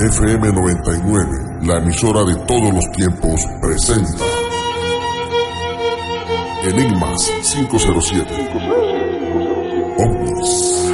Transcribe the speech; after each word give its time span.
FM 0.00 0.52
99, 0.52 1.60
la 1.62 1.78
emisora 1.78 2.24
de 2.24 2.34
todos 2.46 2.74
los 2.74 2.90
tiempos, 2.92 3.40
presenta 3.60 4.24
Enigmas 6.64 7.30
507. 7.52 8.50
OVNIs. 9.98 10.92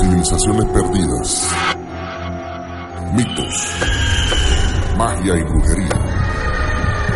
Civilizaciones 0.00 0.64
perdidas. 0.72 1.48
Mitos. 3.12 3.74
Magia 4.96 5.36
y 5.36 5.42
brujería. 5.44 6.00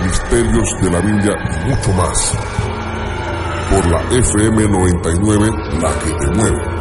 Misterios 0.05 0.69
de 0.81 0.91
la 0.91 1.01
Biblia 1.01 1.35
y 1.43 1.71
mucho 1.71 1.93
más. 1.95 2.33
Por 3.71 3.87
la 3.87 4.01
FM 4.17 4.69
99, 4.69 5.51
la 5.81 5.99
que 5.99 6.13
te 6.13 6.31
mueve. 6.37 6.76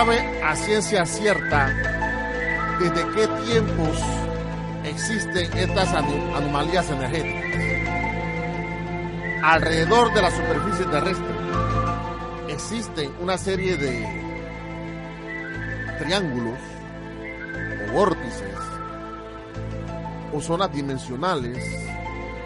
A 0.00 0.56
ciencia 0.56 1.04
cierta 1.04 1.68
desde 2.78 3.06
qué 3.10 3.26
tiempos 3.44 3.98
existen 4.82 5.58
estas 5.58 5.92
anomalías 5.92 6.88
energéticas. 6.88 7.44
Alrededor 9.42 10.14
de 10.14 10.22
la 10.22 10.30
superficie 10.30 10.86
terrestre 10.86 11.34
existen 12.48 13.12
una 13.20 13.36
serie 13.36 13.76
de 13.76 14.06
triángulos 15.98 16.58
o 17.86 17.92
vórtices 17.92 18.58
o 20.32 20.40
zonas 20.40 20.72
dimensionales 20.72 21.58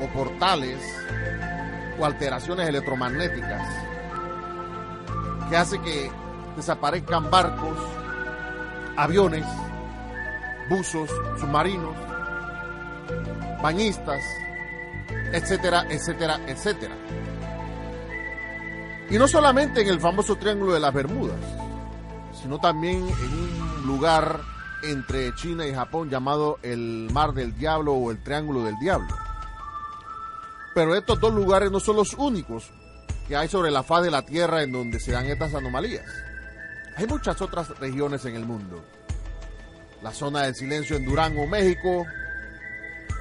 o 0.02 0.08
portales 0.08 0.80
o 2.00 2.04
alteraciones 2.04 2.68
electromagnéticas 2.68 3.62
que 5.48 5.56
hace 5.56 5.80
que 5.82 6.23
desaparezcan 6.56 7.30
barcos, 7.30 7.78
aviones, 8.96 9.46
buzos, 10.68 11.10
submarinos, 11.38 11.94
bañistas, 13.62 14.22
etcétera, 15.32 15.86
etcétera, 15.90 16.40
etcétera. 16.46 16.94
Y 19.10 19.18
no 19.18 19.28
solamente 19.28 19.82
en 19.82 19.88
el 19.88 20.00
famoso 20.00 20.36
Triángulo 20.36 20.72
de 20.72 20.80
las 20.80 20.94
Bermudas, 20.94 21.40
sino 22.40 22.58
también 22.58 22.96
en 22.96 23.32
un 23.32 23.86
lugar 23.86 24.40
entre 24.82 25.34
China 25.34 25.66
y 25.66 25.74
Japón 25.74 26.10
llamado 26.10 26.58
el 26.62 27.08
Mar 27.12 27.32
del 27.32 27.56
Diablo 27.56 27.94
o 27.94 28.10
el 28.10 28.22
Triángulo 28.22 28.64
del 28.64 28.78
Diablo. 28.78 29.08
Pero 30.74 30.94
estos 30.94 31.20
dos 31.20 31.32
lugares 31.32 31.70
no 31.70 31.80
son 31.80 31.96
los 31.96 32.14
únicos 32.14 32.70
que 33.28 33.36
hay 33.36 33.48
sobre 33.48 33.70
la 33.70 33.82
faz 33.82 34.02
de 34.02 34.10
la 34.10 34.22
Tierra 34.22 34.62
en 34.62 34.72
donde 34.72 35.00
se 35.00 35.12
dan 35.12 35.26
estas 35.26 35.54
anomalías. 35.54 36.04
Hay 36.96 37.06
muchas 37.06 37.40
otras 37.42 37.76
regiones 37.78 38.24
en 38.24 38.36
el 38.36 38.44
mundo. 38.44 38.84
La 40.02 40.12
zona 40.12 40.42
del 40.42 40.54
silencio 40.54 40.96
en 40.96 41.04
Durango, 41.04 41.46
México, 41.46 42.06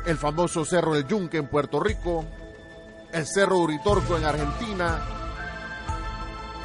el 0.05 0.17
famoso 0.17 0.63
Cerro 0.65 0.93
del 0.93 1.07
Yunque 1.07 1.37
en 1.37 1.47
Puerto 1.47 1.79
Rico, 1.79 2.25
el 3.11 3.25
Cerro 3.25 3.57
Uritorco 3.59 4.17
en 4.17 4.25
Argentina, 4.25 5.01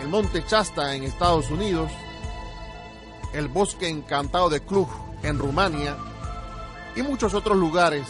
el 0.03 0.09
Monte 0.09 0.45
Chasta 0.47 0.95
en 0.95 1.05
Estados 1.05 1.51
Unidos, 1.51 1.91
el 3.33 3.49
Bosque 3.49 3.89
Encantado 3.89 4.51
de 4.51 4.61
Cluj 4.61 4.89
en 5.23 5.39
Rumania. 5.39 5.97
Y 6.95 7.03
muchos 7.03 7.33
otros 7.33 7.57
lugares 7.57 8.07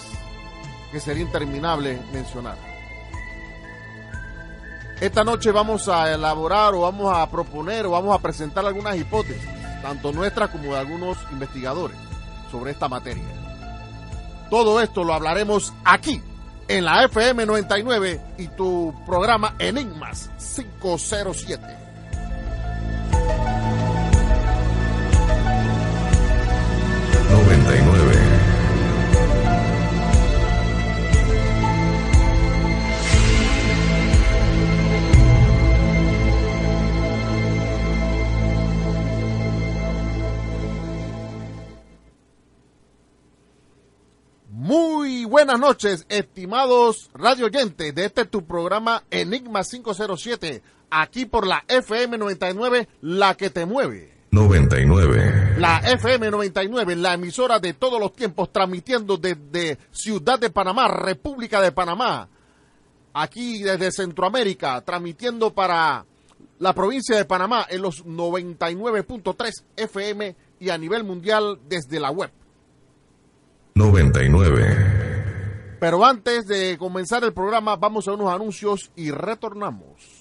que 0.90 1.00
sería 1.00 1.22
interminable 1.22 2.00
mencionar. 2.12 2.67
Esta 5.00 5.22
noche 5.22 5.52
vamos 5.52 5.88
a 5.88 6.12
elaborar 6.12 6.74
o 6.74 6.80
vamos 6.80 7.16
a 7.16 7.24
proponer 7.30 7.86
o 7.86 7.92
vamos 7.92 8.12
a 8.12 8.20
presentar 8.20 8.66
algunas 8.66 8.96
hipótesis, 8.96 9.48
tanto 9.80 10.10
nuestras 10.10 10.50
como 10.50 10.72
de 10.72 10.78
algunos 10.78 11.16
investigadores, 11.30 11.96
sobre 12.50 12.72
esta 12.72 12.88
materia. 12.88 13.22
Todo 14.50 14.80
esto 14.80 15.04
lo 15.04 15.14
hablaremos 15.14 15.72
aquí, 15.84 16.20
en 16.66 16.84
la 16.84 17.04
FM 17.04 17.46
99 17.46 18.20
y 18.38 18.48
tu 18.48 18.92
programa 19.06 19.54
Enigmas 19.60 20.30
507. 20.56 21.87
Buenas 45.48 45.66
noches, 45.66 46.06
estimados 46.10 47.08
radio 47.14 47.46
oyentes 47.46 47.94
de 47.94 48.04
este 48.04 48.26
tu 48.26 48.44
programa 48.44 49.04
Enigma 49.10 49.62
507, 49.64 50.62
aquí 50.90 51.24
por 51.24 51.46
la 51.46 51.64
FM 51.66 52.18
99, 52.18 52.86
la 53.00 53.34
que 53.34 53.48
te 53.48 53.64
mueve. 53.64 54.12
99. 54.30 55.54
La 55.56 55.78
FM 55.78 56.30
99, 56.32 56.96
la 56.96 57.14
emisora 57.14 57.60
de 57.60 57.72
todos 57.72 57.98
los 57.98 58.12
tiempos, 58.12 58.52
transmitiendo 58.52 59.16
desde 59.16 59.78
Ciudad 59.90 60.38
de 60.38 60.50
Panamá, 60.50 60.86
República 60.86 61.62
de 61.62 61.72
Panamá, 61.72 62.28
aquí 63.14 63.62
desde 63.62 63.90
Centroamérica, 63.90 64.82
transmitiendo 64.82 65.54
para 65.54 66.04
la 66.58 66.74
provincia 66.74 67.16
de 67.16 67.24
Panamá 67.24 67.64
en 67.70 67.80
los 67.80 68.04
99.3 68.04 69.64
FM 69.78 70.36
y 70.60 70.68
a 70.68 70.76
nivel 70.76 71.04
mundial 71.04 71.58
desde 71.66 72.00
la 72.00 72.10
web. 72.10 72.30
99. 73.76 75.07
Pero 75.80 76.04
antes 76.04 76.46
de 76.46 76.76
comenzar 76.78 77.22
el 77.24 77.32
programa, 77.32 77.76
vamos 77.76 78.08
a 78.08 78.12
unos 78.12 78.32
anuncios 78.32 78.90
y 78.96 79.10
retornamos. 79.10 80.18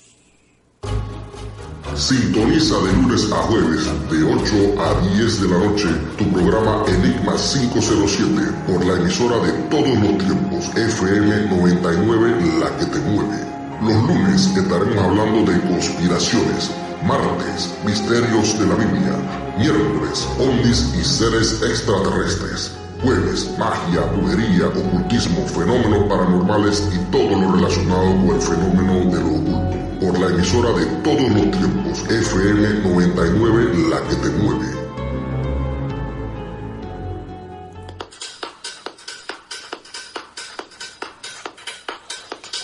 Sintoniza 1.95 2.77
de 2.77 2.93
lunes 2.93 3.31
a 3.31 3.37
jueves, 3.37 3.85
de 4.11 4.23
8 4.23 4.81
a 4.81 5.01
10 5.15 5.41
de 5.41 5.47
la 5.47 5.57
noche, 5.57 5.87
tu 6.15 6.31
programa 6.31 6.83
Enigma 6.87 7.33
507 7.35 8.41
por 8.67 8.85
la 8.85 9.01
emisora 9.01 9.37
de 9.39 9.51
todos 9.63 9.97
los 9.97 10.17
tiempos, 10.19 10.67
FM 10.75 11.47
99, 11.49 12.59
la 12.59 12.77
que 12.77 12.85
te 12.85 12.99
mueve. 12.99 13.37
Los 13.81 14.03
lunes 14.03 14.45
estaremos 14.55 14.97
hablando 14.97 15.51
de 15.51 15.59
conspiraciones, 15.61 16.71
martes, 17.03 17.73
misterios 17.83 18.59
de 18.59 18.67
la 18.67 18.75
Biblia, 18.75 19.55
miércoles, 19.57 20.27
ovnis 20.37 20.93
y 20.99 21.03
seres 21.03 21.63
extraterrestres. 21.63 22.77
Jueves, 23.03 23.51
magia, 23.59 24.01
brujería, 24.15 24.67
ocultismo, 24.67 25.45
fenómenos 25.47 26.09
paranormales 26.09 26.89
y 26.93 27.11
todo 27.11 27.39
lo 27.39 27.51
relacionado 27.53 28.05
con 28.05 28.35
el 28.35 28.41
fenómeno 28.41 28.93
de 29.15 29.21
lo 29.21 29.27
oculto. 29.27 29.77
por 29.99 30.19
la 30.19 30.27
emisora 30.27 30.71
de 30.73 30.85
todos 31.03 31.29
los 31.29 31.51
tiempos, 31.51 31.99
FM 32.09 32.73
99, 32.89 33.89
la 33.89 34.01
que 34.07 34.15
te 34.15 34.29
mueve. 34.29 34.77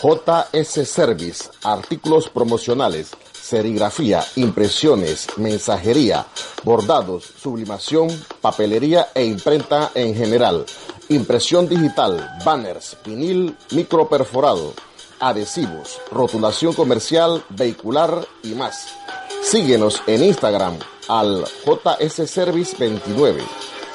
JS 0.03 0.89
Service, 0.89 1.49
artículos 1.63 2.27
promocionales, 2.27 3.11
serigrafía, 3.53 4.25
impresiones, 4.35 5.27
mensajería, 5.37 6.25
bordados, 6.63 7.23
sublimación, 7.39 8.07
papelería 8.41 9.09
e 9.13 9.25
imprenta 9.25 9.91
en 9.93 10.15
general, 10.15 10.65
impresión 11.09 11.69
digital, 11.69 12.27
banners, 12.43 12.97
vinil, 13.05 13.55
microperforado, 13.69 14.73
adhesivos, 15.19 16.01
rotulación 16.09 16.73
comercial, 16.73 17.45
vehicular 17.49 18.27
y 18.41 18.55
más. 18.55 18.87
Síguenos 19.43 20.01
en 20.07 20.23
Instagram 20.23 20.79
al 21.07 21.45
JS 21.63 22.27
Service 22.27 22.75
29, 22.79 23.43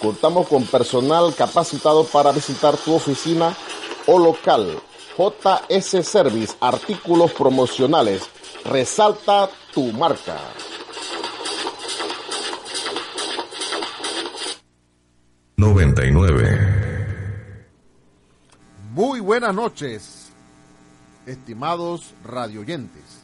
Contamos 0.00 0.48
con 0.48 0.64
personal 0.66 1.34
capacitado 1.34 2.04
para 2.04 2.32
visitar 2.32 2.76
tu 2.76 2.94
oficina 2.94 3.54
o 4.06 4.18
local. 4.18 4.78
JS 5.16 6.06
Service, 6.06 6.54
artículos 6.60 7.32
promocionales. 7.32 8.22
Resalta 8.64 9.48
tu 9.72 9.92
marca. 9.92 10.36
Muy 18.92 19.20
buenas 19.20 19.54
noches, 19.54 20.32
estimados 21.26 22.12
radioyentes 22.24 23.22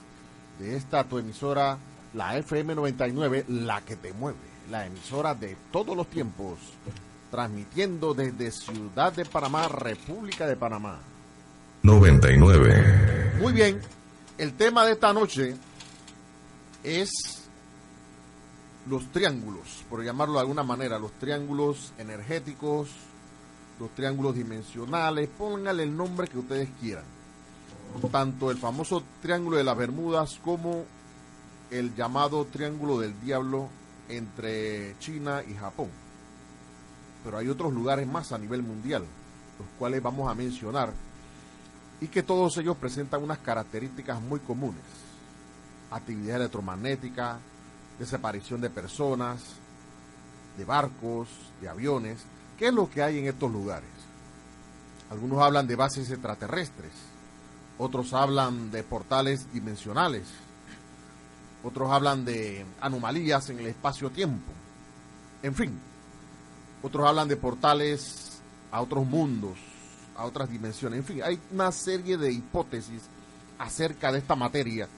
de 0.58 0.76
esta 0.76 1.05
tu 1.05 1.19
emisora 1.19 1.79
la 2.14 2.37
FM 2.37 2.75
99, 2.75 3.47
la 3.49 3.81
que 3.81 3.97
te 3.97 4.12
mueve, 4.12 4.38
la 4.70 4.87
emisora 4.87 5.35
de 5.35 5.56
todos 5.70 5.97
los 5.97 6.09
tiempos, 6.09 6.59
transmitiendo 7.31 8.14
desde 8.14 8.50
Ciudad 8.50 9.12
de 9.12 9.25
Panamá, 9.25 9.69
República 9.69 10.47
de 10.47 10.56
Panamá. 10.56 11.00
99. 11.82 13.38
Muy 13.41 13.53
bien, 13.53 13.81
el 14.38 14.53
tema 14.55 14.85
de 14.85 14.93
esta 14.93 15.12
noche 15.12 15.56
es 16.85 17.11
los 18.88 19.11
triángulos, 19.12 19.85
por 19.88 20.05
llamarlo 20.05 20.35
de 20.35 20.41
alguna 20.41 20.62
manera, 20.62 20.99
los 20.99 21.12
triángulos 21.12 21.93
energéticos, 21.99 22.88
los 23.81 23.91
triángulos 23.91 24.35
dimensionales, 24.35 25.29
pónganle 25.37 25.85
el 25.85 25.97
nombre 25.97 26.29
que 26.29 26.38
ustedes 26.38 26.69
quieran. 26.81 27.05
Tanto 28.11 28.50
el 28.50 28.58
famoso 28.58 29.03
triángulo 29.20 29.56
de 29.56 29.65
las 29.65 29.76
Bermudas 29.76 30.38
como 30.43 30.85
el 31.73 31.95
llamado 31.95 32.45
Triángulo 32.45 33.01
del 33.01 33.19
Diablo 33.21 33.69
entre 34.09 34.95
China 34.99 35.43
y 35.49 35.55
Japón. 35.55 35.89
Pero 37.25 37.39
hay 37.39 37.49
otros 37.49 37.73
lugares 37.73 38.07
más 38.07 38.31
a 38.33 38.39
nivel 38.39 38.63
mundial, 38.63 39.05
los 39.59 39.69
cuales 39.79 40.03
vamos 40.03 40.31
a 40.31 40.35
mencionar, 40.35 40.93
y 42.01 42.09
que 42.09 42.23
todos 42.23 42.57
ellos 42.59 42.77
presentan 42.77 43.23
unas 43.23 43.39
características 43.39 44.21
muy 44.21 44.41
comunes. 44.41 44.83
Actividad 45.91 46.37
electromagnética, 46.37 47.39
desaparición 47.99 48.61
de 48.61 48.69
personas, 48.69 49.41
de 50.59 50.65
barcos, 50.65 51.29
de 51.61 51.69
aviones. 51.69 52.19
¿Qué 52.59 52.69
es 52.69 52.75
lo 52.75 52.91
que 52.91 53.03
hay 53.03 53.19
en 53.19 53.29
estos 53.29 53.51
lugares? 53.51 53.89
Algunos 55.11 55.43
hablan 55.43 55.67
de 55.67 55.77
bases 55.77 56.11
extraterrestres, 56.11 56.93
otros 57.79 58.13
hablan 58.13 58.71
de 58.71 58.83
portales 58.83 59.51
dimensionales, 59.53 60.25
otros 61.62 61.91
hablan 61.91 62.25
de 62.25 62.64
anomalías 62.81 63.50
en 63.50 63.59
el 63.59 63.67
espacio-tiempo, 63.67 64.53
en 65.43 65.55
fin, 65.55 65.79
otros 66.82 67.06
hablan 67.06 67.29
de 67.29 67.37
portales 67.37 68.41
a 68.70 68.81
otros 68.81 69.06
mundos, 69.06 69.59
a 70.17 70.25
otras 70.25 70.50
dimensiones, 70.50 71.00
en 71.00 71.05
fin, 71.05 71.23
hay 71.23 71.38
una 71.53 71.70
serie 71.73 72.17
de 72.17 72.32
hipótesis 72.32 73.03
acerca 73.59 74.11
de 74.11 74.19
esta 74.19 74.35
materia 74.35 74.88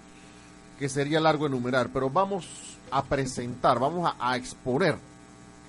que 0.79 0.89
sería 0.89 1.21
largo 1.21 1.47
enumerar, 1.47 1.91
pero 1.93 2.11
vamos 2.11 2.47
a 2.91 3.05
presentar, 3.05 3.79
vamos 3.79 4.13
a, 4.19 4.37
exponer 4.37 4.97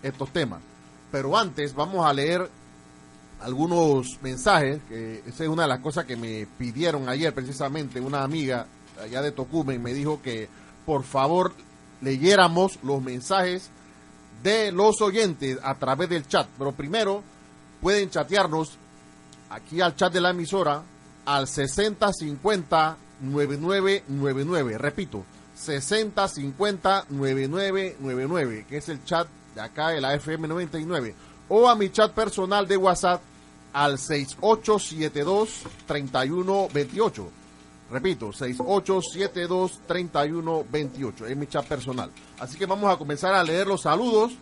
estos 0.01 0.31
temas. 0.31 0.61
Pero 1.11 1.37
antes 1.37 1.73
vamos 1.73 2.05
a 2.05 2.13
leer 2.13 2.49
algunos 3.41 4.19
mensajes, 4.21 4.79
que 4.87 5.23
esa 5.25 5.43
es 5.43 5.49
una 5.49 5.63
de 5.63 5.69
las 5.69 5.79
cosas 5.79 6.05
que 6.05 6.15
me 6.15 6.47
pidieron 6.57 7.07
ayer 7.09 7.33
precisamente, 7.33 7.99
una 7.99 8.23
amiga 8.23 8.67
allá 9.01 9.21
de 9.21 9.31
Tocumen 9.31 9.81
me 9.81 9.93
dijo 9.93 10.21
que 10.21 10.47
por 10.85 11.03
favor 11.03 11.53
leyéramos 12.01 12.79
los 12.83 13.01
mensajes 13.01 13.69
de 14.43 14.71
los 14.71 15.01
oyentes 15.01 15.57
a 15.63 15.75
través 15.75 16.09
del 16.09 16.27
chat. 16.27 16.47
Pero 16.57 16.71
primero 16.71 17.23
pueden 17.81 18.09
chatearnos 18.09 18.77
aquí 19.49 19.81
al 19.81 19.95
chat 19.95 20.13
de 20.13 20.21
la 20.21 20.29
emisora 20.31 20.83
al 21.25 21.47
6050 21.47 22.97
9999. 23.21 24.77
Repito, 24.77 25.25
6050 25.55 27.05
9999, 27.09 28.65
que 28.67 28.77
es 28.77 28.89
el 28.89 29.03
chat 29.03 29.27
de 29.55 29.61
acá 29.61 29.89
de 29.89 30.01
la 30.01 30.13
FM 30.15 30.47
99. 30.47 31.15
O 31.49 31.69
a 31.69 31.75
mi 31.75 31.89
chat 31.89 32.11
personal 32.11 32.67
de 32.67 32.77
WhatsApp 32.77 33.21
al 33.73 33.97
6872 33.97 35.63
3128. 35.85 37.44
Repito, 37.91 38.31
68723128 38.31 41.27
es 41.27 41.37
mi 41.37 41.45
chat 41.47 41.65
personal. 41.65 42.09
Así 42.39 42.57
que 42.57 42.65
vamos 42.65 42.91
a 42.91 42.97
comenzar 42.97 43.33
a 43.33 43.43
leer 43.43 43.67
los 43.67 43.81
saludos 43.81 44.33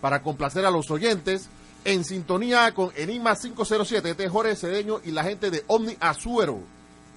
para 0.00 0.22
complacer 0.22 0.66
a 0.66 0.70
los 0.70 0.90
oyentes 0.90 1.48
en 1.84 2.04
sintonía 2.04 2.74
con 2.74 2.90
Enigma 2.96 3.36
507, 3.36 4.10
este 4.10 4.28
Jorge 4.28 4.56
Cedeño 4.56 5.00
y 5.04 5.12
la 5.12 5.24
gente 5.24 5.50
de 5.50 5.64
Omni 5.68 5.96
Azuero, 6.00 6.58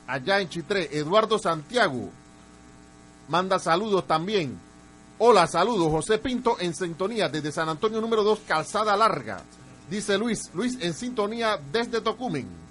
allá 0.07 0.39
en 0.39 0.47
Chitré. 0.47 0.97
Eduardo 0.97 1.37
Santiago 1.39 2.09
manda 3.27 3.59
saludos 3.59 4.07
también. 4.07 4.57
Hola, 5.17 5.47
saludos. 5.47 5.91
José 5.91 6.19
Pinto 6.19 6.55
en 6.59 6.73
sintonía 6.73 7.27
desde 7.27 7.51
San 7.51 7.67
Antonio 7.67 7.99
número 7.99 8.23
2, 8.23 8.43
Calzada 8.47 8.95
Larga. 8.95 9.43
Dice 9.89 10.17
Luis, 10.17 10.49
Luis 10.53 10.77
en 10.79 10.93
sintonía 10.93 11.59
desde 11.71 11.99
Tocumen. 11.99 12.68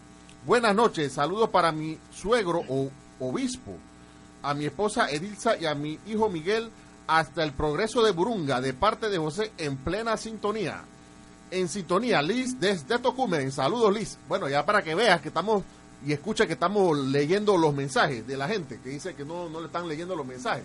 Buenas 0.49 0.75
noches, 0.75 1.12
saludos 1.12 1.50
para 1.50 1.73
mi 1.73 1.99
suegro 2.11 2.62
o 2.71 2.90
obispo, 3.21 3.76
a 4.43 4.55
mi 4.55 4.64
esposa 4.64 5.11
Edilza 5.11 5.59
y 5.59 5.67
a 5.67 5.75
mi 5.75 5.99
hijo 6.07 6.31
Miguel 6.31 6.71
hasta 7.07 7.45
el 7.45 7.52
progreso 7.52 8.02
de 8.02 8.12
Burunga, 8.12 8.62
de 8.62 8.73
parte 8.73 9.11
de 9.11 9.19
José 9.19 9.52
en 9.59 9.76
plena 9.76 10.17
sintonía. 10.17 10.85
En 11.50 11.69
sintonía, 11.69 12.23
Liz 12.23 12.59
desde 12.59 12.99
Tocumen. 12.99 13.52
Saludos, 13.52 13.93
Liz. 13.93 14.19
Bueno, 14.26 14.49
ya 14.49 14.64
para 14.64 14.83
que 14.83 14.95
veas 14.95 15.21
que 15.21 15.28
estamos 15.28 15.64
y 16.02 16.14
escucha 16.14 16.47
que 16.47 16.55
estamos 16.55 16.97
leyendo 16.97 17.59
los 17.59 17.75
mensajes 17.75 18.26
de 18.26 18.38
la 18.38 18.49
gente 18.49 18.81
que 18.83 18.88
dice 18.88 19.14
que 19.14 19.26
no, 19.26 19.50
no 19.50 19.61
le 19.61 19.67
están 19.67 19.87
leyendo 19.87 20.17
los 20.17 20.25
mensajes. 20.25 20.64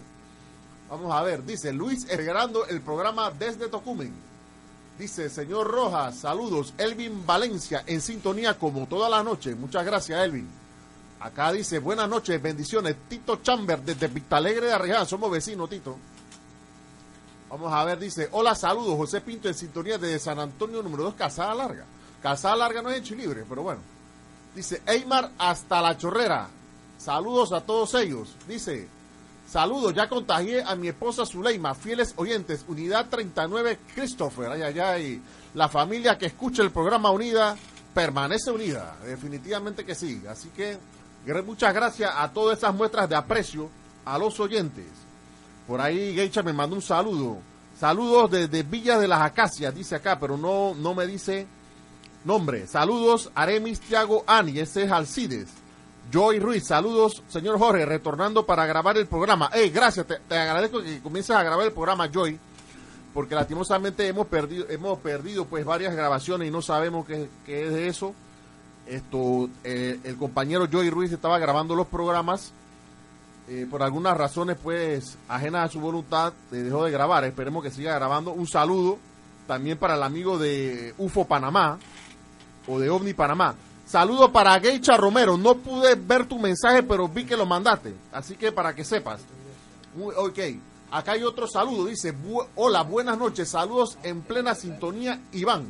Vamos 0.90 1.12
a 1.12 1.22
ver, 1.24 1.44
dice 1.44 1.74
Luis 1.74 2.06
esperando 2.10 2.66
el 2.68 2.80
programa 2.80 3.32
desde 3.32 3.68
Tocumen. 3.68 4.14
Dice, 4.98 5.30
señor 5.30 5.68
Rojas, 5.68 6.18
saludos. 6.18 6.74
Elvin 6.78 7.26
Valencia, 7.26 7.84
en 7.88 8.00
sintonía 8.00 8.58
como 8.58 8.86
toda 8.88 9.10
la 9.10 9.24
noche. 9.24 9.56
Muchas 9.56 9.86
gracias, 9.86 10.24
Elvin. 10.24 10.48
Acá 11.20 11.52
dice, 11.52 11.80
buenas 11.80 12.08
noches, 12.10 12.42
bendiciones. 12.42 12.96
Tito 13.08 13.38
Chamber, 13.38 13.82
desde 13.82 14.12
Alegre 14.30 14.68
de 14.68 14.74
Arreján. 14.74 15.08
Somos 15.08 15.32
vecinos, 15.32 15.70
Tito. 15.70 15.98
Vamos 17.50 17.72
a 17.72 17.84
ver, 17.86 18.00
dice, 18.00 18.30
hola, 18.32 18.56
saludos. 18.56 18.98
José 18.98 19.22
Pinto, 19.22 19.48
en 19.48 19.54
sintonía 19.54 19.98
desde 19.98 20.20
San 20.20 20.40
Antonio, 20.40 20.82
número 20.84 21.04
2, 21.04 21.14
Casada 21.14 21.54
Larga. 21.54 21.86
Casada 22.22 22.56
Larga 22.56 22.82
no 22.82 22.90
es 22.90 22.98
en 22.98 23.04
Chilibre, 23.04 23.46
pero 23.48 23.64
bueno. 23.64 23.80
Dice, 24.56 24.82
Eymar 24.86 25.32
hasta 25.38 25.82
la 25.82 25.98
chorrera. 25.98 26.50
Saludos 26.98 27.52
a 27.52 27.62
todos 27.62 27.94
ellos. 27.96 28.36
Dice, 28.48 28.88
Saludos, 29.54 29.94
ya 29.94 30.10
contagié 30.10 30.64
a 30.64 30.76
mi 30.76 30.88
esposa 30.88 31.28
Zuleima, 31.28 31.76
fieles 31.76 32.16
oyentes, 32.18 32.66
Unidad 32.68 33.08
39 33.08 33.78
Christopher, 33.94 34.50
ay, 34.50 34.64
ay, 34.64 34.80
ay. 34.80 35.22
La 35.54 35.70
familia 35.70 36.18
que 36.18 36.26
escucha 36.26 36.64
el 36.64 36.72
programa 36.72 37.12
Unida 37.12 37.56
permanece 37.94 38.50
unida, 38.50 38.98
definitivamente 39.06 39.86
que 39.86 39.94
sí. 39.94 40.24
Así 40.28 40.50
que 40.50 40.80
muchas 41.46 41.72
gracias 41.72 42.12
a 42.18 42.34
todas 42.34 42.58
esas 42.58 42.74
muestras 42.74 43.08
de 43.08 43.16
aprecio 43.16 43.70
a 44.06 44.18
los 44.18 44.40
oyentes. 44.40 44.88
Por 45.68 45.80
ahí 45.82 46.16
Geisha 46.16 46.42
me 46.42 46.52
mandó 46.52 46.76
un 46.76 46.82
saludo. 46.82 47.38
Saludos 47.80 48.32
desde 48.32 48.64
Villa 48.64 48.98
de 48.98 49.08
las 49.08 49.22
Acacias, 49.22 49.76
dice 49.76 49.94
acá, 49.94 50.18
pero 50.20 50.36
no, 50.36 50.74
no 50.74 50.96
me 50.96 51.06
dice 51.06 51.46
nombre. 52.26 52.66
Saludos, 52.66 53.30
Aremis 53.36 53.82
Tiago 53.82 54.24
Ani, 54.26 54.58
ese 54.58 54.86
es 54.86 54.92
Alcides. 54.92 55.63
Joy 56.12 56.40
Ruiz, 56.40 56.66
saludos, 56.66 57.24
señor 57.28 57.58
Jorge, 57.58 57.86
retornando 57.86 58.46
para 58.46 58.66
grabar 58.66 58.98
el 58.98 59.08
programa. 59.08 59.50
Hey, 59.54 59.72
gracias, 59.74 60.06
te, 60.06 60.38
agradezco 60.38 60.82
que 60.82 61.02
comiences 61.02 61.36
a 61.36 61.44
grabar 61.44 61.66
el 61.66 61.74
programa, 61.74 62.10
Joy. 62.12 62.40
porque 63.14 63.36
lastimosamente 63.36 64.08
hemos 64.08 64.28
perdido, 64.28 64.66
hemos 64.70 65.00
perdido 65.00 65.46
pues 65.46 65.66
varias 65.66 65.96
grabaciones 65.96 66.48
y 66.48 66.52
no 66.52 66.62
sabemos 66.62 67.06
qué, 67.06 67.30
qué 67.46 67.68
es 67.68 67.74
de 67.74 67.88
eso. 67.88 68.14
Esto, 68.86 69.50
eh, 69.64 70.00
el 70.04 70.18
compañero 70.18 70.68
Joey 70.72 70.90
Ruiz 70.90 71.12
estaba 71.12 71.40
grabando 71.40 71.74
los 71.74 71.88
programas, 71.88 72.52
eh, 73.48 73.66
por 73.70 73.82
algunas 73.82 74.16
razones 74.16 74.58
pues 74.62 75.18
ajenas 75.28 75.66
a 75.66 75.72
su 75.72 75.80
voluntad, 75.80 76.34
dejó 76.52 76.86
de 76.86 76.92
grabar, 76.92 77.24
esperemos 77.24 77.64
que 77.64 77.72
siga 77.72 77.96
grabando. 77.96 78.32
Un 78.32 78.48
saludo 78.48 79.00
también 79.48 79.78
para 79.78 79.96
el 79.96 80.04
amigo 80.04 80.38
de 80.38 80.94
UFO 80.98 81.26
Panamá 81.26 81.78
o 82.68 82.80
de 82.80 82.90
OVNI 82.90 83.14
Panamá. 83.14 83.56
Saludo 83.94 84.32
para 84.32 84.60
Geicha 84.60 84.98
Romero, 84.98 85.38
no 85.38 85.54
pude 85.54 85.94
ver 85.94 86.26
tu 86.26 86.40
mensaje, 86.40 86.82
pero 86.82 87.08
vi 87.08 87.26
que 87.26 87.38
lo 87.38 87.46
mandaste, 87.46 87.94
así 88.12 88.36
que 88.36 88.52
para 88.52 88.74
que 88.74 88.84
sepas. 88.84 89.22
Ok, 90.16 90.40
acá 90.90 91.12
hay 91.12 91.22
otro 91.22 91.48
saludo, 91.48 91.86
dice, 91.86 92.12
hola, 92.56 92.82
buenas 92.82 93.20
noches, 93.20 93.50
saludos 93.50 94.00
en 94.02 94.24
plena 94.24 94.56
sintonía, 94.56 95.22
Iván. 95.34 95.68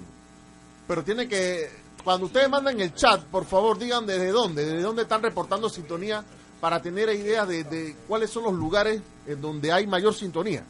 Pero 0.87 1.03
tiene 1.03 1.27
que, 1.27 1.69
cuando 2.01 2.27
ustedes 2.27 2.49
mandan 2.49 2.79
el 2.79 2.93
chat, 2.93 3.21
por 3.23 3.43
favor 3.43 3.77
digan 3.77 4.05
desde 4.05 4.31
dónde, 4.31 4.63
desde 4.63 4.83
dónde 4.83 5.01
están 5.01 5.21
reportando 5.21 5.67
sintonía 5.67 6.23
para 6.61 6.81
tener 6.81 7.09
ideas 7.09 7.45
de, 7.45 7.65
de 7.65 7.93
cuáles 8.07 8.29
son 8.29 8.45
los 8.45 8.53
lugares 8.53 9.01
en 9.27 9.41
donde 9.41 9.73
hay 9.73 9.85
mayor 9.85 10.13
sintonía. 10.13 10.63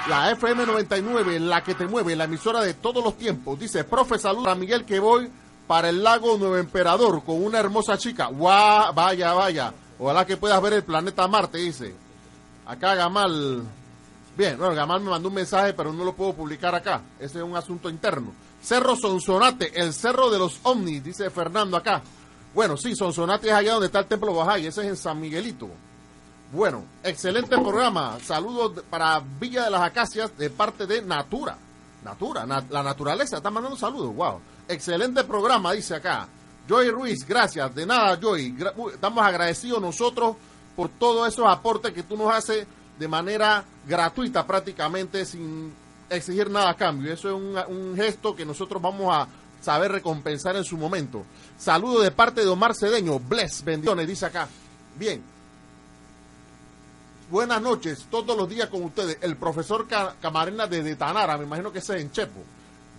La 0.10 0.32
FM 0.32 0.66
99, 0.66 1.40
la 1.40 1.64
que 1.64 1.76
te 1.76 1.88
mueve, 1.88 2.16
la 2.16 2.26
emisora 2.26 2.62
de 2.62 2.74
todos 2.74 3.04
los 3.04 3.18
tiempos. 3.18 3.60
Dice, 3.60 3.84
profe, 3.84 4.20
salud 4.20 4.48
a 4.48 4.56
Miguel 4.56 4.84
que 4.84 5.00
voy 5.00 5.30
para 5.68 5.90
el 5.90 6.04
lago 6.04 6.38
Nuevo 6.38 6.58
Emperador 6.58 7.24
con 7.24 7.44
una 7.44 7.60
hermosa 7.60 7.98
chica. 7.98 8.28
¡Guau! 8.28 8.94
Vaya, 8.94 9.34
vaya. 9.34 9.74
Ojalá 10.00 10.26
que 10.26 10.38
puedas 10.38 10.62
ver 10.62 10.74
el 10.74 10.84
planeta 10.84 11.28
Marte, 11.28 11.58
dice. 11.58 11.96
Acá 12.66 12.96
Gamal. 12.96 13.64
Bien, 14.36 14.58
bueno, 14.58 14.74
Gamal 14.74 15.02
me 15.02 15.12
mandó 15.12 15.30
un 15.30 15.36
mensaje, 15.36 15.74
pero 15.74 15.94
no 15.94 16.04
lo 16.04 16.14
puedo 16.14 16.34
publicar 16.34 16.74
acá. 16.74 17.02
Ese 17.20 17.40
es 17.40 17.44
un 17.44 17.56
asunto 17.56 17.90
interno. 17.90 18.34
Cerro 18.62 18.96
Sonsonate, 18.96 19.80
el 19.80 19.94
cerro 19.94 20.30
de 20.30 20.40
los 20.40 20.60
ovnis, 20.64 21.04
dice 21.04 21.30
Fernando 21.30 21.78
acá. 21.78 22.02
Bueno, 22.54 22.78
sí, 22.78 22.96
Sonsonate 22.96 23.48
es 23.48 23.54
allá 23.54 23.74
donde 23.74 23.88
está 23.88 24.00
el 24.00 24.06
templo 24.06 24.34
Bajay, 24.34 24.68
ese 24.68 24.82
es 24.82 24.88
en 24.88 24.98
San 24.98 25.20
Miguelito. 25.20 25.70
Bueno, 26.52 26.84
excelente 27.04 27.58
programa. 27.58 28.18
Saludos 28.24 28.84
para 28.90 29.22
Villa 29.40 29.66
de 29.66 29.72
las 29.72 29.82
Acacias 29.82 30.38
de 30.38 30.50
parte 30.50 30.86
de 30.86 31.02
Natura. 31.02 31.58
Natura, 32.04 32.46
la 32.46 32.84
naturaleza, 32.84 33.38
está 33.38 33.50
mandando 33.50 33.78
saludos, 33.78 34.16
wow. 34.16 34.40
Excelente 34.68 35.24
programa, 35.24 35.74
dice 35.74 35.96
acá. 35.96 36.28
Joy 36.68 36.90
Ruiz, 36.92 37.26
gracias. 37.28 37.74
De 37.76 37.86
nada, 37.86 38.18
Joy. 38.20 38.56
Estamos 38.94 39.24
agradecidos 39.24 39.82
nosotros 39.82 40.36
por 40.76 40.90
todos 40.90 41.28
esos 41.28 41.46
aportes 41.48 41.94
que 41.94 42.04
tú 42.04 42.18
nos 42.18 42.34
haces 42.34 42.66
de 42.98 43.08
manera 43.08 43.64
gratuita 43.88 44.46
prácticamente, 44.46 45.26
sin 45.26 45.74
exigir 46.10 46.50
nada 46.50 46.70
a 46.70 46.76
cambio. 46.76 47.14
Eso 47.14 47.30
es 47.30 47.68
un, 47.68 47.96
gesto 47.96 48.36
que 48.36 48.46
nosotros 48.46 48.82
vamos 48.82 49.14
a 49.14 49.28
saber 49.62 49.92
recompensar 49.92 50.56
en 50.56 50.64
su 50.64 50.78
momento. 50.78 51.24
Saludo 51.58 52.02
de 52.02 52.12
parte 52.12 52.42
de 52.42 52.48
Omar 52.48 52.76
Cedeño. 52.76 53.20
Bless, 53.20 53.64
bendiciones, 53.64 54.08
dice 54.08 54.26
acá. 54.26 54.48
Bien. 54.98 55.22
Buenas 57.30 57.62
noches, 57.62 58.06
todos 58.12 58.38
los 58.38 58.48
días 58.48 58.70
con 58.70 58.84
ustedes. 58.84 59.18
El 59.22 59.36
profesor 59.38 59.88
Camarena 60.22 60.68
de 60.68 60.96
Tanara, 60.96 61.38
me 61.38 61.46
imagino 61.46 61.72
que 61.72 61.80
es 61.80 61.90
en 61.90 62.12
Chepo. 62.12 62.42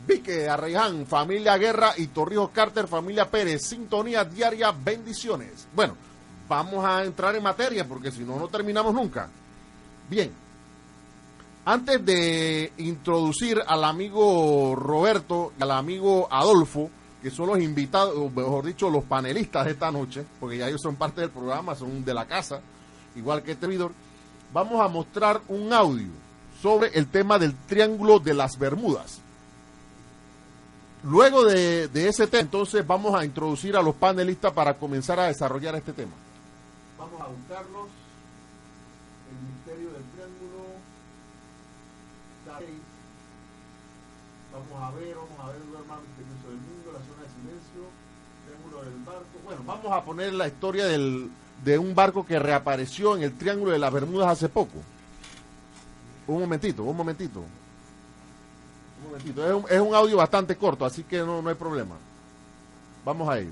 Vique 0.07 0.49
Arreján, 0.49 1.07
familia 1.07 1.57
Guerra 1.57 1.95
y 1.97 2.09
Torrijos 2.09 2.51
Carter, 2.51 2.87
familia 2.87 3.31
Pérez, 3.31 3.63
sintonía 3.63 4.25
diaria, 4.25 4.71
bendiciones. 4.73 5.67
Bueno, 5.75 5.97
vamos 6.49 6.85
a 6.85 7.05
entrar 7.05 7.35
en 7.35 7.43
materia 7.43 7.87
porque 7.89 8.11
si 8.11 8.21
no, 8.21 8.39
no 8.39 8.49
terminamos 8.49 8.93
nunca. 8.93 9.29
Bien, 10.09 10.31
antes 11.65 12.05
de 12.05 12.73
introducir 12.77 13.63
al 13.67 13.85
amigo 13.85 14.77
Roberto 14.77 15.53
y 15.59 15.63
al 15.63 15.71
amigo 15.71 16.29
Adolfo, 16.31 16.91
que 17.23 17.31
son 17.31 17.47
los 17.47 17.59
invitados, 17.61 18.15
o 18.19 18.29
mejor 18.29 18.67
dicho, 18.67 18.91
los 18.91 19.05
panelistas 19.05 19.65
de 19.65 19.71
esta 19.71 19.91
noche, 19.91 20.27
porque 20.39 20.59
ya 20.59 20.69
ellos 20.69 20.83
son 20.83 20.97
parte 20.97 21.23
del 21.23 21.31
programa, 21.31 21.75
son 21.75 22.05
de 22.05 22.13
la 22.13 22.27
casa, 22.27 22.61
igual 23.17 23.43
que 23.43 23.53
este 23.53 23.67
vamos 24.53 24.85
a 24.85 24.89
mostrar 24.89 25.41
un 25.49 25.73
audio 25.73 26.11
sobre 26.61 26.89
el 26.89 27.07
tema 27.07 27.39
del 27.39 27.55
Triángulo 27.67 28.19
de 28.19 28.35
las 28.35 28.59
Bermudas. 28.59 29.24
Luego 31.05 31.45
de, 31.45 31.85
ese 32.09 32.27
tema, 32.27 32.41
entonces 32.41 32.87
vamos 32.87 33.15
a 33.15 33.27
introducir 33.27 33.77
a 33.77 33.83
los 33.83 33.95
panelistas 33.95 34.53
para 34.53 34.73
comenzar 34.73 35.21
a 35.21 35.27
desarrollar 35.27 35.75
este 35.75 35.93
tema. 35.93 36.13
Vamos 36.99 37.21
a 37.21 37.27
buscarlos. 37.27 37.89
El 39.29 39.55
misterio 39.55 39.91
del 39.93 40.03
triángulo. 40.15 40.65
Vamos 44.51 44.83
a 44.83 44.97
ver, 44.97 45.15
vamos 45.15 45.39
a 45.41 45.53
ver 45.53 45.61
lugar 45.67 45.85
más 45.85 45.99
misterioso 46.01 46.49
del 46.49 46.57
mundo, 46.57 46.93
la 46.93 47.01
zona 47.01 47.23
de 47.23 47.29
silencio, 47.29 47.83
triángulo 48.47 48.83
del 48.85 49.05
barco. 49.05 49.39
Bueno, 49.45 49.63
vamos 49.67 49.93
a 49.93 50.05
poner 50.05 50.33
la 50.33 50.49
historia 50.49 50.87
del, 50.87 51.31
de 51.63 51.79
un 51.79 51.95
barco 51.95 52.25
que 52.25 52.39
reapareció 52.39 53.15
en 53.15 53.25
el 53.25 53.37
triángulo 53.37 53.73
de 53.73 53.79
las 53.79 53.93
Bermudas 53.93 54.29
hace 54.29 54.49
poco. 54.49 54.79
Un 56.27 56.41
momentito, 56.41 56.83
un 56.83 56.97
momentito. 56.97 57.45
Es 59.17 59.81
un, 59.81 59.95
audio 59.95 60.17
bastante 60.17 60.57
corto, 60.57 60.85
así 60.85 61.05
que 61.05 61.19
no, 61.19 61.41
no 61.41 61.49
hay 61.49 61.55
problema. 61.55 61.95
Vamos 63.05 63.29
a 63.29 63.39
ello. 63.39 63.51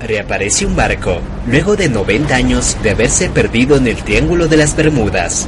Reaparece 0.00 0.66
un 0.66 0.74
barco, 0.74 1.20
luego 1.46 1.76
de 1.76 1.88
90 1.88 2.34
años 2.34 2.76
de 2.82 2.90
haberse 2.90 3.28
perdido 3.28 3.76
en 3.76 3.86
el 3.86 4.02
Triángulo 4.02 4.48
de 4.48 4.56
las 4.56 4.74
Bermudas. 4.74 5.46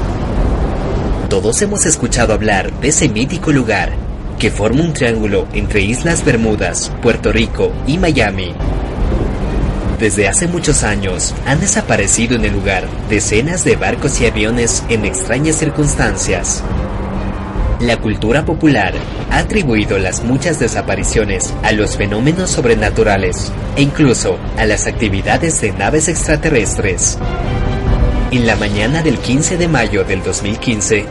Todos 1.31 1.61
hemos 1.63 1.87
escuchado 1.87 2.35
hablar 2.35 2.71
de 2.81 2.89
ese 2.89 3.09
mítico 3.09 3.51
lugar, 3.51 3.93
que 4.39 4.51
forma 4.51 4.83
un 4.83 4.93
triángulo 4.93 5.49
entre 5.53 5.81
Islas 5.81 6.25
Bermudas, 6.25 6.93
Puerto 7.03 7.33
Rico 7.33 7.73
y 7.87 7.99
Miami. 7.99 8.55
Desde 9.99 10.29
hace 10.29 10.47
muchos 10.49 10.85
años 10.85 11.35
han 11.47 11.61
desaparecido 11.61 12.37
en 12.37 12.45
el 12.45 12.53
lugar 12.53 12.87
decenas 13.09 13.65
de 13.65 13.77
barcos 13.77 14.21
y 14.21 14.27
aviones 14.27 14.85
en 14.89 15.05
extrañas 15.05 15.57
circunstancias. 15.57 16.63
La 17.85 17.99
cultura 17.99 18.47
popular 18.47 18.95
ha 19.31 19.41
atribuido 19.41 19.99
las 19.99 20.25
muchas 20.25 20.59
desapariciones 20.59 21.53
a 21.63 21.73
los 21.73 21.99
fenómenos 21.99 22.49
sobrenaturales 22.49 23.53
e 23.77 23.83
incluso 23.83 24.39
a 24.57 24.65
las 24.65 24.87
actividades 24.87 25.61
de 25.61 25.73
naves 25.73 26.09
extraterrestres. 26.09 27.19
En 28.31 28.47
la 28.47 28.57
mañana 28.57 29.03
del 29.03 29.19
15 29.19 29.59
de 29.59 29.69
mayo 29.69 30.03
del 30.03 30.23
2015, 30.23 31.05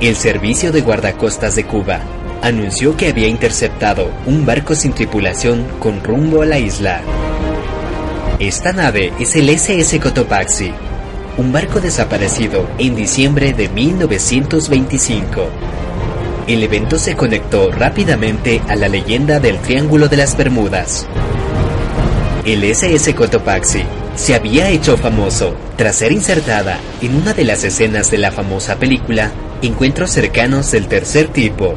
el 0.00 0.14
Servicio 0.14 0.70
de 0.70 0.82
Guardacostas 0.82 1.56
de 1.56 1.64
Cuba 1.64 1.98
anunció 2.40 2.96
que 2.96 3.08
había 3.08 3.26
interceptado 3.26 4.08
un 4.24 4.46
barco 4.46 4.76
sin 4.76 4.92
tripulación 4.92 5.66
con 5.80 6.04
rumbo 6.04 6.42
a 6.42 6.46
la 6.46 6.60
isla. 6.60 7.00
Esta 8.38 8.72
nave 8.72 9.12
es 9.18 9.34
el 9.34 9.48
SS 9.48 9.98
Cotopaxi, 9.98 10.72
un 11.36 11.50
barco 11.50 11.80
desaparecido 11.80 12.68
en 12.78 12.94
diciembre 12.94 13.52
de 13.54 13.68
1925. 13.68 15.48
El 16.48 16.64
evento 16.64 16.98
se 16.98 17.14
conectó 17.14 17.70
rápidamente 17.70 18.60
a 18.68 18.74
la 18.74 18.88
leyenda 18.88 19.38
del 19.38 19.58
Triángulo 19.58 20.08
de 20.08 20.16
las 20.16 20.36
Bermudas. 20.36 21.06
El 22.44 22.64
SS 22.64 23.14
Cotopaxi 23.14 23.84
se 24.16 24.34
había 24.34 24.68
hecho 24.68 24.96
famoso 24.96 25.54
tras 25.76 25.96
ser 25.96 26.10
insertada 26.10 26.80
en 27.00 27.14
una 27.14 27.32
de 27.32 27.44
las 27.44 27.62
escenas 27.62 28.10
de 28.10 28.18
la 28.18 28.32
famosa 28.32 28.76
película 28.76 29.30
Encuentros 29.62 30.10
cercanos 30.10 30.72
del 30.72 30.88
tercer 30.88 31.28
tipo, 31.28 31.76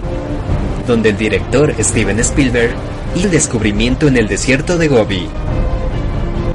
donde 0.88 1.10
el 1.10 1.18
director 1.18 1.72
Steven 1.80 2.20
Spielberg 2.20 2.74
hizo 3.14 3.26
el 3.26 3.32
descubrimiento 3.32 4.08
en 4.08 4.18
el 4.18 4.28
desierto 4.28 4.80
de 4.80 4.88
Gobi. 4.88 5.30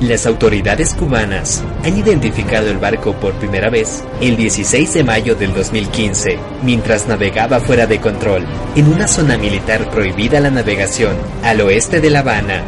Las 0.00 0.24
autoridades 0.24 0.94
cubanas 0.94 1.62
han 1.84 1.98
identificado 1.98 2.70
el 2.70 2.78
barco 2.78 3.12
por 3.12 3.34
primera 3.34 3.68
vez 3.68 4.02
el 4.22 4.34
16 4.34 4.94
de 4.94 5.04
mayo 5.04 5.34
del 5.34 5.52
2015, 5.52 6.38
mientras 6.62 7.06
navegaba 7.06 7.60
fuera 7.60 7.86
de 7.86 8.00
control, 8.00 8.46
en 8.76 8.90
una 8.90 9.06
zona 9.06 9.36
militar 9.36 9.90
prohibida 9.90 10.40
la 10.40 10.50
navegación 10.50 11.14
al 11.44 11.60
oeste 11.60 12.00
de 12.00 12.08
La 12.08 12.20
Habana. 12.20 12.64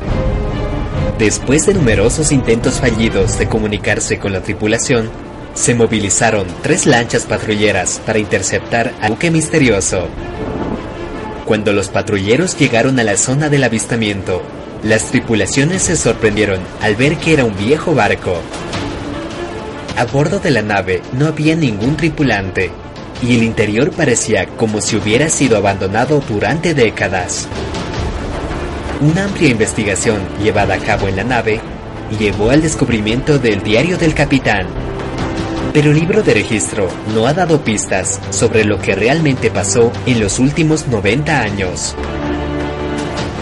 Después 1.19 1.65
de 1.65 1.73
numerosos 1.73 2.33
intentos 2.33 2.81
fallidos 2.81 3.39
de 3.39 3.49
comunicarse 3.49 4.19
con 4.19 4.35
la 4.35 4.43
tripulación, 4.43 5.09
se 5.55 5.75
movilizaron 5.75 6.47
tres 6.63 6.85
lanchas 6.85 7.25
patrulleras 7.25 7.99
para 8.05 8.19
interceptar 8.19 8.93
al 9.01 9.13
buque 9.13 9.31
misterioso. 9.31 10.07
Cuando 11.47 11.73
los 11.73 11.89
patrulleros 11.89 12.59
llegaron 12.59 13.01
a 13.01 13.05
la 13.05 13.17
zona 13.17 13.49
del 13.49 13.65
avistamiento, 13.65 14.43
las 14.83 15.11
tripulaciones 15.11 15.83
se 15.83 15.97
sorprendieron 15.97 16.61
al 16.81 16.97
ver 16.97 17.17
que 17.17 17.33
era 17.33 17.45
un 17.45 17.57
viejo 17.57 17.95
barco. 17.95 18.41
A 19.97 20.05
bordo 20.07 20.41
de 20.41 20.51
la 20.51 20.63
nave 20.63 21.03
no 21.13 21.27
había 21.27 21.55
ningún 21.55 21.97
tripulante 21.97 22.71
y 23.23 23.37
el 23.37 23.45
interior 23.45 23.93
parecía 23.93 24.47
como 24.49 24.81
si 24.81 24.97
hubiera 24.97 25.29
sido 25.29 25.57
abandonado 25.57 26.21
durante 26.29 26.75
décadas. 26.75 27.47
Una 29.01 29.25
amplia 29.25 29.51
investigación 29.51 30.21
llevada 30.43 30.75
a 30.75 30.79
cabo 30.79 31.07
en 31.09 31.17
la 31.17 31.25
nave 31.25 31.61
llevó 32.19 32.51
al 32.51 32.63
descubrimiento 32.63 33.39
del 33.39 33.63
diario 33.63 33.97
del 33.99 34.15
capitán. 34.15 34.67
Pero 35.73 35.93
el 35.93 35.99
libro 35.99 36.23
de 36.23 36.35
registro 36.35 36.89
no 37.15 37.27
ha 37.27 37.33
dado 37.33 37.63
pistas 37.63 38.21
sobre 38.31 38.65
lo 38.65 38.81
que 38.81 38.95
realmente 38.95 39.51
pasó 39.51 39.93
en 40.07 40.21
los 40.21 40.39
últimos 40.39 40.89
90 40.89 41.41
años. 41.41 41.95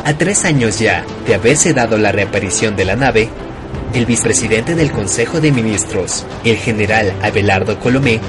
A 0.05 0.15
tres 0.15 0.45
años 0.45 0.79
ya 0.79 1.05
de 1.27 1.35
haberse 1.35 1.75
dado 1.75 1.99
la 1.99 2.11
reaparición 2.11 2.75
de 2.75 2.85
la 2.85 2.97
nave, 2.97 3.29
el 3.95 4.07
vicepresidente 4.07 4.75
del 4.75 4.93
Consejo 4.93 5.41
de 5.41 5.53
Ministros, 5.53 6.25
el 6.45 6.57
general 6.57 7.13
Abelardo 7.23 7.79
Colomé, 7.79 8.21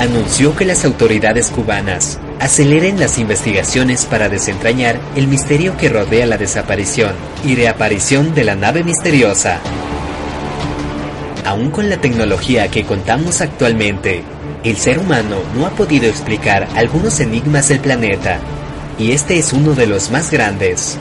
anunció 0.00 0.56
que 0.56 0.64
las 0.64 0.84
autoridades 0.84 1.50
cubanas 1.50 2.18
aceleren 2.40 2.98
las 2.98 3.18
investigaciones 3.18 4.06
para 4.06 4.28
desentrañar 4.28 4.98
el 5.14 5.28
misterio 5.28 5.76
que 5.76 5.88
rodea 5.88 6.26
la 6.26 6.38
desaparición 6.38 7.12
y 7.44 7.54
reaparición 7.56 8.34
de 8.34 8.44
la 8.44 8.56
nave 8.56 8.82
misteriosa. 8.82 9.60
Aún 11.44 11.70
con 11.70 11.90
la 11.90 11.98
tecnología 11.98 12.68
que 12.68 12.84
contamos 12.84 13.40
actualmente, 13.40 14.22
el 14.64 14.76
ser 14.76 14.98
humano 14.98 15.36
no 15.56 15.66
ha 15.66 15.70
podido 15.70 16.06
explicar 16.08 16.68
algunos 16.74 17.20
enigmas 17.20 17.68
del 17.68 17.80
planeta, 17.80 18.38
y 19.02 19.10
este 19.10 19.36
es 19.36 19.52
uno 19.52 19.74
de 19.74 19.88
los 19.88 20.12
más 20.12 20.30
grandes. 20.30 20.96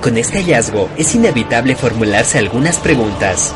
Con 0.00 0.18
este 0.18 0.38
hallazgo 0.38 0.88
es 0.96 1.14
inevitable 1.14 1.76
formularse 1.76 2.38
algunas 2.38 2.78
preguntas. 2.78 3.54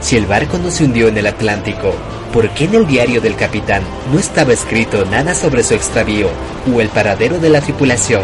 Si 0.00 0.16
el 0.16 0.24
barco 0.24 0.56
no 0.56 0.70
se 0.70 0.84
hundió 0.84 1.08
en 1.08 1.18
el 1.18 1.26
Atlántico, 1.26 1.92
¿por 2.32 2.48
qué 2.50 2.64
en 2.64 2.76
el 2.76 2.86
diario 2.86 3.20
del 3.20 3.36
capitán 3.36 3.82
no 4.10 4.18
estaba 4.18 4.54
escrito 4.54 5.04
nada 5.04 5.34
sobre 5.34 5.62
su 5.62 5.74
extravío 5.74 6.30
o 6.74 6.80
el 6.80 6.88
paradero 6.88 7.38
de 7.40 7.50
la 7.50 7.60
tripulación? 7.60 8.22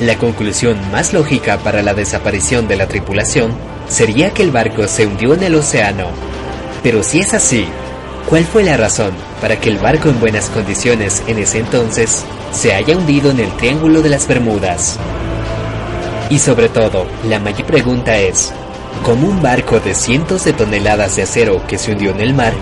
La 0.00 0.18
conclusión 0.18 0.76
más 0.90 1.12
lógica 1.12 1.58
para 1.58 1.80
la 1.82 1.94
desaparición 1.94 2.66
de 2.66 2.76
la 2.76 2.88
tripulación 2.88 3.52
sería 3.88 4.34
que 4.34 4.42
el 4.42 4.50
barco 4.50 4.88
se 4.88 5.06
hundió 5.06 5.34
en 5.34 5.44
el 5.44 5.54
océano. 5.54 6.08
Pero 6.82 7.04
si 7.04 7.20
es 7.20 7.34
así, 7.34 7.68
¿cuál 8.28 8.44
fue 8.44 8.64
la 8.64 8.76
razón 8.76 9.12
para 9.40 9.58
que 9.60 9.68
el 9.68 9.78
barco 9.78 10.08
en 10.08 10.20
buenas 10.20 10.48
condiciones 10.50 11.22
en 11.26 11.38
ese 11.38 11.58
entonces 11.60 12.24
se 12.52 12.74
haya 12.74 12.96
hundido 12.96 13.30
en 13.30 13.40
el 13.40 13.50
Triángulo 13.56 14.02
de 14.02 14.10
las 14.10 14.26
Bermudas? 14.26 14.98
Y 16.28 16.38
sobre 16.38 16.68
todo, 16.68 17.06
la 17.28 17.38
mayor 17.38 17.66
pregunta 17.66 18.16
es, 18.18 18.52
como 19.02 19.28
un 19.28 19.40
barco 19.42 19.78
de 19.78 19.94
cientos 19.94 20.44
de 20.44 20.52
toneladas 20.52 21.16
de 21.16 21.22
acero 21.22 21.62
que 21.66 21.78
se 21.78 21.92
hundió 21.92 22.10
en 22.10 22.20
el 22.20 22.34
mar, 22.34 22.52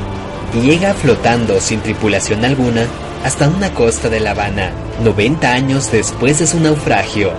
llega 0.62 0.94
flotando 0.94 1.61
sin 1.61 1.80
tripulación 1.80 2.44
alguna 2.44 2.87
hasta 3.25 3.49
una 3.49 3.73
costa 3.73 4.09
de 4.11 4.21
La 4.21 4.33
Habana, 4.33 4.73
90 5.02 5.50
años 5.50 5.90
después 5.90 6.38
de 6.38 6.47
su 6.47 6.61
naufragio. 6.61 7.33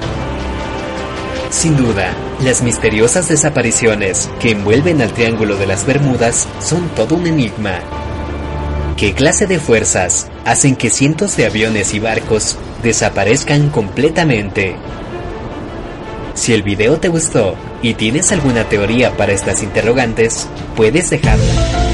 Sin 1.51 1.77
duda, 1.77 2.13
las 2.44 2.63
misteriosas 2.63 3.29
desapariciones 3.29 4.29
que 4.39 4.51
envuelven 4.51 5.01
al 5.01 5.13
Triángulo 5.13 5.55
de 5.55 5.67
las 5.67 5.86
Bermudas 5.86 6.48
son 6.60 6.89
todo 6.89 7.15
un 7.15 7.27
enigma. 7.27 7.79
¿Qué 8.97 9.13
clase 9.13 9.45
de 9.45 9.59
fuerzas 9.59 10.29
hacen 10.45 10.77
que 10.77 10.89
cientos 10.89 11.35
de 11.35 11.45
aviones 11.45 11.93
y 11.93 11.99
barcos 11.99 12.55
desaparezcan 12.81 13.69
completamente? 13.69 14.77
Si 16.33 16.53
el 16.53 16.63
video 16.63 16.97
te 16.97 17.09
gustó 17.09 17.55
y 17.81 17.95
tienes 17.95 18.31
alguna 18.31 18.63
teoría 18.69 19.17
para 19.17 19.33
estas 19.33 19.63
interrogantes, 19.63 20.47
puedes 20.77 21.10
dejarla. 21.10 21.85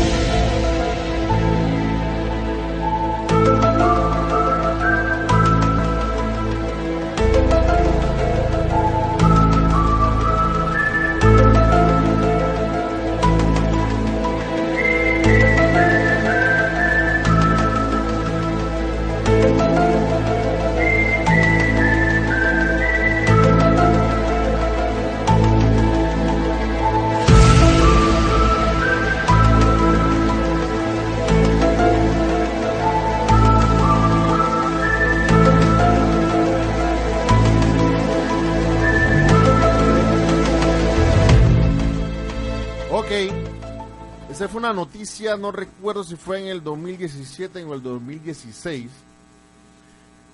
Una 44.54 44.74
noticia, 44.74 45.38
no 45.38 45.52
recuerdo 45.52 46.04
si 46.04 46.16
fue 46.16 46.42
en 46.42 46.48
el 46.48 46.64
2017 46.64 47.64
o 47.64 47.74
el 47.74 47.82
2016, 47.84 48.90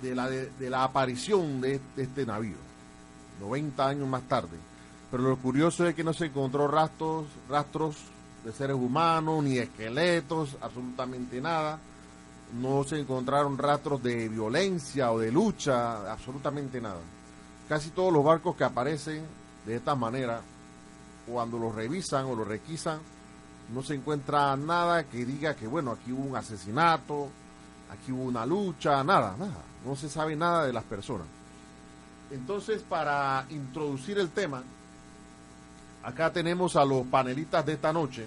de 0.02 0.16
la, 0.16 0.30
de, 0.30 0.70
la 0.70 0.84
aparición 0.84 1.62
de, 1.62 1.80
este 1.96 2.26
navío, 2.26 2.58
90 3.40 3.88
años 3.88 4.08
más 4.08 4.24
tarde. 4.24 4.58
Pero 5.10 5.24
lo 5.24 5.38
curioso 5.38 5.88
es 5.88 5.96
que 5.96 6.04
no 6.04 6.14
se 6.14 6.26
encontró 6.26 6.68
rastros, 6.68 7.26
rastros 7.50 7.96
de 8.44 8.52
seres 8.52 8.76
humanos, 8.76 9.44
ni 9.44 9.58
esqueletos, 9.58 10.58
absolutamente 10.62 11.42
nada. 11.42 11.80
No 12.60 12.84
se 12.84 13.00
encontraron 13.00 13.58
rastros 13.58 14.02
de 14.04 14.30
violencia 14.30 15.12
o 15.12 15.20
de 15.20 15.32
lucha, 15.32 16.12
absolutamente 16.12 16.80
nada. 16.80 17.00
Casi 17.68 17.90
todos 17.90 18.14
los 18.14 18.24
barcos 18.24 18.56
que 18.56 18.64
aparecen 18.64 19.24
de 19.66 19.76
esta 19.76 19.96
manera, 19.96 20.42
cuando 21.28 21.58
los 21.58 21.76
revisan 21.76 22.26
o 22.26 22.36
los 22.36 22.48
requisan, 22.48 23.00
no 23.74 23.84
se 23.84 23.96
encuentra 23.96 24.56
nada 24.56 25.04
que 25.04 25.26
diga 25.26 25.56
que, 25.56 25.68
bueno, 25.68 25.92
aquí 25.92 26.12
hubo 26.12 26.24
un 26.24 26.36
asesinato, 26.36 27.30
aquí 27.92 28.12
hubo 28.12 28.24
una 28.24 28.46
lucha, 28.46 29.04
nada, 29.04 29.36
nada. 29.38 29.62
No 29.86 29.96
se 29.96 30.10
sabe 30.10 30.36
nada 30.36 30.66
de 30.66 30.74
las 30.74 30.84
personas. 30.84 31.28
Entonces, 32.32 32.82
para 32.82 33.46
introducir 33.50 34.18
el 34.20 34.30
tema, 34.30 34.64
acá 36.04 36.32
tenemos 36.32 36.76
a 36.76 36.86
los 36.86 37.06
panelistas 37.08 37.66
de 37.66 37.74
esta 37.74 37.92
noche. 37.92 38.26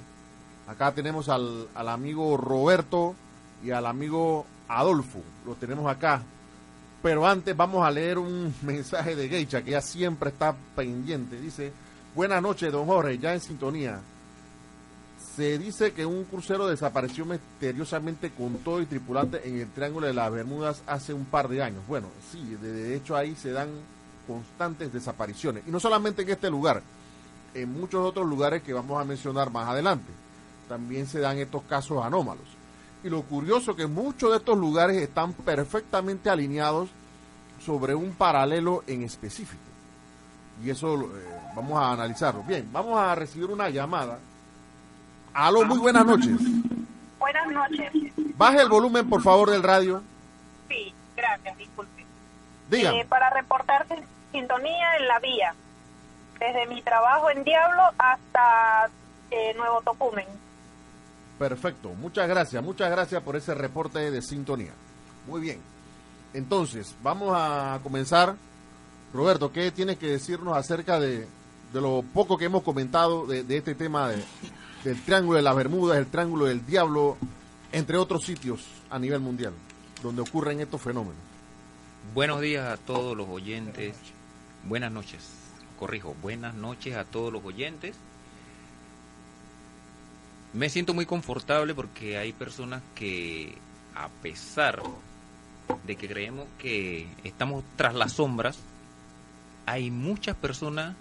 Acá 0.67 0.93
tenemos 0.93 1.29
al, 1.29 1.69
al 1.75 1.89
amigo 1.89 2.37
Roberto 2.37 3.15
y 3.63 3.71
al 3.71 3.87
amigo 3.87 4.47
Adolfo. 4.69 5.21
Los 5.47 5.59
tenemos 5.59 5.91
acá. 5.91 6.23
Pero 7.03 7.27
antes 7.27 7.57
vamos 7.57 7.85
a 7.85 7.91
leer 7.91 8.19
un 8.19 8.55
mensaje 8.63 9.17
de 9.17 9.29
Geisha 9.29 9.63
que 9.63 9.73
ya 9.73 9.81
siempre 9.81 10.31
está 10.31 10.55
pendiente. 10.77 11.41
Dice, 11.41 11.73
buenas 12.15 12.43
noches, 12.43 12.71
don 12.71 12.87
Jorge, 12.87 13.19
ya 13.19 13.33
en 13.33 13.41
sintonía. 13.41 14.01
Se 15.37 15.59
dice 15.59 15.93
que 15.93 16.05
un 16.05 16.25
crucero 16.25 16.67
desapareció 16.67 17.25
misteriosamente 17.25 18.31
con 18.31 18.59
todo 18.59 18.81
y 18.81 18.87
tripulante 18.87 19.49
en 19.49 19.61
el 19.61 19.71
Triángulo 19.71 20.07
de 20.07 20.15
las 20.15 20.31
Bermudas 20.31 20.83
hace 20.87 21.15
un 21.15 21.25
par 21.25 21.49
de 21.49 21.63
años. 21.63 21.83
Bueno, 21.87 22.09
sí, 22.31 22.57
de 22.61 22.97
hecho 22.97 23.17
ahí 23.17 23.35
se 23.37 23.53
dan 23.53 23.69
constantes 24.27 24.93
desapariciones. 24.93 25.65
Y 25.67 25.71
no 25.71 25.81
solamente 25.81 26.23
en 26.23 26.31
este 26.31 26.51
lugar, 26.51 26.83
en 27.55 27.73
muchos 27.73 28.07
otros 28.07 28.27
lugares 28.27 28.63
que 28.63 28.73
vamos 28.73 29.01
a 29.01 29.05
mencionar 29.05 29.51
más 29.51 29.69
adelante. 29.69 30.13
También 30.69 31.07
se 31.07 31.21
dan 31.21 31.39
estos 31.39 31.63
casos 31.65 32.05
anómalos. 32.05 32.45
Y 33.03 33.09
lo 33.09 33.23
curioso 33.23 33.73
es 33.73 33.77
que 33.77 33.87
muchos 33.87 34.31
de 34.31 34.37
estos 34.39 34.59
lugares 34.59 34.97
están 34.97 35.33
perfectamente 35.33 36.29
alineados 36.29 36.91
sobre 37.65 37.95
un 37.95 38.13
paralelo 38.13 38.85
en 38.87 39.03
específico. 39.03 39.63
Y 40.65 40.71
eso 40.71 40.95
eh, 40.95 41.07
vamos 41.57 41.79
a 41.81 41.93
analizarlo. 41.93 42.43
Bien, 42.43 42.69
vamos 42.73 42.99
a 42.99 43.15
recibir 43.15 43.49
una 43.51 43.71
llamada 43.71 44.19
Aló, 45.35 45.65
muy 45.65 45.79
buenas 45.79 46.05
noches. 46.05 46.37
Buenas 47.19 47.47
noches. 47.53 47.93
Baje 48.37 48.63
el 48.63 48.69
volumen, 48.69 49.09
por 49.09 49.23
favor, 49.23 49.51
del 49.51 49.63
radio. 49.63 50.03
Sí, 50.69 50.93
gracias, 51.17 51.57
disculpe. 51.59 52.05
Diga. 52.69 52.93
Eh, 52.93 53.07
para 53.09 53.31
reportarte 53.31 54.03
sintonía 54.33 54.97
en 54.99 55.09
la 55.09 55.19
vía, 55.21 55.55
desde 56.39 56.67
mi 56.67 56.83
trabajo 56.83 57.31
en 57.31 57.45
Diablo 57.45 57.83
hasta 57.99 58.91
eh, 59.31 59.55
Nuevo 59.57 59.83
Tocumen. 59.83 60.27
Perfecto, 61.39 61.91
muchas 61.91 62.29
gracias, 62.29 62.63
muchas 62.63 62.91
gracias 62.91 63.23
por 63.23 63.37
ese 63.37 63.55
reporte 63.55 64.11
de 64.11 64.23
sintonía. 64.23 64.73
Muy 65.27 65.41
bien, 65.41 65.61
entonces 66.35 66.95
vamos 67.03 67.33
a 67.35 67.79
comenzar. 67.83 68.35
Roberto, 69.13 69.51
¿qué 69.51 69.71
tienes 69.71 69.99
que 69.99 70.07
decirnos 70.07 70.57
acerca 70.57 71.01
de, 71.01 71.27
de 71.73 71.81
lo 71.81 72.05
poco 72.15 72.39
que 72.39 72.45
hemos 72.45 72.63
comentado 72.63 73.27
de, 73.27 73.43
de 73.43 73.57
este 73.57 73.75
tema 73.75 74.09
de, 74.09 74.23
del 74.85 75.01
Triángulo 75.03 75.37
de 75.37 75.43
las 75.43 75.57
Bermudas, 75.57 75.99
el 75.99 76.07
Triángulo 76.07 76.47
del 76.47 76.65
Diablo, 76.65 77.17
entre 77.73 77.97
otros 77.97 78.25
sitios 78.25 78.67
a 78.89 78.99
nivel 78.99 79.21
mundial 79.21 79.53
donde 80.03 80.23
ocurren 80.23 80.61
estos 80.61 80.81
fenómenos. 80.81 81.19
Buenos 82.15 82.41
días 82.41 82.67
a 82.67 82.77
todos 82.77 83.17
los 83.17 83.29
oyentes. 83.29 83.95
Buenas 84.65 84.91
noches. 84.91 85.31
Corrijo, 85.79 86.15
buenas 86.23 86.55
noches 86.55 86.97
a 86.97 87.05
todos 87.05 87.33
los 87.33 87.45
oyentes. 87.45 87.97
Me 90.53 90.69
siento 90.69 90.95
muy 90.95 91.07
confortable 91.07 91.75
porque 91.75 92.19
hay 92.19 92.33
personas 92.33 92.83
que, 92.95 93.57
a 93.95 94.09
pesar 94.23 94.83
de 95.87 95.97
que 95.97 96.09
creemos 96.09 96.47
que 96.59 97.07
estamos 97.23 97.63
tras 97.77 97.95
las 97.95 98.13
sombras, 98.13 98.59
hay 99.67 99.91
muchas 99.91 100.37
personas 100.37 100.97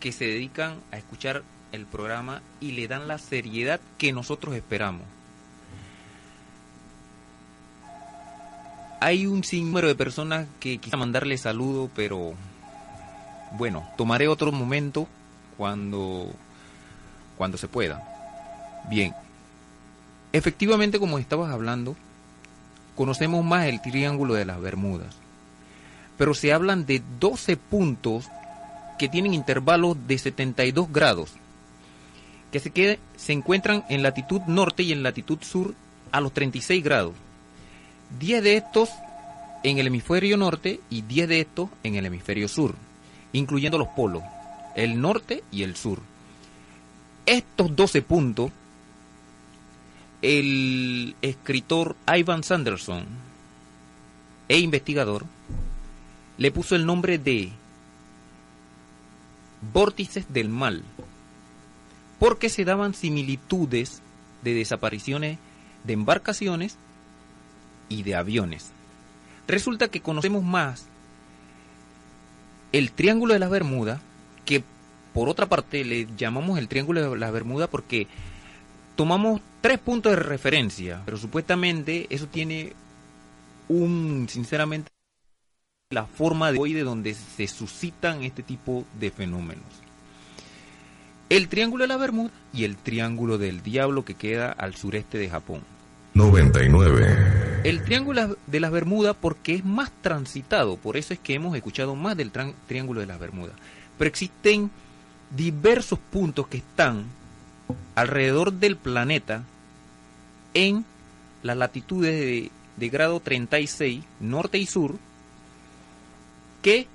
que 0.00 0.10
se 0.10 0.24
dedican 0.24 0.80
a 0.90 0.98
escuchar 0.98 1.42
el 1.72 1.86
programa 1.86 2.42
y 2.60 2.72
le 2.72 2.88
dan 2.88 3.08
la 3.08 3.18
seriedad 3.18 3.80
que 3.98 4.12
nosotros 4.12 4.54
esperamos. 4.54 5.02
Hay 9.00 9.26
un 9.26 9.44
sinnúmero 9.44 9.86
de 9.86 9.94
personas 9.94 10.48
que 10.58 10.78
quisiera 10.78 10.98
mandarle 10.98 11.38
saludo, 11.38 11.88
pero 11.94 12.34
bueno, 13.52 13.88
tomaré 13.96 14.28
otro 14.28 14.50
momento 14.50 15.06
cuando 15.56 16.32
cuando 17.36 17.56
se 17.56 17.68
pueda. 17.68 18.02
Bien. 18.90 19.14
Efectivamente, 20.32 20.98
como 20.98 21.18
estabas 21.18 21.52
hablando, 21.52 21.96
conocemos 22.96 23.44
más 23.44 23.66
el 23.66 23.80
triángulo 23.80 24.34
de 24.34 24.44
las 24.44 24.60
Bermudas. 24.60 25.14
Pero 26.18 26.34
se 26.34 26.52
hablan 26.52 26.84
de 26.84 27.00
12 27.20 27.56
puntos 27.56 28.28
que 28.98 29.08
tienen 29.08 29.32
intervalos 29.32 29.96
de 30.08 30.18
72 30.18 30.92
grados, 30.92 31.32
que 32.52 32.60
se, 32.60 32.98
se 33.16 33.32
encuentran 33.32 33.84
en 33.88 34.02
latitud 34.02 34.40
norte 34.46 34.82
y 34.82 34.92
en 34.92 35.02
latitud 35.02 35.38
sur 35.42 35.74
a 36.12 36.20
los 36.20 36.32
36 36.32 36.82
grados. 36.82 37.14
10 38.18 38.42
de 38.42 38.56
estos 38.56 38.90
en 39.62 39.78
el 39.78 39.86
hemisferio 39.88 40.36
norte 40.36 40.80
y 40.88 41.02
10 41.02 41.28
de 41.28 41.40
estos 41.40 41.68
en 41.82 41.96
el 41.96 42.06
hemisferio 42.06 42.48
sur, 42.48 42.74
incluyendo 43.32 43.78
los 43.78 43.88
polos, 43.88 44.22
el 44.74 45.00
norte 45.00 45.42
y 45.50 45.62
el 45.62 45.76
sur. 45.76 46.00
Estos 47.26 47.74
12 47.74 48.02
puntos, 48.02 48.50
el 50.22 51.14
escritor 51.22 51.96
Ivan 52.06 52.42
Sanderson 52.42 53.04
e 54.48 54.58
investigador 54.58 55.26
le 56.38 56.50
puso 56.50 56.74
el 56.74 56.86
nombre 56.86 57.18
de 57.18 57.50
vórtices 59.72 60.32
del 60.32 60.48
mal, 60.48 60.82
porque 62.18 62.48
se 62.48 62.64
daban 62.64 62.94
similitudes 62.94 64.02
de 64.42 64.54
desapariciones 64.54 65.38
de 65.84 65.92
embarcaciones 65.92 66.76
y 67.88 68.02
de 68.02 68.14
aviones. 68.14 68.70
Resulta 69.46 69.88
que 69.88 70.00
conocemos 70.00 70.44
más 70.44 70.86
el 72.72 72.92
Triángulo 72.92 73.32
de 73.32 73.40
las 73.40 73.50
Bermudas, 73.50 74.00
que 74.44 74.62
por 75.14 75.28
otra 75.28 75.46
parte 75.46 75.84
le 75.84 76.06
llamamos 76.16 76.58
el 76.58 76.68
Triángulo 76.68 77.10
de 77.10 77.18
las 77.18 77.32
Bermudas 77.32 77.68
porque 77.70 78.06
tomamos 78.96 79.40
tres 79.60 79.78
puntos 79.78 80.12
de 80.12 80.16
referencia, 80.16 81.02
pero 81.04 81.16
supuestamente 81.16 82.06
eso 82.10 82.26
tiene 82.26 82.74
un, 83.68 84.26
sinceramente, 84.28 84.90
la 85.90 86.04
forma 86.04 86.52
de 86.52 86.58
hoy 86.58 86.74
de 86.74 86.82
donde 86.82 87.14
se 87.14 87.48
suscitan 87.48 88.22
este 88.22 88.42
tipo 88.42 88.84
de 89.00 89.10
fenómenos. 89.10 89.87
El 91.30 91.48
Triángulo 91.48 91.84
de 91.84 91.88
la 91.88 91.98
Bermuda 91.98 92.30
y 92.54 92.64
el 92.64 92.76
Triángulo 92.76 93.36
del 93.36 93.62
Diablo 93.62 94.02
que 94.02 94.14
queda 94.14 94.50
al 94.50 94.74
sureste 94.76 95.18
de 95.18 95.28
Japón. 95.28 95.60
99. 96.14 97.60
El 97.64 97.82
Triángulo 97.82 98.38
de 98.46 98.60
las 98.60 98.70
Bermudas 98.70 99.14
porque 99.20 99.54
es 99.54 99.64
más 99.64 99.90
transitado, 100.00 100.78
por 100.78 100.96
eso 100.96 101.12
es 101.12 101.20
que 101.20 101.34
hemos 101.34 101.54
escuchado 101.54 101.94
más 101.96 102.16
del 102.16 102.32
Triángulo 102.66 103.00
de 103.00 103.06
las 103.06 103.18
Bermudas. 103.18 103.54
Pero 103.98 104.08
existen 104.08 104.70
diversos 105.36 105.98
puntos 105.98 106.48
que 106.48 106.56
están 106.58 107.04
alrededor 107.94 108.54
del 108.54 108.78
planeta 108.78 109.44
en 110.54 110.86
las 111.42 111.58
latitudes 111.58 112.18
de, 112.18 112.50
de 112.78 112.88
grado 112.88 113.20
36, 113.20 114.02
norte 114.20 114.56
y 114.56 114.64
sur, 114.64 114.96
que 116.62 116.86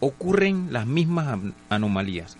ocurren 0.00 0.72
las 0.72 0.86
mismas 0.86 1.38
anomalías. 1.68 2.38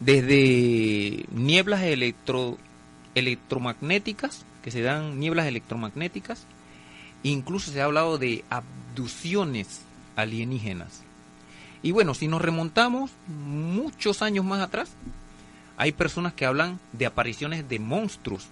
Desde 0.00 1.26
nieblas 1.30 1.82
electro 1.82 2.58
electromagnéticas, 3.14 4.44
que 4.62 4.70
se 4.70 4.82
dan 4.82 5.18
nieblas 5.18 5.46
electromagnéticas, 5.46 6.44
incluso 7.22 7.70
se 7.70 7.80
ha 7.80 7.84
hablado 7.84 8.18
de 8.18 8.44
abducciones 8.50 9.82
alienígenas. 10.16 11.02
Y 11.82 11.92
bueno, 11.92 12.14
si 12.14 12.28
nos 12.28 12.42
remontamos 12.42 13.10
muchos 13.26 14.22
años 14.22 14.44
más 14.44 14.60
atrás, 14.60 14.90
hay 15.76 15.92
personas 15.92 16.34
que 16.34 16.44
hablan 16.44 16.78
de 16.92 17.06
apariciones 17.06 17.68
de 17.68 17.78
monstruos. 17.78 18.48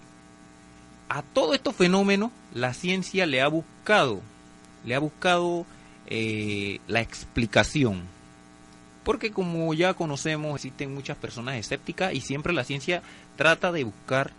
A 1.09 1.21
todo 1.21 1.53
estos 1.53 1.75
fenómenos 1.75 2.31
la 2.53 2.73
ciencia 2.73 3.25
le 3.25 3.41
ha 3.41 3.47
buscado, 3.47 4.21
le 4.85 4.95
ha 4.95 4.99
buscado 4.99 5.65
eh, 6.07 6.79
la 6.87 7.01
explicación. 7.01 8.01
Porque 9.03 9.31
como 9.31 9.73
ya 9.73 9.93
conocemos, 9.93 10.55
existen 10.55 10.93
muchas 10.93 11.17
personas 11.17 11.55
escépticas 11.55 12.13
y 12.13 12.21
siempre 12.21 12.53
la 12.53 12.63
ciencia 12.63 13.01
trata 13.37 13.71
de 13.71 13.83
buscar 13.83 14.31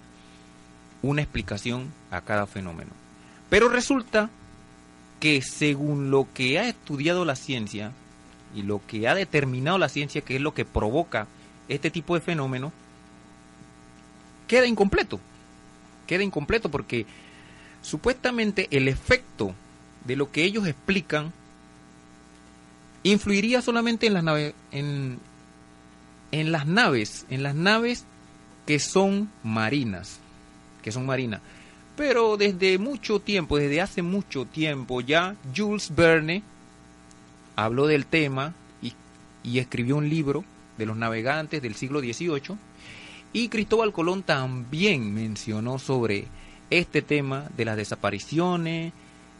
una 1.02 1.22
explicación 1.22 1.92
a 2.10 2.20
cada 2.20 2.46
fenómeno. 2.46 2.90
Pero 3.48 3.68
resulta 3.68 4.30
que 5.18 5.42
según 5.42 6.10
lo 6.10 6.26
que 6.32 6.58
ha 6.58 6.68
estudiado 6.68 7.24
la 7.24 7.36
ciencia 7.36 7.92
y 8.54 8.62
lo 8.62 8.80
que 8.86 9.08
ha 9.08 9.14
determinado 9.14 9.78
la 9.78 9.88
ciencia, 9.88 10.22
que 10.22 10.36
es 10.36 10.40
lo 10.40 10.54
que 10.54 10.64
provoca 10.64 11.26
este 11.68 11.90
tipo 11.90 12.14
de 12.14 12.20
fenómeno, 12.20 12.72
queda 14.48 14.66
incompleto. 14.66 15.20
Queda 16.06 16.24
incompleto 16.24 16.70
porque 16.70 17.06
supuestamente 17.82 18.68
el 18.70 18.88
efecto 18.88 19.54
de 20.04 20.16
lo 20.16 20.32
que 20.32 20.44
ellos 20.44 20.66
explican 20.66 21.32
influiría 23.02 23.62
solamente 23.62 24.06
en 24.06 24.14
las 24.14 24.24
naves 24.24 24.54
en, 24.72 25.18
en 26.32 26.52
las 26.52 26.66
naves, 26.66 27.26
en 27.30 27.42
las 27.42 27.54
naves 27.54 28.04
que 28.66 28.78
son 28.78 29.30
marinas 29.42 30.20
que 30.80 30.92
son 30.92 31.06
marinas. 31.06 31.40
Pero 31.96 32.36
desde 32.36 32.78
mucho 32.78 33.20
tiempo, 33.20 33.58
desde 33.58 33.80
hace 33.80 34.02
mucho 34.02 34.46
tiempo 34.46 35.00
ya, 35.00 35.36
Jules 35.54 35.94
Verne 35.94 36.42
habló 37.56 37.86
del 37.86 38.06
tema 38.06 38.54
y, 38.82 38.94
y 39.42 39.58
escribió 39.58 39.96
un 39.96 40.08
libro 40.08 40.44
de 40.78 40.86
los 40.86 40.96
navegantes 40.96 41.60
del 41.60 41.74
siglo 41.74 42.00
XVIII. 42.00 42.56
Y 43.32 43.48
Cristóbal 43.48 43.92
Colón 43.92 44.22
también 44.22 45.12
mencionó 45.12 45.78
sobre 45.78 46.26
este 46.70 47.02
tema 47.02 47.48
de 47.56 47.64
las 47.64 47.76
desapariciones, 47.76 48.92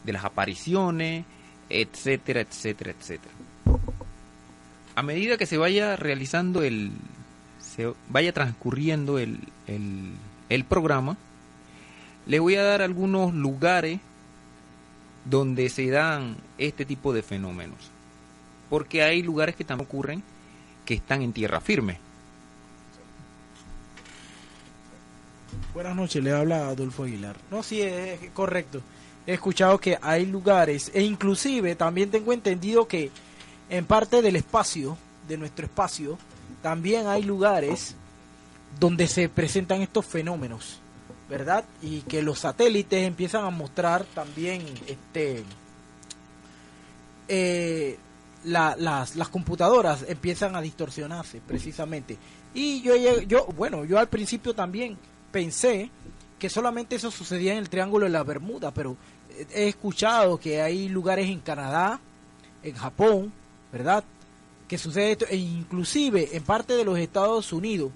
de 0.04 0.12
las 0.12 0.24
apariciones, 0.24 1.24
etcétera, 1.68 2.40
etcétera, 2.40 2.92
etcétera. 2.98 3.34
A 5.00 5.02
medida 5.02 5.38
que 5.38 5.46
se 5.46 5.56
vaya 5.56 5.96
realizando 5.96 6.62
el, 6.62 6.90
se 7.58 7.90
vaya 8.10 8.34
transcurriendo 8.34 9.18
el, 9.18 9.38
el, 9.66 10.12
el 10.50 10.64
programa, 10.64 11.16
les 12.26 12.38
voy 12.38 12.56
a 12.56 12.62
dar 12.62 12.82
algunos 12.82 13.32
lugares 13.32 13.98
donde 15.24 15.70
se 15.70 15.88
dan 15.88 16.36
este 16.58 16.84
tipo 16.84 17.14
de 17.14 17.22
fenómenos. 17.22 17.78
Porque 18.68 19.02
hay 19.02 19.22
lugares 19.22 19.56
que 19.56 19.64
también 19.64 19.88
ocurren 19.88 20.22
que 20.84 20.92
están 20.92 21.22
en 21.22 21.32
tierra 21.32 21.62
firme. 21.62 21.96
Buenas 25.72 25.96
noches, 25.96 26.22
le 26.22 26.32
habla 26.32 26.68
Adolfo 26.68 27.04
Aguilar. 27.04 27.36
No, 27.50 27.62
sí, 27.62 27.80
es 27.80 28.20
correcto. 28.34 28.82
He 29.26 29.32
escuchado 29.32 29.78
que 29.78 29.96
hay 30.02 30.26
lugares 30.26 30.90
e 30.92 31.00
inclusive 31.00 31.74
también 31.74 32.10
tengo 32.10 32.34
entendido 32.34 32.86
que 32.86 33.10
en 33.70 33.86
parte 33.86 34.20
del 34.20 34.36
espacio, 34.36 34.98
de 35.26 35.38
nuestro 35.38 35.64
espacio, 35.64 36.18
también 36.62 37.06
hay 37.06 37.22
lugares 37.22 37.94
donde 38.78 39.08
se 39.08 39.28
presentan 39.28 39.80
estos 39.80 40.04
fenómenos. 40.04 40.80
¿verdad? 41.30 41.64
Y 41.80 42.00
que 42.00 42.22
los 42.22 42.40
satélites 42.40 43.06
empiezan 43.06 43.44
a 43.44 43.50
mostrar 43.50 44.04
también 44.04 44.64
este 44.88 45.44
eh, 47.28 47.96
las, 48.42 49.14
las 49.14 49.28
computadoras 49.28 50.04
empiezan 50.08 50.56
a 50.56 50.60
distorsionarse 50.60 51.40
precisamente. 51.46 52.18
Y 52.52 52.82
yo, 52.82 52.96
yo, 53.22 53.46
bueno, 53.56 53.84
yo 53.84 54.00
al 54.00 54.08
principio 54.08 54.54
también 54.54 54.98
pensé 55.30 55.88
que 56.36 56.50
solamente 56.50 56.96
eso 56.96 57.12
sucedía 57.12 57.52
en 57.52 57.58
el 57.58 57.68
Triángulo 57.68 58.06
de 58.06 58.10
la 58.10 58.24
Bermuda, 58.24 58.72
pero 58.72 58.96
he 59.52 59.68
escuchado 59.68 60.40
que 60.40 60.60
hay 60.60 60.88
lugares 60.88 61.28
en 61.28 61.38
Canadá, 61.38 62.00
en 62.64 62.74
Japón, 62.74 63.32
¿verdad? 63.72 64.04
Que 64.68 64.78
sucede 64.78 65.12
esto, 65.12 65.26
e 65.28 65.36
inclusive 65.36 66.36
en 66.36 66.42
parte 66.44 66.74
de 66.74 66.84
los 66.84 66.98
Estados 66.98 67.52
Unidos 67.52 67.90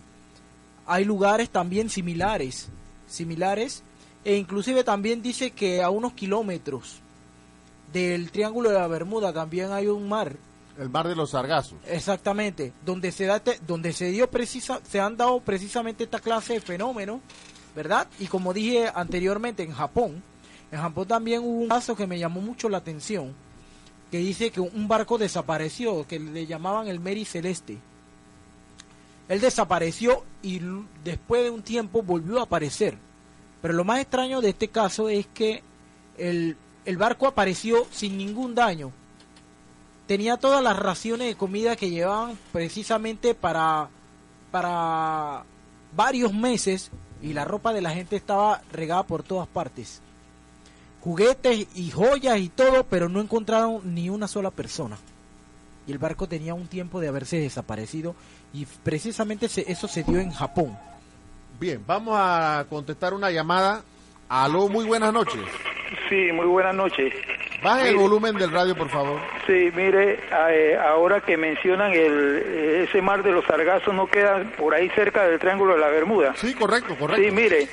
hay 0.86 1.04
lugares 1.04 1.48
también 1.50 1.88
similares 1.88 2.68
similares 3.08 3.82
e 4.24 4.36
inclusive 4.36 4.82
también 4.84 5.22
dice 5.22 5.50
que 5.52 5.82
a 5.82 5.90
unos 5.90 6.12
kilómetros 6.14 7.00
del 7.92 8.30
Triángulo 8.30 8.70
de 8.70 8.78
la 8.78 8.86
Bermuda 8.88 9.32
también 9.32 9.70
hay 9.72 9.86
un 9.86 10.08
mar 10.08 10.36
El 10.78 10.90
mar 10.90 11.06
de 11.06 11.14
los 11.14 11.30
sargazos. 11.30 11.78
Exactamente, 11.86 12.72
donde 12.84 13.12
se 13.12 13.26
da 13.26 13.36
este- 13.36 13.60
donde 13.66 13.92
se 13.92 14.10
dio 14.10 14.28
precisa, 14.28 14.80
se 14.88 14.98
han 15.00 15.16
dado 15.16 15.38
precisamente 15.40 16.02
esta 16.04 16.18
clase 16.18 16.54
de 16.54 16.60
fenómenos, 16.60 17.20
¿verdad? 17.76 18.08
Y 18.18 18.26
como 18.26 18.52
dije 18.52 18.90
anteriormente 18.92 19.62
en 19.62 19.72
Japón, 19.72 20.20
en 20.72 20.80
Japón 20.80 21.06
también 21.06 21.42
hubo 21.44 21.60
un 21.60 21.68
caso 21.68 21.94
que 21.94 22.06
me 22.08 22.18
llamó 22.18 22.40
mucho 22.40 22.68
la 22.68 22.78
atención, 22.78 23.32
que 24.14 24.20
dice 24.20 24.52
que 24.52 24.60
un 24.60 24.86
barco 24.86 25.18
desapareció, 25.18 26.06
que 26.06 26.20
le 26.20 26.46
llamaban 26.46 26.86
el 26.86 27.00
Mary 27.00 27.24
Celeste. 27.24 27.78
Él 29.28 29.40
desapareció 29.40 30.22
y 30.40 30.60
después 31.02 31.42
de 31.42 31.50
un 31.50 31.62
tiempo 31.62 32.00
volvió 32.00 32.38
a 32.38 32.44
aparecer. 32.44 32.96
Pero 33.60 33.74
lo 33.74 33.82
más 33.82 33.98
extraño 33.98 34.40
de 34.40 34.50
este 34.50 34.68
caso 34.68 35.08
es 35.08 35.26
que 35.34 35.64
el, 36.16 36.56
el 36.84 36.96
barco 36.96 37.26
apareció 37.26 37.88
sin 37.90 38.16
ningún 38.16 38.54
daño, 38.54 38.92
tenía 40.06 40.36
todas 40.36 40.62
las 40.62 40.78
raciones 40.78 41.26
de 41.26 41.34
comida 41.34 41.74
que 41.74 41.90
llevaban 41.90 42.38
precisamente 42.52 43.34
para 43.34 43.88
para 44.52 45.42
varios 45.96 46.32
meses 46.32 46.92
y 47.20 47.32
la 47.32 47.44
ropa 47.44 47.72
de 47.72 47.82
la 47.82 47.90
gente 47.90 48.14
estaba 48.14 48.62
regada 48.70 49.02
por 49.02 49.24
todas 49.24 49.48
partes. 49.48 50.03
Juguetes 51.04 51.66
y 51.74 51.90
joyas 51.90 52.38
y 52.38 52.48
todo, 52.48 52.84
pero 52.84 53.10
no 53.10 53.20
encontraron 53.20 53.82
ni 53.94 54.08
una 54.08 54.26
sola 54.26 54.50
persona. 54.50 54.96
Y 55.86 55.92
el 55.92 55.98
barco 55.98 56.26
tenía 56.26 56.54
un 56.54 56.66
tiempo 56.66 56.98
de 56.98 57.08
haberse 57.08 57.38
desaparecido 57.38 58.14
y 58.54 58.64
precisamente 58.82 59.48
se- 59.48 59.70
eso 59.70 59.86
se 59.86 60.02
dio 60.02 60.18
en 60.18 60.30
Japón. 60.32 60.74
Bien, 61.60 61.82
vamos 61.86 62.14
a 62.18 62.64
contestar 62.70 63.12
una 63.12 63.30
llamada. 63.30 63.82
Aló, 64.30 64.68
muy 64.70 64.86
buenas 64.86 65.12
noches. 65.12 65.42
Sí, 66.08 66.32
muy 66.32 66.46
buenas 66.46 66.74
noches. 66.74 67.12
Baje 67.62 67.88
el 67.88 67.94
Mire. 67.96 68.02
volumen 68.08 68.36
del 68.36 68.50
radio, 68.50 68.74
por 68.74 68.88
favor. 68.88 69.20
Sí, 69.46 69.70
mire, 69.76 70.20
eh, 70.50 70.76
ahora 70.78 71.20
que 71.20 71.36
mencionan 71.36 71.92
el, 71.92 72.42
eh, 72.44 72.86
ese 72.88 73.02
mar 73.02 73.22
de 73.22 73.30
los 73.32 73.44
sargazos, 73.44 73.92
¿no 73.94 74.06
queda 74.06 74.42
por 74.58 74.74
ahí 74.74 74.88
cerca 74.90 75.24
del 75.24 75.38
Triángulo 75.38 75.74
de 75.74 75.80
la 75.80 75.88
Bermuda? 75.88 76.34
Sí, 76.36 76.54
correcto, 76.54 76.96
correcto. 76.98 77.22
Sí, 77.22 77.30
mire, 77.30 77.68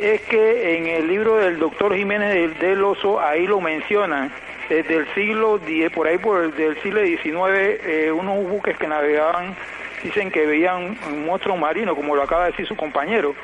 es 0.00 0.20
que 0.22 0.76
en 0.76 0.86
el 0.86 1.08
libro 1.08 1.36
del 1.36 1.58
doctor 1.58 1.94
Jiménez 1.94 2.58
del, 2.58 2.84
Oso, 2.84 3.20
ahí 3.20 3.46
lo 3.46 3.60
mencionan, 3.60 4.32
desde 4.68 4.96
el 4.96 5.14
siglo 5.14 5.56
X, 5.56 5.90
por 5.90 6.06
ahí 6.06 6.18
por 6.18 6.42
el 6.42 6.54
del 6.54 6.80
siglo 6.82 7.00
XIX, 7.04 7.24
eh, 7.24 8.12
unos 8.12 8.48
buques 8.48 8.76
que 8.78 8.86
navegaban, 8.86 9.56
dicen 10.02 10.30
que 10.30 10.46
veían 10.46 10.96
un 11.08 11.26
monstruo 11.26 11.56
marino, 11.56 11.96
como 11.96 12.14
lo 12.14 12.22
acaba 12.22 12.44
de 12.44 12.50
decir 12.52 12.66
su 12.66 12.76
compañero. 12.76 13.34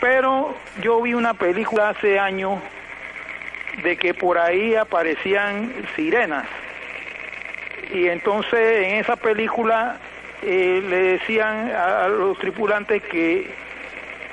Pero 0.00 0.54
yo 0.82 1.00
vi 1.02 1.14
una 1.14 1.34
película 1.34 1.90
hace 1.90 2.18
años 2.18 2.60
de 3.82 3.96
que 3.96 4.14
por 4.14 4.38
ahí 4.38 4.74
aparecían 4.74 5.72
sirenas. 5.94 6.46
Y 7.92 8.08
entonces 8.08 8.86
en 8.86 8.96
esa 8.96 9.16
película 9.16 9.98
eh, 10.42 10.82
le 10.88 10.96
decían 10.96 11.70
a 11.70 12.08
los 12.08 12.38
tripulantes 12.38 13.02
que, 13.02 13.50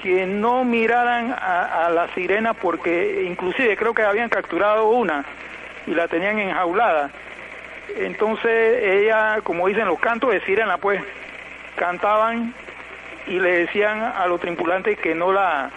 que 0.03 0.25
no 0.25 0.65
miraran 0.65 1.31
a, 1.31 1.85
a 1.85 1.89
la 1.89 2.13
sirena 2.13 2.53
porque 2.53 3.23
inclusive 3.25 3.77
creo 3.77 3.93
que 3.93 4.03
habían 4.03 4.27
capturado 4.27 4.89
una 4.89 5.23
y 5.87 5.91
la 5.91 6.09
tenían 6.09 6.37
enjaulada. 6.39 7.09
Entonces 7.95 8.83
ella, 8.83 9.39
como 9.43 9.65
dicen 9.65 9.87
los 9.87 9.99
cantos 9.99 10.31
de 10.31 10.41
sirena, 10.41 10.77
pues 10.77 11.01
cantaban 11.77 12.53
y 13.27 13.39
le 13.39 13.59
decían 13.59 14.01
a 14.01 14.27
los 14.27 14.41
tripulantes 14.41 14.99
que 14.99 15.15
no 15.15 15.31
la 15.31 15.71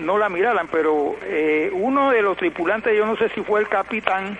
no 0.00 0.18
la 0.18 0.28
miraran, 0.28 0.66
pero 0.66 1.16
eh, 1.22 1.70
uno 1.72 2.10
de 2.10 2.22
los 2.22 2.36
tripulantes, 2.36 2.94
yo 2.96 3.06
no 3.06 3.16
sé 3.16 3.28
si 3.30 3.40
fue 3.42 3.60
el 3.60 3.68
capitán, 3.68 4.36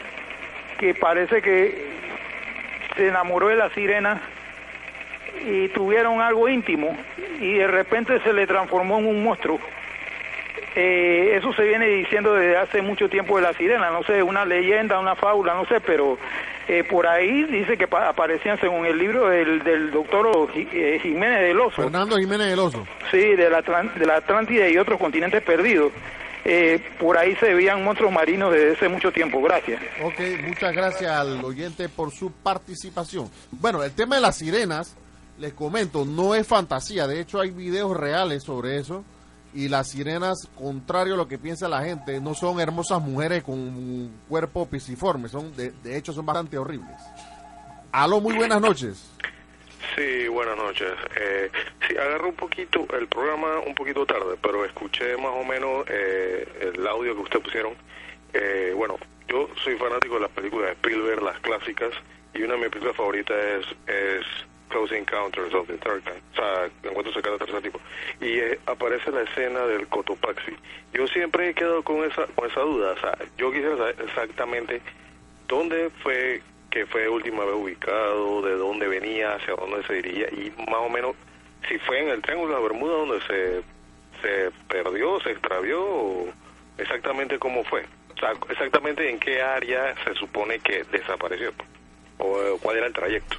que 0.77 0.93
parece 0.93 1.41
que 1.41 1.87
se 2.97 3.07
enamoró 3.07 3.47
de 3.47 3.57
la 3.57 3.71
sirena 3.71 4.21
y 5.45 5.69
tuvieron 5.69 6.21
algo 6.21 6.49
íntimo 6.49 6.97
y 7.41 7.55
de 7.55 7.67
repente 7.67 8.21
se 8.23 8.33
le 8.33 8.47
transformó 8.47 8.99
en 8.99 9.07
un 9.07 9.23
monstruo. 9.25 9.59
Eh, 10.75 11.37
eso 11.37 11.53
se 11.55 11.63
viene 11.65 11.87
diciendo 11.87 12.35
desde 12.35 12.57
hace 12.57 12.83
mucho 12.83 13.09
tiempo 13.09 13.37
de 13.37 13.43
la 13.43 13.53
sirena, 13.55 13.91
no 13.91 14.03
sé, 14.05 14.23
una 14.23 14.45
leyenda, 14.45 14.99
una 15.01 15.17
fábula, 15.17 15.55
no 15.55 15.65
sé, 15.67 15.81
pero 15.81 16.19
eh, 16.69 16.85
por 16.85 17.07
ahí 17.07 17.45
dice 17.45 17.77
que 17.77 17.89
pa- 17.89 18.09
aparecían 18.09 18.61
según 18.61 18.87
el 18.87 18.99
libro 18.99 19.29
del, 19.29 19.65
del 19.65 19.91
doctor 19.91 20.51
eh, 20.55 20.99
Jiménez 21.03 21.41
del 21.41 21.59
Oso. 21.61 21.83
Fernando 21.83 22.17
Jiménez 22.17 22.49
del 22.49 22.59
Oso. 22.61 22.87
Sí, 23.11 23.19
de 23.35 23.51
la, 23.51 23.63
de 23.63 24.07
la 24.07 24.17
Atlántida 24.17 24.69
y 24.69 24.77
otros 24.79 25.01
continentes 25.01 25.43
perdidos. 25.43 25.93
Eh, 26.45 26.81
por 27.01 27.19
ahí 27.19 27.35
se 27.37 27.53
veían 27.55 27.83
monstruos 27.83 28.13
marinos 28.13 28.53
desde 28.53 28.73
hace 28.73 28.89
mucho 28.89 29.11
tiempo. 29.11 29.43
Gracias. 29.43 29.81
Ok, 30.03 30.21
muchas 30.47 30.75
gracias 30.75 31.11
al 31.11 31.45
oyente 31.45 31.89
por 31.89 32.11
su 32.13 32.31
participación. 32.33 33.29
Bueno, 33.51 33.83
el 33.83 33.93
tema 33.95 34.15
de 34.17 34.23
las 34.23 34.37
sirenas, 34.39 34.97
les 35.39 35.55
comento, 35.55 36.05
no 36.05 36.35
es 36.35 36.47
fantasía. 36.47 37.07
De 37.07 37.21
hecho, 37.21 37.41
hay 37.41 37.51
videos 37.51 37.97
reales 37.97 38.43
sobre 38.43 38.79
eso. 38.79 39.05
Y 39.55 39.69
las 39.69 39.89
sirenas, 39.91 40.49
contrario 40.55 41.15
a 41.15 41.17
lo 41.17 41.27
que 41.27 41.39
piensa 41.39 41.69
la 41.69 41.83
gente, 41.83 42.21
no 42.21 42.35
son 42.35 42.61
hermosas 42.61 43.01
mujeres 43.01 43.43
con 43.43 43.55
un 43.55 44.21
cuerpo 44.29 44.69
pisiforme. 44.69 45.29
Son, 45.29 45.57
de, 45.57 45.71
de 45.71 45.97
hecho, 45.97 46.13
son 46.13 46.27
bastante 46.27 46.59
horribles. 46.59 46.97
Aló, 47.91 48.21
muy 48.21 48.35
buenas 48.35 48.61
noches. 48.61 49.11
Sí, 49.97 50.29
buenas 50.29 50.57
noches. 50.57 50.93
Eh, 51.19 51.51
sí, 51.87 51.97
agarré 51.97 52.29
un 52.29 52.35
poquito 52.35 52.87
el 52.97 53.09
programa 53.09 53.61
un 53.67 53.75
poquito 53.75 54.05
tarde, 54.05 54.37
pero 54.43 54.65
escuché 54.65 55.17
más 55.17 55.33
o 55.33 55.45
menos 55.45 55.85
eh, 55.89 56.73
el 56.75 56.87
audio 56.87 57.15
que 57.15 57.23
usted 57.23 57.41
pusieron. 57.41 57.75
Eh, 58.35 58.73
bueno, 58.77 58.99
yo 59.29 59.49
soy 59.65 59.77
fanático 59.77 60.15
de 60.15 60.21
las 60.21 60.31
películas 60.31 60.69
de 60.69 60.73
Spielberg, 60.75 61.23
las 61.23 61.41
clásicas, 61.41 61.91
y 62.35 62.43
una 62.43 62.55
de 62.55 62.61
mis 62.61 62.69
películas 62.69 62.97
favoritas 62.97 63.37
es, 63.37 63.67
es 63.87 64.27
Close 64.69 64.97
Encounters 64.97 65.55
of 65.55 65.67
the 65.67 65.77
Third 65.79 66.03
Kind, 66.05 66.23
o 66.33 66.37
sea, 66.37 66.71
Encuentros 66.83 67.15
cercanos 67.15 67.39
tercer 67.39 67.63
tipo. 67.63 67.81
Y 68.21 68.39
eh, 68.39 68.59
aparece 68.67 69.11
la 69.11 69.23
escena 69.23 69.67
del 69.67 69.87
Cotopaxi. 69.89 70.53
Yo 70.93 71.07
siempre 71.09 71.51
he 71.51 71.55
quedado 71.55 71.83
con 71.83 72.05
esa, 72.05 72.27
con 72.29 72.51
esa 72.51 72.61
duda, 72.61 72.93
o 72.93 73.01
sea, 73.01 73.19
yo 73.37 73.51
quisiera 73.51 73.77
saber 73.77 73.97
exactamente 74.05 74.81
dónde 75.47 75.91
fue 76.03 76.43
que 76.71 76.85
fue 76.87 77.09
última 77.09 77.45
vez 77.45 77.55
ubicado, 77.55 78.43
de 78.43 78.57
dónde 78.57 78.89
venía, 78.89 79.35
hacia 79.35 79.55
dónde 79.55 79.83
se 79.87 79.95
dirigía 79.95 80.29
y 80.31 80.53
más 80.71 80.81
o 80.81 80.91
menos 80.91 81.17
si 81.67 81.79
fue 81.79 82.01
en 82.01 82.09
el 82.09 82.23
Triángulo 82.23 82.55
de 82.55 82.61
la 82.61 82.69
Bermuda 82.69 82.93
donde 82.95 83.21
se, 83.23 83.63
se 84.23 84.51
perdió, 84.69 85.19
se 85.21 85.31
extravió 85.31 85.83
o 85.83 86.29
exactamente 86.77 87.39
cómo 87.39 87.65
fue. 87.65 87.85
O 88.15 88.19
sea, 88.19 88.33
exactamente 88.49 89.09
en 89.09 89.19
qué 89.19 89.41
área 89.41 89.95
se 90.05 90.15
supone 90.15 90.59
que 90.61 90.85
desapareció 90.85 91.53
o 92.19 92.59
cuál 92.61 92.79
era 92.79 92.87
el 92.87 92.93
trayecto. 92.93 93.37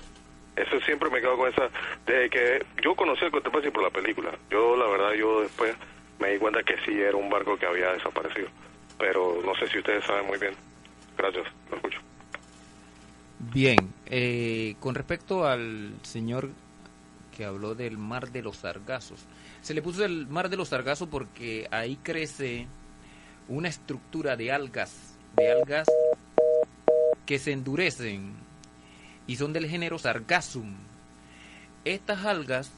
Eso 0.59 0.79
siempre 0.81 1.09
me 1.09 1.21
quedo 1.21 1.37
con 1.37 1.49
esa... 1.49 1.69
Desde 2.05 2.29
que 2.29 2.65
yo 2.83 2.93
conocí 2.95 3.23
el 3.23 3.31
Cotopaxi 3.31 3.69
por 3.71 3.83
la 3.83 3.89
película, 3.89 4.31
yo 4.51 4.75
la 4.75 4.87
verdad 4.87 5.13
yo 5.13 5.41
después 5.41 5.73
me 6.19 6.31
di 6.31 6.37
cuenta 6.37 6.61
que 6.63 6.75
sí 6.85 6.99
era 6.99 7.15
un 7.15 7.29
barco 7.29 7.57
que 7.57 7.65
había 7.65 7.93
desaparecido. 7.93 8.49
Pero 8.97 9.41
no 9.45 9.55
sé 9.55 9.67
si 9.67 9.77
ustedes 9.77 10.03
saben 10.03 10.27
muy 10.27 10.37
bien. 10.37 10.53
Gracias, 11.17 11.45
lo 11.69 11.77
escucho. 11.77 11.99
Bien, 13.39 13.77
eh, 14.07 14.75
con 14.81 14.95
respecto 14.95 15.47
al 15.47 15.93
señor 16.01 16.49
que 17.35 17.45
habló 17.45 17.73
del 17.73 17.97
mar 17.97 18.29
de 18.29 18.41
los 18.41 18.57
sargazos, 18.57 19.25
se 19.61 19.73
le 19.73 19.81
puso 19.81 20.03
el 20.03 20.27
mar 20.27 20.49
de 20.49 20.57
los 20.57 20.67
sargazos 20.67 21.07
porque 21.07 21.67
ahí 21.71 21.97
crece 22.03 22.67
una 23.47 23.69
estructura 23.69 24.35
de 24.35 24.51
algas, 24.51 25.17
de 25.37 25.51
algas 25.51 25.87
que 27.25 27.39
se 27.39 27.53
endurecen 27.53 28.48
y 29.29 29.35
son 29.35 29.53
del 29.53 29.69
género 29.69 29.99
Sargassum. 29.99 30.73
Estas 31.85 32.25
algas, 32.25 32.71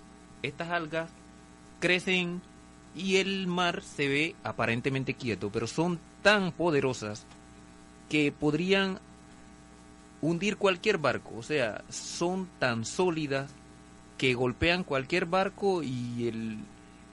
estas 0.43 0.69
algas 0.69 1.09
crecen 1.79 2.41
y 2.93 3.15
el 3.15 3.47
mar 3.47 3.81
se 3.81 4.09
ve 4.09 4.35
aparentemente 4.43 5.13
quieto, 5.13 5.49
pero 5.49 5.65
son 5.65 5.97
tan 6.21 6.51
poderosas 6.51 7.25
que 8.09 8.33
podrían 8.33 8.99
hundir 10.21 10.57
cualquier 10.57 10.97
barco, 10.97 11.37
o 11.37 11.41
sea, 11.41 11.85
son 11.89 12.49
tan 12.59 12.83
sólidas 12.83 13.49
que 14.17 14.33
golpean 14.33 14.83
cualquier 14.83 15.27
barco 15.27 15.81
y 15.81 16.27
el, 16.27 16.57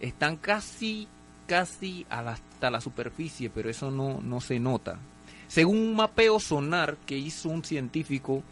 están 0.01 0.37
casi, 0.37 1.07
casi 1.46 2.05
hasta 2.11 2.72
la 2.72 2.81
superficie, 2.81 3.51
pero 3.51 3.70
eso 3.70 3.92
no, 3.92 4.20
no 4.20 4.40
se 4.40 4.59
nota. 4.59 4.98
Según 5.46 5.79
un 5.79 5.94
mapeo 5.94 6.40
sonar 6.40 6.96
que 7.07 7.16
hizo 7.16 7.48
un 7.51 7.62
científico, 7.62 8.42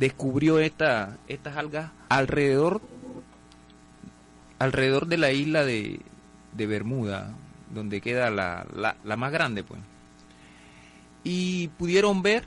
descubrió 0.00 0.58
esta, 0.58 1.18
estas 1.28 1.58
algas 1.58 1.92
alrededor, 2.08 2.80
alrededor 4.58 5.06
de 5.06 5.18
la 5.18 5.30
isla 5.30 5.64
de, 5.64 6.00
Bermuda, 6.54 7.34
donde 7.72 8.00
queda 8.00 8.30
la, 8.30 8.66
la, 8.74 8.96
la 9.04 9.16
más 9.16 9.30
grande, 9.30 9.62
pues. 9.62 9.78
Y 11.22 11.68
pudieron 11.68 12.22
ver 12.22 12.44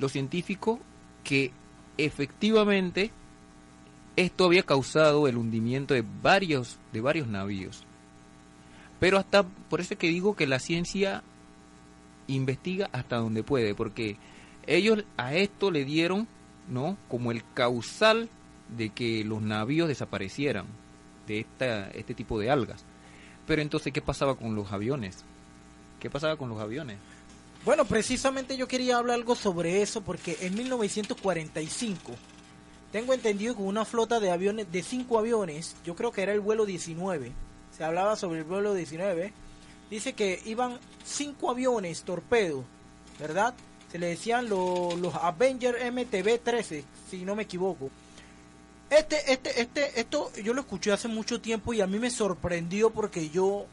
los 0.00 0.10
científicos 0.10 0.80
que 1.22 1.52
efectivamente 1.96 3.12
esto 4.16 4.44
había 4.44 4.64
causado 4.64 5.28
el 5.28 5.36
hundimiento 5.36 5.94
de 5.94 6.04
varios 6.22 6.78
de 6.92 7.00
varios 7.00 7.28
navíos. 7.28 7.84
Pero 8.98 9.16
hasta 9.16 9.44
por 9.44 9.80
eso 9.80 9.94
es 9.94 9.98
que 9.98 10.08
digo 10.08 10.34
que 10.34 10.48
la 10.48 10.58
ciencia 10.58 11.22
investiga 12.26 12.88
hasta 12.92 13.16
donde 13.16 13.44
puede, 13.44 13.76
porque 13.76 14.16
ellos 14.66 15.04
a 15.16 15.34
esto 15.34 15.70
le 15.70 15.84
dieron, 15.84 16.28
¿no? 16.68 16.96
Como 17.08 17.32
el 17.32 17.42
causal 17.54 18.28
de 18.76 18.90
que 18.90 19.24
los 19.24 19.42
navíos 19.42 19.88
desaparecieran 19.88 20.66
de 21.26 21.40
esta, 21.40 21.90
este 21.90 22.14
tipo 22.14 22.38
de 22.38 22.50
algas. 22.50 22.84
Pero 23.46 23.62
entonces, 23.62 23.92
¿qué 23.92 24.00
pasaba 24.00 24.36
con 24.36 24.54
los 24.54 24.72
aviones? 24.72 25.24
¿Qué 26.00 26.10
pasaba 26.10 26.36
con 26.36 26.48
los 26.48 26.60
aviones? 26.60 26.98
Bueno, 27.64 27.84
precisamente 27.84 28.56
yo 28.56 28.66
quería 28.66 28.96
hablar 28.96 29.16
algo 29.16 29.36
sobre 29.36 29.82
eso 29.82 30.00
porque 30.00 30.36
en 30.40 30.54
1945 30.56 32.12
tengo 32.90 33.14
entendido 33.14 33.56
que 33.56 33.62
una 33.62 33.84
flota 33.84 34.18
de 34.18 34.32
aviones, 34.32 34.70
de 34.70 34.82
cinco 34.82 35.18
aviones, 35.18 35.76
yo 35.84 35.94
creo 35.94 36.10
que 36.10 36.22
era 36.22 36.32
el 36.32 36.40
vuelo 36.40 36.66
19, 36.66 37.32
se 37.70 37.84
hablaba 37.84 38.16
sobre 38.16 38.40
el 38.40 38.44
vuelo 38.44 38.74
19, 38.74 39.32
dice 39.90 40.12
que 40.12 40.42
iban 40.44 40.78
cinco 41.04 41.50
aviones 41.50 42.02
torpedo, 42.02 42.64
¿verdad? 43.20 43.54
Se 43.92 43.98
le 43.98 44.06
decían 44.06 44.48
los 44.48 45.14
Avenger 45.16 45.76
MTB-13, 45.92 46.82
si 47.10 47.26
no 47.26 47.36
me 47.36 47.42
equivoco. 47.42 47.90
Este, 48.88 49.30
este, 49.30 49.60
este, 49.60 50.00
esto 50.00 50.32
yo 50.42 50.54
lo 50.54 50.62
escuché 50.62 50.92
hace 50.92 51.08
mucho 51.08 51.42
tiempo 51.42 51.74
y 51.74 51.82
a 51.82 51.86
mí 51.86 51.98
me 51.98 52.10
sorprendió 52.10 52.90
porque 52.90 53.28
yo 53.28 53.66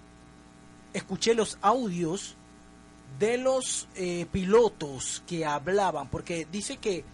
escuché 0.93 1.33
los 1.33 1.57
audios 1.61 2.35
de 3.17 3.37
los 3.37 3.87
eh, 3.95 4.25
pilotos 4.31 5.23
que 5.25 5.45
hablaban, 5.45 6.09
porque 6.09 6.45
dice 6.51 6.77
que 6.77 7.05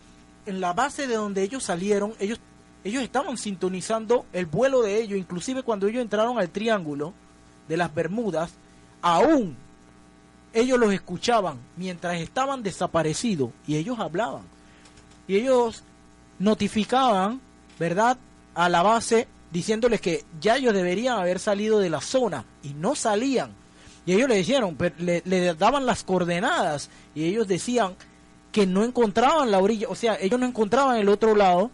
en 0.47 0.59
la 0.59 0.73
base 0.73 1.05
de 1.05 1.15
donde 1.15 1.43
ellos 1.43 1.63
salieron, 1.63 2.13
ellos, 2.19 2.39
ellos 2.83 3.03
estaban 3.03 3.37
sintonizando 3.37 4.25
el 4.33 4.47
vuelo 4.47 4.81
de 4.81 4.99
ellos, 4.99 5.19
inclusive 5.19 5.61
cuando 5.63 5.87
ellos 5.87 6.01
entraron 6.01 6.39
al 6.39 6.49
triángulo 6.49 7.13
de 7.67 7.77
las 7.77 7.93
Bermudas, 7.93 8.51
aún 9.01 9.57
ellos 10.55 10.79
los 10.79 10.93
escuchaban 10.93 11.59
mientras 11.77 12.15
estaban 12.15 12.63
desaparecidos 12.63 13.51
y 13.67 13.75
ellos 13.75 13.99
hablaban. 13.99 14.43
Y 15.27 15.35
ellos 15.35 15.83
notificaban, 16.39 17.39
¿verdad?, 17.77 18.17
a 18.55 18.69
la 18.69 18.81
base 18.81 19.27
diciéndoles 19.51 20.01
que 20.01 20.23
ya 20.39 20.55
ellos 20.55 20.73
deberían 20.73 21.19
haber 21.19 21.39
salido 21.39 21.79
de 21.79 21.89
la 21.89 22.01
zona 22.01 22.45
y 22.63 22.73
no 22.73 22.95
salían. 22.95 23.51
Y 24.05 24.13
ellos 24.13 24.29
le 24.29 24.37
dijeron, 24.37 24.77
le, 24.99 25.21
le 25.25 25.53
daban 25.55 25.85
las 25.85 26.03
coordenadas 26.03 26.89
y 27.13 27.25
ellos 27.25 27.47
decían 27.47 27.95
que 28.51 28.65
no 28.65 28.83
encontraban 28.83 29.51
la 29.51 29.59
orilla, 29.59 29.87
o 29.89 29.95
sea, 29.95 30.17
ellos 30.21 30.39
no 30.39 30.45
encontraban 30.45 30.95
el 30.95 31.09
otro 31.09 31.35
lado, 31.35 31.71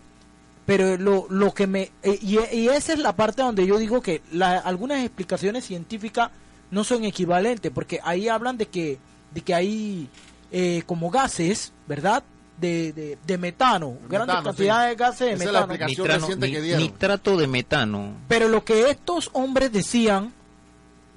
pero 0.65 0.97
lo, 0.97 1.27
lo 1.29 1.53
que 1.53 1.67
me... 1.67 1.91
Eh, 2.01 2.17
y, 2.21 2.67
esa 2.69 2.93
es 2.93 2.99
la 2.99 3.15
parte 3.15 3.41
donde 3.41 3.67
yo 3.67 3.77
digo 3.77 4.01
que 4.01 4.21
la, 4.31 4.57
algunas 4.57 5.03
explicaciones 5.03 5.65
científicas 5.65 6.31
no 6.71 6.83
son 6.83 7.03
equivalentes, 7.03 7.71
porque 7.71 7.99
ahí 8.03 8.27
hablan 8.29 8.57
de 8.57 8.65
que, 8.65 8.97
de 9.33 9.41
que 9.41 9.53
hay 9.53 10.09
eh, 10.51 10.83
como 10.85 11.11
gases, 11.11 11.71
¿verdad? 11.87 12.23
De, 12.59 13.17
de, 13.25 13.37
metano, 13.39 13.97
grandes 14.07 14.35
cantidades 14.43 14.91
de 14.91 14.95
gases 14.95 15.39
de 15.39 15.45
metano. 15.45 16.77
nitrato 16.77 17.35
de 17.35 17.47
metano. 17.47 18.13
Pero 18.27 18.47
lo 18.47 18.63
que 18.63 18.91
estos 18.91 19.31
hombres 19.33 19.71
decían, 19.71 20.31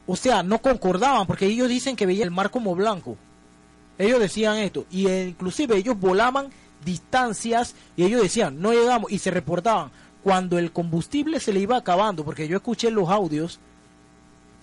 o 0.06 0.16
sea, 0.16 0.42
no 0.42 0.58
concordaban, 0.58 1.26
porque 1.26 1.46
ellos 1.46 1.68
dicen 1.68 1.96
que 1.96 2.06
veían 2.06 2.28
el 2.28 2.30
mar 2.30 2.50
como 2.50 2.74
blanco. 2.74 3.18
Ellos 3.98 4.20
decían 4.20 4.56
esto, 4.56 4.86
y 4.90 5.06
inclusive 5.08 5.76
ellos 5.76 6.00
volaban 6.00 6.48
distancias 6.84 7.74
y 7.96 8.04
ellos 8.04 8.22
decían, 8.22 8.60
no 8.60 8.72
llegamos, 8.72 9.12
y 9.12 9.18
se 9.18 9.30
reportaban 9.30 9.90
cuando 10.22 10.58
el 10.58 10.72
combustible 10.72 11.38
se 11.40 11.52
le 11.52 11.60
iba 11.60 11.76
acabando, 11.76 12.24
porque 12.24 12.48
yo 12.48 12.56
escuché 12.56 12.90
los 12.90 13.10
audios 13.10 13.60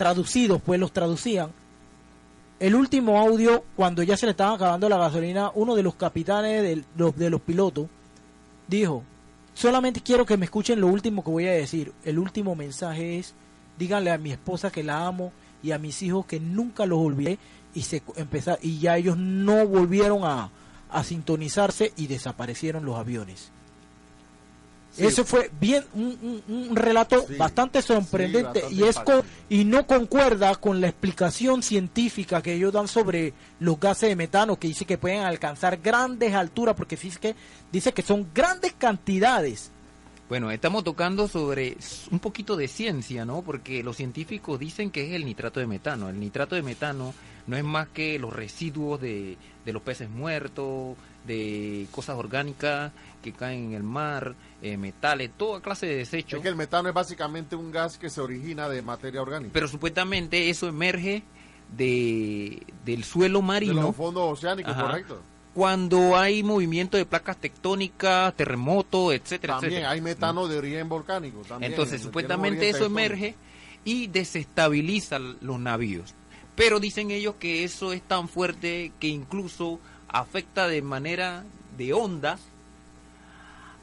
traducidos, 0.02 0.60
pues 0.64 0.80
los 0.80 0.92
traducían. 0.92 1.52
El 2.60 2.74
último 2.74 3.20
audio, 3.20 3.64
cuando 3.76 4.02
ya 4.02 4.18
se 4.18 4.26
le 4.26 4.32
estaba 4.32 4.56
acabando 4.56 4.90
la 4.90 4.98
gasolina, 4.98 5.52
uno 5.54 5.76
de 5.76 5.84
los 5.84 5.94
capitanes 5.94 6.64
de 6.64 6.84
los, 6.98 7.16
de 7.16 7.30
los 7.30 7.40
pilotos 7.40 7.86
dijo, 8.68 9.04
solamente 9.54 10.02
quiero 10.02 10.26
que 10.26 10.38
me 10.38 10.46
escuchen 10.46 10.82
lo 10.82 10.88
último 10.88 11.24
que 11.24 11.30
voy 11.30 11.46
a 11.46 11.52
decir. 11.52 11.94
El 12.04 12.18
último 12.18 12.56
mensaje 12.56 13.20
es, 13.20 13.36
díganle 13.78 14.10
a 14.10 14.18
mi 14.18 14.32
esposa 14.32 14.72
que 14.72 14.82
la 14.82 15.06
amo 15.06 15.32
y 15.62 15.70
a 15.70 15.78
mis 15.78 16.02
hijos 16.02 16.26
que 16.26 16.40
nunca 16.40 16.88
los 16.88 16.98
olvidé 16.98 17.38
y 17.76 17.84
se 17.84 18.02
empezar 18.16 18.58
y 18.64 18.80
ya 18.80 18.98
ellos 18.98 19.18
no 19.18 19.68
volvieron 19.68 20.24
a, 20.24 20.50
a 20.90 21.04
sintonizarse 21.04 21.94
y 21.96 22.08
desaparecieron 22.08 22.86
los 22.86 22.98
aviones. 22.98 23.52
Eso 24.98 25.24
fue 25.24 25.50
bien 25.60 25.86
un, 25.94 26.44
un, 26.48 26.76
relato 26.76 27.26
bastante 27.38 27.82
sorprendente 27.82 28.64
y 28.72 28.84
es 28.84 29.00
y 29.50 29.64
no 29.64 29.88
concuerda 29.88 30.54
con 30.56 30.82
la 30.82 30.90
explicación 30.90 31.64
científica 31.64 32.42
que 32.42 32.54
ellos 32.54 32.74
dan 32.74 32.90
sobre 32.90 33.34
los 33.60 33.80
gases 33.80 34.10
de 34.10 34.16
metano 34.18 34.58
que 34.58 34.68
dice 34.68 34.86
que 34.86 34.98
pueden 34.98 35.22
alcanzar 35.22 35.78
grandes 35.78 36.34
alturas 36.34 36.76
porque 36.76 36.98
dice 36.98 37.20
que 37.20 37.36
dice 37.72 37.94
que 37.94 38.02
son 38.02 38.28
grandes 38.34 38.74
cantidades. 38.74 39.72
Bueno, 40.28 40.52
estamos 40.52 40.84
tocando 40.84 41.28
sobre 41.28 41.78
un 42.10 42.20
poquito 42.20 42.56
de 42.56 42.68
ciencia, 42.68 43.26
¿no? 43.26 43.42
Porque 43.42 43.84
los 43.84 43.98
científicos 43.98 44.60
dicen 44.60 44.90
que 44.90 45.08
es 45.08 45.14
el 45.14 45.26
nitrato 45.26 45.60
de 45.60 45.68
metano. 45.68 46.10
El 46.10 46.20
nitrato 46.20 46.56
de 46.56 46.62
metano 46.62 47.14
no 47.48 47.58
es 47.58 47.64
más 47.64 47.90
que 47.90 48.18
los 48.18 48.32
residuos 48.32 49.02
de, 49.02 49.38
de 49.66 49.74
los 49.74 49.82
peces 49.82 50.10
muertos, 50.10 50.96
de 51.26 51.88
cosas 51.92 52.18
orgánicas 52.18 52.92
que 53.22 53.32
caen 53.32 53.66
en 53.66 53.74
el 53.74 53.84
mar, 53.84 54.36
eh, 54.62 54.78
metales, 54.78 55.32
toda 55.38 55.62
clase 55.62 55.86
de 55.88 55.98
desechos. 55.98 56.40
Es 56.40 56.44
que 56.44 56.50
el 56.50 56.56
metano 56.56 56.90
es 56.90 56.96
básicamente 56.96 57.56
un 57.56 57.72
gas 57.72 57.98
que 57.98 58.10
se 58.10 58.22
origina 58.22 58.68
de 58.68 58.82
materia 58.82 59.22
orgánica. 59.22 59.52
Pero 59.54 59.68
supuestamente 59.68 60.50
eso 60.50 60.68
emerge 60.68 61.24
de, 61.76 62.62
del 62.86 63.04
suelo 63.04 63.42
marino. 63.42 63.76
De 63.76 63.82
los 63.82 63.96
fondos 63.96 64.40
oceánicos, 64.40 64.74
correcto. 64.74 65.22
Cuando 65.54 66.18
hay 66.18 66.44
movimiento 66.44 66.96
de 66.96 67.06
placas 67.06 67.38
tectónicas, 67.38 68.34
terremotos, 68.36 69.14
etcétera, 69.14 69.60
También 69.60 69.86
hay 69.86 70.00
metano 70.00 70.48
de 70.48 70.58
origen 70.58 70.88
volcánico. 70.88 71.42
Entonces, 71.60 72.02
supuestamente 72.02 72.70
eso 72.70 72.86
emerge 72.86 73.36
y 73.84 74.08
desestabiliza 74.08 75.20
los 75.20 75.60
navíos. 75.60 76.16
Pero 76.56 76.80
dicen 76.80 77.12
ellos 77.12 77.36
que 77.36 77.64
eso 77.64 77.92
es 77.92 78.02
tan 78.02 78.30
fuerte 78.30 78.94
que 79.00 79.08
incluso 79.08 79.80
afecta 80.08 80.68
de 80.68 80.82
manera 80.82 81.44
de 81.78 81.94
ondas 81.94 82.42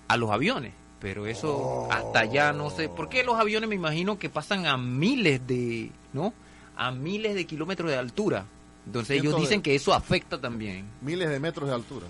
a 0.09 0.17
los 0.17 0.31
aviones. 0.31 0.73
Pero 1.01 1.27
eso 1.27 1.87
hasta 1.93 2.21
allá 2.21 2.53
no 2.53 2.71
sé. 2.71 2.89
¿Por 2.89 3.09
qué 3.09 3.23
los 3.23 3.39
aviones 3.39 3.69
me 3.69 3.77
imagino 3.77 4.19
que 4.19 4.29
pasan 4.29 4.67
a 4.67 4.77
miles 4.77 5.47
de, 5.47 5.93
¿no? 6.13 6.35
A 6.77 6.91
miles 6.91 7.35
de 7.35 7.47
kilómetros 7.47 7.91
de 7.91 7.97
altura. 7.97 8.47
Entonces 8.85 9.19
ellos 9.19 9.37
dicen 9.37 9.63
que 9.63 9.75
eso 9.75 9.95
afecta 9.95 10.41
también. 10.41 10.87
Miles 11.03 11.29
de 11.29 11.39
metros 11.39 11.69
de 11.69 11.75
altura. 11.75 12.07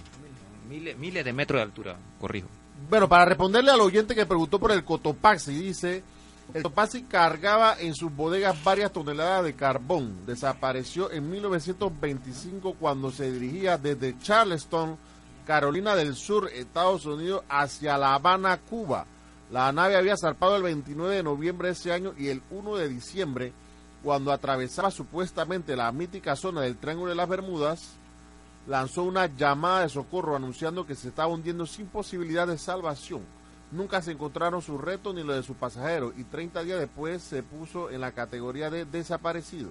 Miles, 0.71 0.97
miles 0.97 1.25
de 1.25 1.33
metros 1.33 1.59
de 1.59 1.63
altura, 1.65 1.97
corrijo. 2.21 2.49
Bueno, 2.89 3.09
para 3.09 3.25
responderle 3.25 3.71
al 3.71 3.81
oyente 3.81 4.15
que 4.15 4.25
preguntó 4.25 4.59
por 4.59 4.71
el 4.71 4.85
Cotopaxi, 4.85 5.53
dice, 5.53 6.03
el 6.55 6.63
Cotopaxi 6.63 7.03
cargaba 7.03 7.77
en 7.79 7.95
sus 7.95 8.15
bodegas 8.15 8.63
varias 8.63 8.93
toneladas 8.93 9.45
de 9.45 9.55
carbón. 9.55 10.25
Desapareció 10.25 11.11
en 11.11 11.29
1925 11.31 12.75
cuando 12.79 13.11
se 13.11 13.33
dirigía 13.33 13.77
desde 13.77 14.19
Charleston, 14.19 14.97
Carolina 15.49 15.97
del 15.97 16.15
Sur, 16.15 16.51
Estados 16.53 17.07
Unidos, 17.07 17.43
hacia 17.49 17.97
La 17.97 18.13
Habana, 18.13 18.59
Cuba. 18.59 19.07
La 19.51 19.73
nave 19.73 19.97
había 19.97 20.19
zarpado 20.19 20.57
el 20.57 20.63
29 20.63 21.17
de 21.17 21.23
noviembre 21.23 21.69
de 21.69 21.73
ese 21.73 21.91
año 21.91 22.13
y 22.19 22.29
el 22.29 22.43
1 22.51 22.77
de 22.77 22.87
diciembre, 22.91 23.55
cuando 24.05 24.31
atravesaba 24.31 24.91
supuestamente 24.91 25.75
la 25.75 25.91
mítica 25.91 26.37
zona 26.37 26.61
del 26.61 26.77
Triángulo 26.77 27.09
de 27.09 27.17
las 27.17 27.31
Bermudas, 27.31 27.95
lanzó 28.67 29.05
una 29.05 29.25
llamada 29.25 29.81
de 29.81 29.89
socorro 29.89 30.37
anunciando 30.37 30.87
que 30.87 30.95
se 30.95 31.09
estaba 31.09 31.33
hundiendo 31.33 31.65
sin 31.65 31.87
posibilidad 31.87 32.47
de 32.47 32.59
salvación 32.59 33.23
nunca 33.71 34.01
se 34.01 34.13
encontraron 34.13 34.63
sus 34.63 34.81
retos 34.81 35.15
ni 35.15 35.23
los 35.23 35.37
de 35.37 35.43
sus 35.43 35.57
pasajeros 35.57 36.15
y 36.17 36.25
30 36.25 36.63
días 36.63 36.79
después 36.79 37.23
se 37.23 37.43
puso 37.43 37.91
en 37.91 38.01
la 38.01 38.13
categoría 38.13 38.71
de 38.71 38.87
desaparecido. 38.87 39.71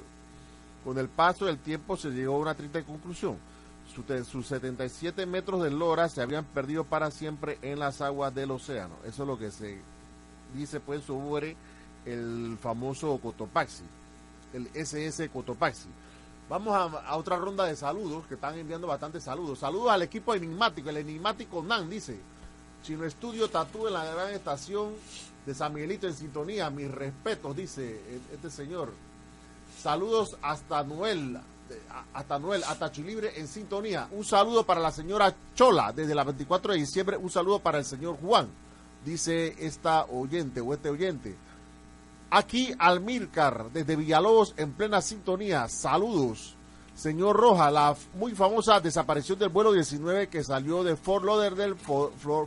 Con 0.83 0.97
el 0.99 1.07
paso 1.09 1.45
del 1.45 1.57
tiempo 1.57 1.97
se 1.97 2.11
llegó 2.11 2.35
a 2.35 2.39
una 2.39 2.53
triste 2.53 2.83
conclusión. 2.83 3.37
Sus 4.25 4.47
77 4.47 5.25
metros 5.25 5.63
de 5.63 5.71
lora 5.71 6.07
se 6.07 6.21
habían 6.21 6.45
perdido 6.45 6.83
para 6.83 7.09
siempre 7.09 7.57
en 7.61 7.79
las 7.79 8.01
aguas 8.01 8.33
del 8.33 8.51
océano. 8.51 8.95
Eso 9.05 9.23
es 9.23 9.27
lo 9.27 9.39
que 9.39 9.49
se 9.49 9.79
dice 10.53 10.79
pues 10.79 11.03
sobre 11.03 11.55
el 12.05 12.57
famoso 12.61 13.17
Cotopaxi, 13.17 13.83
el 14.53 14.69
SS 14.73 15.29
Cotopaxi. 15.29 15.89
Vamos 16.49 16.75
a, 16.75 17.15
otra 17.17 17.37
ronda 17.37 17.65
de 17.65 17.75
saludos, 17.75 18.25
que 18.27 18.35
están 18.35 18.57
enviando 18.57 18.87
bastantes 18.87 19.23
saludos. 19.23 19.59
Saludos 19.59 19.91
al 19.91 20.03
equipo 20.03 20.33
enigmático, 20.33 20.89
el 20.89 20.97
enigmático 20.97 21.61
Nan, 21.63 21.89
dice. 21.89 22.17
Chino 22.83 23.03
Estudio 23.03 23.49
Tatú 23.49 23.87
en 23.87 23.93
la 23.93 24.05
gran 24.05 24.29
estación 24.29 24.93
de 25.45 25.53
San 25.53 25.73
Miguelito 25.73 26.07
en 26.07 26.13
sintonía. 26.13 26.69
Mis 26.69 26.89
respetos, 26.89 27.55
dice 27.55 27.99
este 28.31 28.49
señor. 28.49 28.93
Saludos 29.81 30.37
hasta 30.41 30.83
Noel, 30.83 31.37
hasta 32.13 32.39
Noel, 32.39 32.63
hasta 32.63 32.91
Chilibre 32.91 33.33
en 33.39 33.47
sintonía. 33.47 34.07
Un 34.11 34.23
saludo 34.25 34.65
para 34.65 34.81
la 34.81 34.91
señora 34.91 35.33
Chola 35.55 35.91
desde 35.93 36.15
la 36.15 36.23
24 36.23 36.73
de 36.73 36.79
diciembre. 36.79 37.17
Un 37.17 37.29
saludo 37.29 37.59
para 37.59 37.77
el 37.77 37.85
señor 37.85 38.17
Juan, 38.19 38.47
dice 39.05 39.55
esta 39.59 40.05
oyente 40.05 40.61
o 40.61 40.73
este 40.73 40.89
oyente. 40.89 41.35
Aquí 42.29 42.73
Almircar 42.77 43.71
desde 43.71 43.95
Villalobos 43.95 44.53
en 44.57 44.73
plena 44.73 45.01
sintonía. 45.01 45.69
Saludos. 45.69 46.55
Señor 46.95 47.37
Roja, 47.37 47.69
la 47.69 47.95
muy 48.15 48.33
famosa 48.33 48.79
desaparición 48.79 49.37
del 49.37 49.49
vuelo 49.49 49.71
19 49.71 50.27
que 50.27 50.43
salió 50.43 50.83
de 50.83 50.95
Fort 50.95 51.23
Lauderdale, 51.23 51.75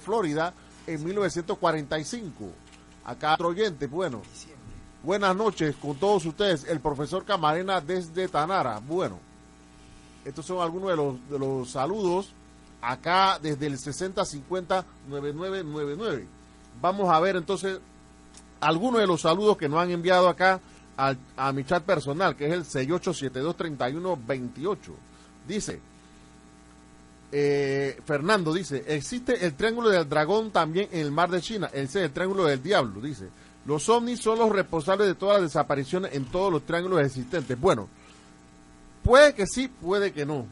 Florida, 0.01 0.53
en 0.87 1.05
1945. 1.05 2.33
Acá 3.05 3.35
otro 3.35 3.49
oyente, 3.49 3.87
bueno. 3.87 4.23
Buenas 5.03 5.35
noches 5.35 5.75
con 5.77 5.97
todos 5.97 6.27
ustedes, 6.27 6.65
el 6.65 6.79
profesor 6.79 7.25
Camarena 7.25 7.81
desde 7.81 8.29
Tanara. 8.29 8.81
Bueno, 8.81 9.19
estos 10.27 10.45
son 10.45 10.61
algunos 10.61 10.91
de 10.91 10.97
los, 10.97 11.31
de 11.31 11.39
los 11.39 11.71
saludos 11.71 12.35
acá 12.83 13.39
desde 13.41 13.67
el 13.67 13.79
6050-9999. 13.79 16.27
Vamos 16.83 17.09
a 17.09 17.19
ver 17.19 17.37
entonces 17.37 17.81
algunos 18.61 19.01
de 19.01 19.07
los 19.07 19.23
saludos 19.23 19.57
que 19.57 19.71
nos 19.71 19.81
han 19.81 19.91
enviado 19.91 20.29
acá 20.29 20.61
a, 20.99 21.15
mi 21.53 21.65
chat 21.65 21.83
personal, 21.83 22.37
que 22.37 22.47
es 22.47 22.53
el 22.53 22.67
68723128. 22.67 24.77
Dice, 25.49 25.81
eh, 27.33 27.99
Fernando 28.05 28.53
dice, 28.53 28.85
existe 28.87 29.47
el 29.47 29.55
triángulo 29.55 29.89
del 29.89 30.07
dragón 30.07 30.51
también 30.51 30.91
en 30.93 31.01
el 31.01 31.11
mar 31.11 31.31
de 31.31 31.41
China, 31.41 31.71
ese 31.73 32.01
es 32.01 32.05
el 32.05 32.13
triángulo 32.13 32.45
del 32.45 32.63
diablo, 32.63 33.01
dice. 33.01 33.31
Los 33.67 33.89
ovnis 33.89 34.21
son 34.21 34.39
los 34.39 34.51
responsables 34.51 35.07
de 35.07 35.15
todas 35.15 35.41
las 35.41 35.53
desapariciones 35.53 36.15
en 36.15 36.25
todos 36.25 36.53
los 36.53 36.63
triángulos 36.63 37.01
existentes. 37.01 37.61
Bueno, 37.61 37.89
puede 39.03 39.35
que 39.35 39.47
sí, 39.47 39.69
puede 39.69 40.13
que 40.13 40.25
no. 40.25 40.47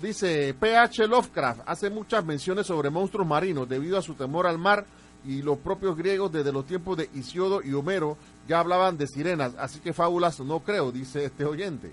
Dice 0.00 0.54
PH 0.54 1.06
Lovecraft, 1.06 1.60
hace 1.66 1.90
muchas 1.90 2.24
menciones 2.24 2.66
sobre 2.66 2.90
monstruos 2.90 3.26
marinos 3.26 3.68
debido 3.68 3.98
a 3.98 4.02
su 4.02 4.14
temor 4.14 4.46
al 4.46 4.58
mar 4.58 4.84
y 5.24 5.42
los 5.42 5.58
propios 5.58 5.96
griegos 5.96 6.30
desde 6.30 6.52
los 6.52 6.66
tiempos 6.66 6.96
de 6.96 7.08
Isiodo 7.14 7.62
y 7.62 7.72
Homero 7.72 8.16
ya 8.46 8.60
hablaban 8.60 8.98
de 8.98 9.06
sirenas, 9.06 9.52
así 9.58 9.80
que 9.80 9.92
fábulas 9.92 10.40
no 10.40 10.60
creo, 10.60 10.92
dice 10.92 11.24
este 11.24 11.44
oyente. 11.44 11.92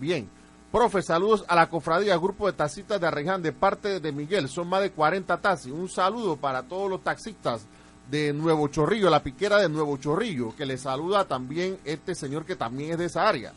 Bien, 0.00 0.28
profe, 0.70 1.02
saludos 1.02 1.44
a 1.48 1.54
la 1.54 1.68
cofradía, 1.68 2.16
grupo 2.16 2.46
de 2.46 2.54
taxistas 2.54 3.00
de 3.00 3.06
Arreján 3.06 3.42
de 3.42 3.52
parte 3.52 4.00
de 4.00 4.12
Miguel, 4.12 4.48
son 4.48 4.68
más 4.68 4.80
de 4.80 4.90
40 4.90 5.36
taxis. 5.38 5.72
Un 5.72 5.88
saludo 5.88 6.36
para 6.36 6.62
todos 6.62 6.88
los 6.88 7.02
taxistas 7.02 7.66
de 8.10 8.32
Nuevo 8.32 8.68
Chorrillo, 8.68 9.08
la 9.08 9.22
piquera 9.22 9.58
de 9.58 9.68
Nuevo 9.68 9.96
Chorrillo, 9.96 10.54
que 10.54 10.66
le 10.66 10.76
saluda 10.76 11.24
también 11.24 11.78
este 11.84 12.14
señor 12.14 12.44
que 12.44 12.56
también 12.56 12.92
es 12.92 12.98
de 12.98 13.06
esa 13.06 13.28
área. 13.28 13.52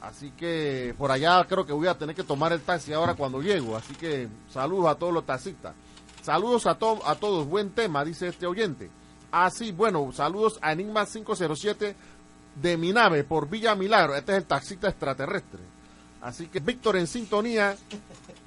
Así 0.00 0.32
que 0.32 0.94
por 0.98 1.12
allá 1.12 1.44
creo 1.44 1.64
que 1.64 1.72
voy 1.72 1.86
a 1.86 1.96
tener 1.96 2.16
que 2.16 2.24
tomar 2.24 2.52
el 2.52 2.60
taxi 2.60 2.92
ahora 2.92 3.14
cuando 3.14 3.40
llego. 3.40 3.76
Así 3.76 3.94
que 3.94 4.28
saludos 4.52 4.86
a 4.86 4.96
todos 4.96 5.14
los 5.14 5.24
taxistas. 5.24 5.74
Saludos 6.22 6.66
a, 6.66 6.70
a 6.70 7.14
todos. 7.14 7.46
Buen 7.46 7.70
tema, 7.70 8.04
dice 8.04 8.26
este 8.26 8.46
oyente. 8.46 8.90
Ah, 9.30 9.48
sí, 9.48 9.70
bueno, 9.70 10.10
saludos 10.12 10.58
a 10.60 10.72
Enigma 10.72 11.06
507 11.06 11.94
de 12.60 12.76
mi 12.76 12.92
nave 12.92 13.22
por 13.22 13.48
Villa 13.48 13.76
Milagro. 13.76 14.16
Este 14.16 14.32
es 14.32 14.38
el 14.38 14.44
taxista 14.44 14.88
extraterrestre. 14.88 15.60
Así 16.20 16.46
que 16.48 16.58
Víctor 16.58 16.96
en 16.96 17.06
sintonía. 17.06 17.76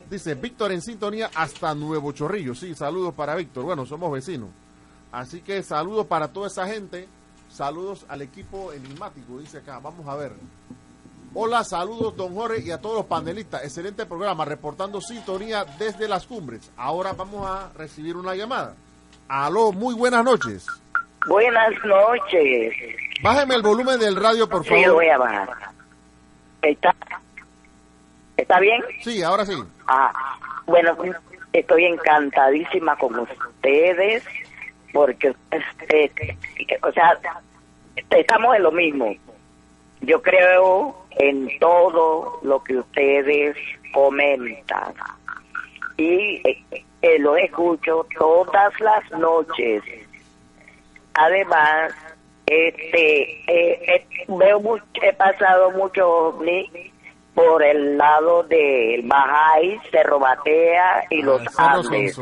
Dice 0.09 0.35
Víctor 0.35 0.73
en 0.73 0.81
sintonía 0.81 1.31
hasta 1.33 1.73
Nuevo 1.73 2.11
Chorrillo. 2.11 2.53
Sí, 2.53 2.75
saludos 2.75 3.13
para 3.13 3.33
Víctor. 3.35 3.63
Bueno, 3.63 3.85
somos 3.85 4.11
vecinos. 4.11 4.49
Así 5.15 5.39
que 5.39 5.63
saludos 5.63 6.07
para 6.07 6.27
toda 6.27 6.47
esa 6.47 6.67
gente. 6.67 7.07
Saludos 7.47 8.05
al 8.09 8.21
equipo 8.21 8.73
enigmático, 8.73 9.39
dice 9.39 9.59
acá. 9.59 9.79
Vamos 9.79 10.05
a 10.09 10.15
ver. 10.17 10.33
Hola, 11.33 11.63
saludos 11.63 12.17
don 12.17 12.35
Jorge 12.35 12.61
y 12.61 12.71
a 12.71 12.81
todos 12.81 12.97
los 12.97 13.05
panelistas. 13.05 13.63
Excelente 13.63 14.05
programa, 14.05 14.43
reportando 14.43 14.99
sintonía 14.99 15.63
desde 15.79 16.09
las 16.09 16.27
cumbres. 16.27 16.69
Ahora 16.75 17.13
vamos 17.13 17.47
a 17.47 17.71
recibir 17.77 18.17
una 18.17 18.35
llamada. 18.35 18.75
Aló, 19.29 19.71
muy 19.71 19.95
buenas 19.95 20.25
noches. 20.25 20.67
Buenas 21.25 21.73
noches. 21.85 22.73
Bájeme 23.23 23.55
el 23.55 23.61
volumen 23.61 23.97
del 23.97 24.17
radio, 24.17 24.49
por 24.49 24.65
favor. 24.65 24.83
Sí, 24.83 24.89
voy 24.89 25.07
a 25.07 25.17
bajar. 25.17 25.49
¿Está, 26.61 26.93
¿Está 28.35 28.59
bien? 28.59 28.83
Sí, 29.01 29.23
ahora 29.23 29.45
sí. 29.45 29.53
Ah, 29.87 30.11
bueno, 30.65 30.93
estoy 31.53 31.85
encantadísima 31.85 32.97
con 32.97 33.17
ustedes 33.17 34.25
porque, 34.95 35.35
este, 35.51 36.37
o 36.81 36.91
sea, 36.93 37.19
estamos 38.11 38.55
en 38.55 38.63
lo 38.63 38.71
mismo. 38.71 39.13
Yo 39.99 40.21
creo 40.21 41.05
en 41.17 41.49
todo 41.59 42.39
lo 42.43 42.63
que 42.63 42.77
ustedes 42.77 43.57
comentan 43.93 44.93
y 45.97 46.41
eh, 46.47 46.63
eh, 47.01 47.19
lo 47.19 47.35
escucho 47.35 48.07
todas 48.17 48.71
las 48.79 49.11
noches. 49.19 49.83
Además, 51.13 51.93
este, 52.45 53.43
eh, 53.51 54.07
veo 54.29 54.61
mucho, 54.61 54.85
he 55.01 55.11
pasado 55.11 55.71
mucho 55.71 56.39
por 57.33 57.63
el 57.63 57.97
lado 57.97 58.43
del 58.43 59.01
Bajay, 59.01 59.77
Cerro 59.91 60.19
Batea 60.19 61.03
y 61.09 61.21
ah, 61.21 61.25
los 61.25 61.59
Andes. 61.59 62.17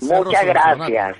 Muchas 0.00 0.46
gracias. 0.46 1.16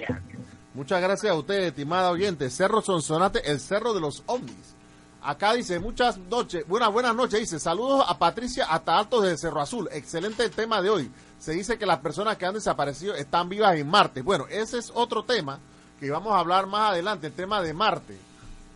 Muchas 0.72 1.02
gracias 1.02 1.32
a 1.32 1.34
usted, 1.34 1.64
estimada 1.64 2.10
oyente. 2.10 2.48
Cerro 2.50 2.80
Sonsonate, 2.80 3.50
el 3.50 3.58
cerro 3.58 3.92
de 3.92 4.00
los 4.00 4.22
ovnis. 4.26 4.76
Acá 5.22 5.52
dice, 5.52 5.78
muchas 5.78 6.16
noches, 6.16 6.66
buenas, 6.66 6.90
buenas 6.92 7.14
noches, 7.14 7.40
dice, 7.40 7.58
saludos 7.58 8.04
a 8.08 8.16
Patricia 8.16 8.64
hasta 8.64 8.96
Altos 8.96 9.24
de 9.24 9.36
Cerro 9.36 9.60
Azul. 9.60 9.88
Excelente 9.92 10.44
el 10.44 10.50
tema 10.50 10.80
de 10.80 10.88
hoy. 10.88 11.10
Se 11.38 11.52
dice 11.52 11.76
que 11.76 11.84
las 11.84 11.98
personas 11.98 12.38
que 12.38 12.46
han 12.46 12.54
desaparecido 12.54 13.14
están 13.14 13.48
vivas 13.48 13.76
en 13.76 13.88
Marte. 13.88 14.22
Bueno, 14.22 14.46
ese 14.48 14.78
es 14.78 14.90
otro 14.94 15.24
tema 15.24 15.58
que 15.98 16.10
vamos 16.10 16.32
a 16.32 16.38
hablar 16.38 16.66
más 16.66 16.92
adelante, 16.92 17.26
el 17.26 17.32
tema 17.34 17.60
de 17.60 17.74
Marte. 17.74 18.16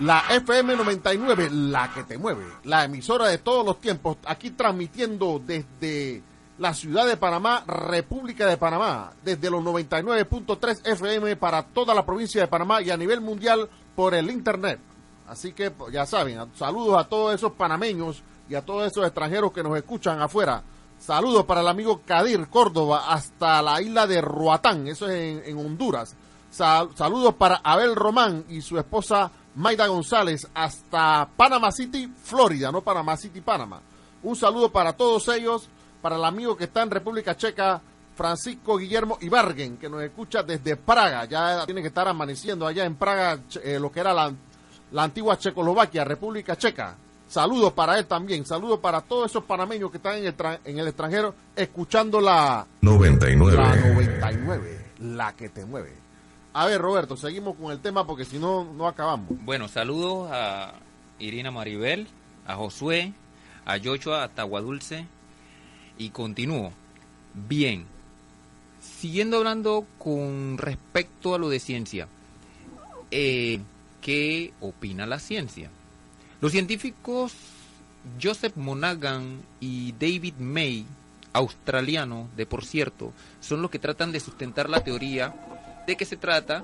La 0.00 0.22
FM 0.30 0.76
99, 0.76 1.50
la 1.50 1.92
que 1.92 2.04
te 2.04 2.16
mueve. 2.16 2.44
La 2.62 2.84
emisora 2.84 3.26
de 3.26 3.38
todos 3.38 3.66
los 3.66 3.80
tiempos. 3.80 4.18
Aquí 4.24 4.50
transmitiendo 4.50 5.42
desde 5.44 6.22
la 6.58 6.72
ciudad 6.72 7.08
de 7.08 7.16
Panamá, 7.16 7.64
República 7.66 8.46
de 8.46 8.56
Panamá, 8.56 9.12
desde 9.24 9.50
los 9.50 9.64
99.3 9.64 10.86
FM 10.86 11.34
para 11.36 11.64
toda 11.64 11.92
la 11.92 12.06
provincia 12.06 12.40
de 12.40 12.46
Panamá 12.46 12.80
y 12.82 12.90
a 12.90 12.96
nivel 12.96 13.20
mundial 13.20 13.68
por 13.96 14.14
el 14.14 14.30
Internet. 14.30 14.78
Así 15.26 15.52
que 15.52 15.72
pues, 15.72 15.92
ya 15.92 16.06
saben, 16.06 16.38
saludos 16.54 16.98
a 16.98 17.08
todos 17.08 17.34
esos 17.34 17.52
panameños 17.52 18.22
y 18.48 18.54
a 18.54 18.62
todos 18.62 18.92
esos 18.92 19.04
extranjeros 19.04 19.52
que 19.52 19.64
nos 19.64 19.76
escuchan 19.76 20.20
afuera. 20.20 20.62
Saludos 20.98 21.44
para 21.44 21.60
el 21.60 21.68
amigo 21.68 22.00
Kadir 22.06 22.46
Córdoba 22.48 23.12
hasta 23.12 23.60
la 23.60 23.82
isla 23.82 24.06
de 24.06 24.20
Roatán, 24.20 24.86
eso 24.86 25.08
es 25.08 25.46
en, 25.46 25.58
Honduras. 25.58 26.14
Saludos 26.54 27.34
para 27.34 27.56
Abel 27.56 27.96
Román 27.96 28.44
y 28.48 28.60
su 28.60 28.78
esposa 28.78 29.30
Maida 29.56 29.86
González 29.86 30.46
hasta 30.54 31.28
Panama 31.36 31.70
City, 31.72 32.10
Florida, 32.22 32.70
no 32.70 32.80
Panama 32.80 33.16
City, 33.16 33.40
Panamá. 33.40 33.80
Un 34.22 34.36
saludo 34.36 34.70
para 34.70 34.92
todos 34.94 35.28
ellos, 35.28 35.68
para 36.00 36.16
el 36.16 36.24
amigo 36.24 36.56
que 36.56 36.64
está 36.64 36.82
en 36.82 36.90
República 36.90 37.36
Checa, 37.36 37.80
Francisco 38.16 38.76
Guillermo 38.76 39.18
Ibargen, 39.20 39.76
que 39.76 39.88
nos 39.88 40.02
escucha 40.02 40.42
desde 40.42 40.76
Praga. 40.76 41.24
Ya 41.24 41.66
tiene 41.66 41.82
que 41.82 41.88
estar 41.88 42.06
amaneciendo 42.08 42.66
allá 42.66 42.84
en 42.84 42.94
Praga, 42.94 43.38
eh, 43.62 43.78
lo 43.78 43.90
que 43.90 44.00
era 44.00 44.12
la, 44.12 44.32
la 44.92 45.02
antigua 45.02 45.36
Checoslovaquia, 45.36 46.04
República 46.04 46.56
Checa. 46.56 46.96
Saludos 47.28 47.72
para 47.72 47.98
él 47.98 48.06
también, 48.06 48.46
saludos 48.46 48.78
para 48.78 49.00
todos 49.00 49.30
esos 49.30 49.44
panameños 49.44 49.90
que 49.90 49.96
están 49.96 50.16
en 50.18 50.26
el, 50.26 50.34
en 50.64 50.78
el 50.78 50.86
extranjero 50.86 51.34
escuchando 51.56 52.20
la 52.20 52.66
99. 52.80 53.56
La 53.56 53.74
99, 53.74 54.86
la 55.00 55.32
que 55.32 55.48
te 55.48 55.64
mueve. 55.64 56.03
A 56.56 56.66
ver, 56.66 56.80
Roberto, 56.80 57.16
seguimos 57.16 57.56
con 57.56 57.72
el 57.72 57.80
tema 57.80 58.06
porque 58.06 58.24
si 58.24 58.38
no, 58.38 58.62
no 58.62 58.86
acabamos. 58.86 59.26
Bueno, 59.44 59.66
saludos 59.66 60.30
a 60.32 60.74
Irina 61.18 61.50
Maribel, 61.50 62.06
a 62.46 62.54
Josué, 62.54 63.12
a 63.64 63.76
Yochoa, 63.76 64.30
a 64.36 64.46
y 65.98 66.10
continúo. 66.10 66.72
Bien, 67.34 67.84
siguiendo 68.80 69.38
hablando 69.38 69.84
con 69.98 70.56
respecto 70.56 71.34
a 71.34 71.38
lo 71.38 71.48
de 71.48 71.58
ciencia, 71.58 72.06
eh, 73.10 73.58
¿qué 74.00 74.52
opina 74.60 75.06
la 75.06 75.18
ciencia? 75.18 75.70
Los 76.40 76.52
científicos 76.52 77.32
Joseph 78.22 78.54
Monaghan 78.54 79.42
y 79.58 79.90
David 79.90 80.34
May, 80.38 80.86
australiano 81.32 82.28
de 82.36 82.46
por 82.46 82.64
cierto, 82.64 83.12
son 83.40 83.60
los 83.60 83.72
que 83.72 83.80
tratan 83.80 84.12
de 84.12 84.20
sustentar 84.20 84.70
la 84.70 84.84
teoría 84.84 85.34
de 85.86 85.96
que 85.96 86.04
se 86.04 86.16
trata 86.16 86.62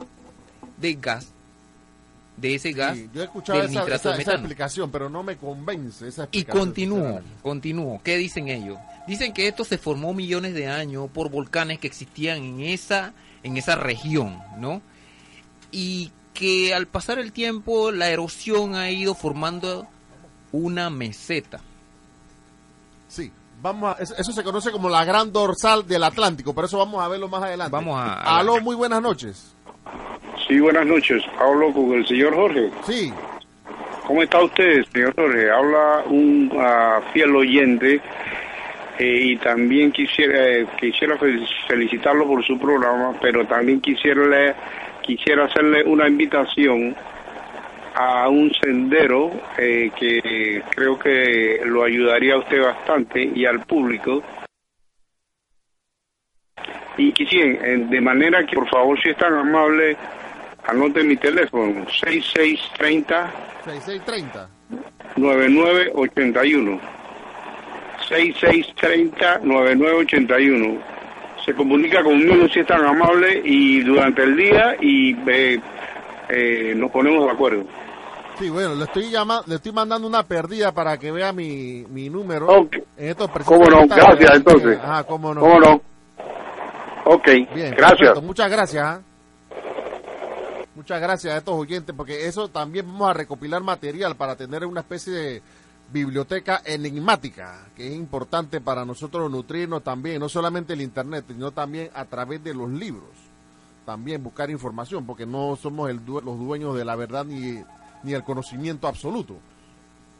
de 0.77 0.95
gas, 0.95 1.29
de 2.37 2.55
ese 2.55 2.73
gas. 2.73 2.99
yo 3.13 3.21
he 3.21 3.25
escuchado 3.25 3.63
esa, 3.63 4.35
explicación, 4.35 4.91
pero 4.91 5.09
no 5.09 5.23
me 5.23 5.37
convence 5.37 6.09
esa 6.09 6.29
Y 6.33 6.45
continúo, 6.45 7.21
continúo. 7.43 8.01
¿Qué 8.03 8.17
dicen 8.17 8.49
ellos? 8.49 8.79
Dicen 9.07 9.33
que 9.33 9.49
esto 9.49 9.65
se 9.65 9.79
formó 9.79 10.15
millones 10.15 10.55
de 10.55 10.69
años 10.69 11.11
por 11.13 11.31
volcanes 11.31 11.79
que 11.79 11.87
existían 11.87 12.39
en 12.39 12.61
esa, 12.61 13.13
en 13.43 13.57
esa 13.57 13.77
región, 13.77 14.39
¿no? 14.59 14.83
Y 15.71 16.13
que 16.33 16.75
al 16.75 16.87
pasar 16.87 17.19
el 17.19 17.33
tiempo 17.33 17.91
la 17.91 18.09
erosión 18.09 18.75
ha 18.75 18.91
ido 18.91 19.15
formando 19.15 19.87
una 20.53 20.91
meseta. 20.91 21.61
Sí, 23.09 23.33
vamos 23.61 23.95
a, 23.95 24.03
eso 24.03 24.33
se 24.33 24.43
conoce 24.43 24.71
como 24.71 24.89
la 24.89 25.05
gran 25.05 25.33
dorsal 25.33 25.87
del 25.87 26.05
Atlántico, 26.05 26.55
pero 26.55 26.67
eso 26.67 26.79
vamos 26.79 27.03
a 27.03 27.09
verlo 27.09 27.29
más 27.29 27.43
adelante. 27.43 27.73
Vamos 27.73 27.99
a, 27.99 28.39
Aló, 28.39 28.61
muy 28.61 28.77
buenas 28.77 29.03
noches. 29.03 29.55
Sí, 30.47 30.59
buenas 30.59 30.87
noches. 30.87 31.23
Hablo 31.39 31.73
con 31.73 31.93
el 31.93 32.07
señor 32.07 32.35
Jorge. 32.35 32.71
Sí. 32.85 33.13
¿Cómo 34.07 34.23
está 34.23 34.43
usted, 34.43 34.85
señor 34.93 35.15
Jorge? 35.15 35.51
Habla 35.51 36.05
un 36.07 36.51
uh, 36.53 37.13
fiel 37.13 37.37
oyente 37.37 38.01
eh, 38.99 39.21
y 39.23 39.37
también 39.37 39.93
quisiera 39.93 40.49
eh, 40.49 40.67
quisiera 40.81 41.17
felicitarlo 41.69 42.27
por 42.27 42.45
su 42.45 42.59
programa, 42.59 43.15
pero 43.21 43.47
también 43.47 43.81
quisiera 43.81 44.57
quisiera 45.03 45.45
hacerle 45.45 45.85
una 45.85 46.09
invitación 46.09 46.97
a 47.95 48.29
un 48.29 48.53
sendero 48.53 49.31
eh, 49.59 49.91
que 49.99 50.63
creo 50.71 50.99
que 50.99 51.61
lo 51.65 51.85
ayudaría 51.85 52.35
a 52.35 52.39
usted 52.39 52.63
bastante 52.63 53.23
y 53.23 53.45
al 53.45 53.61
público. 53.61 54.23
Y 56.97 57.13
quisiera, 57.13 57.63
de 57.63 58.01
manera 58.01 58.45
que 58.45 58.57
por 58.57 58.69
favor, 58.69 59.01
si 59.01 59.11
es 59.11 59.17
tan 59.17 59.33
amable, 59.33 59.97
anote 60.67 61.03
mi 61.03 61.17
teléfono, 61.17 61.87
6630 61.89 63.31
6630 63.65 64.49
9981 65.17 66.81
6630 68.09 69.41
9981 69.45 71.01
se 71.45 71.55
comunica 71.55 72.03
conmigo 72.03 72.49
si 72.49 72.61
es 72.61 72.67
tan 72.67 72.85
amable 72.85 73.41
y 73.45 73.81
durante 73.81 74.23
el 74.23 74.37
día 74.37 74.77
y 74.81 75.17
eh, 75.27 75.59
eh, 76.33 76.75
nos 76.75 76.91
ponemos 76.91 77.25
de 77.25 77.31
acuerdo. 77.31 77.65
Sí, 78.39 78.49
bueno, 78.49 78.75
le 78.75 78.85
estoy 78.85 79.11
llamando, 79.11 79.45
le 79.47 79.57
estoy 79.57 79.73
mandando 79.73 80.07
una 80.07 80.23
perdida 80.23 80.73
para 80.73 80.97
que 80.97 81.13
vea 81.13 81.33
mi, 81.33 81.85
mi 81.91 82.09
número. 82.09 82.69
En 82.97 83.15
¿Cómo 83.45 83.65
no? 83.67 83.87
Gracias, 83.87 84.31
entonces. 84.35 84.79
Ajá, 84.83 85.05
cómo 85.05 85.35
no. 85.35 85.41
¿Cómo 85.41 85.61
no? 85.61 85.83
Ok, 87.05 87.29
Bien, 87.55 87.75
gracias. 87.77 88.23
Muchas 88.23 88.51
gracias. 88.51 88.83
¿ah? 88.85 89.03
Muchas 90.75 91.01
gracias 91.01 91.35
a 91.35 91.39
estos 91.39 91.55
oyentes, 91.55 91.95
porque 91.95 92.27
eso 92.27 92.49
también 92.49 92.87
vamos 92.87 93.11
a 93.11 93.13
recopilar 93.13 93.63
material 93.63 94.17
para 94.17 94.37
tener 94.37 94.65
una 94.65 94.81
especie 94.81 95.13
de 95.13 95.43
biblioteca 95.93 96.63
enigmática, 96.65 97.67
que 97.77 97.89
es 97.89 97.95
importante 97.95 98.61
para 98.61 98.85
nosotros 98.85 99.31
nutrirnos 99.31 99.83
también, 99.83 100.21
no 100.21 100.29
solamente 100.29 100.73
el 100.73 100.81
Internet, 100.81 101.25
sino 101.29 101.51
también 101.51 101.91
a 101.95 102.05
través 102.05 102.43
de 102.43 102.55
los 102.55 102.71
libros. 102.71 103.30
También 103.85 104.23
buscar 104.23 104.51
información, 104.51 105.07
porque 105.07 105.27
no 105.27 105.57
somos 105.57 105.91
el 105.91 106.01
los 106.07 106.39
dueños 106.39 106.77
de 106.77 106.85
la 106.85 106.97
verdad 106.97 107.25
ni, 107.25 107.63
ni 108.03 108.13
el 108.13 108.23
conocimiento 108.23 108.87
absoluto. 108.87 109.37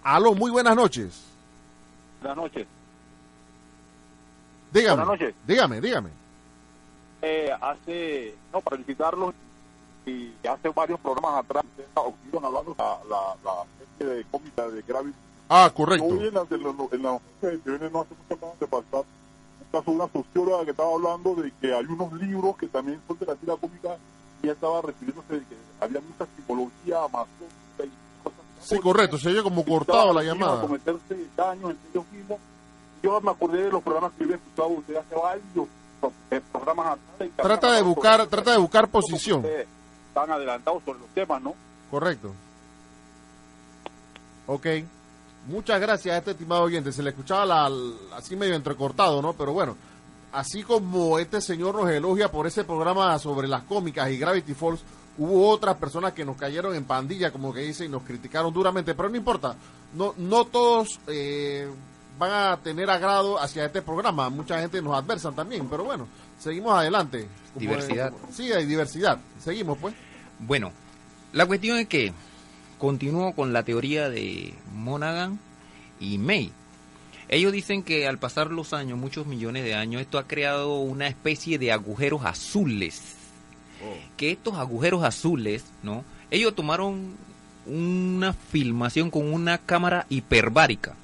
Aló, 0.03 0.35
muy 0.35 0.51
buenas 0.51 0.75
noches. 0.75 1.23
Buenas 2.21 2.37
noches. 2.37 2.67
Dígame. 4.73 5.03
Buenas 5.03 5.21
noches. 5.21 5.35
Dígame, 5.47 5.81
dígame. 5.81 6.11
Eh, 7.23 7.51
hace, 7.61 8.35
no, 8.53 8.61
para 8.61 8.77
felicitarlos, 8.77 9.35
y 10.07 10.33
hace 10.47 10.69
varios 10.71 10.99
programas 11.01 11.45
atrás, 11.45 11.65
hablando 11.95 12.75
la, 12.79 12.99
la, 13.45 13.65
la 13.99 14.07
de 14.07 14.25
cómica 14.31 14.67
de 14.69 14.83
Gravity 14.83 15.17
Ah, 15.53 15.71
correcto. 15.75 16.07
Hoy 16.07 16.29
en 16.29 16.35
la, 16.35 16.47
en 16.49 16.63
la, 16.63 16.71
en 16.93 17.03
la 17.03 17.21
no 17.91 18.01
hace 18.01 18.15
mucho 18.15 18.57
de 18.61 18.67
pasar 18.69 19.01
un 19.01 19.20
caso 19.71 19.91
de 19.91 19.97
una 19.97 20.09
socióloga 20.09 20.65
que 20.65 20.71
estaba 20.73 20.93
hablando 20.93 21.35
de 21.35 21.53
que 21.61 21.75
hay 21.75 21.85
unos 21.87 22.13
libros 22.15 22.57
que 22.57 22.67
también 22.69 23.01
son 23.07 23.19
de 23.19 23.27
la 23.27 23.35
tira 23.37 23.57
cómica 23.57 23.97
y 24.43 24.47
ella 24.47 24.53
estaba 24.55 24.83
refiriéndose 24.83 25.35
de 25.35 25.41
que 25.41 25.57
había 25.81 26.01
mucha 26.01 26.27
simbología 26.37 26.99
amazónica 27.05 27.85
y 27.85 27.91
cosas 28.23 28.39
Sí, 28.63 28.79
correcto, 28.79 29.19
se 29.19 29.29
oye 29.31 29.43
como 29.43 29.65
cortado 29.65 30.13
la 30.13 30.23
llamada. 30.23 30.61
cometerse 30.63 31.17
daños 31.37 31.71
entre 31.71 31.91
ellos 31.91 32.05
mismos. 32.13 32.39
Yo 33.03 33.21
me 33.21 33.31
acordé 33.31 33.63
de 33.65 33.71
los 33.71 33.83
programas 33.83 34.13
que 34.19 34.27
yo 34.27 34.33
he 34.33 34.35
escuchado 34.37 34.69
usted 34.69 34.97
hace 34.97 35.15
varios 35.15 35.69
eh, 36.31 36.41
programas 36.53 36.87
atrás. 37.17 37.31
Trata 37.37 37.73
de 37.73 37.83
buscar, 37.83 38.27
trata 38.27 38.51
de 38.53 38.59
buscar 38.59 38.89
posición. 38.89 39.45
Están 40.09 40.31
adelantados 40.31 40.83
sobre 40.85 40.99
los 40.99 41.09
temas, 41.11 41.41
¿no? 41.41 41.55
Correcto. 41.91 42.33
Ok. 44.47 44.67
Muchas 45.47 45.81
gracias 45.81 46.15
a 46.15 46.19
este 46.19 46.33
estimado 46.33 46.63
oyente. 46.63 46.93
Se 46.93 47.03
le 47.03 47.11
escuchaba 47.11 47.47
la, 47.47 47.71
así 48.15 48.37
medio 48.37 48.55
entrecortado, 48.55 49.23
¿no? 49.23 49.33
Pero 49.33 49.53
bueno, 49.53 49.77
así 50.33 50.63
como 50.63 51.19
este 51.19 51.41
señor 51.41 51.75
nos 51.75 51.91
elogia 51.91 52.31
por 52.31 52.47
ese 52.47 52.65
programa 52.65 53.19
sobre 53.19 53.49
las 53.49 53.63
cómicas 53.63 54.11
y 54.11 54.19
Gravity 54.19 54.55
Falls, 54.55 54.83
hubo 55.19 55.49
otras 55.49 55.77
personas 55.77 56.13
que 56.13 56.25
nos 56.25 56.37
cayeron 56.37 56.75
en 56.75 56.85
pandilla, 56.85 57.31
como 57.31 57.53
que 57.53 57.61
dice, 57.61 57.87
y 57.87 57.89
nos 57.89 58.03
criticaron 58.03 58.53
duramente. 58.53 58.95
Pero 58.95 59.09
no 59.09 59.17
importa, 59.17 59.57
no, 59.95 60.15
no 60.19 60.45
todos 60.45 61.01
eh, 61.07 61.69
van 62.19 62.33
a 62.33 62.57
tener 62.59 62.91
agrado 62.91 63.41
hacia 63.41 63.65
este 63.65 63.83
programa. 63.83 64.29
Mucha 64.29 64.61
gente 64.61 64.83
nos 64.83 64.95
adversa 64.95 65.33
también, 65.33 65.69
pero 65.69 65.85
bueno, 65.85 66.07
seguimos 66.39 66.75
adelante. 66.75 67.29
diversidad. 67.55 68.13
sí, 68.31 68.53
hay 68.53 68.67
diversidad. 68.67 69.19
Seguimos, 69.43 69.79
pues. 69.79 69.95
Bueno, 70.39 70.71
la 71.33 71.47
cuestión 71.47 71.79
es 71.79 71.89
que 71.89 72.13
continúo 72.81 73.33
con 73.33 73.53
la 73.53 73.63
teoría 73.63 74.11
de 74.11 74.55
Monaghan 74.75 75.39
y 76.01 76.19
May. 76.19 76.51
Ellos 77.29 77.53
dicen 77.53 77.85
que 77.85 78.09
al 78.09 78.19
pasar 78.19 78.51
los 78.51 78.73
años, 78.73 78.99
muchos 78.99 79.27
millones 79.27 79.63
de 79.63 79.75
años, 79.75 80.03
esto 80.03 80.19
ha 80.19 80.27
creado 80.27 80.81
una 80.81 81.07
especie 81.07 81.59
de 81.59 81.71
agujeros 81.71 82.25
azules. 82.25 83.15
Oh. 83.85 83.97
Que 84.17 84.33
estos 84.33 84.57
agujeros 84.57 85.05
azules, 85.05 85.65
¿no? 85.85 86.05
Ellos 86.31 86.57
tomaron 86.57 87.15
una 87.67 88.33
filmación 88.33 89.11
con 89.11 89.33
una 89.33 89.59
cámara 89.59 90.07
hiperbárica 90.09 90.97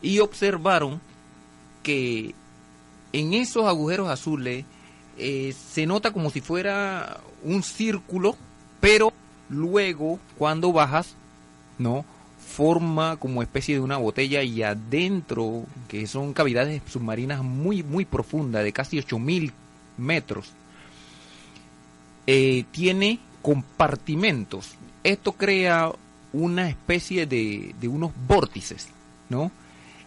y 0.00 0.18
observaron 0.18 1.00
que 1.82 2.34
en 3.12 3.34
esos 3.34 3.66
agujeros 3.66 4.08
azules 4.08 4.64
eh, 5.18 5.54
se 5.72 5.86
nota 5.86 6.10
como 6.12 6.30
si 6.30 6.40
fuera 6.40 7.20
un 7.44 7.62
círculo, 7.62 8.36
pero 8.80 9.12
Luego, 9.52 10.18
cuando 10.38 10.72
bajas, 10.72 11.14
¿no? 11.78 12.04
Forma 12.54 13.16
como 13.16 13.42
especie 13.42 13.76
de 13.76 13.80
una 13.80 13.96
botella 13.96 14.42
y 14.42 14.62
adentro, 14.62 15.64
que 15.88 16.06
son 16.06 16.32
cavidades 16.32 16.82
submarinas 16.88 17.42
muy, 17.42 17.82
muy 17.82 18.04
profundas, 18.04 18.64
de 18.64 18.72
casi 18.72 18.98
8000 18.98 19.52
metros, 19.98 20.52
eh, 22.26 22.64
tiene 22.72 23.20
compartimentos. 23.42 24.74
Esto 25.04 25.32
crea 25.32 25.92
una 26.32 26.68
especie 26.68 27.26
de, 27.26 27.74
de 27.80 27.88
unos 27.88 28.10
vórtices, 28.26 28.88
¿no? 29.28 29.50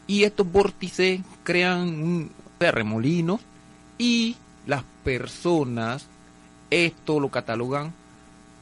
Y 0.07 0.23
estos 0.23 0.51
vórtices 0.51 1.21
crean 1.43 1.87
un 2.01 2.31
remolinos 2.59 3.41
y 3.97 4.35
las 4.65 4.83
personas 5.03 6.07
esto 6.71 7.19
lo 7.19 7.29
catalogan 7.29 7.93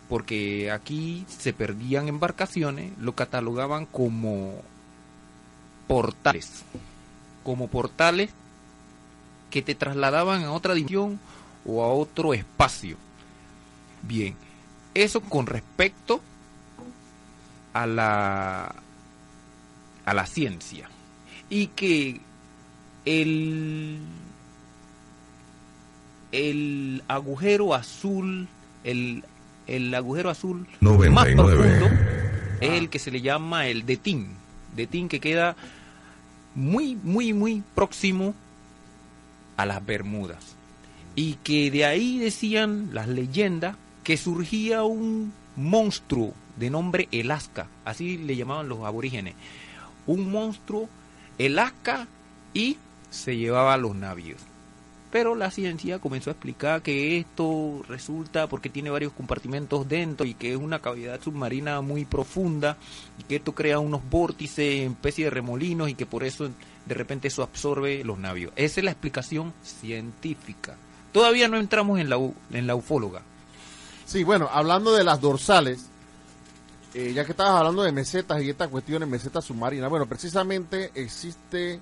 porque 0.10 0.72
aquí 0.72 1.26
se 1.28 1.54
perdían 1.54 2.08
embarcaciones, 2.08 2.92
lo 3.00 3.14
catalogaban 3.14 3.86
como 3.86 4.62
portales. 5.88 6.64
como 7.44 7.68
portales 7.68 8.32
que 9.50 9.62
te 9.62 9.76
trasladaban 9.76 10.44
a 10.44 10.52
otra 10.52 10.74
dimensión 10.74 11.20
o 11.66 11.84
a 11.84 11.88
otro 11.88 12.34
espacio. 12.34 12.98
Bien, 14.02 14.36
eso 14.94 15.22
con 15.22 15.46
respecto 15.46 16.22
a 17.74 17.86
la 17.86 18.76
a 20.06 20.14
la 20.14 20.26
ciencia 20.26 20.90
y 21.50 21.68
que 21.68 22.20
el 23.06 24.00
el 26.32 27.04
agujero 27.08 27.74
azul 27.74 28.48
el, 28.84 29.24
el 29.68 29.94
agujero 29.94 30.30
azul 30.30 30.68
más 30.82 31.28
profundo 31.28 31.90
es 32.62 32.72
el 32.72 32.90
que 32.90 33.00
se 33.00 33.12
le 33.12 33.22
llama 33.22 33.68
el 33.68 33.86
de 33.86 33.98
Tin, 33.98 34.28
de 34.76 34.88
Tin 34.88 35.10
que 35.10 35.20
queda 35.20 35.56
muy 36.56 36.96
muy 36.96 37.34
muy 37.34 37.64
próximo 37.76 38.34
a 39.58 39.66
las 39.66 39.86
Bermudas. 39.86 40.56
Y 41.16 41.36
que 41.44 41.70
de 41.70 41.86
ahí 41.86 42.18
decían 42.18 42.90
las 42.92 43.08
leyendas 43.08 43.76
que 44.04 44.18
surgía 44.18 44.84
un 44.84 45.32
monstruo 45.56 46.34
de 46.58 46.70
nombre 46.70 47.08
Alaska, 47.14 47.68
así 47.86 48.18
le 48.18 48.36
llamaban 48.36 48.70
los 48.70 48.84
aborígenes, 48.84 49.36
un 50.08 50.32
monstruo 50.32 50.90
Alaska 51.40 52.08
y 52.54 52.78
se 53.10 53.38
llevaba 53.38 53.74
a 53.74 53.78
los 53.78 53.96
navios. 53.96 54.42
Pero 55.14 55.36
la 55.36 55.52
ciencia 55.52 56.00
comenzó 56.00 56.32
a 56.32 56.34
explicar 56.34 56.82
que 56.82 57.20
esto 57.20 57.84
resulta 57.88 58.48
porque 58.48 58.72
tiene 58.72 58.90
varios 58.90 59.14
compartimentos 59.14 59.88
dentro 59.88 60.26
y 60.26 60.34
que 60.34 60.54
es 60.54 60.58
una 60.58 60.80
cavidad 60.80 61.22
submarina 61.22 61.82
muy 61.82 62.04
profunda 62.04 62.78
y 63.20 63.24
que 63.26 63.36
esto 63.36 63.54
crea 63.54 63.78
unos 63.78 64.02
vórtices 64.10 64.90
especie 64.90 65.26
de 65.26 65.30
remolinos 65.30 65.88
y 65.88 65.94
que 65.94 66.08
por 66.08 66.24
eso 66.24 66.50
de 66.88 66.96
repente 66.96 67.28
eso 67.28 67.44
absorbe 67.44 68.04
los 68.04 68.18
navios. 68.18 68.54
Esa 68.56 68.80
es 68.80 68.86
la 68.86 68.90
explicación 68.90 69.54
científica. 69.62 70.78
Todavía 71.12 71.48
no 71.48 71.58
entramos 71.58 72.00
en 72.00 72.10
la, 72.10 72.18
en 72.50 72.66
la 72.66 72.74
ufóloga. 72.74 73.22
Sí, 74.08 74.24
bueno, 74.24 74.50
hablando 74.52 74.94
de 74.94 75.04
las 75.04 75.22
dorsales, 75.22 75.86
eh, 76.96 77.14
ya 77.14 77.24
que 77.24 77.34
estabas 77.34 77.60
hablando 77.60 77.84
de 77.84 77.92
mesetas 77.92 78.42
y 78.42 78.50
estas 78.50 78.70
cuestiones, 78.70 79.08
mesetas 79.08 79.46
submarinas, 79.46 79.92
bueno, 79.92 80.08
precisamente 80.08 80.90
existe 80.96 81.80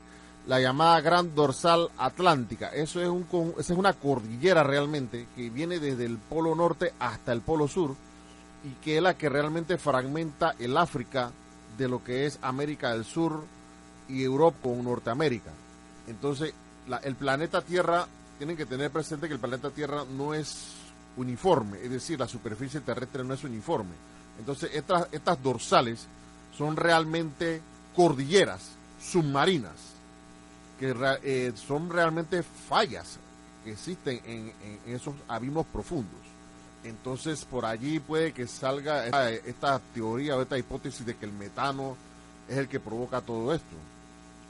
la 0.47 0.59
llamada 0.59 1.01
Gran 1.01 1.35
Dorsal 1.35 1.89
Atlántica. 1.97 2.69
Eso 2.69 3.01
es, 3.01 3.07
un, 3.07 3.25
esa 3.57 3.73
es 3.73 3.79
una 3.79 3.93
cordillera 3.93 4.63
realmente 4.63 5.27
que 5.35 5.49
viene 5.49 5.79
desde 5.79 6.05
el 6.05 6.17
polo 6.17 6.55
norte 6.55 6.93
hasta 6.99 7.31
el 7.31 7.41
polo 7.41 7.67
sur 7.67 7.95
y 8.63 8.69
que 8.83 8.97
es 8.97 9.03
la 9.03 9.15
que 9.17 9.29
realmente 9.29 9.77
fragmenta 9.77 10.55
el 10.59 10.77
África 10.77 11.31
de 11.77 11.87
lo 11.87 12.03
que 12.03 12.25
es 12.25 12.39
América 12.41 12.91
del 12.91 13.05
Sur 13.05 13.43
y 14.07 14.23
Europa 14.23 14.57
con 14.63 14.83
Norteamérica. 14.83 15.51
Entonces, 16.07 16.53
el 17.03 17.15
planeta 17.15 17.61
Tierra, 17.61 18.07
tienen 18.37 18.57
que 18.57 18.65
tener 18.65 18.91
presente 18.91 19.27
que 19.27 19.35
el 19.35 19.39
planeta 19.39 19.69
Tierra 19.69 20.03
no 20.17 20.33
es 20.33 20.73
uniforme, 21.17 21.79
es 21.83 21.91
decir, 21.91 22.19
la 22.19 22.27
superficie 22.27 22.81
terrestre 22.81 23.23
no 23.23 23.33
es 23.33 23.43
uniforme. 23.43 23.93
Entonces, 24.39 24.71
estas, 24.73 25.07
estas 25.11 25.41
dorsales 25.41 26.07
son 26.57 26.75
realmente 26.75 27.61
cordilleras 27.95 28.71
submarinas 29.01 29.90
que 30.81 30.95
eh, 31.21 31.53
son 31.55 31.91
realmente 31.91 32.41
fallas 32.41 33.19
que 33.63 33.73
existen 33.73 34.19
en, 34.25 34.51
esos 34.87 35.13
abismos 35.27 35.67
profundos. 35.67 36.19
Entonces 36.83 37.45
por 37.45 37.65
allí 37.65 37.99
puede 37.99 38.33
que 38.33 38.47
salga 38.47 39.05
esta, 39.29 39.79
teoría 39.93 40.35
o 40.35 40.41
esta 40.41 40.57
hipótesis 40.57 41.05
de 41.05 41.15
que 41.15 41.25
el 41.27 41.33
metano 41.33 41.95
es 42.49 42.57
el 42.57 42.67
que 42.67 42.79
provoca 42.79 43.21
todo 43.21 43.53
esto. 43.53 43.75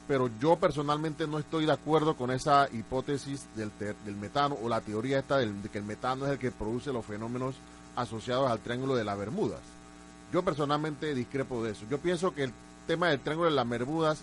Pero 0.08 0.30
yo 0.40 0.56
personalmente 0.56 1.26
no 1.26 1.38
estoy 1.38 1.66
de 1.66 1.72
acuerdo 1.72 2.16
con 2.16 2.30
esa 2.30 2.66
hipótesis 2.72 3.44
del, 3.54 3.70
del 3.78 4.16
metano 4.16 4.56
o 4.62 4.70
la 4.70 4.80
teoría 4.80 5.18
esta 5.18 5.36
de 5.36 5.52
que 5.70 5.78
el 5.78 5.84
metano 5.84 6.24
es 6.24 6.32
el 6.32 6.38
que 6.38 6.50
produce 6.50 6.94
los 6.94 7.04
fenómenos 7.04 7.56
asociados 7.94 8.50
al 8.50 8.60
Triángulo 8.60 8.94
de 8.94 9.04
las 9.04 9.18
Bermudas. 9.18 9.60
Yo 10.32 10.42
personalmente 10.42 11.14
discrepo 11.14 11.62
de 11.62 11.72
eso. 11.72 11.84
Yo 11.90 11.98
pienso 11.98 12.34
que 12.34 12.44
el 12.44 12.52
tema 12.86 13.10
del 13.10 13.20
Triángulo 13.20 13.50
de 13.50 13.56
las 13.56 13.68
Bermudas 13.68 14.22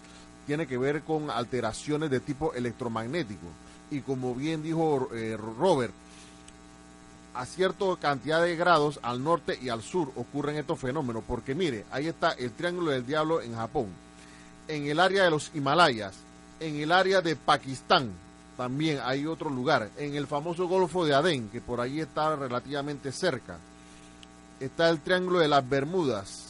tiene 0.50 0.66
que 0.66 0.80
ver 0.80 1.04
con 1.04 1.30
alteraciones 1.30 2.10
de 2.10 2.22
tipo 2.22 2.56
electromagnético. 2.56 3.45
Y 3.91 4.00
como 4.00 4.34
bien 4.34 4.64
dijo 4.64 5.08
eh, 5.14 5.38
Robert, 5.38 5.93
a 7.36 7.45
cierta 7.45 7.86
cantidad 8.02 8.41
de 8.41 8.56
grados 8.56 9.00
al 9.04 9.24
norte 9.24 9.60
y 9.62 9.70
al 9.70 9.84
sur 9.84 10.12
ocurren 10.16 10.56
estos 10.56 10.80
fenómenos. 10.80 11.24
Porque 11.28 11.54
mire, 11.54 11.86
ahí 11.91 12.08
está 12.08 12.32
el 12.32 12.52
Triángulo 12.54 12.89
del 12.89 13.06
Diablo 13.06 13.43
en 13.43 13.54
Japón, 13.54 13.89
en 14.68 14.88
el 14.88 15.00
área 15.00 15.24
de 15.24 15.30
los 15.30 15.52
Himalayas, 15.54 16.16
en 16.60 16.78
el 16.78 16.91
área 16.91 17.22
de 17.22 17.36
Pakistán, 17.36 18.10
también 18.58 19.02
hay 19.04 19.28
otro 19.28 19.52
lugar, 19.52 19.91
en 19.97 20.16
el 20.16 20.26
famoso 20.26 20.68
Golfo 20.68 21.06
de 21.06 21.14
Adén, 21.14 21.50
que 21.50 21.62
por 21.62 21.80
ahí 21.80 22.00
está 22.00 22.36
relativamente 22.36 23.12
cerca. 23.12 23.60
Está 24.60 24.89
el 24.89 25.00
Triángulo 25.00 25.38
de 25.38 25.47
las 25.47 25.70
Bermudas, 25.70 26.49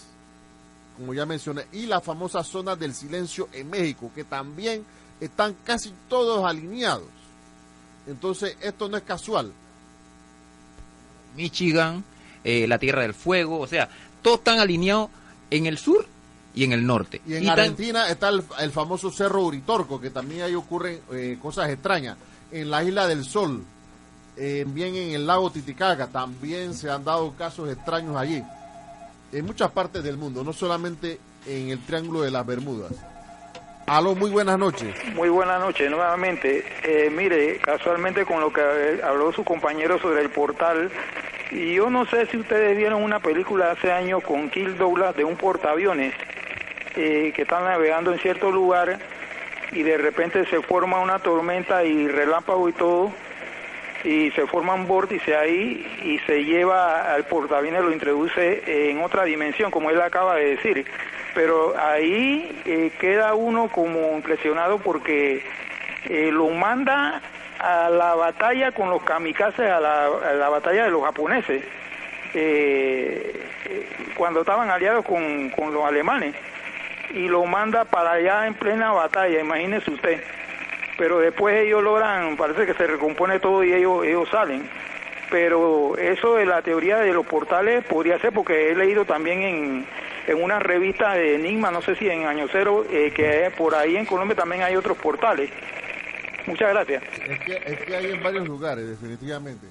como 1.00 1.14
ya 1.14 1.26
mencioné, 1.26 1.66
y 1.72 1.86
la 1.86 2.02
famosa 2.02 2.44
zona 2.44 2.76
del 2.76 2.94
silencio 2.94 3.48
en 3.54 3.70
México, 3.70 4.12
que 4.14 4.26
también 4.26 4.84
están 5.22 5.56
casi 5.64 5.94
todos 6.10 6.46
alineados. 6.46 7.08
Entonces, 8.06 8.58
esto 8.62 8.90
no 8.90 8.98
es 8.98 9.04
casual. 9.04 9.54
Michigan, 11.38 12.04
eh, 12.44 12.68
la 12.68 12.78
Tierra 12.80 13.04
del 13.04 13.14
Fuego, 13.14 13.60
o 13.60 13.68
sea, 13.68 13.88
todos 14.22 14.40
están 14.40 14.60
alineados 14.60 15.10
en 15.50 15.68
el 15.68 15.78
sur 15.78 16.06
y 16.54 16.66
en 16.66 16.74
el 16.74 16.86
norte. 16.86 17.22
Y 17.26 17.36
en 17.36 17.48
Argentina 17.48 18.10
está 18.10 18.28
el, 18.28 18.72
famoso 18.72 19.10
Cerro 19.10 19.44
Uritorco, 19.44 20.02
que 20.02 20.10
también 20.10 20.42
ahí 20.42 20.56
ocurren 20.56 21.00
eh, 21.14 21.38
cosas 21.42 21.70
extrañas. 21.70 22.18
En 22.52 22.70
la 22.70 22.84
Isla 22.84 23.08
del 23.08 23.24
Sol, 23.24 23.64
eh, 24.36 24.66
bien 24.68 24.96
en 24.96 25.12
el 25.12 25.26
lago 25.26 25.50
Titicaca, 25.50 26.08
también 26.08 26.74
se 26.74 26.90
han 26.90 27.06
dado 27.06 27.34
casos 27.38 27.70
extraños 27.70 28.18
allí 28.18 28.44
en 29.32 29.46
muchas 29.46 29.72
partes 29.72 30.04
del 30.04 30.18
mundo, 30.18 30.44
no 30.44 30.54
solamente 30.54 31.20
en 31.46 31.70
el 31.70 31.80
Triángulo 31.86 32.22
de 32.22 32.32
las 32.32 32.46
Bermudas. 32.46 32.92
Aló, 33.88 34.14
muy 34.14 34.30
buenas 34.30 34.60
noches. 34.60 34.94
Muy 35.16 35.30
buenas 35.30 35.60
noches, 35.60 35.90
nuevamente. 35.90 36.64
Eh, 36.84 37.10
mire, 37.10 37.58
casualmente 37.58 38.24
con 38.26 38.40
lo 38.40 38.54
que 38.54 38.62
habló 39.04 39.32
su 39.32 39.44
compañero 39.44 40.00
sobre 40.00 40.22
el 40.22 40.30
portal, 40.30 40.92
y 41.52 41.74
yo 41.74 41.90
no 41.90 42.06
sé 42.06 42.28
si 42.28 42.38
ustedes 42.38 42.78
vieron 42.78 43.02
una 43.02 43.20
película 43.20 43.72
hace 43.72 43.92
años 43.92 44.24
con 44.24 44.50
Kill 44.52 44.78
Douglas 44.78 45.16
de 45.16 45.24
un 45.24 45.36
portaaviones 45.36 46.14
eh, 46.96 47.34
que 47.36 47.42
están 47.42 47.64
navegando 47.64 48.14
en 48.14 48.20
cierto 48.20 48.52
lugar 48.52 49.00
y 49.72 49.82
de 49.82 49.98
repente 49.98 50.46
se 50.46 50.62
forma 50.62 51.00
una 51.00 51.20
tormenta 51.20 51.84
y 51.84 52.08
relámpago 52.08 52.70
y 52.70 52.74
todo 52.74 53.12
y 54.04 54.32
se 54.32 54.48
forma 54.48 54.74
un 54.74 54.88
vórtice 54.88 55.36
ahí 55.36 55.86
y 56.04 56.20
se 56.20 56.44
lleva 56.44 57.14
al 57.14 57.26
portaaviones, 57.26 57.82
lo 57.82 57.92
introduce 57.92 58.90
en 58.90 59.02
otra 59.02 59.26
dimensión, 59.26 59.72
como 59.72 59.90
él 59.90 60.02
acaba 60.02 60.36
de 60.36 60.56
decir. 60.56 60.86
Pero 61.36 61.78
ahí 61.78 62.62
eh, 62.66 62.92
queda 63.00 63.34
uno 63.34 63.68
como 63.70 64.16
impresionado 64.16 64.80
porque 64.80 65.44
eh, 66.06 66.32
lo 66.32 66.50
manda 66.50 67.22
a 67.60 67.90
la 67.90 68.16
batalla 68.16 68.72
con 68.72 68.90
los 68.90 69.04
kamikazes, 69.04 69.70
a 69.70 69.80
la, 69.80 70.50
batalla 70.50 70.86
de 70.86 70.92
los 70.92 71.04
japoneses, 71.04 71.62
eh, 72.34 73.46
cuando 74.16 74.42
estaban 74.42 74.70
aliados 74.70 75.06
con, 75.06 75.50
con 75.50 75.74
los 75.74 75.84
alemanes, 75.84 76.36
y 77.12 77.28
lo 77.28 77.46
manda 77.46 77.86
para 77.86 78.14
allá 78.14 78.48
en 78.48 78.54
plena 78.54 78.94
batalla, 78.94 79.42
imagínese 79.42 79.92
usted 79.92 80.24
pero 81.00 81.20
después 81.20 81.56
ellos 81.56 81.82
logran, 81.82 82.36
parece 82.36 82.66
que 82.66 82.74
se 82.74 82.86
recompone 82.86 83.40
todo 83.40 83.64
y 83.64 83.72
ellos, 83.72 84.04
ellos 84.04 84.28
salen. 84.30 84.70
Pero 85.32 85.98
eso 85.98 86.36
de 86.36 86.46
la 86.46 86.62
teoría 86.62 86.98
de 86.98 87.14
los 87.14 87.26
portales 87.26 87.86
podría 87.86 88.20
ser 88.20 88.34
porque 88.34 88.70
he 88.70 88.76
leído 88.76 89.06
también 89.06 89.42
en, 89.42 89.88
en 90.28 90.44
una 90.44 90.60
revista 90.60 91.14
de 91.14 91.36
Enigma, 91.36 91.72
no 91.72 91.82
sé 91.82 91.96
si 91.96 92.10
en 92.10 92.26
Año 92.26 92.48
Cero, 92.52 92.86
eh, 92.92 93.14
que 93.16 93.50
por 93.58 93.76
ahí 93.76 93.96
en 93.96 94.06
Colombia 94.06 94.36
también 94.36 94.62
hay 94.62 94.76
otros 94.76 94.98
portales. 94.98 95.50
Muchas 96.46 96.70
gracias. 96.70 97.02
Es 97.26 97.40
que, 97.46 97.62
es 97.66 97.80
que 97.80 97.96
hay 97.96 98.12
en 98.12 98.22
varios 98.22 98.46
lugares, 98.46 98.90
definitivamente. 98.90 99.68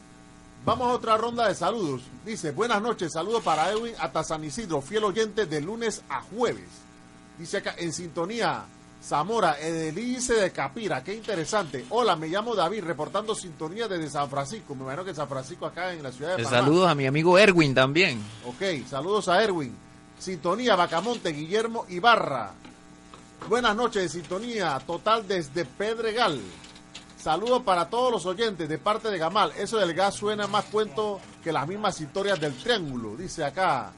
Vamos 0.64 0.88
a 0.88 0.94
otra 0.94 1.18
ronda 1.18 1.46
de 1.46 1.54
saludos. 1.54 2.08
Dice, 2.24 2.52
buenas 2.52 2.80
noches, 2.80 3.12
saludos 3.12 3.42
para 3.42 3.70
Edwin 3.70 3.94
hasta 4.00 4.24
San 4.24 4.44
Isidro, 4.44 4.80
fiel 4.80 5.04
oyente 5.04 5.44
de 5.44 5.60
lunes 5.60 6.02
a 6.08 6.22
jueves. 6.22 6.68
Dice 7.36 7.58
acá, 7.58 7.74
en 7.76 7.92
sintonía, 7.92 8.64
Zamora, 9.02 9.58
Edelice 9.60 10.34
de 10.34 10.50
Capira, 10.50 11.02
qué 11.04 11.14
interesante. 11.14 11.86
Hola, 11.90 12.16
me 12.16 12.28
llamo 12.28 12.54
David, 12.54 12.84
reportando 12.84 13.34
sintonía 13.34 13.86
desde 13.86 14.10
San 14.10 14.28
Francisco. 14.28 14.74
Me 14.74 14.82
imagino 14.82 15.04
que 15.04 15.14
San 15.14 15.28
Francisco 15.28 15.66
acá 15.66 15.92
en 15.92 16.02
la 16.02 16.10
ciudad 16.10 16.36
de 16.36 16.42
Panamá. 16.42 16.64
Saludos 16.64 16.90
a 16.90 16.94
mi 16.94 17.06
amigo 17.06 17.38
Erwin 17.38 17.74
también. 17.74 18.20
Ok, 18.44 18.86
saludos 18.88 19.28
a 19.28 19.42
Erwin. 19.42 19.74
Sintonía 20.18 20.74
Bacamonte, 20.74 21.30
Guillermo 21.30 21.86
Ibarra. 21.88 22.52
Buenas 23.48 23.76
noches, 23.76 24.12
sintonía 24.12 24.78
total 24.84 25.26
desde 25.26 25.64
Pedregal. 25.64 26.40
Saludos 27.16 27.62
para 27.62 27.88
todos 27.88 28.12
los 28.12 28.26
oyentes 28.26 28.68
de 28.68 28.78
parte 28.78 29.10
de 29.10 29.18
Gamal. 29.18 29.52
Eso 29.56 29.78
del 29.78 29.94
gas 29.94 30.14
suena 30.14 30.46
más 30.46 30.66
cuento 30.66 31.20
que 31.42 31.52
las 31.52 31.66
mismas 31.66 32.00
historias 32.00 32.40
del 32.40 32.56
triángulo, 32.56 33.16
dice 33.16 33.44
acá. 33.44 33.92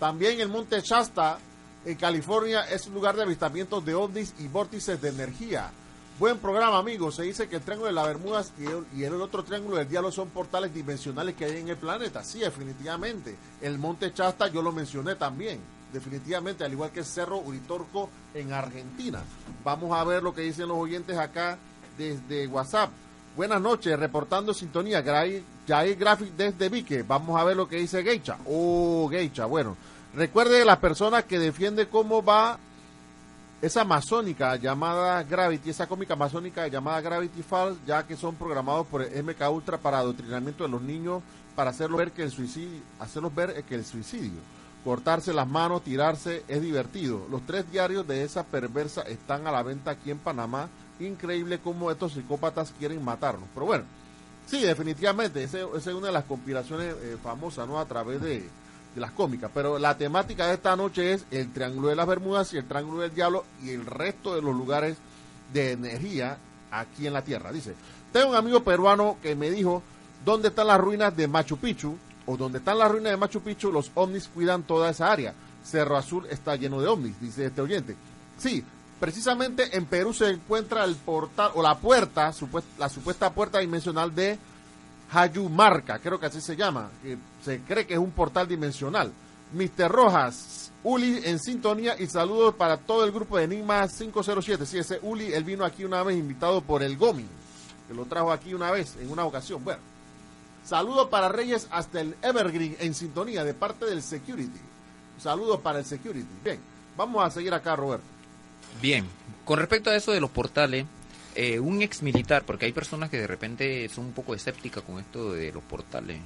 También 0.00 0.40
el 0.40 0.48
Monte 0.48 0.80
Shasta 0.80 1.38
en 1.84 1.96
California 1.96 2.62
es 2.62 2.86
un 2.86 2.94
lugar 2.94 3.16
de 3.16 3.22
avistamientos 3.22 3.84
de 3.84 3.94
ovnis 3.94 4.34
y 4.38 4.48
vórtices 4.48 5.00
de 5.00 5.08
energía. 5.08 5.70
Buen 6.18 6.38
programa, 6.38 6.78
amigos. 6.78 7.14
Se 7.14 7.22
dice 7.22 7.48
que 7.48 7.56
el 7.56 7.62
Triángulo 7.62 7.86
de 7.86 7.94
las 7.94 8.06
Bermudas 8.06 8.52
y 8.96 9.04
el, 9.04 9.14
otro 9.20 9.44
Triángulo 9.44 9.76
del 9.76 9.88
Diablo 9.88 10.10
son 10.10 10.30
portales 10.30 10.74
dimensionales 10.74 11.36
que 11.36 11.44
hay 11.44 11.58
en 11.58 11.68
el 11.68 11.76
planeta. 11.76 12.24
Sí, 12.24 12.40
definitivamente. 12.40 13.36
El 13.62 13.78
Monte 13.78 14.12
Chasta 14.12 14.48
yo 14.48 14.60
lo 14.60 14.72
mencioné 14.72 15.14
también. 15.14 15.60
Definitivamente, 15.92 16.64
al 16.64 16.72
igual 16.72 16.90
que 16.90 17.00
el 17.00 17.06
Cerro 17.06 17.38
Uritorco 17.38 18.10
en 18.34 18.52
Argentina. 18.52 19.22
Vamos 19.64 19.96
a 19.96 20.02
ver 20.02 20.24
lo 20.24 20.34
que 20.34 20.42
dicen 20.42 20.66
los 20.66 20.78
oyentes 20.78 21.16
acá 21.16 21.56
desde 21.96 22.48
WhatsApp. 22.48 22.90
Buenas 23.36 23.60
noches, 23.60 23.96
reportando 23.96 24.52
sintonía. 24.52 25.04
Jair 25.04 25.96
Graphic 25.96 26.32
desde 26.36 26.68
Vique. 26.68 27.04
Vamos 27.04 27.40
a 27.40 27.44
ver 27.44 27.56
lo 27.56 27.68
que 27.68 27.76
dice 27.76 28.02
Geicha. 28.02 28.38
Oh, 28.44 29.08
Geicha. 29.08 29.46
Bueno, 29.46 29.76
recuerde 30.14 30.64
las 30.64 30.78
personas 30.78 31.24
que 31.24 31.38
defiende 31.38 31.88
cómo 31.88 32.22
va 32.22 32.58
esa 33.60 33.84
masónica 33.84 34.54
llamada 34.56 35.22
Gravity, 35.24 35.70
esa 35.70 35.86
cómica 35.86 36.14
masónica 36.14 36.68
llamada 36.68 37.00
Gravity 37.00 37.42
Falls, 37.42 37.78
ya 37.86 38.06
que 38.06 38.16
son 38.16 38.36
programados 38.36 38.86
por 38.86 39.02
el 39.02 39.24
MK 39.24 39.50
Ultra 39.50 39.78
para 39.78 39.98
adoctrinamiento 39.98 40.64
de 40.64 40.70
los 40.70 40.82
niños, 40.82 41.22
para 41.56 41.70
hacerlos 41.70 41.98
ver 41.98 42.12
que 42.12 42.22
el 42.22 42.30
suicidio, 42.30 42.80
hacerlos 43.00 43.34
ver 43.34 43.64
que 43.64 43.74
el 43.74 43.84
suicidio, 43.84 44.38
cortarse 44.84 45.32
las 45.32 45.48
manos, 45.48 45.82
tirarse, 45.82 46.44
es 46.46 46.62
divertido. 46.62 47.26
Los 47.30 47.44
tres 47.46 47.68
diarios 47.70 48.06
de 48.06 48.22
esa 48.22 48.44
perversa 48.44 49.02
están 49.02 49.46
a 49.46 49.52
la 49.52 49.64
venta 49.64 49.90
aquí 49.90 50.12
en 50.12 50.18
Panamá. 50.18 50.68
Increíble 51.00 51.58
cómo 51.58 51.90
estos 51.90 52.12
psicópatas 52.12 52.72
quieren 52.78 53.04
matarnos. 53.04 53.48
Pero 53.54 53.66
bueno, 53.66 53.84
sí, 54.46 54.60
definitivamente, 54.60 55.42
esa 55.42 55.58
es 55.76 55.86
una 55.88 56.06
de 56.06 56.12
las 56.12 56.24
conspiraciones 56.24 56.94
eh, 57.02 57.16
famosas, 57.20 57.66
¿no? 57.66 57.80
A 57.80 57.86
través 57.86 58.20
de, 58.20 58.48
de 58.94 59.00
las 59.00 59.10
cómicas. 59.12 59.50
Pero 59.52 59.78
la 59.78 59.96
temática 59.96 60.46
de 60.46 60.54
esta 60.54 60.76
noche 60.76 61.12
es 61.12 61.24
el 61.30 61.52
Triángulo 61.52 61.88
de 61.88 61.96
las 61.96 62.06
Bermudas 62.06 62.52
y 62.52 62.58
el 62.58 62.66
Triángulo 62.66 63.02
del 63.02 63.14
Diablo 63.14 63.44
y 63.62 63.70
el 63.70 63.86
resto 63.86 64.34
de 64.34 64.42
los 64.42 64.54
lugares 64.54 64.96
de 65.52 65.72
energía 65.72 66.38
aquí 66.70 67.06
en 67.06 67.12
la 67.12 67.22
Tierra. 67.22 67.52
Dice, 67.52 67.74
tengo 68.12 68.30
un 68.30 68.36
amigo 68.36 68.62
peruano 68.62 69.16
que 69.22 69.34
me 69.34 69.50
dijo, 69.50 69.82
¿dónde 70.24 70.48
están 70.48 70.66
las 70.68 70.80
ruinas 70.80 71.16
de 71.16 71.28
Machu 71.28 71.58
Picchu? 71.58 71.96
O 72.26 72.36
donde 72.36 72.58
están 72.58 72.78
las 72.78 72.90
ruinas 72.90 73.12
de 73.12 73.16
Machu 73.16 73.40
Picchu, 73.40 73.72
los 73.72 73.90
ovnis 73.94 74.28
cuidan 74.28 74.62
toda 74.62 74.90
esa 74.90 75.10
área. 75.10 75.34
Cerro 75.64 75.96
Azul 75.96 76.26
está 76.30 76.56
lleno 76.56 76.80
de 76.80 76.88
ovnis, 76.88 77.20
dice 77.20 77.46
este 77.46 77.60
oyente. 77.60 77.96
Sí, 78.38 78.64
precisamente 79.00 79.76
en 79.76 79.86
Perú 79.86 80.12
se 80.12 80.30
encuentra 80.30 80.84
el 80.84 80.94
portal 80.96 81.50
o 81.54 81.62
la 81.62 81.78
puerta, 81.78 82.32
la 82.78 82.88
supuesta 82.88 83.32
puerta 83.32 83.58
dimensional 83.58 84.14
de 84.14 84.38
Hayumarca, 85.10 85.98
creo 85.98 86.20
que 86.20 86.26
así 86.26 86.40
se 86.40 86.56
llama, 86.56 86.90
que 87.02 87.16
se 87.44 87.60
cree 87.60 87.86
que 87.86 87.94
es 87.94 88.00
un 88.00 88.10
portal 88.10 88.46
dimensional. 88.46 89.12
Mister 89.52 89.90
Rojas, 89.90 90.70
Uli 90.82 91.22
en 91.24 91.38
sintonía 91.38 91.96
y 91.98 92.06
saludos 92.06 92.54
para 92.54 92.76
todo 92.76 93.04
el 93.04 93.12
grupo 93.12 93.38
de 93.38 93.44
Enigma 93.44 93.88
507. 93.88 94.66
Sí, 94.66 94.78
ese 94.78 94.98
Uli, 95.02 95.32
él 95.32 95.44
vino 95.44 95.64
aquí 95.64 95.84
una 95.84 96.02
vez 96.02 96.18
invitado 96.18 96.60
por 96.60 96.82
el 96.82 96.96
Gomi, 96.96 97.26
que 97.88 97.94
lo 97.94 98.04
trajo 98.04 98.30
aquí 98.30 98.52
una 98.52 98.70
vez, 98.70 98.96
en 99.00 99.10
una 99.10 99.24
ocasión. 99.24 99.64
Bueno, 99.64 99.80
saludos 100.64 101.08
para 101.08 101.30
Reyes 101.30 101.66
hasta 101.70 102.00
el 102.00 102.14
Evergreen 102.20 102.76
en 102.80 102.94
sintonía 102.94 103.44
de 103.44 103.54
parte 103.54 103.86
del 103.86 104.02
Security. 104.02 104.60
Saludos 105.18 105.60
para 105.60 105.78
el 105.78 105.86
Security. 105.86 106.28
Bien, 106.44 106.60
vamos 106.96 107.24
a 107.24 107.30
seguir 107.30 107.54
acá, 107.54 107.74
Roberto. 107.74 108.04
Bien, 108.82 109.06
con 109.44 109.58
respecto 109.58 109.88
a 109.88 109.96
eso 109.96 110.12
de 110.12 110.20
los 110.20 110.30
portales, 110.30 110.84
eh, 111.40 111.60
un 111.60 111.82
ex 111.82 112.02
militar, 112.02 112.42
porque 112.44 112.66
hay 112.66 112.72
personas 112.72 113.10
que 113.10 113.18
de 113.18 113.28
repente 113.28 113.88
son 113.90 114.06
un 114.06 114.12
poco 114.12 114.34
escépticas 114.34 114.82
con 114.82 114.98
esto 114.98 115.34
de 115.34 115.52
los 115.52 115.62
portales. 115.62 116.18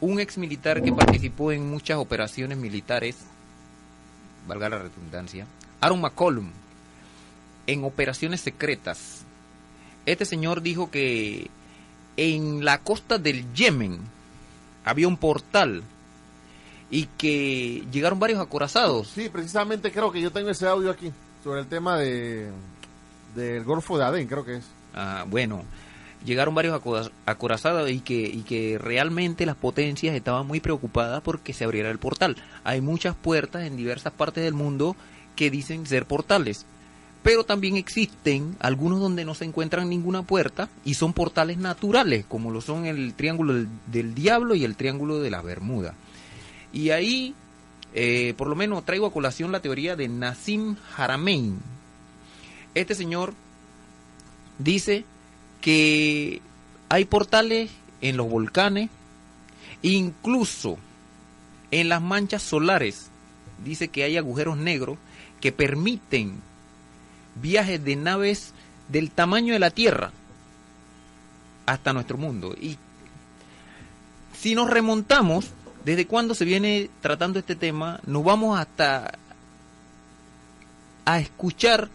Un 0.00 0.20
ex 0.20 0.38
militar 0.38 0.82
que 0.82 0.90
participó 0.90 1.52
en 1.52 1.68
muchas 1.68 1.98
operaciones 1.98 2.56
militares, 2.56 3.16
valga 4.46 4.70
la 4.70 4.78
redundancia, 4.78 5.46
Aaron 5.82 6.00
McCollum, 6.00 6.48
en 7.66 7.84
operaciones 7.84 8.40
secretas. 8.40 9.20
Este 10.06 10.24
señor 10.24 10.62
dijo 10.62 10.90
que 10.90 11.50
en 12.16 12.64
la 12.64 12.78
costa 12.78 13.18
del 13.18 13.52
Yemen 13.52 13.98
había 14.82 15.08
un 15.08 15.18
portal 15.18 15.82
y 16.90 17.04
que 17.18 17.84
llegaron 17.92 18.18
varios 18.18 18.40
acorazados. 18.40 19.08
Sí, 19.08 19.28
precisamente 19.28 19.92
creo 19.92 20.10
que 20.10 20.22
yo 20.22 20.32
tengo 20.32 20.48
ese 20.48 20.66
audio 20.66 20.90
aquí 20.90 21.12
sobre 21.44 21.60
el 21.60 21.66
tema 21.66 21.98
de 21.98 22.50
del 23.34 23.64
Golfo 23.64 23.98
de 23.98 24.04
Adén, 24.04 24.26
creo 24.26 24.44
que 24.44 24.56
es. 24.56 24.64
Ah, 24.94 25.24
bueno, 25.28 25.64
llegaron 26.24 26.54
varios 26.54 26.80
acorazados 27.26 27.90
y 27.90 28.00
que, 28.00 28.20
y 28.20 28.42
que 28.42 28.78
realmente 28.78 29.46
las 29.46 29.56
potencias 29.56 30.14
estaban 30.14 30.46
muy 30.46 30.60
preocupadas 30.60 31.22
porque 31.22 31.52
se 31.52 31.64
abriera 31.64 31.90
el 31.90 31.98
portal. 31.98 32.36
Hay 32.64 32.80
muchas 32.80 33.14
puertas 33.14 33.64
en 33.64 33.76
diversas 33.76 34.12
partes 34.12 34.44
del 34.44 34.54
mundo 34.54 34.96
que 35.36 35.50
dicen 35.50 35.86
ser 35.86 36.06
portales. 36.06 36.66
Pero 37.22 37.44
también 37.44 37.76
existen 37.76 38.56
algunos 38.60 39.00
donde 39.00 39.24
no 39.24 39.34
se 39.34 39.44
encuentran 39.44 39.88
ninguna 39.88 40.22
puerta 40.22 40.68
y 40.84 40.94
son 40.94 41.12
portales 41.12 41.58
naturales, 41.58 42.24
como 42.26 42.50
lo 42.50 42.60
son 42.60 42.86
el 42.86 43.14
Triángulo 43.14 43.66
del, 43.86 44.14
Diablo 44.14 44.54
y 44.54 44.64
el 44.64 44.76
Triángulo 44.76 45.20
de 45.20 45.30
la 45.30 45.42
Bermuda. 45.42 45.94
Y 46.72 46.90
ahí, 46.90 47.34
eh, 47.92 48.34
por 48.36 48.48
lo 48.48 48.54
menos, 48.54 48.84
traigo 48.84 49.06
a 49.06 49.12
colación 49.12 49.50
la 49.50 49.60
teoría 49.60 49.96
de 49.96 50.08
Nassim 50.08 50.76
Haramein, 50.96 51.58
este 52.80 52.94
señor 52.94 53.34
dice 54.58 55.04
que 55.60 56.40
hay 56.88 57.04
portales 57.04 57.70
en 58.00 58.16
los 58.16 58.28
volcanes, 58.28 58.90
incluso 59.82 60.78
en 61.70 61.88
las 61.88 62.02
manchas 62.02 62.42
solares. 62.42 63.10
Dice 63.64 63.88
que 63.88 64.04
hay 64.04 64.16
agujeros 64.16 64.56
negros 64.56 64.98
que 65.40 65.52
permiten 65.52 66.40
viajes 67.34 67.84
de 67.84 67.96
naves 67.96 68.52
del 68.88 69.10
tamaño 69.10 69.52
de 69.52 69.58
la 69.58 69.70
Tierra 69.70 70.12
hasta 71.66 71.92
nuestro 71.92 72.16
mundo. 72.16 72.54
Y 72.58 72.78
si 74.36 74.54
nos 74.54 74.70
remontamos, 74.70 75.50
desde 75.84 76.06
cuando 76.06 76.34
se 76.34 76.44
viene 76.44 76.90
tratando 77.00 77.38
este 77.38 77.56
tema, 77.56 78.00
nos 78.06 78.24
vamos 78.24 78.58
hasta 78.58 79.12
a 81.04 81.18
escuchar 81.18 81.88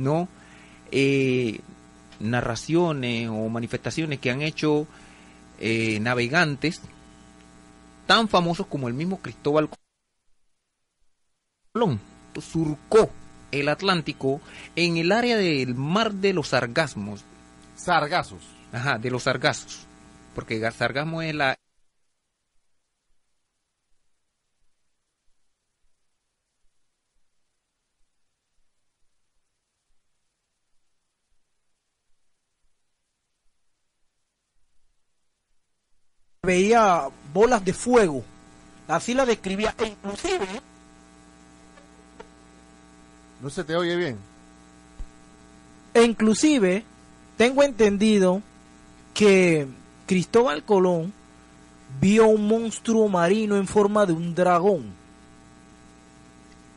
¿no? 0.00 0.28
Eh, 0.90 1.60
narraciones 2.18 3.28
o 3.28 3.48
manifestaciones 3.48 4.18
que 4.18 4.30
han 4.30 4.42
hecho 4.42 4.86
eh, 5.58 6.00
navegantes 6.00 6.82
tan 8.06 8.28
famosos 8.28 8.66
como 8.66 8.88
el 8.88 8.94
mismo 8.94 9.20
Cristóbal 9.20 9.70
Colón. 11.72 12.00
Surcó 12.40 13.10
el 13.52 13.68
Atlántico 13.68 14.40
en 14.74 14.96
el 14.96 15.12
área 15.12 15.36
del 15.36 15.74
mar 15.74 16.12
de 16.12 16.32
los 16.32 16.48
sargasmos. 16.48 17.24
Sargazos. 17.76 18.42
Ajá, 18.72 18.98
de 18.98 19.10
los 19.10 19.24
sargazos. 19.24 19.86
Porque 20.34 20.60
sargasmo 20.72 21.22
es 21.22 21.34
la 21.34 21.59
veía 36.50 37.08
bolas 37.32 37.64
de 37.64 37.72
fuego. 37.72 38.24
Así 38.88 39.14
la 39.14 39.24
describía. 39.24 39.72
E 39.78 39.86
inclusive... 39.86 40.48
No 43.40 43.48
se 43.50 43.62
te 43.62 43.76
oye 43.76 43.94
bien. 43.94 44.18
E 45.94 46.02
inclusive, 46.02 46.84
tengo 47.36 47.62
entendido 47.62 48.42
que 49.14 49.68
Cristóbal 50.06 50.64
Colón 50.64 51.12
vio 52.00 52.26
un 52.26 52.48
monstruo 52.48 53.08
marino 53.08 53.56
en 53.56 53.68
forma 53.68 54.04
de 54.04 54.12
un 54.12 54.34
dragón 54.34 54.92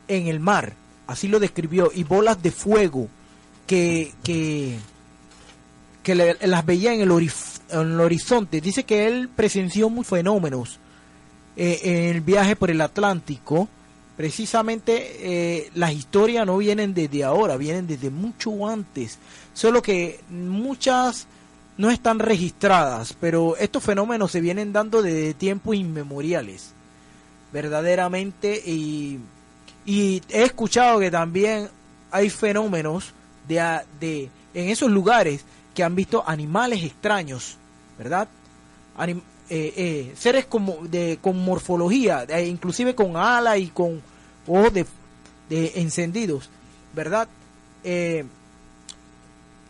en 0.06 0.28
el 0.28 0.38
mar. 0.38 0.74
Así 1.08 1.26
lo 1.26 1.40
describió. 1.40 1.90
Y 1.92 2.04
bolas 2.04 2.40
de 2.40 2.52
fuego 2.52 3.08
que, 3.66 4.14
que, 4.22 4.78
que 6.04 6.14
las 6.14 6.64
veía 6.64 6.94
en 6.94 7.00
el 7.00 7.10
horizonte 7.10 7.53
en 7.80 7.92
el 7.92 8.00
horizonte. 8.00 8.60
Dice 8.60 8.84
que 8.84 9.06
él 9.06 9.28
presenció 9.28 9.90
muchos 9.90 10.10
fenómenos 10.10 10.78
eh, 11.56 11.80
en 11.82 12.16
el 12.16 12.20
viaje 12.20 12.56
por 12.56 12.70
el 12.70 12.80
Atlántico. 12.80 13.68
Precisamente 14.16 15.16
eh, 15.20 15.70
las 15.74 15.92
historias 15.92 16.46
no 16.46 16.56
vienen 16.58 16.94
desde 16.94 17.24
ahora, 17.24 17.56
vienen 17.56 17.86
desde 17.86 18.10
mucho 18.10 18.66
antes. 18.68 19.18
Solo 19.52 19.82
que 19.82 20.20
muchas 20.30 21.26
no 21.76 21.90
están 21.90 22.20
registradas, 22.20 23.14
pero 23.20 23.56
estos 23.56 23.82
fenómenos 23.82 24.30
se 24.30 24.40
vienen 24.40 24.72
dando 24.72 25.02
desde 25.02 25.34
tiempos 25.34 25.74
inmemoriales. 25.74 26.72
Verdaderamente, 27.52 28.62
y, 28.64 29.18
y 29.84 30.22
he 30.28 30.42
escuchado 30.42 31.00
que 31.00 31.10
también 31.10 31.68
hay 32.10 32.30
fenómenos 32.30 33.12
de, 33.48 33.80
de 34.00 34.30
en 34.54 34.68
esos 34.68 34.90
lugares 34.90 35.44
que 35.74 35.82
han 35.82 35.96
visto 35.96 36.22
animales 36.26 36.84
extraños 36.84 37.58
¿verdad? 37.98 38.28
Eh, 38.98 39.20
eh, 39.76 40.14
seres 40.16 40.46
como 40.46 40.78
de, 40.82 41.18
con 41.20 41.38
morfología, 41.44 42.26
inclusive 42.44 42.94
con 42.94 43.16
ala 43.16 43.58
y 43.58 43.68
con 43.68 44.00
ojos 44.46 44.72
de, 44.72 44.86
encendidos, 45.76 46.48
¿verdad? 46.94 47.28
Eh, 47.82 48.24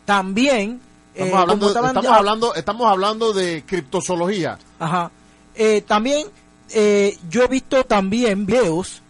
también... 0.05 0.79
Estamos, 1.13 1.31
eh, 1.31 1.35
hablando, 1.37 1.53
como 1.59 1.67
estaban- 1.69 1.89
estamos, 1.95 2.17
hablando, 2.17 2.55
estamos 2.55 2.87
hablando 2.91 3.33
de 3.33 3.63
criptozoología. 3.65 4.57
Ajá. 4.79 5.11
Eh, 5.55 5.81
también 5.87 6.27
yo 7.29 7.43
he 7.43 7.47
visto 7.47 7.83
también 7.85 8.45
videos, 8.45 9.01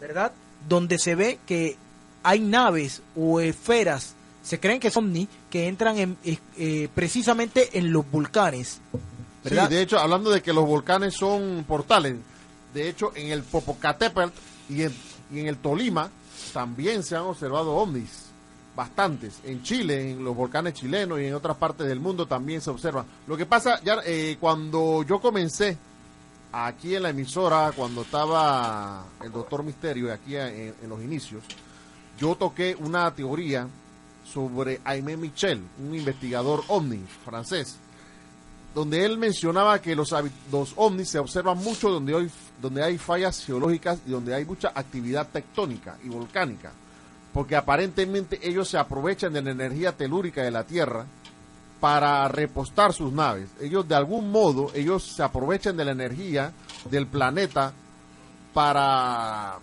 ¿verdad? 0.00 0.32
Donde 0.68 0.98
se 0.98 1.14
ve 1.14 1.38
que 1.46 1.76
hay 2.22 2.40
naves 2.40 3.00
o 3.16 3.40
esferas, 3.40 4.14
se 4.44 4.60
creen 4.60 4.78
que 4.78 4.90
son 4.90 5.06
ovni, 5.06 5.26
que 5.50 5.66
entran 5.66 5.98
en, 5.98 6.16
eh, 6.22 6.38
eh, 6.58 6.88
precisamente 6.94 7.78
en 7.78 7.92
los 7.92 8.08
volcanes. 8.08 8.80
¿verdad? 9.42 9.68
Sí, 9.68 9.74
de 9.74 9.82
hecho, 9.82 9.98
hablando 9.98 10.30
de 10.30 10.42
que 10.42 10.52
los 10.52 10.66
volcanes 10.66 11.14
son 11.14 11.64
portales, 11.66 12.16
de 12.74 12.88
hecho, 12.88 13.12
en 13.14 13.30
el 13.30 13.42
Popocatépetl 13.42 14.30
y 14.68 14.82
en, 14.82 14.94
y 15.32 15.40
en 15.40 15.46
el 15.46 15.56
Tolima 15.56 16.10
también 16.52 17.02
se 17.02 17.16
han 17.16 17.22
observado 17.22 17.74
ovnis, 17.74 18.26
bastantes. 18.76 19.40
En 19.44 19.62
Chile, 19.62 20.10
en 20.10 20.22
los 20.22 20.36
volcanes 20.36 20.74
chilenos 20.74 21.20
y 21.20 21.24
en 21.24 21.34
otras 21.34 21.56
partes 21.56 21.86
del 21.86 22.00
mundo 22.00 22.26
también 22.26 22.60
se 22.60 22.70
observan. 22.70 23.06
Lo 23.26 23.36
que 23.36 23.46
pasa, 23.46 23.80
ya 23.82 23.98
eh, 24.04 24.36
cuando 24.38 25.02
yo 25.04 25.20
comencé 25.20 25.78
aquí 26.52 26.94
en 26.94 27.02
la 27.04 27.10
emisora, 27.10 27.72
cuando 27.74 28.02
estaba 28.02 29.06
el 29.22 29.32
doctor 29.32 29.62
Misterio, 29.62 30.12
aquí 30.12 30.36
en, 30.36 30.74
en 30.82 30.88
los 30.88 31.02
inicios, 31.02 31.42
yo 32.18 32.34
toqué 32.34 32.76
una 32.78 33.10
teoría 33.14 33.68
sobre 34.24 34.80
Aimé 34.84 35.16
Michel, 35.16 35.62
un 35.78 35.94
investigador 35.94 36.62
ovni 36.68 37.04
francés, 37.24 37.78
donde 38.74 39.04
él 39.04 39.18
mencionaba 39.18 39.80
que 39.80 39.94
los, 39.94 40.12
los 40.50 40.72
ovnis 40.76 41.08
se 41.08 41.18
observan 41.18 41.58
mucho 41.58 41.90
donde 41.90 42.16
hay, 42.16 42.30
donde 42.60 42.82
hay 42.82 42.98
fallas 42.98 43.44
geológicas 43.44 44.00
y 44.06 44.10
donde 44.10 44.34
hay 44.34 44.44
mucha 44.44 44.72
actividad 44.74 45.28
tectónica 45.28 45.96
y 46.02 46.08
volcánica, 46.08 46.72
porque 47.32 47.54
aparentemente 47.54 48.40
ellos 48.42 48.68
se 48.68 48.78
aprovechan 48.78 49.32
de 49.32 49.42
la 49.42 49.52
energía 49.52 49.92
telúrica 49.92 50.42
de 50.42 50.50
la 50.50 50.64
Tierra 50.64 51.06
para 51.78 52.26
repostar 52.28 52.92
sus 52.92 53.12
naves. 53.12 53.48
Ellos 53.60 53.86
de 53.86 53.94
algún 53.94 54.30
modo, 54.30 54.70
ellos 54.74 55.04
se 55.04 55.22
aprovechan 55.22 55.76
de 55.76 55.84
la 55.84 55.92
energía 55.92 56.52
del 56.90 57.06
planeta 57.06 57.72
para 58.52 59.58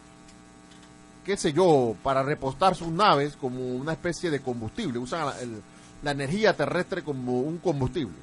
qué 1.26 1.38
sé 1.38 1.54
yo, 1.54 1.96
para 2.04 2.24
repostar 2.24 2.76
sus 2.76 2.90
naves 2.90 3.36
como 3.36 3.76
una 3.76 3.94
especie 3.94 4.30
de 4.30 4.42
combustible. 4.42 5.00
Usan 5.00 5.28
la, 6.04 6.12
energía 6.12 6.54
terrestre 6.54 7.04
como 7.04 7.40
un 7.40 7.60
combustible. 7.60 8.18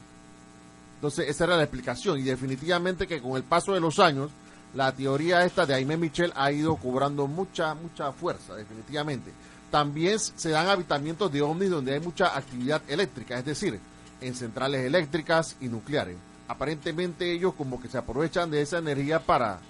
Entonces, 0.97 1.29
esa 1.29 1.45
era 1.45 1.57
la 1.57 1.63
explicación. 1.63 2.19
Y 2.19 2.23
definitivamente 2.23 3.07
que 3.07 3.23
con 3.23 3.37
el 3.37 3.45
paso 3.45 3.73
de 3.73 3.81
los 3.81 3.99
años, 4.01 4.31
la 4.75 4.93
teoría 4.93 5.45
esta 5.45 5.65
de 5.65 5.75
Aimé 5.75 5.97
Michel 5.97 6.33
ha 6.35 6.51
ido 6.51 6.77
cobrando 6.77 7.27
mucha, 7.27 7.75
mucha 7.75 8.13
fuerza, 8.13 8.55
definitivamente. 8.57 9.31
También 9.71 10.19
se 10.19 10.51
dan 10.51 10.69
habitamientos 10.69 11.31
de 11.31 11.43
ovnis 11.43 11.71
donde 11.71 11.95
hay 11.95 12.01
mucha 12.01 12.37
actividad 12.37 12.83
eléctrica, 12.89 13.39
es 13.39 13.45
decir, 13.45 13.79
en 14.21 14.35
centrales 14.35 14.85
eléctricas 14.85 15.57
y 15.61 15.69
nucleares. 15.69 16.17
Aparentemente 16.49 17.31
ellos 17.31 17.55
como 17.55 17.81
que 17.81 17.89
se 17.89 17.99
aprovechan 17.99 18.51
de 18.51 18.63
esa 18.63 18.79
energía 18.79 19.21
para 19.21 19.61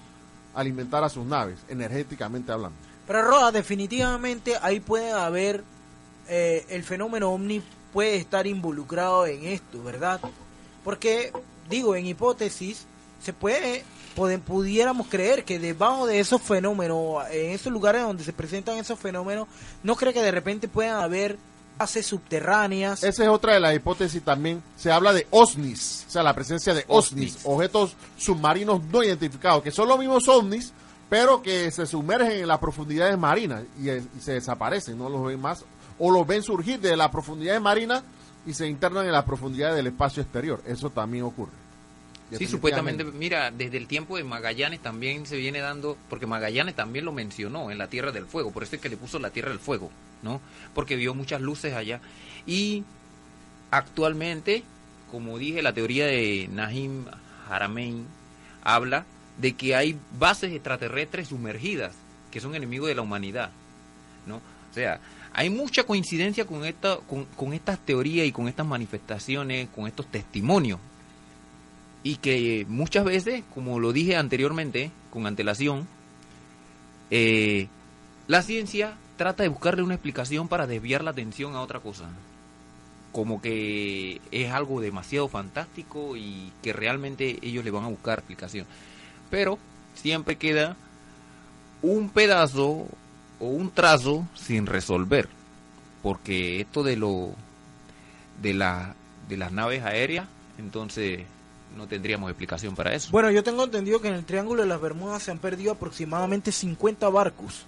alimentar 0.54 1.04
a 1.04 1.08
sus 1.08 1.26
naves, 1.26 1.58
energéticamente 1.68 2.52
hablando. 2.52 2.87
Pero 3.08 3.22
Roa, 3.22 3.50
definitivamente 3.50 4.58
ahí 4.60 4.80
puede 4.80 5.10
haber, 5.10 5.64
eh, 6.28 6.66
el 6.68 6.84
fenómeno 6.84 7.32
ovni 7.32 7.62
puede 7.92 8.16
estar 8.16 8.46
involucrado 8.46 9.26
en 9.26 9.46
esto, 9.46 9.82
¿verdad? 9.82 10.20
Porque, 10.84 11.32
digo, 11.70 11.96
en 11.96 12.04
hipótesis, 12.04 12.84
se 13.24 13.32
puede, 13.32 13.82
pudiéramos 14.46 15.06
creer 15.06 15.44
que 15.44 15.58
debajo 15.58 16.06
de 16.06 16.20
esos 16.20 16.42
fenómenos, 16.42 17.24
en 17.30 17.52
esos 17.52 17.72
lugares 17.72 18.02
donde 18.02 18.24
se 18.24 18.34
presentan 18.34 18.76
esos 18.76 18.98
fenómenos, 18.98 19.48
no 19.82 19.96
cree 19.96 20.12
que 20.12 20.22
de 20.22 20.30
repente 20.30 20.68
puedan 20.68 21.00
haber 21.00 21.38
bases 21.78 22.04
subterráneas. 22.06 23.02
Esa 23.02 23.22
es 23.22 23.28
otra 23.30 23.54
de 23.54 23.60
las 23.60 23.74
hipótesis 23.74 24.22
también. 24.22 24.62
Se 24.76 24.92
habla 24.92 25.14
de 25.14 25.26
OSNIs, 25.30 26.04
o 26.08 26.10
sea, 26.10 26.22
la 26.22 26.34
presencia 26.34 26.74
de 26.74 26.84
OSNIs, 26.88 27.36
OSNIs. 27.36 27.46
objetos 27.46 27.96
submarinos 28.18 28.84
no 28.84 29.02
identificados, 29.02 29.62
que 29.62 29.70
son 29.70 29.88
los 29.88 29.98
mismos 29.98 30.28
OVNIs, 30.28 30.74
pero 31.08 31.42
que 31.42 31.70
se 31.70 31.86
sumergen 31.86 32.32
en 32.32 32.48
las 32.48 32.58
profundidades 32.58 33.16
marinas 33.18 33.62
y, 33.80 33.88
eh, 33.88 34.02
y 34.16 34.20
se 34.20 34.32
desaparecen, 34.32 34.98
no 34.98 35.08
los 35.08 35.24
ven 35.24 35.40
más, 35.40 35.64
o 35.98 36.10
los 36.10 36.26
ven 36.26 36.42
surgir 36.42 36.80
de 36.80 36.96
las 36.96 37.08
profundidades 37.10 37.60
marinas 37.60 38.02
y 38.46 38.54
se 38.54 38.66
internan 38.66 39.06
en 39.06 39.12
las 39.12 39.24
profundidades 39.24 39.76
del 39.76 39.88
espacio 39.88 40.22
exterior. 40.22 40.62
Eso 40.66 40.90
también 40.90 41.24
ocurre. 41.24 41.52
Sí, 42.36 42.46
supuestamente, 42.46 43.04
mira, 43.04 43.50
desde 43.50 43.78
el 43.78 43.86
tiempo 43.86 44.16
de 44.18 44.24
Magallanes 44.24 44.80
también 44.80 45.24
se 45.24 45.36
viene 45.36 45.60
dando, 45.60 45.96
porque 46.10 46.26
Magallanes 46.26 46.74
también 46.74 47.06
lo 47.06 47.12
mencionó 47.12 47.70
en 47.70 47.78
la 47.78 47.88
Tierra 47.88 48.12
del 48.12 48.26
Fuego, 48.26 48.50
por 48.50 48.62
eso 48.62 48.76
es 48.76 48.82
que 48.82 48.90
le 48.90 48.98
puso 48.98 49.18
la 49.18 49.30
Tierra 49.30 49.48
del 49.48 49.58
Fuego, 49.58 49.90
¿no? 50.22 50.40
Porque 50.74 50.96
vio 50.96 51.14
muchas 51.14 51.40
luces 51.40 51.72
allá. 51.72 52.00
Y 52.46 52.84
actualmente, 53.70 54.62
como 55.10 55.38
dije, 55.38 55.62
la 55.62 55.72
teoría 55.72 56.06
de 56.06 56.48
Nahim 56.52 57.06
Haramein 57.48 58.06
habla 58.62 59.06
de 59.38 59.54
que 59.54 59.74
hay 59.74 59.98
bases 60.18 60.52
extraterrestres 60.52 61.28
sumergidas, 61.28 61.94
que 62.30 62.40
son 62.40 62.54
enemigos 62.54 62.88
de 62.88 62.94
la 62.94 63.02
humanidad, 63.02 63.50
¿no? 64.26 64.36
O 64.36 64.74
sea, 64.74 65.00
hay 65.32 65.50
mucha 65.50 65.84
coincidencia 65.84 66.46
con, 66.46 66.64
esta, 66.64 66.98
con, 66.98 67.24
con 67.24 67.52
estas 67.52 67.78
teorías 67.78 68.26
y 68.26 68.32
con 68.32 68.48
estas 68.48 68.66
manifestaciones, 68.66 69.68
con 69.74 69.86
estos 69.86 70.06
testimonios 70.06 70.78
y 72.02 72.16
que 72.16 72.64
muchas 72.68 73.04
veces, 73.04 73.42
como 73.54 73.80
lo 73.80 73.92
dije 73.92 74.16
anteriormente, 74.16 74.90
con 75.10 75.26
antelación, 75.26 75.86
eh, 77.10 77.68
la 78.26 78.42
ciencia 78.42 78.96
trata 79.16 79.42
de 79.42 79.48
buscarle 79.48 79.82
una 79.82 79.94
explicación 79.94 80.48
para 80.48 80.66
desviar 80.66 81.02
la 81.02 81.10
atención 81.10 81.54
a 81.54 81.60
otra 81.60 81.80
cosa. 81.80 82.08
Como 83.12 83.42
que 83.42 84.20
es 84.30 84.50
algo 84.52 84.80
demasiado 84.80 85.28
fantástico 85.28 86.16
y 86.16 86.52
que 86.62 86.72
realmente 86.72 87.38
ellos 87.42 87.64
le 87.64 87.70
van 87.70 87.84
a 87.84 87.88
buscar 87.88 88.18
explicación. 88.18 88.66
Pero 89.30 89.58
siempre 89.94 90.36
queda 90.36 90.76
un 91.82 92.10
pedazo 92.10 92.86
o 93.40 93.46
un 93.46 93.70
trazo 93.70 94.26
sin 94.34 94.66
resolver. 94.66 95.28
Porque 96.02 96.60
esto 96.60 96.82
de 96.82 96.96
lo 96.96 97.32
de 98.42 98.52
de 99.28 99.36
las 99.36 99.52
naves 99.52 99.84
aéreas, 99.84 100.26
entonces 100.58 101.20
no 101.76 101.86
tendríamos 101.86 102.30
explicación 102.30 102.74
para 102.74 102.94
eso. 102.94 103.10
Bueno, 103.10 103.30
yo 103.30 103.42
tengo 103.42 103.64
entendido 103.64 104.00
que 104.00 104.08
en 104.08 104.14
el 104.14 104.24
Triángulo 104.24 104.62
de 104.62 104.68
las 104.68 104.80
Bermudas 104.80 105.22
se 105.22 105.30
han 105.30 105.38
perdido 105.38 105.72
aproximadamente 105.72 106.52
50 106.52 107.08
barcos. 107.08 107.66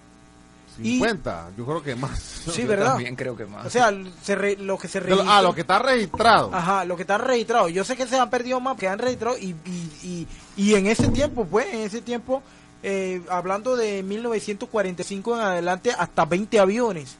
50, 0.83 1.51
yo 1.57 1.65
creo 1.67 1.83
que 1.83 1.95
más. 1.97 2.19
Sí, 2.21 2.63
Yo 2.63 2.69
¿verdad? 2.69 2.87
también 2.93 3.17
creo 3.17 3.37
que 3.37 3.45
más. 3.47 3.67
O 3.67 3.71
sea, 3.71 3.93
se 4.23 4.35
re- 4.35 4.57
lo 4.57 4.79
que 4.79 4.89
se 4.89 5.01
registra. 5.01 5.37
ah, 5.39 5.43
lo 5.43 5.55
que 5.55 5.61
está 5.63 5.79
registrado. 5.79 6.51
Ajá, 6.55 6.85
lo 6.85 6.97
que 6.97 7.03
está 7.03 7.19
registrado. 7.19 7.69
Yo 7.69 7.85
sé 7.85 7.97
que 7.97 8.07
se 8.07 8.19
han 8.19 8.31
perdido 8.31 8.61
más, 8.61 8.77
que 8.77 8.89
han 8.89 8.99
registrado 8.99 9.37
y, 9.39 9.55
y, 9.67 9.91
y, 10.03 10.27
y 10.57 10.75
en 10.75 10.87
ese 10.87 11.09
tiempo, 11.09 11.45
pues, 11.45 11.67
en 11.73 11.81
ese 11.81 12.01
tiempo, 12.03 12.43
eh, 12.83 13.23
hablando 13.29 13.77
de 13.77 14.03
1945 14.03 15.35
en 15.37 15.41
adelante, 15.43 15.93
hasta 15.97 16.25
20 16.25 16.59
aviones 16.61 17.17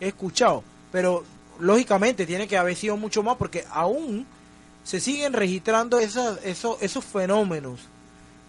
he 0.00 0.08
escuchado. 0.08 0.62
Pero, 0.90 1.24
lógicamente, 1.60 2.26
tiene 2.26 2.46
que 2.48 2.56
haber 2.58 2.76
sido 2.76 2.96
mucho 2.96 3.22
más 3.22 3.36
porque 3.36 3.64
aún 3.70 4.26
se 4.84 5.00
siguen 5.00 5.32
registrando 5.32 5.98
esas, 6.00 6.38
esos, 6.44 6.82
esos 6.82 7.04
fenómenos, 7.04 7.80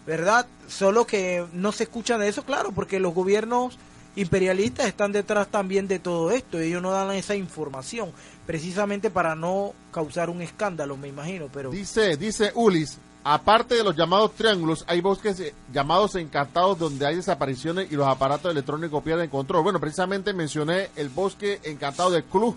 ¿verdad? 0.06 0.46
Solo 0.68 1.06
que 1.06 1.46
no 1.52 1.70
se 1.72 1.84
escuchan 1.84 2.20
de 2.20 2.28
eso, 2.28 2.42
claro, 2.44 2.72
porque 2.72 2.98
los 2.98 3.14
gobiernos 3.14 3.78
imperialistas 4.16 4.86
están 4.86 5.12
detrás 5.12 5.48
también 5.48 5.88
de 5.88 5.98
todo 5.98 6.30
esto. 6.30 6.58
Ellos 6.58 6.82
no 6.82 6.90
dan 6.90 7.10
esa 7.12 7.34
información, 7.34 8.12
precisamente 8.46 9.10
para 9.10 9.34
no 9.34 9.72
causar 9.92 10.30
un 10.30 10.42
escándalo, 10.42 10.96
me 10.96 11.08
imagino. 11.08 11.48
Pero 11.52 11.70
Dice, 11.70 12.16
dice 12.16 12.52
Ulis, 12.54 12.98
aparte 13.24 13.74
de 13.74 13.84
los 13.84 13.96
llamados 13.96 14.34
triángulos, 14.34 14.84
hay 14.86 15.00
bosques 15.00 15.40
eh, 15.40 15.54
llamados 15.72 16.14
encantados 16.14 16.78
donde 16.78 17.06
hay 17.06 17.16
desapariciones 17.16 17.90
y 17.90 17.96
los 17.96 18.06
aparatos 18.06 18.50
electrónicos 18.50 19.02
pierden 19.02 19.30
control. 19.30 19.62
Bueno, 19.62 19.80
precisamente 19.80 20.32
mencioné 20.32 20.90
el 20.96 21.08
bosque 21.08 21.60
encantado 21.64 22.10
de 22.10 22.22
Cluj 22.24 22.54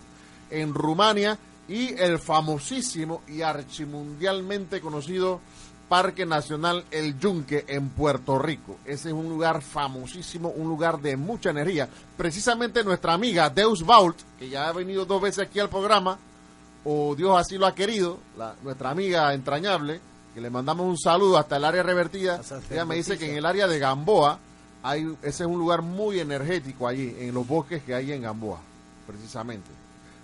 en 0.49 0.73
Rumania 0.73 1.37
y 1.67 1.93
el 1.99 2.19
famosísimo 2.19 3.21
y 3.27 3.41
archimundialmente 3.41 4.79
conocido 4.79 5.41
Parque 5.89 6.25
Nacional 6.25 6.83
El 6.91 7.17
Yunque 7.17 7.63
en 7.67 7.89
Puerto 7.89 8.37
Rico. 8.39 8.77
Ese 8.85 9.09
es 9.09 9.13
un 9.13 9.29
lugar 9.29 9.61
famosísimo, 9.61 10.49
un 10.49 10.67
lugar 10.67 10.99
de 10.99 11.15
mucha 11.15 11.49
energía. 11.51 11.87
Precisamente 12.17 12.83
nuestra 12.83 13.13
amiga 13.13 13.49
Deus 13.49 13.83
Vault, 13.85 14.17
que 14.37 14.49
ya 14.49 14.67
ha 14.67 14.73
venido 14.73 15.05
dos 15.05 15.21
veces 15.21 15.45
aquí 15.47 15.59
al 15.59 15.69
programa, 15.69 16.17
o 16.83 17.15
Dios 17.15 17.37
así 17.39 17.57
lo 17.57 17.65
ha 17.65 17.73
querido, 17.75 18.17
la- 18.37 18.55
nuestra 18.63 18.89
amiga 18.89 19.33
entrañable, 19.33 19.99
que 20.33 20.41
le 20.41 20.49
mandamos 20.49 20.85
un 20.87 20.97
saludo 20.97 21.37
hasta 21.37 21.57
el 21.57 21.65
área 21.65 21.83
revertida. 21.83 22.37
Ella 22.73 22.85
me 22.85 22.95
dice 22.95 23.17
que 23.17 23.31
en 23.31 23.37
el 23.37 23.45
área 23.45 23.67
de 23.67 23.79
Gamboa, 23.79 24.39
hay, 24.83 25.03
ese 25.21 25.43
es 25.43 25.49
un 25.49 25.57
lugar 25.57 25.81
muy 25.81 26.19
energético 26.19 26.87
allí, 26.87 27.15
en 27.19 27.33
los 27.33 27.47
bosques 27.47 27.81
que 27.83 27.95
hay 27.95 28.11
en 28.11 28.21
Gamboa, 28.21 28.59
precisamente. 29.07 29.69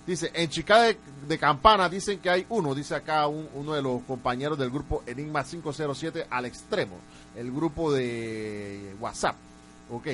Dice, 0.05 0.31
en 0.33 0.49
Chicago 0.49 0.83
de, 0.83 0.97
de 1.27 1.37
Campana 1.37 1.87
dicen 1.87 2.19
que 2.19 2.29
hay 2.29 2.45
uno, 2.49 2.75
dice 2.75 2.95
acá 2.95 3.25
un- 3.27 3.47
uno 3.55 3.73
de 3.73 3.81
los 3.81 4.01
compañeros 4.03 4.57
del 4.57 4.69
grupo 4.69 5.01
Enigma 5.07 5.43
507 5.43 6.27
al 6.29 6.45
extremo, 6.45 6.97
el 7.35 7.51
grupo 7.51 7.91
de 7.93 8.95
WhatsApp. 8.99 9.35
Ok, 9.89 10.07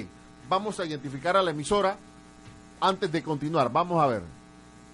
vamos 0.47 0.79
a 0.79 0.85
identificar 0.85 1.35
a 1.37 1.41
la 1.41 1.51
emisora 1.51 1.97
antes 2.81 3.11
de 3.11 3.23
continuar, 3.23 3.71
vamos 3.71 4.01
a 4.03 4.07
ver. 4.07 4.21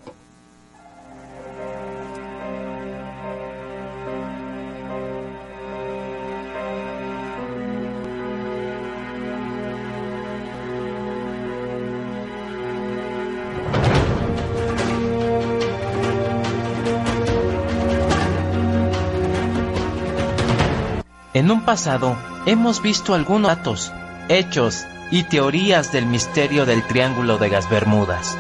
En 21.35 21.51
un 21.51 21.63
pasado 21.63 22.17
hemos 22.47 22.81
visto 22.81 23.13
algunos 23.13 23.49
datos, 23.49 23.93
hechos 24.29 24.87
y 25.11 25.25
teorías 25.25 25.91
del 25.91 26.07
misterio 26.07 26.65
del 26.65 26.87
Triángulo 26.87 27.39
de 27.39 27.51
las 27.51 27.69
Bermudas. 27.69 28.39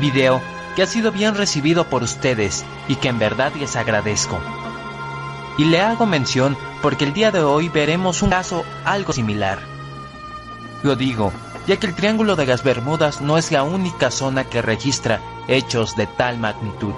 Video 0.00 0.42
que 0.76 0.82
ha 0.82 0.86
sido 0.86 1.12
bien 1.12 1.34
recibido 1.34 1.84
por 1.84 2.02
ustedes 2.02 2.62
y 2.88 2.96
que 2.96 3.08
en 3.08 3.18
verdad 3.18 3.54
les 3.58 3.74
agradezco. 3.74 4.38
Y 5.56 5.64
le 5.64 5.80
hago 5.80 6.04
mención 6.04 6.58
porque 6.82 7.06
el 7.06 7.14
día 7.14 7.30
de 7.30 7.42
hoy 7.42 7.70
veremos 7.70 8.20
un 8.20 8.28
caso 8.28 8.66
algo 8.84 9.14
similar. 9.14 9.60
Lo 10.82 10.96
digo, 10.96 11.32
ya 11.66 11.78
que 11.78 11.86
el 11.86 11.94
Triángulo 11.94 12.36
de 12.36 12.44
las 12.44 12.62
Bermudas 12.62 13.22
no 13.22 13.38
es 13.38 13.50
la 13.50 13.62
única 13.62 14.10
zona 14.10 14.44
que 14.44 14.60
registra 14.60 15.22
hechos 15.48 15.96
de 15.96 16.06
tal 16.06 16.38
magnitud. 16.38 16.92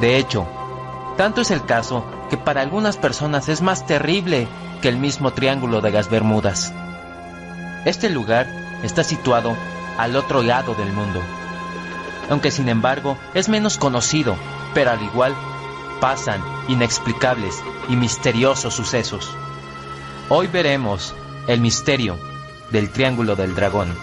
De 0.00 0.16
hecho, 0.16 0.48
tanto 1.20 1.42
es 1.42 1.50
el 1.50 1.66
caso 1.66 2.02
que 2.30 2.38
para 2.38 2.62
algunas 2.62 2.96
personas 2.96 3.50
es 3.50 3.60
más 3.60 3.84
terrible 3.84 4.48
que 4.80 4.88
el 4.88 4.96
mismo 4.96 5.34
Triángulo 5.34 5.82
de 5.82 5.90
las 5.90 6.08
Bermudas. 6.08 6.72
Este 7.84 8.08
lugar 8.08 8.48
está 8.82 9.04
situado 9.04 9.54
al 9.98 10.16
otro 10.16 10.42
lado 10.42 10.74
del 10.74 10.90
mundo, 10.94 11.20
aunque 12.30 12.50
sin 12.50 12.70
embargo 12.70 13.18
es 13.34 13.50
menos 13.50 13.76
conocido, 13.76 14.34
pero 14.72 14.92
al 14.92 15.02
igual 15.02 15.34
pasan 16.00 16.42
inexplicables 16.68 17.62
y 17.90 17.96
misteriosos 17.96 18.72
sucesos. 18.72 19.30
Hoy 20.30 20.46
veremos 20.46 21.14
el 21.48 21.60
misterio 21.60 22.16
del 22.70 22.88
Triángulo 22.88 23.36
del 23.36 23.54
Dragón, 23.54 23.94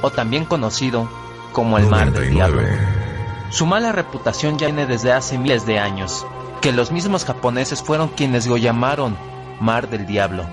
o 0.00 0.08
también 0.08 0.46
conocido 0.46 1.10
como 1.52 1.76
el 1.76 1.88
Mar 1.88 2.10
del 2.10 2.30
Diablo. 2.30 2.62
Su 3.50 3.66
mala 3.66 3.92
reputación 3.92 4.56
ya 4.56 4.68
viene 4.68 4.86
desde 4.86 5.12
hace 5.12 5.36
miles 5.36 5.66
de 5.66 5.78
años, 5.78 6.26
que 6.64 6.72
los 6.72 6.90
mismos 6.90 7.26
japoneses 7.26 7.82
fueron 7.82 8.08
quienes 8.08 8.46
lo 8.46 8.56
llamaron 8.56 9.18
Mar 9.60 9.90
del 9.90 10.06
Diablo. 10.06 10.46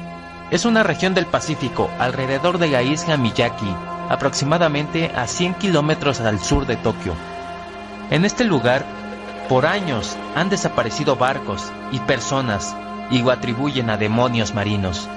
Es 0.50 0.66
una 0.66 0.84
región 0.84 1.14
del 1.14 1.26
Pacífico 1.26 1.90
alrededor 2.00 2.58
de 2.58 2.68
la 2.68 2.82
isla 2.84 3.16
Miyaki, 3.16 3.74
aproximadamente 4.10 5.10
a 5.16 5.26
100 5.26 5.54
kilómetros 5.54 6.20
al 6.20 6.42
sur 6.42 6.66
de 6.66 6.76
Tokio. 6.76 7.14
En 8.10 8.26
este 8.26 8.44
lugar, 8.44 8.84
por 9.48 9.66
años 9.66 10.18
han 10.36 10.50
desaparecido 10.50 11.16
barcos 11.16 11.72
y 11.94 12.00
personas 12.00 12.76
y 13.10 13.22
lo 13.22 13.32
atribuyen 13.32 13.90
a 13.90 13.96
demonios 13.96 14.54
marinos. 14.54 15.08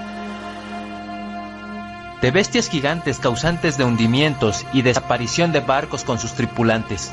De 2.23 2.31
bestias 2.31 2.69
gigantes 2.69 3.19
causantes 3.19 3.77
de 3.77 3.83
hundimientos 3.83 4.65
y 4.73 4.83
desaparición 4.83 5.51
de 5.51 5.59
barcos 5.59 6.05
con 6.05 6.21
sus 6.21 6.35
tripulantes. 6.35 7.13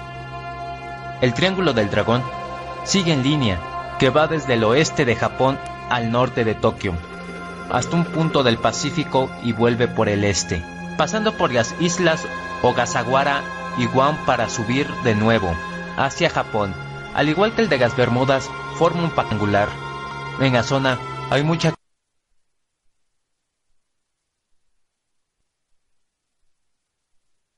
El 1.21 1.33
Triángulo 1.33 1.73
del 1.73 1.89
Dragón 1.89 2.21
sigue 2.83 3.13
en 3.13 3.23
línea 3.23 3.70
que 4.01 4.09
va 4.09 4.25
desde 4.25 4.55
el 4.55 4.63
oeste 4.63 5.05
de 5.05 5.15
Japón 5.15 5.59
al 5.91 6.09
norte 6.09 6.43
de 6.43 6.55
Tokio, 6.55 6.95
hasta 7.69 7.95
un 7.95 8.03
punto 8.03 8.41
del 8.41 8.57
Pacífico 8.57 9.29
y 9.43 9.53
vuelve 9.53 9.87
por 9.87 10.09
el 10.09 10.23
este, 10.23 10.65
pasando 10.97 11.37
por 11.37 11.53
las 11.53 11.79
islas 11.79 12.25
Ogasawara 12.63 13.43
y 13.77 13.85
Guam 13.85 14.17
para 14.25 14.49
subir 14.49 14.89
de 15.03 15.13
nuevo 15.13 15.55
hacia 15.97 16.31
Japón. 16.31 16.73
Al 17.13 17.29
igual 17.29 17.53
que 17.53 17.61
el 17.61 17.69
de 17.69 17.77
las 17.77 17.95
Bermudas, 17.95 18.49
forma 18.79 19.03
un 19.03 19.11
patangular. 19.11 19.69
En 20.39 20.53
la 20.53 20.63
zona 20.63 20.97
hay 21.29 21.43
mucha 21.43 21.71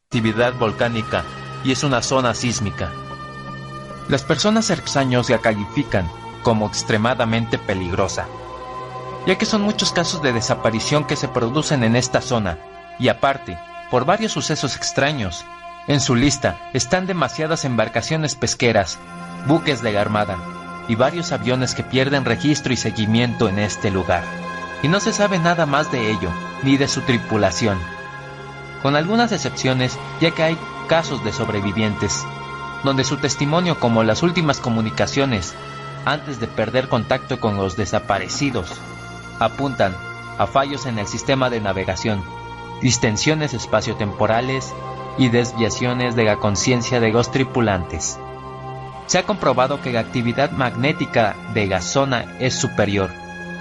actividad 0.08 0.54
volcánica 0.56 1.24
y 1.64 1.72
es 1.72 1.86
una 1.86 2.02
zona 2.02 2.34
sísmica. 2.34 2.92
Las 4.10 4.24
personas 4.24 4.66
cercanas 4.66 5.30
la 5.30 5.38
califican 5.38 6.12
como 6.44 6.68
extremadamente 6.68 7.58
peligrosa, 7.58 8.28
ya 9.26 9.38
que 9.38 9.46
son 9.46 9.62
muchos 9.62 9.92
casos 9.92 10.22
de 10.22 10.34
desaparición 10.34 11.06
que 11.06 11.16
se 11.16 11.28
producen 11.28 11.84
en 11.84 11.96
esta 11.96 12.22
zona, 12.22 12.58
y 13.00 13.08
aparte, 13.08 13.58
por 13.90 14.06
varios 14.06 14.32
sucesos 14.32 14.76
extraños. 14.76 15.46
En 15.88 16.00
su 16.00 16.16
lista 16.16 16.58
están 16.74 17.08
demasiadas 17.08 17.66
embarcaciones 17.66 18.36
pesqueras, 18.36 18.98
buques 19.48 19.82
de 19.82 19.92
la 19.92 20.02
Armada 20.02 20.38
y 20.88 20.96
varios 20.96 21.32
aviones 21.32 21.76
que 21.76 21.84
pierden 21.84 22.26
registro 22.26 22.74
y 22.74 22.78
seguimiento 22.78 23.50
en 23.50 23.60
este 23.60 23.92
lugar. 23.92 24.24
Y 24.82 24.88
no 24.88 25.00
se 25.00 25.14
sabe 25.14 25.40
nada 25.40 25.66
más 25.66 25.92
de 25.92 26.12
ello, 26.12 26.30
ni 26.64 26.78
de 26.78 26.88
su 26.88 27.02
tripulación. 27.02 27.78
Con 28.82 28.96
algunas 28.96 29.32
excepciones, 29.32 29.98
ya 30.20 30.32
que 30.32 30.44
hay 30.44 30.58
casos 30.88 31.24
de 31.24 31.32
sobrevivientes, 31.32 32.26
donde 32.84 33.04
su 33.04 33.18
testimonio 33.18 33.80
como 33.80 34.04
las 34.04 34.24
últimas 34.24 34.60
comunicaciones, 34.60 35.54
antes 36.06 36.40
de 36.40 36.48
perder 36.48 36.90
contacto 36.90 37.40
con 37.40 37.58
los 37.58 37.78
desaparecidos, 37.78 38.72
apuntan 39.40 39.96
a 40.38 40.48
fallos 40.48 40.86
en 40.86 41.00
el 41.00 41.08
sistema 41.08 41.50
de 41.50 41.62
navegación, 41.62 42.24
distensiones 42.82 43.54
espaciotemporales 43.54 44.74
y 45.18 45.30
desviaciones 45.30 46.16
de 46.16 46.24
la 46.26 46.38
conciencia 46.38 47.00
de 47.00 47.12
los 47.12 47.32
tripulantes. 47.32 48.20
Se 49.06 49.20
ha 49.20 49.26
comprobado 49.26 49.82
que 49.82 49.92
la 49.92 50.00
actividad 50.00 50.52
magnética 50.52 51.36
de 51.54 51.68
la 51.68 51.82
zona 51.82 52.26
es 52.40 52.56
superior, 52.56 53.12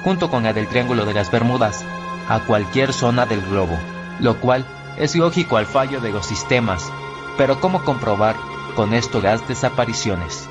junto 0.05 0.31
con 0.31 0.45
la 0.45 0.53
del 0.53 0.69
Triángulo 0.69 1.05
de 1.05 1.15
las 1.15 1.31
Bermudas, 1.31 1.85
a 2.29 2.41
cualquier 2.41 2.93
zona 2.93 3.27
del 3.27 3.43
globo, 3.43 3.79
lo 4.21 4.41
cual 4.41 4.65
es 4.97 5.17
lógico 5.17 5.57
al 5.57 5.67
fallo 5.67 6.01
de 6.01 6.13
los 6.13 6.27
sistemas, 6.27 6.91
pero 7.37 7.61
¿cómo 7.61 7.85
comprobar 7.85 8.37
con 8.77 8.95
esto 8.95 9.21
las 9.21 9.47
desapariciones? 9.49 10.49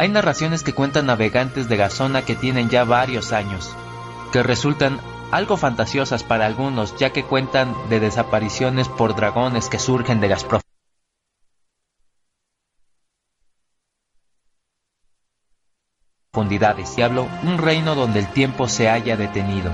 Hay 0.00 0.08
narraciones 0.08 0.62
que 0.62 0.72
cuentan 0.72 1.04
navegantes 1.04 1.68
de 1.68 1.76
la 1.76 1.90
zona 1.90 2.24
que 2.24 2.34
tienen 2.34 2.70
ya 2.70 2.84
varios 2.84 3.34
años, 3.34 3.76
que 4.32 4.42
resultan 4.42 4.98
algo 5.30 5.58
fantasiosas 5.58 6.24
para 6.24 6.46
algunos 6.46 6.96
ya 6.96 7.10
que 7.12 7.22
cuentan 7.22 7.76
de 7.90 8.00
desapariciones 8.00 8.88
por 8.88 9.14
dragones 9.14 9.68
que 9.68 9.78
surgen 9.78 10.22
de 10.22 10.30
las 10.30 10.46
profundidades. 16.32 16.96
Diablo, 16.96 17.28
un 17.42 17.58
reino 17.58 17.94
donde 17.94 18.20
el 18.20 18.28
tiempo 18.28 18.68
se 18.68 18.88
haya 18.88 19.18
detenido. 19.18 19.70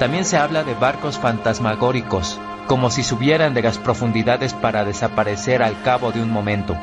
También 0.00 0.24
se 0.24 0.38
habla 0.38 0.64
de 0.64 0.74
barcos 0.74 1.20
fantasmagóricos, 1.20 2.36
como 2.66 2.90
si 2.90 3.04
subieran 3.04 3.54
de 3.54 3.62
las 3.62 3.78
profundidades 3.78 4.54
para 4.54 4.84
desaparecer 4.84 5.62
al 5.62 5.80
cabo 5.82 6.10
de 6.10 6.20
un 6.20 6.32
momento. 6.32 6.76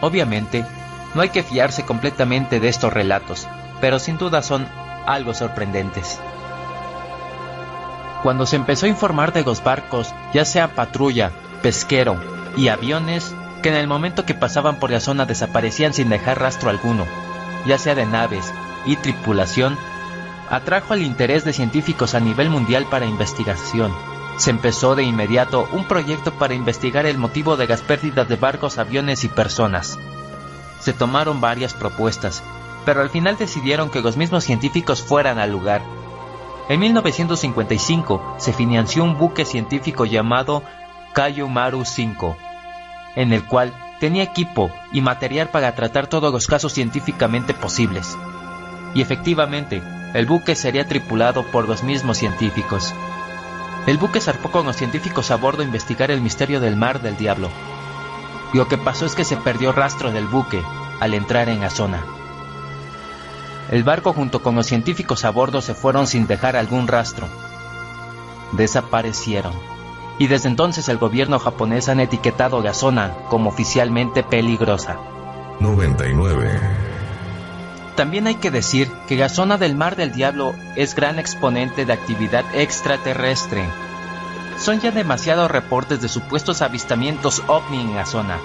Obviamente, 0.00 0.64
no 1.14 1.22
hay 1.22 1.30
que 1.30 1.42
fiarse 1.42 1.84
completamente 1.84 2.60
de 2.60 2.68
estos 2.68 2.92
relatos, 2.92 3.48
pero 3.80 3.98
sin 3.98 4.18
duda 4.18 4.42
son 4.42 4.66
algo 5.06 5.34
sorprendentes. 5.34 6.20
Cuando 8.22 8.46
se 8.46 8.56
empezó 8.56 8.86
a 8.86 8.90
informar 8.90 9.32
de 9.32 9.42
los 9.42 9.64
barcos, 9.64 10.14
ya 10.34 10.44
sea 10.44 10.74
patrulla, 10.74 11.32
pesquero 11.62 12.20
y 12.56 12.68
aviones, 12.68 13.34
que 13.62 13.70
en 13.70 13.76
el 13.76 13.86
momento 13.86 14.26
que 14.26 14.34
pasaban 14.34 14.76
por 14.76 14.90
la 14.90 15.00
zona 15.00 15.26
desaparecían 15.26 15.94
sin 15.94 16.08
dejar 16.10 16.40
rastro 16.40 16.70
alguno, 16.70 17.06
ya 17.66 17.78
sea 17.78 17.94
de 17.94 18.06
naves 18.06 18.52
y 18.86 18.96
tripulación, 18.96 19.76
atrajo 20.50 20.94
el 20.94 21.02
interés 21.02 21.44
de 21.44 21.52
científicos 21.52 22.14
a 22.14 22.20
nivel 22.20 22.50
mundial 22.50 22.86
para 22.90 23.06
investigación. 23.06 23.94
Se 24.36 24.50
empezó 24.50 24.94
de 24.94 25.02
inmediato 25.02 25.68
un 25.72 25.86
proyecto 25.86 26.32
para 26.32 26.54
investigar 26.54 27.06
el 27.06 27.18
motivo 27.18 27.56
de 27.56 27.68
las 27.68 27.82
pérdidas 27.82 28.28
de 28.28 28.36
barcos, 28.36 28.78
aviones 28.78 29.24
y 29.24 29.28
personas. 29.28 29.98
Se 30.80 30.92
tomaron 30.92 31.40
varias 31.40 31.74
propuestas, 31.74 32.42
pero 32.84 33.00
al 33.00 33.10
final 33.10 33.36
decidieron 33.36 33.90
que 33.90 34.00
los 34.00 34.16
mismos 34.16 34.44
científicos 34.44 35.02
fueran 35.02 35.38
al 35.38 35.52
lugar. 35.52 35.82
En 36.68 36.80
1955 36.80 38.36
se 38.38 38.52
financió 38.52 39.04
un 39.04 39.18
buque 39.18 39.44
científico 39.44 40.04
llamado 40.04 40.62
Maru 41.48 41.84
5, 41.84 42.36
en 43.16 43.32
el 43.32 43.44
cual 43.44 43.74
tenía 43.98 44.22
equipo 44.22 44.70
y 44.92 45.00
material 45.00 45.48
para 45.50 45.74
tratar 45.74 46.06
todos 46.06 46.32
los 46.32 46.46
casos 46.46 46.72
científicamente 46.72 47.52
posibles. 47.54 48.16
Y 48.94 49.02
efectivamente, 49.02 49.82
el 50.14 50.26
buque 50.26 50.54
sería 50.54 50.88
tripulado 50.88 51.44
por 51.44 51.68
los 51.68 51.82
mismos 51.82 52.18
científicos. 52.18 52.94
El 53.86 53.98
buque 53.98 54.20
zarpó 54.20 54.50
con 54.50 54.66
los 54.66 54.76
científicos 54.76 55.30
a 55.30 55.36
bordo 55.36 55.62
a 55.62 55.66
investigar 55.66 56.10
el 56.10 56.20
misterio 56.20 56.60
del 56.60 56.76
mar 56.76 57.00
del 57.02 57.16
diablo. 57.16 57.48
Lo 58.52 58.68
que 58.68 58.78
pasó 58.78 59.06
es 59.06 59.14
que 59.14 59.24
se 59.24 59.36
perdió 59.36 59.72
rastro 59.72 60.10
del 60.10 60.26
buque 60.26 60.62
al 61.00 61.14
entrar 61.14 61.48
en 61.48 61.60
la 61.60 61.70
zona. 61.70 62.04
El 63.70 63.84
barco 63.84 64.12
junto 64.12 64.42
con 64.42 64.56
los 64.56 64.66
científicos 64.66 65.24
a 65.24 65.30
bordo 65.30 65.60
se 65.60 65.74
fueron 65.74 66.08
sin 66.08 66.26
dejar 66.26 66.56
algún 66.56 66.88
rastro. 66.88 67.28
Desaparecieron. 68.52 69.52
Y 70.18 70.26
desde 70.26 70.48
entonces 70.48 70.88
el 70.88 70.98
gobierno 70.98 71.38
japonés 71.38 71.88
han 71.88 72.00
etiquetado 72.00 72.60
la 72.60 72.74
zona 72.74 73.14
como 73.28 73.50
oficialmente 73.50 74.24
peligrosa. 74.24 74.98
99. 75.60 76.60
También 77.94 78.26
hay 78.26 78.34
que 78.36 78.50
decir 78.50 78.90
que 79.06 79.16
la 79.16 79.28
zona 79.28 79.56
del 79.58 79.76
Mar 79.76 79.94
del 79.94 80.12
Diablo 80.12 80.54
es 80.74 80.94
gran 80.94 81.18
exponente 81.18 81.84
de 81.84 81.92
actividad 81.92 82.44
extraterrestre. 82.54 83.62
Son 84.60 84.78
ya 84.78 84.90
demasiados 84.90 85.50
reportes 85.50 86.02
de 86.02 86.08
supuestos 86.08 86.60
avistamientos 86.60 87.42
ovni 87.46 87.80
en 87.80 87.96
la 87.96 88.04
zona. 88.04 88.38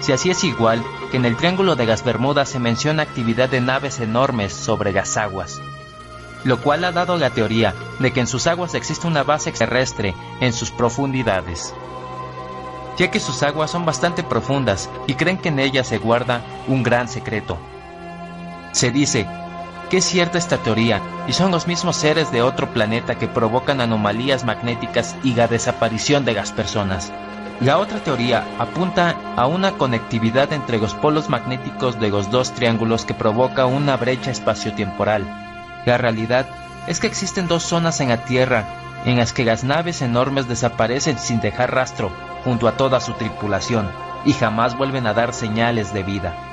Si 0.00 0.12
así 0.12 0.30
es 0.30 0.42
igual 0.42 0.82
que 1.10 1.18
en 1.18 1.26
el 1.26 1.36
Triángulo 1.36 1.76
de 1.76 1.84
las 1.84 2.02
Bermudas 2.02 2.48
se 2.48 2.58
menciona 2.58 3.02
actividad 3.02 3.50
de 3.50 3.60
naves 3.60 4.00
enormes 4.00 4.54
sobre 4.54 4.90
las 4.90 5.18
aguas, 5.18 5.60
lo 6.44 6.62
cual 6.62 6.82
ha 6.84 6.92
dado 6.92 7.18
la 7.18 7.28
teoría 7.28 7.74
de 7.98 8.10
que 8.10 8.20
en 8.20 8.26
sus 8.26 8.46
aguas 8.46 8.74
existe 8.74 9.06
una 9.06 9.22
base 9.22 9.52
terrestre 9.52 10.14
en 10.40 10.54
sus 10.54 10.70
profundidades, 10.70 11.74
ya 12.96 13.10
que 13.10 13.20
sus 13.20 13.42
aguas 13.42 13.70
son 13.70 13.84
bastante 13.84 14.22
profundas 14.22 14.88
y 15.06 15.14
creen 15.14 15.36
que 15.36 15.50
en 15.50 15.58
ellas 15.58 15.88
se 15.88 15.98
guarda 15.98 16.42
un 16.68 16.82
gran 16.82 17.06
secreto. 17.06 17.58
Se 18.72 18.90
dice 18.90 19.26
que 19.88 19.98
es 19.98 20.04
cierta 20.04 20.38
esta 20.38 20.58
teoría 20.58 21.00
y 21.26 21.32
son 21.32 21.50
los 21.50 21.66
mismos 21.66 21.96
seres 21.96 22.30
de 22.30 22.42
otro 22.42 22.72
planeta 22.72 23.16
que 23.16 23.28
provocan 23.28 23.80
anomalías 23.80 24.44
magnéticas 24.44 25.16
y 25.22 25.34
la 25.34 25.48
desaparición 25.48 26.24
de 26.24 26.34
las 26.34 26.52
personas. 26.52 27.12
La 27.60 27.78
otra 27.78 27.98
teoría 27.98 28.46
apunta 28.58 29.16
a 29.36 29.46
una 29.46 29.72
conectividad 29.72 30.52
entre 30.52 30.78
los 30.78 30.94
polos 30.94 31.28
magnéticos 31.28 31.98
de 31.98 32.10
los 32.10 32.30
dos 32.30 32.52
triángulos 32.52 33.04
que 33.04 33.14
provoca 33.14 33.66
una 33.66 33.96
brecha 33.96 34.30
espaciotemporal. 34.30 35.24
La 35.84 35.98
realidad 35.98 36.46
es 36.86 37.00
que 37.00 37.06
existen 37.06 37.48
dos 37.48 37.64
zonas 37.64 38.00
en 38.00 38.10
la 38.10 38.24
Tierra 38.24 38.64
en 39.04 39.16
las 39.16 39.32
que 39.32 39.44
las 39.44 39.64
naves 39.64 40.02
enormes 40.02 40.48
desaparecen 40.48 41.18
sin 41.18 41.40
dejar 41.40 41.74
rastro 41.74 42.12
junto 42.44 42.68
a 42.68 42.76
toda 42.76 43.00
su 43.00 43.12
tripulación 43.14 43.90
y 44.24 44.32
jamás 44.32 44.76
vuelven 44.76 45.06
a 45.06 45.14
dar 45.14 45.32
señales 45.32 45.92
de 45.92 46.02
vida 46.02 46.47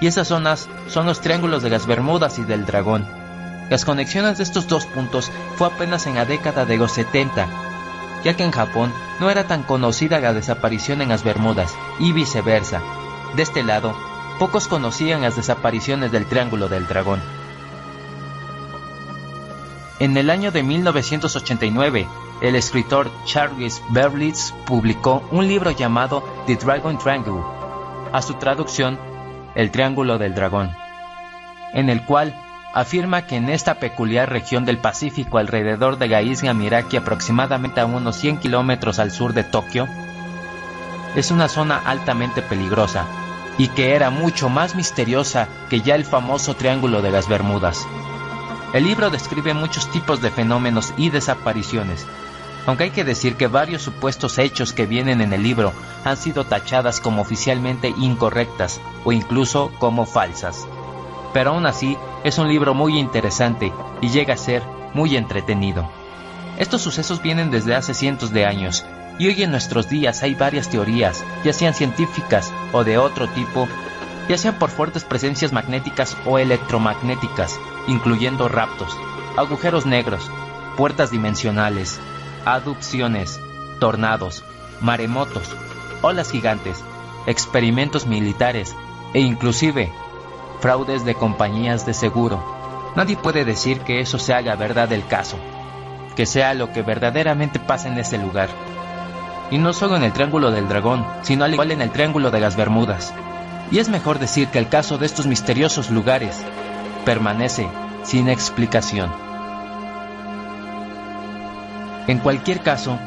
y 0.00 0.06
esas 0.06 0.28
zonas 0.28 0.68
son 0.88 1.06
los 1.06 1.20
triángulos 1.20 1.62
de 1.62 1.70
las 1.70 1.86
Bermudas 1.86 2.38
y 2.38 2.44
del 2.44 2.66
Dragón. 2.66 3.06
Las 3.70 3.84
conexiones 3.84 4.38
de 4.38 4.44
estos 4.44 4.66
dos 4.66 4.86
puntos 4.86 5.30
fue 5.56 5.66
apenas 5.66 6.06
en 6.06 6.14
la 6.14 6.24
década 6.24 6.64
de 6.64 6.76
los 6.76 6.92
70, 6.92 7.46
ya 8.24 8.34
que 8.34 8.44
en 8.44 8.52
Japón 8.52 8.92
no 9.20 9.30
era 9.30 9.44
tan 9.44 9.62
conocida 9.62 10.20
la 10.20 10.32
desaparición 10.32 11.02
en 11.02 11.10
las 11.10 11.24
Bermudas 11.24 11.74
y 11.98 12.12
viceversa. 12.12 12.80
De 13.36 13.42
este 13.42 13.62
lado, 13.62 13.94
pocos 14.38 14.68
conocían 14.68 15.22
las 15.22 15.36
desapariciones 15.36 16.12
del 16.12 16.26
Triángulo 16.26 16.68
del 16.68 16.86
Dragón. 16.86 17.20
En 19.98 20.16
el 20.16 20.30
año 20.30 20.52
de 20.52 20.62
1989, 20.62 22.08
el 22.40 22.54
escritor 22.54 23.10
Charles 23.24 23.82
Berlitz 23.90 24.52
publicó 24.64 25.24
un 25.32 25.48
libro 25.48 25.72
llamado 25.72 26.22
The 26.46 26.54
Dragon 26.54 26.96
Triangle. 26.98 27.42
A 28.12 28.22
su 28.22 28.34
traducción 28.34 28.98
el 29.58 29.72
Triángulo 29.72 30.18
del 30.18 30.36
Dragón, 30.36 30.70
en 31.72 31.90
el 31.90 32.04
cual 32.04 32.32
afirma 32.72 33.22
que 33.22 33.34
en 33.34 33.48
esta 33.48 33.74
peculiar 33.74 34.30
región 34.30 34.64
del 34.64 34.78
Pacífico 34.78 35.38
alrededor 35.38 35.98
de 35.98 36.06
la 36.06 36.22
isla 36.22 36.54
Miraki 36.54 36.96
aproximadamente 36.96 37.80
a 37.80 37.86
unos 37.86 38.14
100 38.14 38.36
kilómetros 38.38 39.00
al 39.00 39.10
sur 39.10 39.32
de 39.32 39.42
Tokio, 39.42 39.88
es 41.16 41.32
una 41.32 41.48
zona 41.48 41.82
altamente 41.84 42.40
peligrosa 42.40 43.04
y 43.58 43.66
que 43.66 43.96
era 43.96 44.10
mucho 44.10 44.48
más 44.48 44.76
misteriosa 44.76 45.48
que 45.68 45.80
ya 45.80 45.96
el 45.96 46.04
famoso 46.04 46.54
Triángulo 46.54 47.02
de 47.02 47.10
las 47.10 47.28
Bermudas. 47.28 47.84
El 48.72 48.84
libro 48.84 49.10
describe 49.10 49.54
muchos 49.54 49.90
tipos 49.90 50.20
de 50.20 50.30
fenómenos 50.30 50.94
y 50.96 51.10
desapariciones, 51.10 52.06
aunque 52.68 52.84
hay 52.84 52.90
que 52.90 53.02
decir 53.02 53.36
que 53.36 53.46
varios 53.46 53.80
supuestos 53.80 54.36
hechos 54.36 54.74
que 54.74 54.84
vienen 54.84 55.22
en 55.22 55.32
el 55.32 55.42
libro 55.42 55.72
han 56.04 56.18
sido 56.18 56.44
tachadas 56.44 57.00
como 57.00 57.22
oficialmente 57.22 57.94
incorrectas 57.96 58.78
o 59.04 59.12
incluso 59.12 59.72
como 59.78 60.04
falsas. 60.04 60.68
Pero 61.32 61.52
aún 61.52 61.64
así 61.64 61.96
es 62.24 62.36
un 62.36 62.46
libro 62.46 62.74
muy 62.74 62.98
interesante 62.98 63.72
y 64.02 64.10
llega 64.10 64.34
a 64.34 64.36
ser 64.36 64.62
muy 64.92 65.16
entretenido. 65.16 65.90
Estos 66.58 66.82
sucesos 66.82 67.22
vienen 67.22 67.50
desde 67.50 67.74
hace 67.74 67.94
cientos 67.94 68.32
de 68.32 68.44
años 68.44 68.84
y 69.18 69.28
hoy 69.28 69.42
en 69.42 69.50
nuestros 69.50 69.88
días 69.88 70.22
hay 70.22 70.34
varias 70.34 70.68
teorías, 70.68 71.24
ya 71.44 71.54
sean 71.54 71.72
científicas 71.72 72.52
o 72.72 72.84
de 72.84 72.98
otro 72.98 73.28
tipo, 73.28 73.66
ya 74.28 74.36
sean 74.36 74.58
por 74.58 74.68
fuertes 74.68 75.04
presencias 75.04 75.54
magnéticas 75.54 76.18
o 76.26 76.38
electromagnéticas, 76.38 77.58
incluyendo 77.86 78.46
raptos, 78.46 78.94
agujeros 79.38 79.86
negros, 79.86 80.30
puertas 80.76 81.10
dimensionales, 81.10 81.98
adupciones, 82.54 83.40
tornados, 83.80 84.44
maremotos, 84.80 85.54
olas 86.02 86.30
gigantes, 86.30 86.82
experimentos 87.26 88.06
militares 88.06 88.74
e 89.14 89.20
inclusive 89.20 89.92
fraudes 90.60 91.04
de 91.04 91.14
compañías 91.14 91.86
de 91.86 91.94
seguro. 91.94 92.42
Nadie 92.96 93.16
puede 93.16 93.44
decir 93.44 93.80
que 93.80 94.00
eso 94.00 94.18
sea 94.18 94.40
la 94.40 94.56
verdad 94.56 94.88
del 94.88 95.06
caso, 95.06 95.36
que 96.16 96.26
sea 96.26 96.54
lo 96.54 96.72
que 96.72 96.82
verdaderamente 96.82 97.58
pasa 97.60 97.88
en 97.88 97.98
ese 97.98 98.18
lugar. 98.18 98.48
Y 99.50 99.58
no 99.58 99.72
solo 99.72 99.96
en 99.96 100.02
el 100.02 100.12
Triángulo 100.12 100.50
del 100.50 100.68
Dragón, 100.68 101.06
sino 101.22 101.44
al 101.44 101.52
igual 101.52 101.70
en 101.70 101.80
el 101.80 101.90
Triángulo 101.90 102.30
de 102.30 102.40
las 102.40 102.56
Bermudas. 102.56 103.14
Y 103.70 103.78
es 103.78 103.88
mejor 103.88 104.18
decir 104.18 104.48
que 104.48 104.58
el 104.58 104.68
caso 104.68 104.98
de 104.98 105.06
estos 105.06 105.26
misteriosos 105.26 105.90
lugares 105.90 106.40
permanece 107.04 107.68
sin 108.02 108.28
explicación. 108.28 109.27
En 112.08 112.20
cualquier 112.20 112.62
caso, 112.62 112.98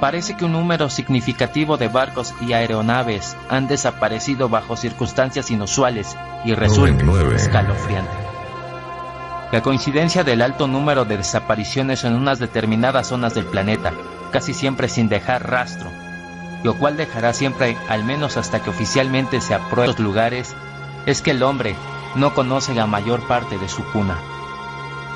parece 0.00 0.36
que 0.36 0.44
un 0.44 0.52
número 0.52 0.90
significativo 0.90 1.78
de 1.78 1.88
barcos 1.88 2.34
y 2.42 2.52
aeronaves 2.52 3.34
han 3.48 3.66
desaparecido 3.66 4.50
bajo 4.50 4.76
circunstancias 4.76 5.50
inusuales 5.50 6.14
y 6.44 6.54
resulta 6.54 7.04
escalofriante. 7.34 8.12
La 9.50 9.62
coincidencia 9.62 10.24
del 10.24 10.42
alto 10.42 10.68
número 10.68 11.06
de 11.06 11.16
desapariciones 11.16 12.04
en 12.04 12.14
unas 12.14 12.38
determinadas 12.38 13.08
zonas 13.08 13.34
del 13.34 13.46
planeta, 13.46 13.92
casi 14.30 14.52
siempre 14.52 14.90
sin 14.90 15.08
dejar 15.08 15.50
rastro, 15.50 15.90
lo 16.62 16.74
cual 16.74 16.98
dejará 16.98 17.32
siempre, 17.32 17.78
al 17.88 18.04
menos 18.04 18.36
hasta 18.36 18.62
que 18.62 18.68
oficialmente 18.68 19.40
se 19.40 19.54
aprueben 19.54 19.92
los 19.92 19.98
lugares, 19.98 20.54
es 21.06 21.22
que 21.22 21.30
el 21.30 21.42
hombre 21.42 21.76
no 22.14 22.34
conoce 22.34 22.74
la 22.74 22.86
mayor 22.86 23.26
parte 23.26 23.56
de 23.56 23.70
su 23.70 23.82
cuna. 23.84 24.18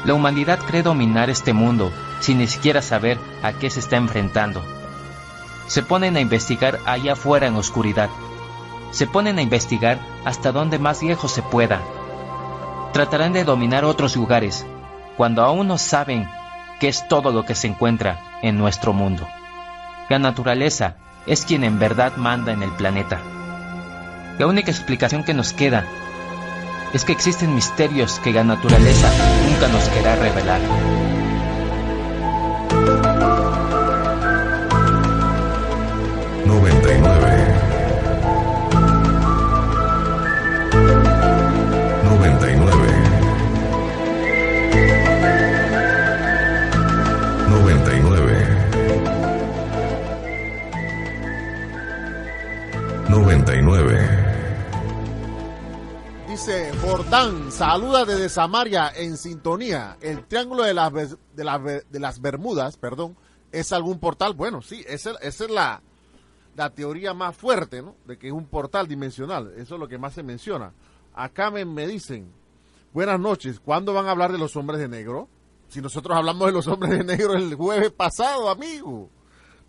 La 0.07 0.15
humanidad 0.15 0.59
cree 0.59 0.83
dominar 0.83 1.29
este 1.29 1.53
mundo 1.53 1.93
sin 2.25 2.39
ni 2.39 2.47
siquiera 2.47 2.81
saber 2.81 3.19
a 3.43 3.53
qué 3.53 3.69
se 3.69 3.81
está 3.81 3.97
enfrentando. 3.97 4.65
Se 5.67 5.83
ponen 5.83 6.17
a 6.17 6.21
investigar 6.21 6.81
allá 6.87 7.13
afuera 7.13 7.47
en 7.47 7.57
oscuridad. 7.57 8.09
Se 8.93 9.07
ponen 9.07 9.39
a 9.39 9.43
investigar 9.43 9.99
hasta 10.25 10.51
donde 10.51 10.79
más 10.79 11.03
lejos 11.03 11.33
se 11.33 11.43
pueda. 11.43 11.83
Tratarán 12.95 13.35
de 13.35 13.45
dominar 13.45 13.85
otros 13.85 14.17
lugares, 14.17 14.65
cuando 15.19 15.45
aún 15.45 15.69
no 15.69 15.77
saben 15.77 16.27
qué 16.81 16.89
es 16.89 17.07
todo 17.09 17.31
lo 17.31 17.45
que 17.45 17.55
se 17.55 17.67
encuentra 17.67 18.19
en 18.41 18.57
nuestro 18.57 18.95
mundo. 18.95 19.29
La 20.09 20.19
naturaleza 20.19 20.97
es 21.27 21.45
quien 21.45 21.63
en 21.63 21.79
verdad 21.79 22.17
manda 22.17 22.53
en 22.53 22.63
el 22.63 22.71
planeta. 22.71 23.21
La 24.39 24.47
única 24.47 24.71
explicación 24.71 25.25
que 25.25 25.35
nos 25.35 25.53
queda 25.53 25.85
es 26.95 27.05
que 27.05 27.13
existen 27.13 27.55
misterios 27.55 28.19
que 28.21 28.33
la 28.33 28.45
naturaleza 28.45 29.11
nunca 29.47 29.69
nos 29.69 29.87
querrá 29.91 30.17
revelar. 30.17 31.04
Dice 56.47 56.73
Jordán, 56.83 57.51
saluda 57.51 58.05
desde 58.05 58.29
Samaria 58.29 58.93
en 58.95 59.17
sintonía. 59.17 59.97
El 60.03 60.27
triángulo 60.27 60.65
de 60.65 60.75
las, 60.75 62.21
Bermudas, 62.21 62.77
perdón, 62.77 63.17
es 63.51 63.73
algún 63.73 63.99
portal. 63.99 64.35
Bueno, 64.35 64.61
sí, 64.61 64.85
esa, 64.87 65.13
esa 65.23 65.45
es 65.45 65.51
la, 65.51 65.81
teoría 66.75 67.15
más 67.15 67.35
fuerte, 67.35 67.81
¿no? 67.81 67.97
De 68.05 68.19
que 68.19 68.27
es 68.27 68.33
un 68.35 68.45
portal 68.45 68.87
dimensional. 68.87 69.55
Eso 69.57 69.77
es 69.77 69.81
lo 69.81 69.89
que 69.89 69.97
más 69.97 70.13
se 70.13 70.23
menciona. 70.23 70.75
Acá 71.15 71.51
me 71.51 71.87
dicen, 71.87 72.31
buenas 72.93 73.19
noches, 73.19 73.59
¿cuándo 73.59 73.95
van 73.95 74.07
a 74.07 74.11
hablar 74.11 74.31
de 74.31 74.37
los 74.37 74.55
hombres 74.55 74.81
de 74.81 74.89
negro? 74.89 75.31
Si 75.69 75.81
nosotros 75.81 76.15
hablamos 76.15 76.45
de 76.45 76.53
los 76.53 76.67
hombres 76.67 76.91
de 76.91 77.05
negro 77.05 77.33
el 77.33 77.55
jueves 77.55 77.91
pasado, 77.91 78.51
amigo. 78.51 79.09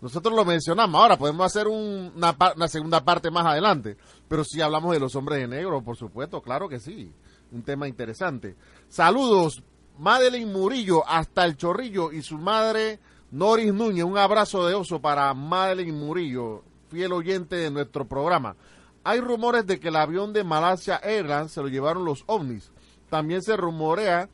Nosotros 0.00 0.34
lo 0.34 0.44
mencionamos. 0.44 1.00
Ahora 1.00 1.16
podemos 1.16 1.46
hacer 1.46 1.68
un- 1.68 2.12
una, 2.16 2.36
una 2.54 2.68
segunda 2.68 3.02
parte 3.04 3.30
más 3.30 3.46
adelante. 3.46 3.96
Pero 4.28 4.44
si 4.44 4.60
hablamos 4.60 4.92
de 4.92 5.00
los 5.00 5.14
hombres 5.16 5.40
de 5.40 5.48
negro, 5.48 5.82
por 5.82 5.96
supuesto, 5.96 6.42
claro 6.42 6.68
que 6.68 6.78
sí. 6.80 7.12
Un 7.52 7.62
tema 7.62 7.88
interesante. 7.88 8.56
Saludos, 8.88 9.62
Madeline 9.98 10.52
Murillo, 10.52 11.06
hasta 11.08 11.44
el 11.44 11.56
Chorrillo 11.56 12.12
y 12.12 12.22
su 12.22 12.36
madre 12.38 12.98
Noris 13.30 13.72
Núñez. 13.72 14.04
Un 14.04 14.18
abrazo 14.18 14.66
de 14.66 14.74
oso 14.74 15.00
para 15.00 15.32
Madeline 15.32 15.92
Murillo, 15.98 16.62
fiel 16.90 17.12
oyente 17.12 17.56
de 17.56 17.70
nuestro 17.70 18.06
programa. 18.06 18.56
Hay 19.04 19.20
rumores 19.20 19.66
de 19.66 19.78
que 19.80 19.88
el 19.88 19.96
avión 19.96 20.32
de 20.32 20.44
Malasia 20.44 20.96
Airlines 20.96 21.52
se 21.52 21.62
lo 21.62 21.68
llevaron 21.68 22.04
los 22.04 22.24
ovnis. 22.26 22.70
También 23.08 23.40
se 23.42 23.56
rumorea 23.56 24.28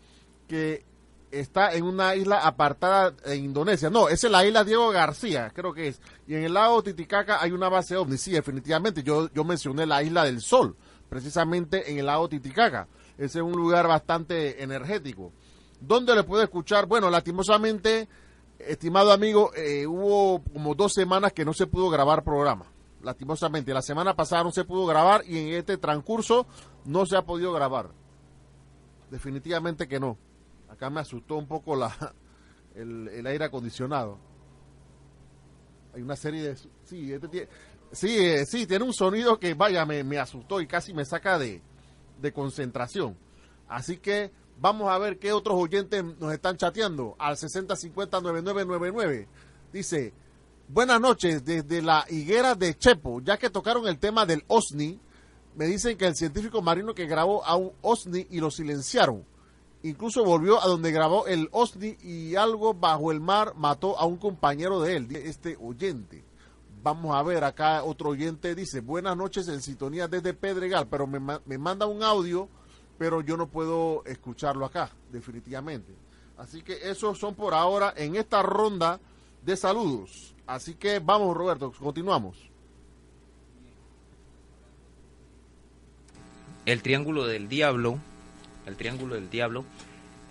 que 0.49 0.85
está 1.33 1.73
en 1.75 1.85
una 1.85 2.15
isla 2.15 2.47
apartada 2.47 3.15
en 3.25 3.45
Indonesia. 3.47 3.91
No, 3.91 4.09
esa 4.09 4.27
es 4.27 4.31
la 4.31 4.47
isla 4.47 4.65
Diego 4.65 4.91
García, 4.91 5.51
creo 5.53 5.73
que 5.73 5.89
es. 5.89 6.01
Y 6.27 6.35
en 6.35 6.45
el 6.45 6.55
lago 6.55 6.83
Titicaca 6.83 7.43
hay 7.43 7.51
una 7.51 7.69
base 7.69 7.97
ovni. 7.97 8.19
Sí, 8.19 8.31
definitivamente. 8.31 9.03
Yo, 9.03 9.31
yo 9.33 9.43
mencioné 9.43 9.87
la 9.87 10.03
isla 10.03 10.25
del 10.25 10.41
Sol, 10.41 10.77
precisamente 11.09 11.91
en 11.91 11.99
el 11.99 12.07
lago 12.07 12.29
Titicaca. 12.29 12.87
Ese 13.17 13.39
es 13.39 13.45
un 13.45 13.53
lugar 13.53 13.89
bastante 13.89 14.63
energético. 14.63 15.33
¿Dónde 15.81 16.15
le 16.15 16.23
puedo 16.23 16.43
escuchar? 16.43 16.87
Bueno, 16.87 17.11
lastimosamente, 17.11 18.09
estimado 18.59 19.11
amigo, 19.11 19.51
eh, 19.57 19.87
hubo 19.87 20.43
como 20.53 20.75
dos 20.75 20.93
semanas 20.93 21.33
que 21.33 21.45
no 21.45 21.53
se 21.55 21.67
pudo 21.67 21.91
grabar 21.91 22.23
programa. 22.23 22.67
Lastimosamente, 23.03 23.75
la 23.75 23.83
semana 23.83 24.15
pasada 24.15 24.45
no 24.45 24.53
se 24.53 24.65
pudo 24.65 24.87
grabar 24.87 25.25
y 25.27 25.39
en 25.39 25.49
este 25.55 25.77
transcurso 25.77 26.47
no 26.85 27.05
se 27.05 27.17
ha 27.17 27.23
podido 27.23 27.53
grabar. 27.53 27.91
Definitivamente 29.11 29.89
que 29.89 29.99
no. 29.99 30.17
Acá 30.73 30.89
me 30.89 31.01
asustó 31.01 31.37
un 31.37 31.47
poco 31.47 31.77
la, 31.77 31.95
el, 32.75 33.27
aire 33.27 33.45
acondicionado. 33.45 34.19
Hay 35.95 36.01
una 36.01 36.17
serie 36.17 36.43
de... 36.43 36.57
Sí, 36.85 37.13
este 37.13 37.29
tie- 37.29 37.49
sí, 37.93 38.17
eh, 38.19 38.47
sí, 38.47 38.67
tiene 38.67 38.85
un 38.87 38.95
sonido 38.95 39.39
que, 39.39 39.53
vaya, 39.53 39.85
me, 39.85 40.03
me 40.03 40.19
asustó 40.19 40.63
y 40.63 40.67
casi 40.67 40.95
me 40.95 41.05
saca 41.05 41.39
de, 41.39 41.61
de 42.21 42.33
concentración. 42.33 43.19
Así 43.69 43.99
que 43.99 44.33
vamos 44.59 44.91
a 44.91 44.97
ver 44.97 45.19
qué 45.19 45.33
otros 45.33 45.59
oyentes 45.61 46.03
nos 46.19 46.33
están 46.33 46.57
chateando 46.57 47.17
al 47.19 47.37
6050-9999. 47.37 49.27
Dice, 49.75 50.15
buenas 50.69 51.03
noches, 51.03 51.45
desde 51.45 51.83
la 51.83 52.07
higuera 52.09 52.55
de 52.55 52.75
Chepo, 52.79 53.21
ya 53.21 53.37
que 53.37 53.51
tocaron 53.51 53.87
el 53.87 53.99
tema 53.99 54.25
del 54.25 54.43
OSNI, 54.49 54.99
me 55.55 55.67
dicen 55.67 55.99
que 55.99 56.07
el 56.07 56.17
científico 56.17 56.63
marino 56.63 56.95
que 56.95 57.05
grabó 57.05 57.45
a 57.45 57.57
un 57.57 57.73
OSNI 57.83 58.29
y 58.31 58.41
lo 58.41 58.51
silenciaron. 58.51 59.31
Incluso 59.83 60.25
volvió 60.25 60.63
a 60.63 60.67
donde 60.67 60.93
grabó 60.93 61.27
el 61.27 61.49
OSNI 61.51 61.99
y 62.03 62.37
algo 62.37 62.73
bajo 62.75 63.11
el 63.11 63.21
mar 63.21 63.55
mató 63.57 63.99
a 63.99 64.07
un 64.07 64.17
compañero 64.17 64.81
de 64.81 64.97
él, 64.97 65.17
este 65.17 65.57
oyente. 65.61 66.25
Vamos 66.83 67.15
a 67.17 67.23
ver, 67.23 67.45
acá 67.45 67.83
otro 67.85 68.11
oyente 68.11 68.55
dice, 68.55 68.81
buenas 68.81 69.17
noches 69.17 69.49
en 69.49 69.61
sintonía 69.61 70.09
desde 70.09 70.35
Pedregal, 70.35 70.87
pero 70.89 71.07
me, 71.07 71.21
me 71.45 71.59
manda 71.59 71.87
un 71.87 72.03
audio, 72.03 72.49
pero 72.99 73.21
yo 73.21 73.37
no 73.37 73.49
puedo 73.49 74.05
escucharlo 74.05 74.65
acá, 74.65 74.91
definitivamente. 75.11 75.95
Así 76.39 76.63
que 76.63 76.79
esos 76.91 77.19
son 77.19 77.35
por 77.35 77.55
ahora 77.55 77.93
en 77.97 78.17
esta 78.17 78.43
ronda 78.43 79.01
de 79.45 79.57
saludos. 79.57 80.35
Así 80.47 80.75
que 80.75 80.99
vamos, 81.01 81.37
Roberto, 81.37 81.73
continuamos. 81.73 82.53
el 86.67 86.83
Triángulo 86.83 87.27
del 87.27 87.49
Diablo, 87.49 87.99
el 88.67 88.77
Triángulo 88.77 89.15
del 89.15 89.31
Diablo, 89.31 89.65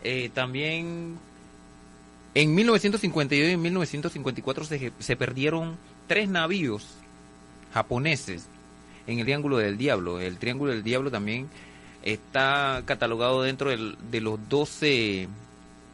eh, 0.03 0.29
también 0.33 1.17
en 2.33 2.55
1952 2.55 3.49
y 3.49 3.53
en 3.53 3.61
1954 3.61 4.65
se, 4.65 4.91
se 4.99 5.15
perdieron 5.15 5.77
tres 6.07 6.29
navíos 6.29 6.87
japoneses 7.73 8.47
en 9.07 9.19
el 9.19 9.25
Triángulo 9.25 9.57
del 9.57 9.77
Diablo. 9.77 10.19
El 10.19 10.37
Triángulo 10.37 10.71
del 10.71 10.83
Diablo 10.83 11.11
también 11.11 11.49
está 12.03 12.81
catalogado 12.85 13.43
dentro 13.43 13.69
de 13.69 14.21
los 14.21 14.39
12, 14.49 15.27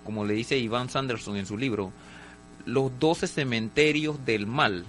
como 0.04 0.26
le 0.26 0.34
dice 0.34 0.58
Ivan 0.58 0.90
Sanderson 0.90 1.38
en 1.38 1.46
su 1.46 1.58
libro, 1.58 1.92
los 2.66 2.98
12 3.00 3.28
cementerios 3.28 4.26
del 4.26 4.46
mal 4.48 4.86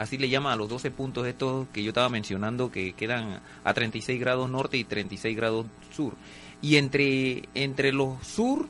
así 0.00 0.16
le 0.16 0.30
llaman 0.30 0.54
a 0.54 0.56
los 0.56 0.70
12 0.70 0.90
puntos 0.92 1.26
estos 1.26 1.68
que 1.74 1.82
yo 1.82 1.90
estaba 1.90 2.08
mencionando 2.08 2.72
que 2.72 2.94
quedan 2.94 3.40
a 3.62 3.74
36 3.74 4.18
grados 4.18 4.48
norte 4.48 4.78
y 4.78 4.84
36 4.84 5.36
grados 5.36 5.66
sur. 5.94 6.14
Y 6.62 6.76
entre, 6.76 7.48
entre 7.54 7.92
los 7.92 8.26
sur 8.26 8.66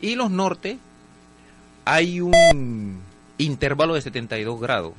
y 0.00 0.14
los 0.14 0.30
norte 0.30 0.78
hay 1.84 2.20
un 2.20 3.00
intervalo 3.38 3.94
de 3.94 4.02
72 4.02 4.60
grados. 4.60 4.92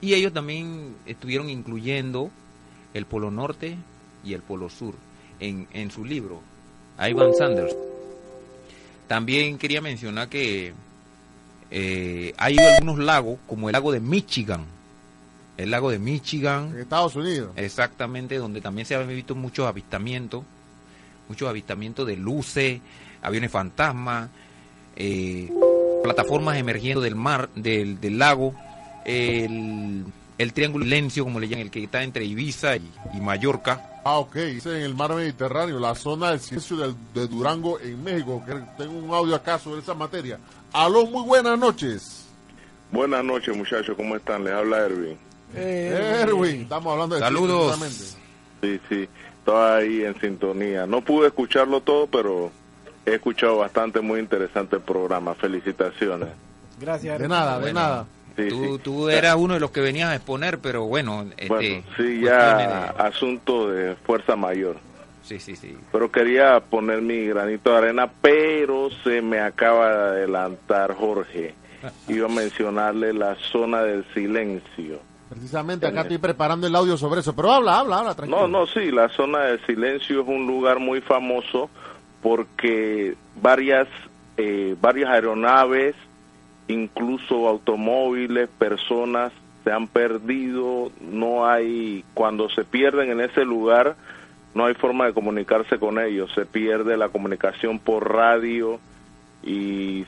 Y 0.00 0.14
ellos 0.14 0.32
también 0.32 0.94
estuvieron 1.06 1.48
incluyendo 1.48 2.30
el 2.94 3.06
polo 3.06 3.30
norte 3.30 3.76
y 4.24 4.34
el 4.34 4.42
polo 4.42 4.68
sur 4.68 4.94
en, 5.40 5.68
en 5.72 5.90
su 5.90 6.04
libro, 6.04 6.42
Ivan 6.98 7.34
Sanders. 7.34 7.74
También 9.06 9.58
quería 9.58 9.80
mencionar 9.80 10.28
que 10.28 10.74
eh, 11.70 12.34
hay 12.36 12.58
algunos 12.58 12.98
lagos, 12.98 13.38
como 13.46 13.68
el 13.68 13.72
lago 13.72 13.92
de 13.92 14.00
Michigan, 14.00 14.64
el 15.56 15.70
lago 15.70 15.90
de 15.90 15.98
Michigan. 15.98 16.72
En 16.74 16.80
Estados 16.80 17.16
Unidos. 17.16 17.52
Exactamente, 17.56 18.36
donde 18.36 18.60
también 18.60 18.86
se 18.86 18.94
han 18.94 19.08
visto 19.08 19.34
muchos 19.34 19.66
avistamientos, 19.66 20.44
muchos 21.28 21.48
avistamientos 21.48 22.06
de 22.06 22.16
luces, 22.16 22.80
aviones 23.22 23.50
fantasmas, 23.50 24.28
eh, 24.96 25.50
plataformas 26.02 26.56
emergiendo 26.58 27.00
del 27.00 27.14
mar, 27.16 27.48
del, 27.54 28.00
del 28.00 28.18
lago, 28.18 28.54
el, 29.04 30.04
el 30.38 30.52
triángulo 30.52 30.84
silencio, 30.84 31.24
como 31.24 31.40
le 31.40 31.48
llaman, 31.48 31.66
el 31.66 31.70
que 31.70 31.82
está 31.84 32.02
entre 32.02 32.24
Ibiza 32.24 32.76
y, 32.76 32.90
y 33.14 33.20
Mallorca. 33.20 33.92
Ah, 34.04 34.18
ok. 34.18 34.36
Dice 34.36 34.70
en 34.78 34.82
el 34.84 34.94
mar 34.94 35.14
Mediterráneo, 35.14 35.80
la 35.80 35.94
zona 35.96 36.30
del 36.30 36.40
silencio 36.40 36.76
del- 36.76 36.94
de 37.14 37.26
Durango 37.26 37.80
en 37.80 38.02
México. 38.04 38.42
que 38.46 38.54
tengo 38.78 38.98
un 38.98 39.12
audio 39.12 39.34
acá 39.34 39.58
sobre 39.58 39.80
esa 39.80 39.94
materia. 39.94 40.38
Aló, 40.72 41.06
muy 41.06 41.24
buenas 41.24 41.58
noches. 41.58 42.22
Buenas 42.92 43.24
noches, 43.24 43.56
muchachos, 43.56 43.96
¿cómo 43.96 44.14
están? 44.14 44.44
Les 44.44 44.52
habla 44.52 44.78
Erwin. 44.86 45.18
Erwin, 45.54 46.62
estamos 46.62 46.92
hablando 46.92 47.14
de 47.16 47.20
Saludos. 47.20 47.76
Sí, 48.62 48.80
sí, 48.88 49.08
estoy 49.46 49.56
ahí 49.56 50.04
en 50.04 50.20
sintonía. 50.20 50.86
No 50.86 51.00
pude 51.02 51.28
escucharlo 51.28 51.80
todo, 51.80 52.06
pero 52.08 52.50
he 53.04 53.14
escuchado 53.14 53.58
bastante, 53.58 54.00
muy 54.00 54.18
interesante 54.20 54.76
el 54.76 54.82
programa. 54.82 55.34
Felicitaciones. 55.34 56.28
Gracias. 56.80 57.18
De 57.20 57.28
nada, 57.28 57.56
de 57.56 57.60
Bueno, 57.62 57.80
nada. 57.80 58.06
Sí, 58.36 58.48
tú, 58.48 58.74
sí. 58.76 58.80
tú 58.82 59.08
eras 59.08 59.36
uno 59.36 59.54
de 59.54 59.60
los 59.60 59.70
que 59.70 59.80
venías 59.80 60.10
a 60.10 60.16
exponer, 60.16 60.58
pero 60.58 60.84
bueno, 60.84 61.24
este, 61.38 61.48
Bueno, 61.48 61.84
sí, 61.96 62.20
ya 62.20 62.56
de- 62.58 63.02
asunto 63.02 63.70
de 63.70 63.94
fuerza 63.96 64.36
mayor. 64.36 64.76
sí, 65.22 65.38
sí, 65.40 65.56
sí. 65.56 65.74
Pero 65.90 66.10
quería 66.12 66.60
poner 66.60 67.00
mi 67.00 67.26
granito 67.28 67.70
de 67.70 67.78
arena, 67.78 68.10
pero 68.20 68.90
se 69.04 69.22
me 69.22 69.40
acaba 69.40 69.88
de 69.88 69.94
adelantar 70.18 70.94
Jorge. 70.94 71.54
Iba 72.08 72.26
a 72.26 72.30
mencionarle 72.30 73.14
la 73.14 73.36
zona 73.36 73.82
del 73.84 74.04
silencio. 74.12 74.98
Precisamente 75.28 75.86
acá 75.86 76.02
estoy 76.02 76.18
preparando 76.18 76.66
el 76.66 76.76
audio 76.76 76.96
sobre 76.96 77.20
eso. 77.20 77.34
Pero 77.34 77.52
habla, 77.52 77.78
habla, 77.78 77.98
habla, 77.98 78.14
tranquilo. 78.14 78.42
No, 78.42 78.48
no, 78.48 78.66
sí, 78.66 78.90
la 78.90 79.08
zona 79.08 79.40
del 79.40 79.64
silencio 79.66 80.22
es 80.22 80.28
un 80.28 80.46
lugar 80.46 80.78
muy 80.78 81.00
famoso 81.00 81.68
porque 82.22 83.16
varias, 83.40 83.88
eh, 84.36 84.76
varias 84.80 85.10
aeronaves, 85.10 85.96
incluso 86.68 87.48
automóviles, 87.48 88.48
personas 88.58 89.32
se 89.64 89.72
han 89.72 89.88
perdido, 89.88 90.92
no 91.00 91.46
hay, 91.48 92.04
cuando 92.14 92.48
se 92.48 92.64
pierden 92.64 93.10
en 93.10 93.20
ese 93.20 93.44
lugar, 93.44 93.96
no 94.54 94.66
hay 94.66 94.74
forma 94.74 95.06
de 95.06 95.12
comunicarse 95.12 95.80
con 95.80 95.98
ellos, 95.98 96.30
se 96.36 96.46
pierde 96.46 96.96
la 96.96 97.08
comunicación 97.08 97.80
por 97.80 98.12
radio 98.12 98.78
y, 99.42 100.06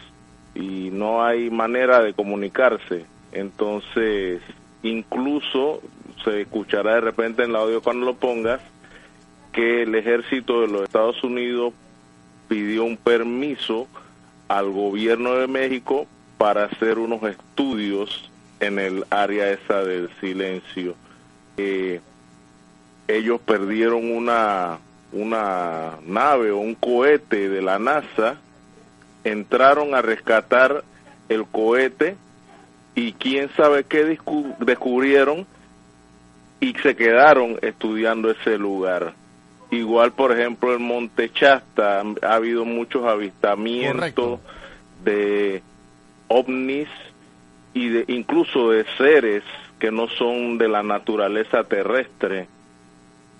y 0.54 0.90
no 0.92 1.24
hay 1.24 1.50
manera 1.50 2.00
de 2.00 2.14
comunicarse. 2.14 3.04
Entonces, 3.32 4.40
incluso 4.82 5.80
se 6.24 6.42
escuchará 6.42 6.94
de 6.94 7.00
repente 7.00 7.42
en 7.42 7.50
el 7.50 7.56
audio 7.56 7.82
cuando 7.82 8.06
lo 8.06 8.14
pongas 8.14 8.60
que 9.52 9.82
el 9.82 9.94
ejército 9.94 10.60
de 10.60 10.68
los 10.68 10.82
Estados 10.82 11.22
Unidos 11.24 11.72
pidió 12.48 12.84
un 12.84 12.96
permiso 12.96 13.86
al 14.48 14.70
gobierno 14.70 15.34
de 15.34 15.46
México 15.46 16.06
para 16.38 16.64
hacer 16.64 16.98
unos 16.98 17.22
estudios 17.24 18.30
en 18.60 18.78
el 18.78 19.04
área 19.10 19.50
esa 19.50 19.82
del 19.84 20.10
silencio. 20.20 20.94
Eh, 21.56 22.00
ellos 23.08 23.40
perdieron 23.40 24.10
una, 24.10 24.78
una 25.12 25.98
nave 26.06 26.50
o 26.50 26.58
un 26.58 26.74
cohete 26.74 27.48
de 27.48 27.62
la 27.62 27.78
NASA, 27.78 28.36
entraron 29.24 29.94
a 29.94 30.02
rescatar 30.02 30.84
el 31.28 31.44
cohete 31.46 32.16
y 32.98 33.12
quién 33.12 33.48
sabe 33.56 33.84
qué 33.84 34.18
descubrieron 34.58 35.46
y 36.58 36.74
se 36.82 36.96
quedaron 36.96 37.56
estudiando 37.62 38.28
ese 38.28 38.58
lugar. 38.58 39.14
Igual, 39.70 40.10
por 40.10 40.32
ejemplo, 40.32 40.72
el 40.72 40.80
Monte 40.80 41.30
Chasta, 41.32 42.02
ha 42.22 42.34
habido 42.34 42.64
muchos 42.64 43.04
avistamientos 43.06 44.40
de 45.04 45.62
ovnis 46.26 46.88
y 47.72 47.88
de 47.88 48.04
incluso 48.08 48.70
de 48.70 48.84
seres 48.96 49.44
que 49.78 49.92
no 49.92 50.08
son 50.08 50.58
de 50.58 50.66
la 50.66 50.82
naturaleza 50.82 51.62
terrestre. 51.62 52.48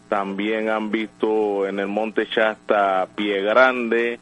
También 0.08 0.68
han 0.68 0.92
visto 0.92 1.66
en 1.66 1.80
el 1.80 1.88
Monte 1.88 2.28
Chasta 2.28 3.08
Pie 3.16 3.42
Grande 3.42 4.20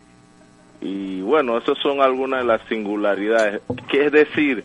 y 0.81 1.21
bueno, 1.21 1.59
esas 1.59 1.77
son 1.79 2.01
algunas 2.01 2.41
de 2.41 2.47
las 2.47 2.63
singularidades. 2.69 3.61
Que 3.91 4.07
es 4.07 4.13
decir, 4.13 4.65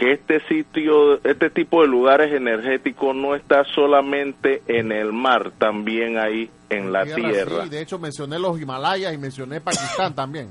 que 0.00 0.12
este 0.12 0.40
sitio, 0.48 1.22
este 1.24 1.50
tipo 1.50 1.82
de 1.82 1.88
lugares 1.88 2.32
energéticos 2.32 3.14
no 3.14 3.34
está 3.34 3.64
solamente 3.64 4.62
en 4.66 4.92
el 4.92 5.12
mar, 5.12 5.52
también 5.58 6.16
ahí 6.16 6.48
en 6.70 6.90
la 6.90 7.04
tierra. 7.04 7.64
sí, 7.64 7.68
de 7.68 7.82
hecho 7.82 7.98
mencioné 7.98 8.38
los 8.38 8.58
Himalayas 8.58 9.12
y 9.12 9.18
mencioné 9.18 9.60
Pakistán 9.60 10.14
también. 10.14 10.48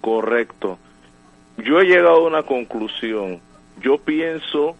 Correcto. 0.00 0.78
Yo 1.56 1.80
he 1.80 1.86
llegado 1.86 2.18
a 2.18 2.26
una 2.28 2.44
conclusión. 2.44 3.40
Yo 3.82 3.98
pienso 3.98 4.76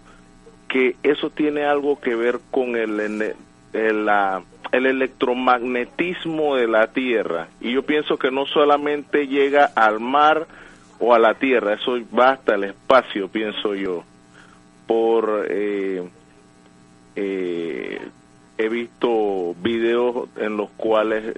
que 0.68 0.94
eso 1.02 1.30
tiene 1.30 1.64
algo 1.64 1.98
que 1.98 2.14
ver 2.14 2.38
con 2.52 2.76
el, 2.76 3.00
el 3.72 4.86
electromagnetismo 4.86 6.54
de 6.54 6.68
la 6.68 6.92
Tierra. 6.92 7.48
Y 7.60 7.72
yo 7.72 7.82
pienso 7.82 8.18
que 8.18 8.30
no 8.30 8.46
solamente 8.46 9.26
llega 9.26 9.64
al 9.74 9.98
mar 9.98 10.46
o 10.98 11.14
a 11.14 11.18
la 11.18 11.34
Tierra, 11.34 11.74
eso 11.74 11.98
va 12.16 12.30
hasta 12.30 12.54
el 12.54 12.64
espacio, 12.64 13.28
pienso 13.28 13.74
yo. 13.74 14.04
Por 14.86 15.46
eh, 15.50 16.08
eh, 17.16 18.00
he 18.58 18.68
visto 18.68 19.54
videos 19.62 20.28
en 20.36 20.56
los 20.56 20.70
cuales 20.70 21.36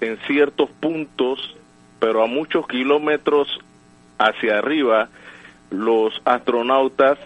en 0.00 0.18
ciertos 0.26 0.70
puntos, 0.70 1.56
pero 1.98 2.22
a 2.22 2.26
muchos 2.26 2.66
kilómetros 2.66 3.60
hacia 4.18 4.58
arriba, 4.58 5.08
los 5.70 6.20
astronautas 6.24 7.18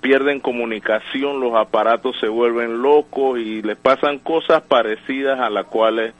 pierden 0.00 0.40
comunicación, 0.40 1.40
los 1.40 1.54
aparatos 1.54 2.18
se 2.20 2.28
vuelven 2.28 2.82
locos 2.82 3.38
y 3.38 3.62
les 3.62 3.76
pasan 3.76 4.18
cosas 4.18 4.62
parecidas 4.62 5.40
a 5.40 5.50
las 5.50 5.66
cuales 5.66 6.14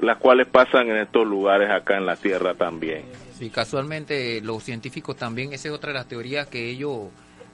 las 0.00 0.16
cuales 0.18 0.46
pasan 0.46 0.88
en 0.88 0.96
estos 0.96 1.26
lugares 1.26 1.70
acá 1.70 1.96
en 1.96 2.04
la 2.04 2.16
Tierra 2.16 2.54
también. 2.54 3.23
Sí, 3.38 3.50
casualmente 3.50 4.40
los 4.40 4.62
científicos 4.62 5.16
también, 5.16 5.52
esa 5.52 5.68
es 5.68 5.74
otra 5.74 5.88
de 5.88 5.98
las 5.98 6.06
teorías 6.06 6.46
que 6.46 6.70
ellos 6.70 7.08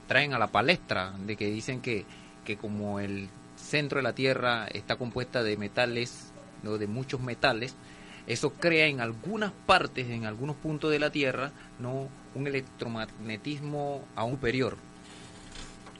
traen 0.07 0.33
a 0.33 0.39
la 0.39 0.47
palestra, 0.47 1.13
de 1.25 1.35
que 1.35 1.47
dicen 1.47 1.81
que, 1.81 2.05
que 2.45 2.55
como 2.55 2.99
el 2.99 3.29
centro 3.55 3.97
de 3.97 4.03
la 4.03 4.13
Tierra 4.13 4.67
está 4.67 4.97
compuesta 4.97 5.41
de 5.41 5.57
metales, 5.57 6.31
¿no? 6.61 6.77
de 6.77 6.85
muchos 6.85 7.21
metales, 7.21 7.75
eso 8.27 8.51
crea 8.51 8.85
en 8.85 9.01
algunas 9.01 9.51
partes, 9.65 10.07
en 10.09 10.25
algunos 10.25 10.55
puntos 10.55 10.91
de 10.91 10.99
la 10.99 11.09
Tierra, 11.09 11.51
no 11.79 12.09
un 12.35 12.47
electromagnetismo 12.47 14.05
aún 14.15 14.33
superior. 14.33 14.77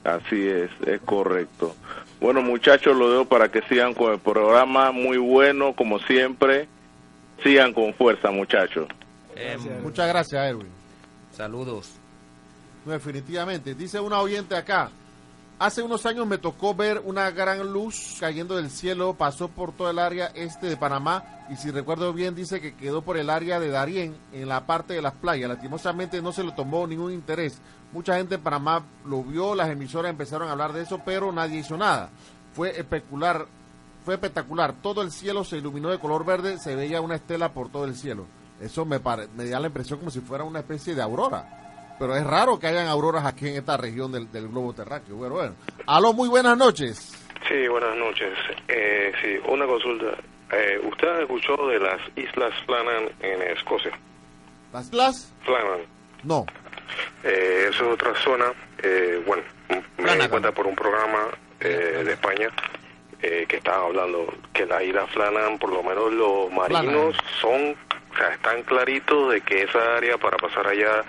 Así 0.04 0.46
es, 0.46 0.70
es 0.86 1.00
correcto. 1.00 1.74
Bueno, 2.20 2.40
muchachos, 2.42 2.96
lo 2.96 3.10
dejo 3.10 3.24
para 3.24 3.50
que 3.50 3.62
sigan 3.62 3.94
con 3.94 4.12
el 4.12 4.18
programa, 4.18 4.92
muy 4.92 5.16
bueno, 5.16 5.74
como 5.74 5.98
siempre. 6.00 6.68
Sigan 7.42 7.72
con 7.72 7.94
fuerza, 7.94 8.30
muchachos. 8.30 8.86
Muchas 9.82 10.08
gracias, 10.08 10.50
Edwin. 10.50 10.68
Saludos. 11.36 11.90
No, 12.84 12.92
definitivamente. 12.92 13.74
Dice 13.74 14.00
una 14.00 14.20
oyente 14.20 14.56
acá. 14.56 14.90
Hace 15.58 15.80
unos 15.80 16.04
años 16.06 16.26
me 16.26 16.38
tocó 16.38 16.74
ver 16.74 17.00
una 17.04 17.30
gran 17.30 17.72
luz 17.72 18.16
cayendo 18.18 18.56
del 18.56 18.68
cielo, 18.68 19.14
pasó 19.14 19.46
por 19.46 19.72
todo 19.72 19.90
el 19.90 20.00
área 20.00 20.26
este 20.34 20.66
de 20.66 20.76
Panamá 20.76 21.44
y 21.50 21.56
si 21.56 21.70
recuerdo 21.70 22.12
bien 22.12 22.34
dice 22.34 22.60
que 22.60 22.74
quedó 22.74 23.02
por 23.02 23.16
el 23.16 23.30
área 23.30 23.60
de 23.60 23.68
Darién, 23.68 24.16
en 24.32 24.48
la 24.48 24.66
parte 24.66 24.94
de 24.94 25.02
las 25.02 25.12
playas. 25.12 25.48
Lastimosamente 25.48 26.20
no 26.20 26.32
se 26.32 26.42
le 26.42 26.50
tomó 26.50 26.84
ningún 26.86 27.12
interés. 27.12 27.58
Mucha 27.92 28.16
gente 28.16 28.34
en 28.36 28.40
Panamá 28.40 28.84
lo 29.06 29.22
vio, 29.22 29.54
las 29.54 29.68
emisoras 29.68 30.10
empezaron 30.10 30.48
a 30.48 30.52
hablar 30.52 30.72
de 30.72 30.82
eso, 30.82 31.00
pero 31.04 31.30
nadie 31.30 31.60
hizo 31.60 31.76
nada. 31.76 32.10
Fue 32.54 32.70
especular, 32.70 33.46
fue 34.04 34.14
espectacular. 34.14 34.74
Todo 34.82 35.02
el 35.02 35.12
cielo 35.12 35.44
se 35.44 35.58
iluminó 35.58 35.90
de 35.90 36.00
color 36.00 36.24
verde, 36.24 36.58
se 36.58 36.74
veía 36.74 37.00
una 37.00 37.14
estela 37.14 37.52
por 37.52 37.68
todo 37.70 37.84
el 37.84 37.94
cielo. 37.94 38.26
Eso 38.62 38.84
me, 38.84 39.00
pare- 39.00 39.28
me 39.36 39.44
da 39.46 39.58
la 39.60 39.66
impresión 39.66 39.98
como 39.98 40.10
si 40.10 40.20
fuera 40.20 40.44
una 40.44 40.60
especie 40.60 40.94
de 40.94 41.02
aurora. 41.02 41.94
Pero 41.98 42.16
es 42.16 42.24
raro 42.24 42.58
que 42.58 42.66
hayan 42.68 42.86
auroras 42.88 43.24
aquí 43.26 43.48
en 43.48 43.56
esta 43.56 43.76
región 43.76 44.10
del, 44.12 44.30
del 44.32 44.48
globo 44.48 44.72
terráqueo. 44.72 45.16
Bueno, 45.16 45.34
bueno. 45.34 45.54
Aló, 45.86 46.12
muy 46.12 46.28
buenas 46.28 46.56
noches. 46.56 47.12
Sí, 47.48 47.68
buenas 47.68 47.96
noches. 47.96 48.32
Eh, 48.68 49.12
sí, 49.22 49.28
una 49.48 49.66
consulta. 49.66 50.06
Eh, 50.52 50.80
¿Usted 50.84 51.20
escuchó 51.22 51.56
de 51.68 51.78
las 51.80 52.00
Islas 52.16 52.52
Flannan 52.66 53.08
en 53.20 53.42
Escocia? 53.56 53.92
¿Las 54.72 54.86
Islas? 54.86 55.32
Flannan. 55.44 55.80
No. 56.24 56.46
Eh, 57.24 57.66
eso 57.70 57.84
es 57.86 57.92
otra 57.94 58.14
zona. 58.22 58.46
Eh, 58.82 59.22
bueno, 59.26 59.42
me 59.98 60.16
di 60.16 60.28
cuenta 60.28 60.52
por 60.52 60.66
un 60.66 60.74
programa 60.74 61.28
eh, 61.60 62.02
de 62.04 62.12
España 62.12 62.48
eh, 63.20 63.44
que 63.48 63.56
estaba 63.56 63.86
hablando 63.86 64.26
que 64.52 64.66
las 64.66 64.82
Islas 64.82 65.08
Flannan, 65.10 65.58
por 65.58 65.70
lo 65.72 65.82
menos 65.82 66.12
los 66.12 66.50
marinos, 66.52 67.16
son, 67.40 67.76
o 68.12 68.16
sea, 68.16 68.28
están 68.34 68.62
claritos 68.64 69.32
de 69.32 69.40
que 69.40 69.62
esa 69.62 69.96
área 69.96 70.18
para 70.18 70.36
pasar 70.36 70.66
allá 70.66 71.04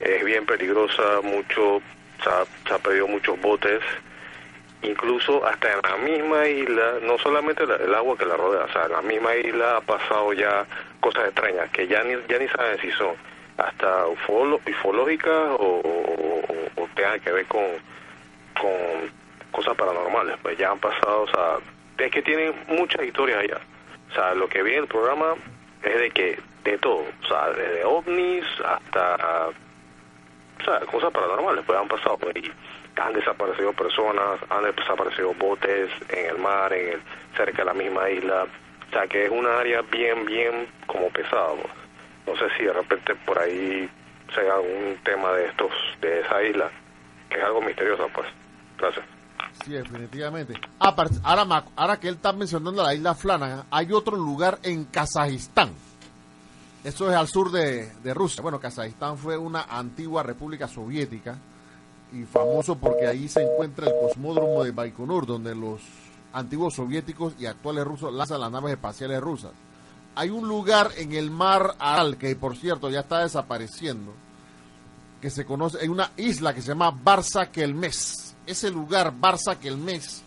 es 0.00 0.24
bien 0.24 0.44
peligrosa, 0.46 1.20
mucho, 1.22 1.80
se 2.22 2.72
ha, 2.72 2.78
perdido 2.78 3.06
muchos 3.08 3.40
botes, 3.40 3.80
incluso 4.82 5.44
hasta 5.46 5.72
en 5.72 5.80
la 5.82 5.96
misma 5.96 6.46
isla, 6.46 6.94
no 7.02 7.18
solamente 7.18 7.66
la- 7.66 7.76
el 7.76 7.94
agua 7.94 8.16
que 8.16 8.26
la 8.26 8.36
rodea, 8.36 8.64
o 8.64 8.72
sea, 8.72 8.84
en 8.84 8.92
la 8.92 9.02
misma 9.02 9.34
isla 9.36 9.78
ha 9.78 9.80
pasado 9.80 10.32
ya 10.32 10.66
cosas 11.00 11.24
extrañas 11.26 11.70
que 11.70 11.86
ya 11.86 12.02
ni, 12.04 12.14
ya 12.28 12.38
ni 12.38 12.48
saben 12.48 12.78
si 12.80 12.90
son 12.92 13.14
hasta 13.56 14.06
ufolo- 14.06 14.60
ufológicas 14.68 15.32
o, 15.58 15.80
o, 15.84 16.44
o- 16.48 16.82
o 16.82 16.88
tengan 16.94 17.20
que 17.20 17.32
ver 17.32 17.46
con, 17.46 17.64
con 18.60 18.70
cosas 19.52 19.74
paranormales, 19.76 20.36
pues 20.42 20.58
ya 20.58 20.70
han 20.70 20.78
pasado, 20.80 21.22
o 21.22 21.28
sea, 21.28 21.56
es 21.98 22.10
que 22.10 22.22
tienen 22.22 22.54
muchas 22.68 23.02
historias 23.04 23.38
allá. 23.38 23.60
O 24.10 24.14
sea, 24.14 24.34
lo 24.34 24.48
que 24.48 24.62
vi 24.62 24.72
en 24.74 24.80
el 24.80 24.86
programa 24.88 25.34
es 25.84 26.00
de 26.00 26.10
que 26.10 26.38
de 26.64 26.78
todo, 26.78 27.04
o 27.22 27.26
sea, 27.26 27.50
desde 27.50 27.84
ovnis 27.84 28.44
hasta 28.64 29.50
cosas 30.90 31.12
paranormales 31.12 31.64
pues 31.66 31.78
han 31.78 31.88
pasado 31.88 32.16
pues, 32.16 32.36
y 32.36 32.50
han 32.96 33.12
desaparecido 33.12 33.72
personas, 33.72 34.40
han 34.48 34.64
desaparecido 34.74 35.34
botes 35.34 35.90
en 36.08 36.30
el 36.30 36.38
mar, 36.38 36.72
en 36.72 36.94
el, 36.94 37.02
cerca 37.36 37.58
de 37.58 37.64
la 37.66 37.74
misma 37.74 38.08
isla, 38.08 38.44
o 38.44 38.92
sea 38.92 39.06
que 39.06 39.26
es 39.26 39.30
una 39.30 39.58
área 39.58 39.82
bien, 39.82 40.24
bien 40.24 40.68
como 40.86 41.10
pesado. 41.10 41.58
No 42.26 42.36
sé 42.36 42.48
si 42.56 42.64
de 42.64 42.72
repente 42.72 43.14
por 43.26 43.38
ahí 43.38 43.88
sea 44.34 44.54
algún 44.54 44.98
tema 45.04 45.32
de 45.32 45.46
estos, 45.46 45.72
de 46.00 46.20
esa 46.20 46.42
isla, 46.42 46.70
que 47.28 47.38
es 47.38 47.44
algo 47.44 47.60
misterioso 47.60 48.08
pues. 48.14 48.26
Gracias. 48.78 49.13
Sí, 49.64 49.72
definitivamente. 49.72 50.54
Ah, 50.78 50.94
ahora, 51.22 51.64
ahora 51.76 52.00
que 52.00 52.08
él 52.08 52.16
está 52.16 52.32
mencionando 52.32 52.82
la 52.82 52.94
isla 52.94 53.14
Flanagan, 53.14 53.64
hay 53.70 53.92
otro 53.92 54.16
lugar 54.16 54.58
en 54.62 54.84
Kazajistán. 54.84 55.70
Eso 56.82 57.10
es 57.10 57.16
al 57.16 57.28
sur 57.28 57.50
de, 57.50 57.92
de 58.02 58.14
Rusia. 58.14 58.42
Bueno, 58.42 58.60
Kazajistán 58.60 59.16
fue 59.16 59.38
una 59.38 59.62
antigua 59.62 60.22
república 60.22 60.68
soviética 60.68 61.38
y 62.12 62.24
famoso 62.24 62.76
porque 62.76 63.06
ahí 63.06 63.28
se 63.28 63.42
encuentra 63.42 63.86
el 63.86 63.94
cosmódromo 63.98 64.62
de 64.62 64.70
Baikonur, 64.70 65.26
donde 65.26 65.54
los 65.54 65.80
antiguos 66.32 66.74
soviéticos 66.74 67.34
y 67.38 67.46
actuales 67.46 67.84
rusos 67.84 68.12
lanzan 68.12 68.40
las 68.40 68.50
naves 68.50 68.72
espaciales 68.72 69.20
rusas. 69.20 69.52
Hay 70.16 70.30
un 70.30 70.46
lugar 70.46 70.90
en 70.96 71.12
el 71.12 71.30
mar 71.30 71.74
Aral, 71.78 72.16
que 72.16 72.36
por 72.36 72.56
cierto 72.56 72.90
ya 72.90 73.00
está 73.00 73.20
desapareciendo, 73.20 74.12
que 75.20 75.30
se 75.30 75.44
conoce, 75.44 75.78
hay 75.80 75.88
una 75.88 76.12
isla 76.16 76.54
que 76.54 76.62
se 76.62 76.68
llama 76.68 76.92
Barça 76.92 77.48
Kelmes. 77.50 78.23
Ese 78.46 78.70
lugar, 78.70 79.12
Barça 79.12 79.56
Kelmes, 79.56 80.22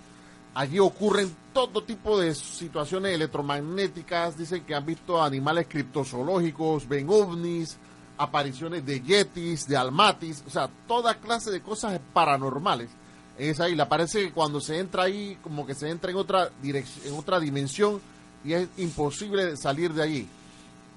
allí 0.54 0.80
ocurren 0.80 1.36
todo 1.54 1.84
tipo 1.84 2.20
de 2.20 2.34
situaciones 2.34 3.14
electromagnéticas. 3.14 4.38
Dicen 4.38 4.64
que 4.64 4.76
han 4.76 4.86
visto 4.86 5.22
animales 5.22 5.68
criptozoológicos, 5.68 6.88
ven 6.88 7.08
ovnis, 7.10 7.78
apariciones 8.18 8.86
de 8.86 9.02
yetis, 9.02 9.68
de 9.68 9.78
almatis, 9.78 10.44
o 10.48 10.50
sea, 10.50 10.70
toda 10.88 11.16
clase 11.16 11.52
de 11.52 11.62
cosas 11.62 12.00
paranormales 12.14 12.90
en 13.38 13.52
esa 13.52 13.70
isla. 13.70 13.88
Parece 13.88 14.24
que 14.24 14.32
cuando 14.34 14.60
se 14.60 14.80
entra 14.80 15.04
ahí, 15.04 15.38
como 15.44 15.66
que 15.66 15.76
se 15.76 15.90
entra 15.90 16.12
en 16.12 16.18
otra 16.18 16.50
en 16.64 17.14
otra 17.16 17.40
dimensión 17.40 18.02
y 18.44 18.54
es 18.54 18.68
imposible 18.78 19.56
salir 19.58 19.94
de 19.94 20.04
allí. 20.04 20.28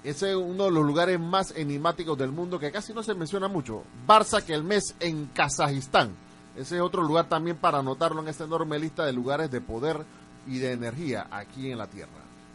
Ese 0.03 0.31
es 0.31 0.35
uno 0.35 0.65
de 0.65 0.71
los 0.71 0.83
lugares 0.83 1.19
más 1.19 1.53
enigmáticos 1.55 2.17
del 2.17 2.31
mundo 2.31 2.57
que 2.57 2.71
casi 2.71 2.91
no 2.93 3.03
se 3.03 3.13
menciona 3.13 3.47
mucho. 3.47 3.83
Barça 4.07 4.41
mes 4.63 4.95
en 4.99 5.27
Kazajistán. 5.27 6.09
Ese 6.55 6.75
es 6.75 6.81
otro 6.81 7.01
lugar 7.01 7.29
también 7.29 7.57
para 7.57 7.79
anotarlo 7.79 8.21
en 8.21 8.27
esta 8.27 8.43
enorme 8.43 8.77
lista 8.77 9.05
de 9.05 9.13
lugares 9.13 9.49
de 9.49 9.61
poder 9.61 10.03
y 10.47 10.57
de 10.57 10.73
energía 10.73 11.27
aquí 11.31 11.71
en 11.71 11.77
la 11.77 11.87
Tierra. 11.87 12.09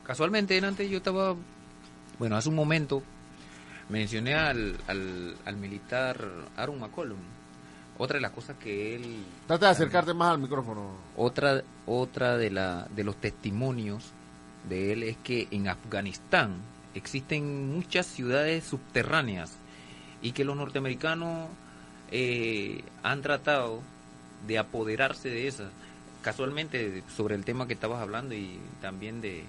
Casualmente, 0.04 0.58
antes 0.58 0.90
yo 0.90 0.98
estaba, 0.98 1.34
bueno, 2.18 2.36
hace 2.36 2.48
un 2.48 2.54
momento 2.54 3.02
mencioné 3.88 4.34
al, 4.34 4.76
al, 4.86 5.36
al 5.44 5.56
militar 5.56 6.18
Aaron 6.56 6.80
McCollum, 6.80 7.18
Otra 7.98 8.16
de 8.16 8.20
las 8.20 8.32
cosas 8.32 8.56
que 8.56 8.96
él... 8.96 9.24
Trata 9.46 9.66
de 9.66 9.72
acercarte 9.72 10.12
más 10.12 10.32
al 10.32 10.38
micrófono. 10.38 10.90
Otra, 11.16 11.62
otra 11.86 12.36
de, 12.36 12.50
la, 12.50 12.86
de 12.94 13.04
los 13.04 13.16
testimonios 13.16 14.12
de 14.68 14.92
él 14.92 15.02
es 15.02 15.16
que 15.18 15.48
en 15.50 15.68
Afganistán 15.68 16.56
existen 16.94 17.74
muchas 17.74 18.06
ciudades 18.06 18.64
subterráneas 18.64 19.52
y 20.20 20.32
que 20.32 20.44
los 20.44 20.56
norteamericanos 20.56 21.48
eh, 22.10 22.82
han 23.02 23.22
tratado 23.22 23.80
de 24.46 24.58
apoderarse 24.58 25.28
de 25.28 25.48
esas. 25.48 25.70
Casualmente, 26.22 27.04
sobre 27.16 27.36
el 27.36 27.44
tema 27.44 27.66
que 27.66 27.74
estabas 27.74 28.00
hablando 28.00 28.34
y 28.34 28.58
también 28.80 29.20
de, 29.20 29.44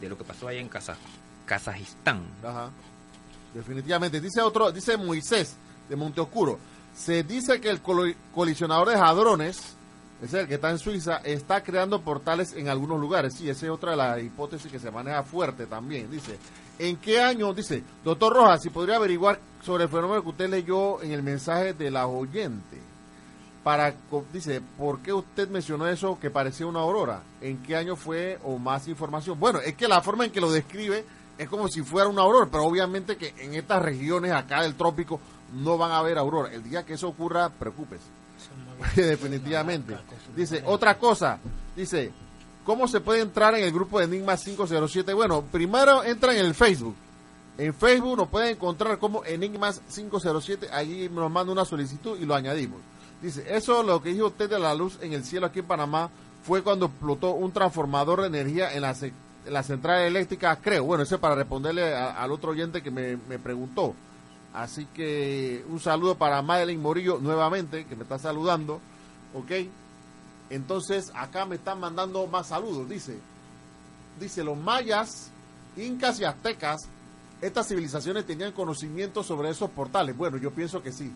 de 0.00 0.08
lo 0.08 0.16
que 0.16 0.24
pasó 0.24 0.48
allá 0.48 0.60
en 0.60 0.68
Kazaj, 0.68 0.96
Kazajistán. 1.46 2.22
Definitivamente. 3.54 4.20
Dice 4.20 4.40
otro, 4.40 4.70
dice 4.70 4.96
Moisés 4.96 5.56
de 5.88 5.96
Monte 5.96 6.20
Oscuro. 6.20 6.58
Se 6.94 7.22
dice 7.22 7.60
que 7.60 7.70
el 7.70 7.80
colisionador 7.80 8.88
de 8.88 8.96
hadrones, 8.96 9.74
es 10.22 10.34
el 10.34 10.48
que 10.48 10.54
está 10.54 10.70
en 10.70 10.78
Suiza, 10.78 11.18
está 11.18 11.62
creando 11.62 12.00
portales 12.02 12.52
en 12.52 12.68
algunos 12.68 13.00
lugares. 13.00 13.34
Sí, 13.34 13.48
esa 13.48 13.66
es 13.66 13.72
otra 13.72 13.92
de 13.92 13.96
las 13.96 14.22
hipótesis 14.22 14.70
que 14.70 14.78
se 14.78 14.90
maneja 14.90 15.22
fuerte 15.22 15.66
también. 15.66 16.10
Dice, 16.10 16.38
¿en 16.78 16.96
qué 16.96 17.20
año? 17.20 17.52
Dice, 17.54 17.82
doctor 18.04 18.32
Rojas, 18.32 18.62
si 18.62 18.70
podría 18.70 18.96
averiguar 18.96 19.40
sobre 19.62 19.84
el 19.84 19.90
fenómeno 19.90 20.22
que 20.22 20.28
usted 20.28 20.48
leyó 20.48 21.02
en 21.02 21.12
el 21.12 21.22
mensaje 21.22 21.72
de 21.72 21.90
la 21.90 22.06
oyente. 22.06 22.78
Para, 23.64 23.94
dice, 24.32 24.62
¿por 24.78 25.00
qué 25.00 25.12
usted 25.12 25.48
mencionó 25.48 25.86
eso 25.88 26.18
que 26.20 26.30
parecía 26.30 26.66
una 26.66 26.80
aurora? 26.80 27.22
¿En 27.40 27.58
qué 27.62 27.76
año 27.76 27.96
fue 27.96 28.38
o 28.44 28.56
más 28.58 28.88
información? 28.88 29.38
Bueno, 29.38 29.58
es 29.60 29.74
que 29.74 29.88
la 29.88 30.00
forma 30.00 30.24
en 30.24 30.30
que 30.30 30.40
lo 30.40 30.50
describe 30.50 31.04
es 31.36 31.48
como 31.48 31.68
si 31.68 31.82
fuera 31.82 32.08
una 32.08 32.22
aurora, 32.22 32.48
pero 32.50 32.64
obviamente 32.64 33.16
que 33.16 33.34
en 33.38 33.54
estas 33.54 33.82
regiones 33.82 34.32
acá 34.32 34.62
del 34.62 34.74
trópico 34.74 35.20
no 35.52 35.76
van 35.76 35.92
a 35.92 35.98
haber 35.98 36.18
aurora. 36.18 36.52
El 36.52 36.62
día 36.62 36.84
que 36.84 36.94
eso 36.94 37.08
ocurra, 37.08 37.48
preocúpese. 37.50 38.04
Definitivamente. 38.96 39.96
Dice, 40.34 40.62
otra 40.64 40.98
cosa, 40.98 41.38
dice, 41.76 42.12
¿cómo 42.64 42.88
se 42.88 43.00
puede 43.00 43.20
entrar 43.20 43.54
en 43.54 43.64
el 43.64 43.72
grupo 43.72 43.98
de 43.98 44.06
Enigma 44.06 44.36
507? 44.36 45.12
Bueno, 45.12 45.42
primero 45.42 46.04
entra 46.04 46.32
en 46.32 46.44
el 46.44 46.54
Facebook. 46.54 46.94
En 47.58 47.74
Facebook 47.74 48.16
nos 48.16 48.28
pueden 48.28 48.50
encontrar 48.56 48.98
como 48.98 49.24
Enigmas 49.24 49.80
507, 49.92 50.68
allí 50.72 51.08
nos 51.08 51.30
manda 51.30 51.52
una 51.52 51.64
solicitud 51.64 52.16
y 52.18 52.24
lo 52.24 52.34
añadimos. 52.36 52.80
Dice, 53.20 53.44
eso 53.54 53.82
lo 53.82 54.00
que 54.00 54.10
dijo 54.12 54.26
usted 54.28 54.48
de 54.48 54.60
la 54.60 54.74
luz 54.74 54.96
en 55.02 55.12
el 55.12 55.24
cielo 55.24 55.46
aquí 55.46 55.58
en 55.58 55.66
Panamá 55.66 56.08
fue 56.44 56.62
cuando 56.62 56.86
explotó 56.86 57.32
un 57.32 57.50
transformador 57.52 58.20
de 58.20 58.28
energía 58.28 58.72
en 58.74 58.82
la, 58.82 58.94
ce- 58.94 59.12
en 59.44 59.52
la 59.52 59.64
central 59.64 60.02
eléctrica, 60.02 60.54
creo. 60.62 60.84
Bueno, 60.84 61.02
ese 61.02 61.18
para 61.18 61.34
responderle 61.34 61.92
al 61.96 62.30
otro 62.30 62.52
oyente 62.52 62.80
que 62.80 62.92
me, 62.92 63.16
me 63.28 63.40
preguntó. 63.40 63.92
Así 64.54 64.86
que 64.94 65.64
un 65.68 65.80
saludo 65.80 66.14
para 66.14 66.40
Madeline 66.42 66.80
Morillo 66.80 67.18
nuevamente, 67.18 67.86
que 67.86 67.96
me 67.96 68.04
está 68.04 68.20
saludando. 68.20 68.80
¿Ok? 69.34 69.50
Entonces, 70.50 71.10
acá 71.14 71.44
me 71.44 71.56
están 71.56 71.80
mandando 71.80 72.24
más 72.28 72.46
saludos. 72.46 72.88
Dice, 72.88 73.18
dice, 74.20 74.44
los 74.44 74.56
mayas, 74.56 75.30
incas 75.76 76.20
y 76.20 76.24
aztecas, 76.24 76.88
estas 77.40 77.68
civilizaciones 77.68 78.24
tenían 78.26 78.52
conocimiento 78.52 79.22
sobre 79.22 79.50
esos 79.50 79.70
portales. 79.70 80.16
Bueno, 80.16 80.36
yo 80.38 80.50
pienso 80.50 80.82
que 80.82 80.92
sí. 80.92 81.12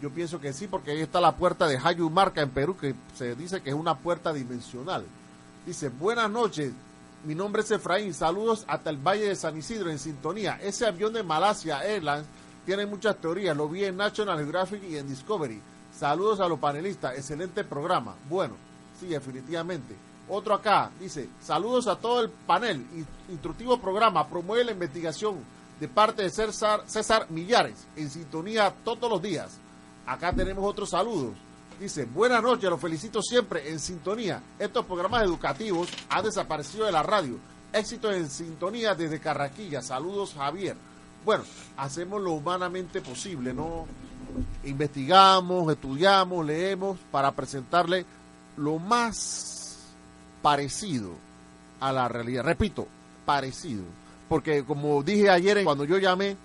Yo 0.00 0.10
pienso 0.10 0.40
que 0.40 0.52
sí, 0.52 0.66
porque 0.66 0.90
ahí 0.90 1.00
está 1.00 1.20
la 1.20 1.36
puerta 1.36 1.66
de 1.66 1.78
Hayumarca 1.82 2.42
en 2.42 2.50
Perú, 2.50 2.76
que 2.76 2.94
se 3.14 3.34
dice 3.34 3.62
que 3.62 3.70
es 3.70 3.76
una 3.76 3.96
puerta 3.96 4.32
dimensional. 4.32 5.04
Dice, 5.64 5.88
buenas 5.88 6.30
noches, 6.30 6.72
mi 7.24 7.34
nombre 7.34 7.62
es 7.62 7.70
Efraín, 7.70 8.12
saludos 8.12 8.64
hasta 8.68 8.90
el 8.90 8.98
Valle 8.98 9.28
de 9.28 9.34
San 9.36 9.56
Isidro 9.56 9.90
en 9.90 9.98
sintonía. 9.98 10.58
Ese 10.62 10.86
avión 10.86 11.12
de 11.14 11.22
Malasia 11.22 11.82
Airlines 11.84 12.26
tiene 12.66 12.84
muchas 12.84 13.16
teorías, 13.16 13.56
lo 13.56 13.68
vi 13.68 13.84
en 13.84 13.96
National 13.96 14.38
Geographic 14.38 14.82
y 14.84 14.96
en 14.96 15.08
Discovery. 15.08 15.60
Saludos 15.98 16.40
a 16.40 16.48
los 16.48 16.58
panelistas, 16.58 17.16
excelente 17.16 17.64
programa. 17.64 18.14
Bueno, 18.28 18.54
sí, 19.00 19.06
definitivamente. 19.06 19.94
Otro 20.28 20.54
acá 20.54 20.90
dice, 21.00 21.28
saludos 21.42 21.86
a 21.86 21.96
todo 21.96 22.20
el 22.20 22.28
panel, 22.28 22.84
in- 22.94 23.06
instructivo 23.30 23.80
programa, 23.80 24.28
promueve 24.28 24.64
la 24.64 24.72
investigación 24.72 25.36
de 25.80 25.88
parte 25.88 26.22
de 26.22 26.30
César, 26.30 27.26
Millares, 27.30 27.86
en 27.96 28.10
sintonía 28.10 28.72
todos 28.84 29.10
los 29.10 29.20
días. 29.20 29.58
Acá 30.06 30.32
tenemos 30.32 30.64
otros 30.64 30.90
saludos. 30.90 31.34
Dice, 31.78 32.06
buenas 32.06 32.42
noches, 32.42 32.70
los 32.70 32.80
felicito 32.80 33.20
siempre 33.20 33.70
en 33.70 33.78
sintonía. 33.78 34.42
Estos 34.58 34.86
programas 34.86 35.22
educativos 35.24 35.88
han 36.08 36.24
desaparecido 36.24 36.86
de 36.86 36.92
la 36.92 37.02
radio. 37.02 37.38
Éxito 37.72 38.10
en 38.10 38.30
sintonía 38.30 38.94
desde 38.94 39.20
Carraquilla. 39.20 39.82
Saludos, 39.82 40.32
Javier. 40.34 40.76
Bueno, 41.24 41.44
hacemos 41.76 42.22
lo 42.22 42.32
humanamente 42.32 43.02
posible, 43.02 43.52
¿no? 43.52 43.84
Investigamos, 44.64 45.70
estudiamos, 45.70 46.46
leemos 46.46 46.98
para 47.10 47.32
presentarle 47.32 48.06
lo 48.56 48.78
más 48.78 49.78
parecido 50.40 51.10
a 51.80 51.92
la 51.92 52.08
realidad. 52.08 52.44
Repito, 52.44 52.86
parecido. 53.26 53.82
Porque 54.28 54.64
como 54.64 55.02
dije 55.02 55.30
ayer 55.30 55.62
cuando 55.64 55.84
yo 55.84 55.98
llamé 55.98 56.36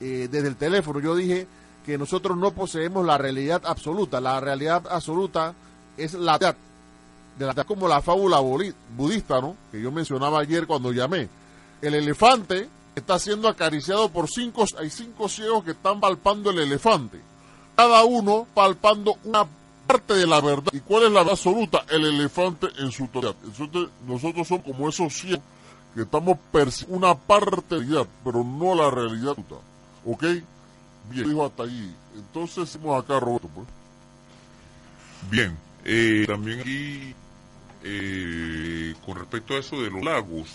eh, 0.00 0.28
desde 0.30 0.48
el 0.48 0.56
teléfono, 0.56 1.00
yo 1.00 1.14
dije 1.14 1.46
que 1.84 1.96
nosotros 1.96 2.36
no 2.36 2.50
poseemos 2.50 3.06
la 3.06 3.16
realidad 3.16 3.62
absoluta. 3.64 4.20
La 4.20 4.40
realidad 4.40 4.84
absoluta 4.90 5.54
es 5.96 6.14
la 6.14 6.36
verdad, 6.38 6.56
de 7.38 7.46
la, 7.46 7.64
como 7.64 7.86
la 7.86 8.02
fábula 8.02 8.40
budista, 8.96 9.40
¿no? 9.40 9.56
Que 9.70 9.80
yo 9.80 9.92
mencionaba 9.92 10.40
ayer 10.40 10.66
cuando 10.66 10.92
llamé. 10.92 11.28
El 11.80 11.94
elefante 11.94 12.68
está 12.94 13.18
siendo 13.18 13.48
acariciado 13.48 14.08
por 14.08 14.28
cinco, 14.28 14.64
hay 14.78 14.90
cinco 14.90 15.28
ciegos 15.28 15.62
que 15.64 15.72
están 15.72 16.00
palpando 16.00 16.50
el 16.50 16.58
elefante. 16.58 17.20
Cada 17.76 18.04
uno 18.04 18.46
palpando 18.52 19.16
una 19.24 19.46
parte 19.86 20.14
de 20.14 20.26
la 20.26 20.40
verdad. 20.40 20.72
¿Y 20.72 20.80
cuál 20.80 21.04
es 21.04 21.12
la 21.12 21.20
verdad 21.20 21.32
absoluta? 21.32 21.84
El 21.88 22.06
elefante 22.06 22.68
en 22.78 22.90
su 22.90 23.06
totalidad. 23.06 23.36
Entonces, 23.44 23.90
nosotros 24.06 24.48
somos 24.48 24.64
como 24.64 24.88
esos 24.88 25.12
ciegos 25.12 25.44
que 25.96 26.02
estamos 26.02 26.38
una 26.88 27.14
parte 27.14 27.76
de 27.76 27.80
la 27.80 27.86
realidad, 27.86 28.06
pero 28.22 28.44
no 28.44 28.74
la 28.74 28.90
realidad. 28.90 29.34
¿Ok? 30.04 30.22
Bien, 31.10 31.28
dijo 31.28 31.46
hasta 31.46 31.62
ahí. 31.62 31.94
Entonces, 32.14 32.68
seguimos 32.68 33.02
acá, 33.02 33.18
Roberto, 33.18 33.48
pues. 33.54 33.66
Bien, 35.30 35.56
eh, 35.84 36.24
también 36.26 36.60
aquí, 36.60 37.14
eh, 37.82 38.94
con 39.06 39.16
respecto 39.16 39.54
a 39.54 39.58
eso 39.58 39.80
de 39.80 39.90
los 39.90 40.04
lagos, 40.04 40.48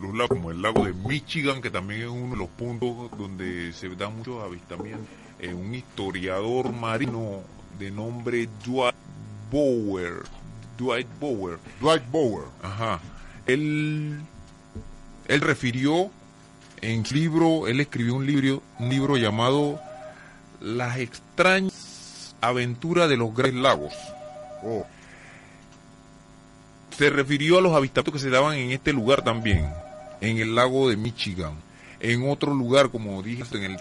los 0.00 0.14
lagos 0.14 0.28
como 0.38 0.52
el 0.52 0.62
lago 0.62 0.84
de 0.84 0.92
Michigan, 0.92 1.60
que 1.60 1.70
también 1.70 2.02
es 2.02 2.08
uno 2.08 2.30
de 2.30 2.36
los 2.36 2.48
puntos 2.50 3.10
donde 3.18 3.72
se 3.72 3.88
dan 3.90 4.16
muchos 4.16 4.42
avistamientos, 4.42 5.06
eh, 5.40 5.52
un 5.52 5.74
historiador 5.74 6.72
marino 6.72 7.42
de 7.78 7.90
nombre 7.90 8.48
Dwight 8.64 8.94
Bower, 9.50 10.22
Dwight 10.78 11.08
Bower, 11.18 11.58
Dwight 11.80 12.08
Bower, 12.10 12.44
ajá, 12.62 13.00
él, 13.46 14.20
él 15.30 15.40
refirió 15.40 16.10
en 16.80 17.06
su 17.06 17.14
libro, 17.14 17.68
él 17.68 17.78
escribió 17.78 18.14
un 18.14 18.26
libro, 18.26 18.62
un 18.80 18.88
libro 18.88 19.16
llamado 19.16 19.80
Las 20.60 20.98
extrañas 20.98 22.34
aventuras 22.40 23.08
de 23.08 23.16
los 23.16 23.32
grandes 23.32 23.62
lagos. 23.62 23.94
Oh. 24.64 24.84
Se 26.98 27.10
refirió 27.10 27.58
a 27.58 27.60
los 27.60 27.72
avistamientos 27.74 28.14
que 28.14 28.18
se 28.18 28.30
daban 28.30 28.56
en 28.56 28.72
este 28.72 28.92
lugar 28.92 29.22
también, 29.22 29.72
en 30.20 30.38
el 30.38 30.56
lago 30.56 30.90
de 30.90 30.96
Michigan. 30.96 31.54
En 32.00 32.28
otro 32.28 32.52
lugar, 32.52 32.90
como 32.90 33.22
dije, 33.22 33.44
en 33.52 33.62
el 33.62 33.76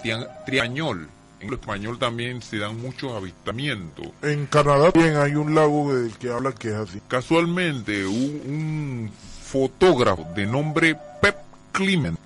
Triañol. 0.46 1.10
En 1.40 1.48
el 1.48 1.54
español 1.56 1.98
también 1.98 2.44
se 2.44 2.58
dan 2.58 2.80
muchos 2.80 3.14
avistamientos. 3.14 4.08
En 4.22 4.46
Canadá 4.46 4.92
también 4.92 5.16
hay 5.16 5.34
un 5.36 5.56
lago 5.56 5.96
del 5.96 6.12
que 6.18 6.30
habla 6.30 6.52
que 6.52 6.68
es 6.68 6.76
así. 6.76 7.02
Casualmente, 7.08 8.06
un, 8.06 8.42
un 8.46 9.12
fotógrafo 9.52 10.26
de 10.36 10.46
nombre 10.46 10.96
Pep 11.22 11.36
Clement 11.72 12.18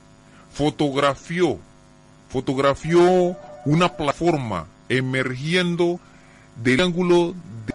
fotografió, 0.52 1.58
fotografió 2.30 3.36
una 3.66 3.90
plataforma 3.90 4.66
emergiendo 4.90 6.00
del 6.62 6.82
ángulo 6.82 7.34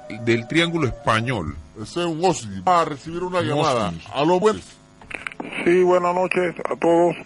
de- 0.08 0.18
del 0.20 0.46
triángulo 0.46 0.86
español. 0.86 1.56
Ese 1.82 2.00
es 2.00 2.06
un 2.06 2.24
OSNI. 2.24 2.60
Va 2.62 2.82
a 2.82 2.84
recibir 2.84 3.22
una 3.22 3.38
Un 3.40 3.46
llamada. 3.46 3.92
A 4.12 4.24
lo 4.24 4.38
bueno. 4.38 4.60
Sí, 5.64 5.82
buenas 5.82 6.14
noches 6.14 6.54
a 6.70 6.76
todos. 6.76 7.16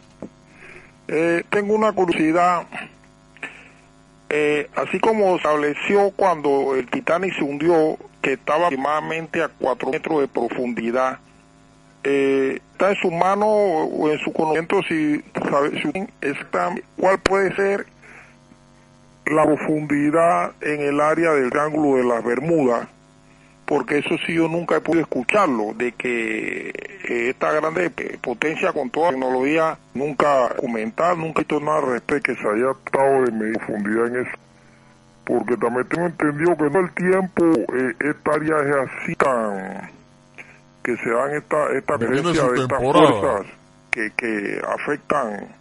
Eh, 1.09 1.43
tengo 1.51 1.74
una 1.74 1.93
curiosidad. 1.93 2.66
Eh, 4.28 4.70
así 4.77 4.99
como 5.01 5.36
estableció 5.36 6.11
cuando 6.12 6.74
el 6.74 6.89
Titanic 6.89 7.35
se 7.36 7.43
hundió, 7.44 7.99
que 8.23 8.35
estaba 8.35 8.66
aproximadamente 8.69 9.43
a 9.43 9.49
4 9.49 9.90
metros 9.90 10.20
de 10.20 10.28
profundidad, 10.28 11.19
eh, 12.04 12.60
¿está 12.72 12.90
en 12.90 12.96
su 12.96 13.10
mano 13.10 13.46
o 13.46 14.10
en 14.10 14.18
su 14.18 14.32
conocimiento 14.32 14.82
si 14.82 15.22
sabe 15.50 15.82
si 15.82 16.06
está, 16.20 16.74
cuál 16.96 17.18
puede 17.20 17.54
ser 17.54 17.86
la 19.26 19.44
profundidad 19.44 20.52
en 20.60 20.80
el 20.80 21.00
área 21.00 21.32
del 21.32 21.50
Triángulo 21.50 21.96
de 21.96 22.04
las 22.04 22.24
Bermudas? 22.24 22.88
porque 23.72 23.98
eso 23.98 24.16
sí 24.26 24.34
yo 24.34 24.48
nunca 24.48 24.76
he 24.76 24.80
podido 24.82 25.00
escucharlo, 25.00 25.72
de 25.74 25.92
que 25.92 26.68
eh, 26.68 27.30
esta 27.30 27.52
grande 27.52 27.88
potencia 28.20 28.70
con 28.70 28.90
toda 28.90 29.12
la 29.12 29.12
tecnología 29.12 29.78
nunca 29.94 30.50
documental, 30.50 31.18
nunca 31.18 31.40
he 31.40 31.44
visto 31.44 31.58
nada 31.58 31.78
al 31.78 31.92
respecto 31.92 32.34
que 32.34 32.38
se 32.38 32.48
haya 32.48 32.74
tratado 32.84 33.24
de 33.24 33.32
medir 33.32 33.56
profundidad 33.56 34.06
en 34.08 34.26
eso. 34.26 34.36
porque 35.24 35.56
también 35.56 35.88
tengo 35.88 36.06
entendido 36.06 36.56
que 36.58 36.70
no 36.70 36.80
el 36.80 36.92
tiempo 36.92 37.44
eh, 37.74 37.94
esta 38.00 38.34
área 38.34 38.60
es 38.60 38.90
así 38.90 39.14
tan 39.14 39.90
que 40.82 40.96
se 40.96 41.10
dan 41.10 41.34
esta 41.34 41.72
esta 41.72 41.98
su 41.98 42.52
de 42.52 42.62
estas 42.62 42.78
fuerzas 42.80 43.46
que, 43.90 44.10
que 44.16 44.60
afectan 44.66 45.54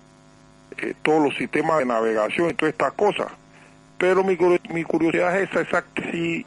eh, 0.77 0.93
todos 1.03 1.23
los 1.23 1.35
sistemas 1.38 1.80
de 1.80 1.85
navegación 1.85 2.49
y 2.49 2.53
todas 2.53 2.73
estas 2.73 2.93
cosas 2.93 3.27
pero 3.98 4.23
mi, 4.23 4.38
mi 4.73 4.84
curiosidad 4.84 5.39
es 5.39 5.49
esa 5.49 5.61
exacta 5.61 6.02
si 6.11 6.45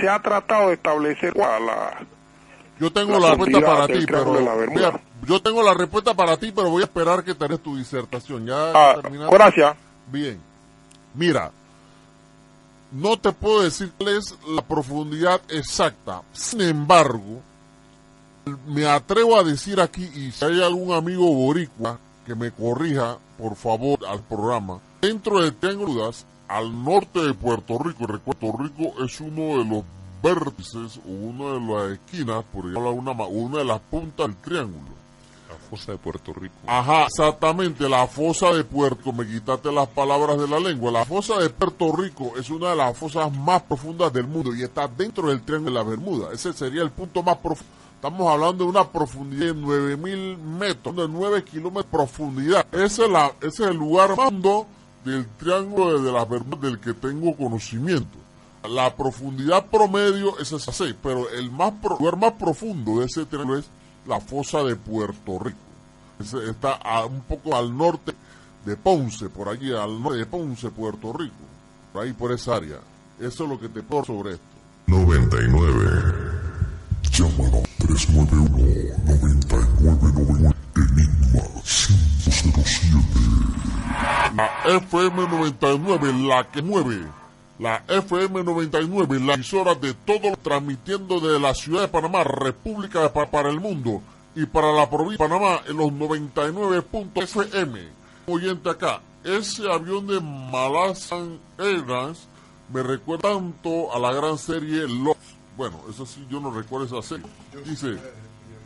se 0.00 0.08
ha 0.08 0.20
tratado 0.20 0.68
de 0.68 0.74
establecer 0.74 1.32
cuál 1.32 1.66
la 1.66 2.06
Yo 2.78 2.92
tengo 2.92 3.18
la 3.18 3.18
la, 3.18 3.34
respuesta 3.34 3.60
para 3.60 3.86
ti, 3.86 4.06
pero 4.06 4.68
mira, 4.70 5.00
yo 5.26 5.40
tengo 5.40 5.62
la 5.62 5.74
respuesta 5.74 6.14
para 6.14 6.36
ti, 6.36 6.52
pero 6.54 6.70
voy 6.70 6.82
a 6.82 6.84
esperar 6.84 7.24
que 7.24 7.34
tenés 7.34 7.60
tu 7.60 7.76
disertación. 7.76 8.46
Ya 8.46 8.72
Ah, 8.74 8.96
gracias. 9.30 9.76
Bien. 10.08 10.40
Mira, 11.14 11.50
no 12.90 13.18
te 13.18 13.32
puedo 13.32 13.62
decir 13.62 13.92
cuál 13.96 14.16
es 14.16 14.36
la 14.46 14.62
profundidad 14.62 15.40
exacta. 15.48 16.22
Sin 16.32 16.60
embargo, 16.60 17.40
me 18.66 18.86
atrevo 18.86 19.38
a 19.38 19.44
decir 19.44 19.80
aquí, 19.80 20.04
y 20.14 20.32
si 20.32 20.44
hay 20.44 20.62
algún 20.62 20.92
amigo 20.92 21.32
boricua 21.32 21.98
que 22.26 22.34
me 22.34 22.50
corrija, 22.50 23.18
por 23.38 23.56
favor, 23.56 23.98
al 24.06 24.20
programa, 24.20 24.80
dentro 25.00 25.40
del 25.40 25.54
Triángulo 25.54 26.10
al 26.48 26.84
norte 26.84 27.20
de 27.20 27.34
Puerto 27.34 27.78
Rico, 27.78 28.06
recuerda, 28.06 28.40
Puerto 28.40 28.58
Rico 28.58 29.04
es 29.04 29.20
uno 29.20 29.58
de 29.58 29.64
los 29.64 29.84
vértices 30.22 31.00
o 31.06 31.10
una 31.10 31.54
de 31.54 31.60
las 31.60 31.98
esquinas, 31.98 32.44
por 32.52 32.66
ejemplo, 32.66 32.92
una, 32.92 33.12
una 33.12 33.58
de 33.58 33.64
las 33.64 33.80
puntas 33.80 34.26
del 34.26 34.36
triángulo. 34.36 34.92
La 35.48 35.56
fosa 35.70 35.92
de 35.92 35.98
Puerto 35.98 36.32
Rico. 36.34 36.54
Ajá, 36.66 37.04
exactamente, 37.04 37.88
la 37.88 38.06
fosa 38.06 38.52
de 38.52 38.64
Puerto, 38.64 39.12
me 39.12 39.26
quitaste 39.26 39.72
las 39.72 39.88
palabras 39.88 40.38
de 40.38 40.46
la 40.46 40.60
lengua. 40.60 40.92
La 40.92 41.04
fosa 41.04 41.38
de 41.38 41.48
Puerto 41.48 41.90
Rico 41.96 42.32
es 42.38 42.50
una 42.50 42.70
de 42.70 42.76
las 42.76 42.96
fosas 42.96 43.32
más 43.32 43.62
profundas 43.62 44.12
del 44.12 44.26
mundo 44.26 44.54
y 44.54 44.62
está 44.62 44.86
dentro 44.86 45.28
del 45.28 45.42
Triángulo 45.42 45.70
de 45.72 45.78
la 45.78 45.90
Bermuda. 45.90 46.28
Ese 46.32 46.52
sería 46.52 46.82
el 46.82 46.90
punto 46.90 47.22
más 47.22 47.38
profundo. 47.38 47.81
Estamos 48.02 48.32
hablando 48.32 48.64
de 48.64 48.70
una 48.70 48.88
profundidad 48.88 49.54
de 49.54 49.60
9000 49.60 50.36
metros, 50.36 50.96
de 50.96 51.06
9 51.06 51.44
kilómetros 51.44 51.84
de 51.84 51.90
profundidad. 51.98 52.66
Ese 52.74 53.04
es, 53.40 53.60
el 53.60 53.76
lugar 53.76 54.16
más 54.16 54.32
del 55.04 55.24
Triángulo 55.38 56.02
de 56.02 56.10
las 56.10 56.28
Bermudas 56.28 56.62
del 56.62 56.80
que 56.80 56.94
tengo 56.94 57.36
conocimiento. 57.36 58.18
La 58.68 58.92
profundidad 58.96 59.66
promedio 59.66 60.36
es 60.40 60.50
esa 60.50 60.72
6, 60.72 60.96
pero 61.00 61.30
el 61.30 61.52
más 61.52 61.74
lugar 61.80 62.16
más 62.16 62.32
profundo 62.32 62.98
de 62.98 63.06
ese 63.06 63.24
triángulo 63.24 63.60
es 63.60 63.66
la 64.04 64.18
fosa 64.18 64.64
de 64.64 64.74
Puerto 64.74 65.38
Rico. 65.38 65.58
Está 66.50 66.80
un 67.06 67.20
poco 67.20 67.54
al 67.54 67.76
norte 67.76 68.14
de 68.64 68.76
Ponce, 68.76 69.28
por 69.28 69.48
allí, 69.48 69.72
al 69.72 70.02
norte 70.02 70.18
de 70.18 70.26
Ponce, 70.26 70.70
Puerto 70.70 71.12
Rico. 71.12 71.36
Por 71.92 72.02
ahí, 72.02 72.12
por 72.12 72.32
esa 72.32 72.56
área. 72.56 72.78
Eso 73.20 73.44
es 73.44 73.48
lo 73.48 73.60
que 73.60 73.68
te 73.68 73.80
puedo 73.80 74.04
sobre 74.04 74.32
esto. 74.32 74.44
99. 74.88 76.32
Llámanos 77.82 77.84
391-9999 78.08 80.54
Enigma 80.76 81.42
507. 81.64 82.96
La 84.36 84.48
FM99, 84.64 86.26
la 86.28 86.44
que 86.50 86.62
mueve. 86.62 87.06
La 87.58 87.84
FM99, 87.86 89.24
la 89.24 89.34
emisora 89.34 89.74
de 89.74 89.92
todo, 89.94 90.36
transmitiendo 90.42 91.20
desde 91.20 91.38
la 91.40 91.54
ciudad 91.54 91.82
de 91.82 91.88
Panamá, 91.88 92.24
República 92.24 93.02
de 93.02 93.10
Pa- 93.10 93.30
para 93.30 93.50
el 93.50 93.60
mundo 93.60 94.00
y 94.34 94.46
para 94.46 94.72
la 94.72 94.88
provincia 94.88 95.26
de 95.26 95.30
Panamá 95.30 95.60
en 95.68 95.76
los 95.76 95.92
99.fm. 95.92 97.80
Oyente 98.26 98.70
acá, 98.70 99.00
ese 99.22 99.70
avión 99.70 100.06
de 100.06 100.18
Malasan 100.20 101.38
Airlines 101.58 102.26
me 102.72 102.82
recuerda 102.82 103.34
tanto 103.34 103.94
a 103.94 103.98
la 103.98 104.12
gran 104.12 104.38
serie 104.38 104.88
Lost. 104.88 105.20
Bueno, 105.62 105.78
eso 105.88 106.04
sí, 106.04 106.26
yo 106.28 106.40
no 106.40 106.50
recuerdo 106.50 106.86
esa 106.86 107.08
serie. 107.08 107.24
Dice, 107.64 107.96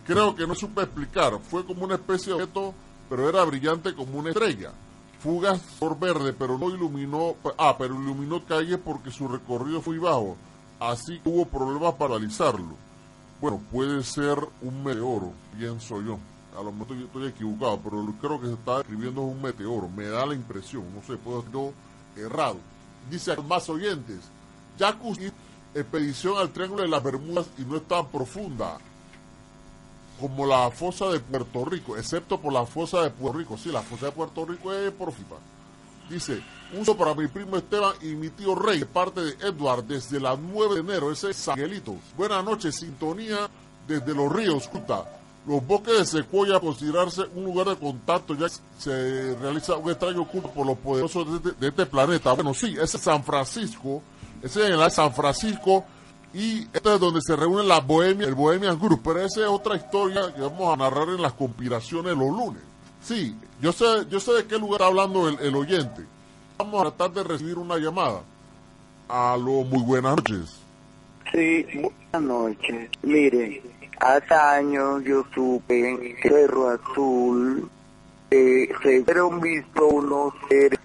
creo 0.06 0.34
que 0.34 0.46
no 0.46 0.54
supe 0.54 0.80
explicar, 0.80 1.38
fue 1.46 1.62
como 1.62 1.84
una 1.84 1.96
especie 1.96 2.28
de 2.32 2.42
objeto, 2.42 2.72
pero 3.10 3.28
era 3.28 3.44
brillante 3.44 3.94
como 3.94 4.18
una 4.18 4.30
estrella. 4.30 4.72
Fugas 5.20 5.60
por 5.78 5.98
verde, 5.98 6.32
pero 6.32 6.56
no 6.56 6.70
iluminó, 6.70 7.34
ah, 7.58 7.76
pero 7.78 7.96
iluminó 7.96 8.42
calles 8.46 8.78
porque 8.82 9.10
su 9.10 9.28
recorrido 9.28 9.82
fue 9.82 9.98
bajo, 9.98 10.38
así 10.80 11.18
que 11.18 11.28
hubo 11.28 11.44
problemas 11.44 11.92
para 11.96 12.12
realizarlo. 12.12 12.74
Bueno, 13.42 13.60
puede 13.70 14.02
ser 14.02 14.38
un 14.62 14.82
meteoro, 14.82 15.34
pienso 15.58 16.00
yo. 16.00 16.18
A 16.58 16.62
lo 16.62 16.72
mejor 16.72 16.96
estoy 16.96 17.26
equivocado, 17.26 17.78
pero 17.84 18.14
creo 18.22 18.40
que 18.40 18.46
se 18.46 18.54
está 18.54 18.80
escribiendo 18.80 19.20
un 19.20 19.42
meteoro. 19.42 19.86
Me 19.94 20.06
da 20.06 20.24
la 20.24 20.32
impresión, 20.32 20.84
no 20.94 21.02
sé, 21.02 21.18
puedo 21.18 21.40
estar 21.40 22.24
errado. 22.24 22.56
Dice 23.10 23.32
a 23.32 23.36
más 23.42 23.68
oyentes, 23.68 24.20
Jacuzzi, 24.78 25.30
expedición 25.80 26.38
al 26.38 26.50
Triángulo 26.50 26.82
de 26.82 26.88
las 26.88 27.02
Bermudas 27.02 27.46
y 27.58 27.62
no 27.62 27.76
es 27.76 27.86
tan 27.86 28.06
profunda 28.08 28.78
como 30.20 30.46
la 30.46 30.70
fosa 30.70 31.10
de 31.10 31.20
Puerto 31.20 31.64
Rico, 31.64 31.96
excepto 31.96 32.40
por 32.40 32.52
la 32.52 32.64
fosa 32.64 33.02
de 33.02 33.10
Puerto 33.10 33.38
Rico. 33.38 33.58
Sí, 33.58 33.70
la 33.70 33.82
fosa 33.82 34.06
de 34.06 34.12
Puerto 34.12 34.44
Rico 34.46 34.72
es 34.72 34.90
profita. 34.92 35.36
Dice, 36.08 36.40
uso 36.78 36.96
para 36.96 37.14
mi 37.14 37.26
primo 37.26 37.56
Esteban 37.56 37.94
y 38.00 38.14
mi 38.14 38.30
tío 38.30 38.54
Rey, 38.54 38.80
de 38.80 38.86
parte 38.86 39.20
de 39.20 39.32
Edward, 39.46 39.84
desde 39.84 40.20
las 40.20 40.38
9 40.38 40.76
de 40.76 40.80
enero, 40.80 41.12
ese 41.12 41.30
es 41.30 41.48
Angelito. 41.48 41.96
Buenas 42.16 42.44
noches, 42.44 42.76
sintonía 42.76 43.48
desde 43.86 44.14
los 44.14 44.32
ríos, 44.32 44.68
Cuta. 44.68 45.04
Los 45.46 45.64
bosques 45.64 45.96
de 45.98 46.04
secuoya 46.06 46.58
considerarse 46.58 47.22
un 47.34 47.44
lugar 47.44 47.68
de 47.68 47.76
contacto 47.76 48.34
ya 48.34 48.48
que 48.48 48.54
se 48.78 49.36
realiza 49.36 49.76
un 49.76 49.90
extraño 49.90 50.26
culto 50.26 50.50
por 50.50 50.66
los 50.66 50.76
poderosos 50.78 51.30
de 51.30 51.50
este, 51.50 51.60
de 51.60 51.68
este 51.68 51.86
planeta. 51.86 52.32
Bueno, 52.32 52.52
sí, 52.52 52.76
ese 52.80 52.96
es 52.96 53.02
San 53.02 53.22
Francisco, 53.22 54.02
ese 54.46 54.64
es 54.64 54.70
en 54.70 54.78
la 54.78 54.90
San 54.90 55.12
Francisco 55.12 55.84
y 56.32 56.62
este 56.72 56.94
es 56.94 57.00
donde 57.00 57.20
se 57.20 57.34
reúnen 57.34 57.66
las 57.66 57.86
bohemias, 57.86 58.28
el 58.28 58.34
Bohemian 58.34 58.78
Group, 58.78 59.00
pero 59.02 59.20
esa 59.20 59.40
es 59.40 59.46
otra 59.46 59.76
historia 59.76 60.34
que 60.34 60.40
vamos 60.40 60.72
a 60.72 60.76
narrar 60.76 61.08
en 61.08 61.22
las 61.22 61.32
conspiraciones 61.32 62.16
los 62.16 62.28
lunes. 62.28 62.62
Sí, 63.00 63.34
yo 63.60 63.72
sé, 63.72 63.84
yo 64.10 64.20
sé 64.20 64.32
de 64.32 64.46
qué 64.46 64.58
lugar 64.58 64.82
está 64.82 64.86
hablando 64.86 65.28
el, 65.28 65.56
oyente. 65.56 66.02
Vamos 66.58 66.80
a 66.80 66.90
tratar 66.90 67.12
de 67.12 67.24
recibir 67.24 67.58
una 67.58 67.76
llamada. 67.78 68.22
A 69.08 69.36
lo 69.36 69.64
muy 69.64 69.82
buenas 69.82 70.16
noches. 70.16 70.60
Sí, 71.32 71.64
buenas 71.74 72.22
noches. 72.28 72.90
Mire, 73.02 73.62
hace 74.00 74.34
años 74.34 75.02
yo 75.04 75.24
supe 75.34 75.90
en 75.90 76.16
Cerro 76.22 76.70
Azul 76.70 77.70
que 78.30 78.74
se 78.82 79.04
fueron 79.04 79.40
visto 79.40 79.86
unos 79.86 80.34
seres 80.48 80.78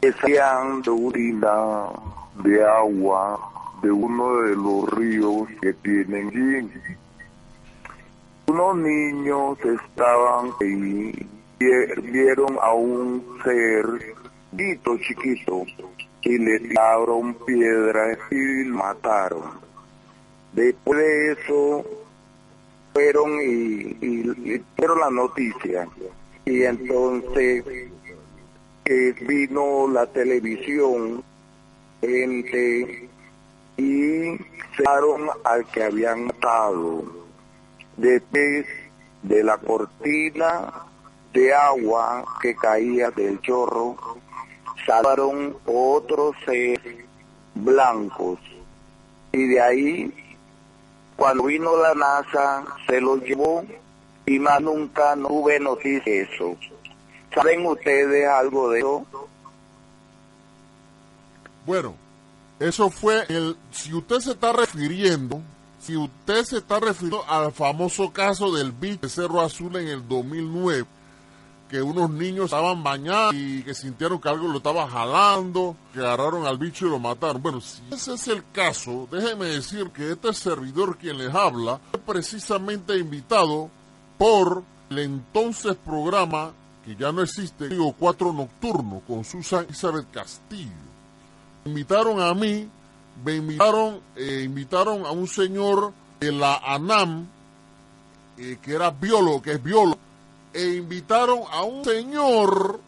que 0.00 0.12
de 0.12 0.90
una 0.90 2.23
de 2.42 2.64
agua 2.64 3.38
de 3.82 3.90
uno 3.92 4.36
de 4.42 4.56
los 4.56 4.90
ríos 4.94 5.48
que 5.60 5.72
tienen 5.74 6.28
allí. 6.28 6.70
Unos 8.46 8.76
niños 8.76 9.58
estaban 9.64 10.50
ahí, 10.60 11.28
vi- 11.58 12.00
vieron 12.10 12.56
a 12.60 12.72
un 12.72 13.24
ser 13.42 13.84
chiquito, 14.56 14.96
chiquito, 14.98 15.64
y 16.22 16.38
le 16.38 16.60
tiraron 16.60 17.34
piedras 17.46 18.18
y 18.30 18.64
lo 18.64 18.76
mataron. 18.76 19.42
Después 20.52 20.98
de 20.98 21.32
eso, 21.32 21.84
fueron 22.92 23.32
y, 23.40 23.96
y, 24.00 24.52
y 24.54 24.64
dieron 24.76 25.00
la 25.00 25.10
noticia. 25.10 25.88
Y 26.44 26.62
entonces 26.62 27.64
eh, 28.84 29.14
vino 29.26 29.88
la 29.88 30.06
televisión, 30.06 31.24
gente, 32.06 33.08
y 33.76 34.36
sacaron 34.76 35.28
al 35.44 35.64
que 35.66 35.82
habían 35.82 36.26
matado. 36.26 37.04
Después 37.96 38.66
de 39.22 39.44
la 39.44 39.56
cortina 39.58 40.72
de 41.32 41.54
agua 41.54 42.24
que 42.40 42.54
caía 42.54 43.10
del 43.10 43.40
chorro, 43.40 43.96
salvaron 44.86 45.56
otros 45.66 46.36
seres 46.44 46.80
blancos. 47.54 48.38
Y 49.32 49.48
de 49.48 49.60
ahí, 49.60 50.38
cuando 51.16 51.44
vino 51.44 51.76
la 51.76 51.94
NASA, 51.94 52.64
se 52.86 53.00
los 53.00 53.20
llevó 53.22 53.64
y 54.26 54.38
más 54.38 54.60
nunca 54.60 55.16
no 55.16 55.28
tuve 55.28 55.58
noticia 55.60 56.00
de 56.04 56.22
eso. 56.22 56.56
¿Saben 57.34 57.66
ustedes 57.66 58.28
algo 58.28 58.70
de 58.70 58.78
eso? 58.78 59.06
Bueno, 61.66 61.94
eso 62.58 62.90
fue 62.90 63.24
el. 63.28 63.56
Si 63.70 63.92
usted 63.92 64.20
se 64.20 64.32
está 64.32 64.52
refiriendo, 64.52 65.40
si 65.80 65.96
usted 65.96 66.44
se 66.44 66.58
está 66.58 66.80
refiriendo 66.80 67.24
al 67.28 67.52
famoso 67.52 68.12
caso 68.12 68.52
del 68.52 68.72
bicho 68.72 69.00
de 69.02 69.08
Cerro 69.08 69.40
Azul 69.40 69.76
en 69.76 69.88
el 69.88 70.08
2009, 70.08 70.86
que 71.68 71.82
unos 71.82 72.10
niños 72.10 72.46
estaban 72.46 72.82
bañados 72.82 73.34
y 73.34 73.62
que 73.62 73.74
sintieron 73.74 74.20
que 74.20 74.28
algo 74.28 74.48
lo 74.48 74.58
estaba 74.58 74.88
jalando, 74.88 75.76
que 75.92 76.00
agarraron 76.00 76.46
al 76.46 76.58
bicho 76.58 76.86
y 76.86 76.90
lo 76.90 76.98
mataron. 76.98 77.42
Bueno, 77.42 77.60
si 77.60 77.82
ese 77.90 78.14
es 78.14 78.28
el 78.28 78.44
caso, 78.52 79.08
déjeme 79.10 79.46
decir 79.46 79.90
que 79.90 80.12
este 80.12 80.32
servidor 80.34 80.96
quien 80.96 81.18
les 81.18 81.34
habla 81.34 81.80
fue 81.90 82.00
precisamente 82.00 82.96
invitado 82.96 83.70
por 84.18 84.62
el 84.90 84.98
entonces 84.98 85.74
programa 85.76 86.52
que 86.84 86.94
ya 86.96 87.10
no 87.10 87.22
existe, 87.22 87.68
digo, 87.68 87.94
Cuatro 87.98 88.32
Nocturno, 88.32 89.00
con 89.06 89.24
Susan 89.24 89.64
Elizabeth 89.64 90.10
Castillo. 90.10 90.93
Invitaron 91.64 92.20
a 92.20 92.34
mí, 92.34 92.68
me 93.24 93.36
invitaron, 93.36 94.00
eh, 94.16 94.42
invitaron 94.44 95.06
a 95.06 95.10
un 95.10 95.26
señor 95.26 95.92
de 96.20 96.32
la 96.32 96.56
ANAM, 96.56 97.26
eh, 98.38 98.58
que 98.60 98.74
era 98.74 98.90
biólogo, 98.90 99.42
que 99.42 99.52
es 99.52 99.62
biólogo, 99.62 99.98
e 100.52 100.74
invitaron 100.74 101.40
a 101.50 101.62
un 101.62 101.84
señor 101.84 102.80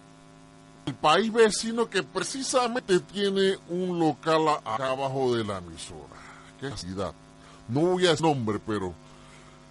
del 0.84 0.94
país 0.94 1.32
vecino 1.32 1.88
que 1.88 2.02
precisamente 2.02 3.00
tiene 3.00 3.58
un 3.68 3.98
local 3.98 4.48
acá 4.64 4.90
abajo 4.90 5.34
de 5.34 5.44
la 5.44 5.58
emisora. 5.58 6.16
Qué 6.60 6.70
ciudad. 6.76 7.12
No 7.68 7.80
voy 7.80 8.06
a 8.06 8.10
decir 8.10 8.24
nombre, 8.24 8.60
pero 8.64 8.94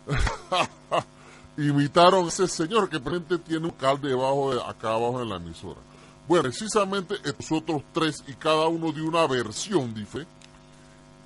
invitaron 1.57 2.25
a 2.25 2.27
ese 2.27 2.47
señor 2.47 2.89
que 2.89 2.99
presente 2.99 3.37
tiene 3.39 3.67
un 3.67 3.67
local 3.67 4.01
debajo 4.01 4.53
de 4.53 4.61
acá 4.61 4.93
abajo 4.93 5.19
de 5.19 5.25
la 5.25 5.37
emisora. 5.37 5.79
Bueno, 6.27 6.43
precisamente 6.43 7.15
nosotros 7.39 7.83
tres 7.93 8.23
y 8.27 8.33
cada 8.33 8.67
uno 8.67 8.91
de 8.91 9.01
una 9.01 9.27
versión, 9.27 9.93
dice. 9.93 10.25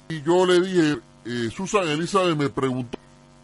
Y 0.10 0.22
yo 0.22 0.46
le 0.46 0.60
dije, 0.60 1.00
eh, 1.26 1.50
Susan 1.56 1.88
Elizabeth 1.88 2.36
me 2.36 2.50
preguntó, 2.50 2.98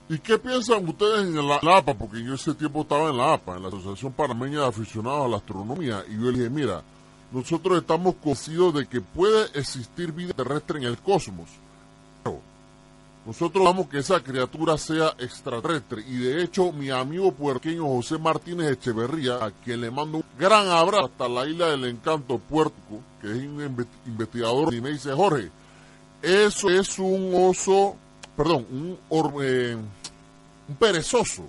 ¿y 0.09 0.17
qué 0.19 0.37
piensan 0.37 0.87
ustedes 0.87 1.27
en 1.27 1.35
la, 1.47 1.59
la, 1.61 1.77
APA? 1.77 1.93
Porque 1.93 2.23
yo 2.23 2.33
ese 2.33 2.53
tiempo 2.55 2.81
estaba 2.81 3.09
en 3.09 3.17
la 3.17 3.33
APA, 3.33 3.55
en 3.55 3.63
la 3.63 3.67
Asociación 3.69 4.11
Panameña 4.13 4.61
de 4.61 4.67
Aficionados 4.67 5.25
a 5.25 5.29
la 5.29 5.37
Astronomía. 5.37 6.03
Y 6.09 6.15
yo 6.15 6.31
le 6.31 6.39
dije, 6.39 6.49
mira, 6.49 6.83
nosotros 7.31 7.77
estamos 7.79 8.15
convencidos 8.15 8.73
de 8.73 8.87
que 8.87 9.01
puede 9.01 9.45
existir 9.57 10.11
vida 10.11 10.33
terrestre 10.33 10.79
en 10.79 10.85
el 10.85 10.97
cosmos. 10.97 11.49
Nosotros 13.25 13.63
vamos 13.63 13.87
que 13.87 13.97
esa 13.97 14.21
criatura 14.21 14.77
sea 14.77 15.15
extraterrestre. 15.17 16.03
Y 16.07 16.17
de 16.17 16.43
hecho, 16.43 16.71
mi 16.71 16.91
amigo 16.91 17.31
puerqueño 17.31 17.87
José 17.87 18.19
Martínez 18.19 18.73
Echeverría, 18.73 19.43
a 19.43 19.51
quien 19.51 19.81
le 19.81 19.89
mando 19.89 20.17
un 20.17 20.23
gran 20.37 20.67
abrazo 20.67 21.05
hasta 21.05 21.27
la 21.27 21.47
isla 21.47 21.69
del 21.69 21.85
encanto 21.85 22.37
Puerto, 22.37 22.75
que 23.19 23.31
es 23.31 23.37
un 23.37 23.87
investigador, 24.05 24.73
y 24.75 24.79
me 24.79 24.91
dice, 24.91 25.11
Jorge, 25.11 25.49
eso 26.21 26.69
es 26.69 26.99
un 26.99 27.31
oso, 27.33 27.95
perdón, 28.37 28.67
un, 29.09 29.33
eh, 29.41 29.75
perezoso. 30.77 31.47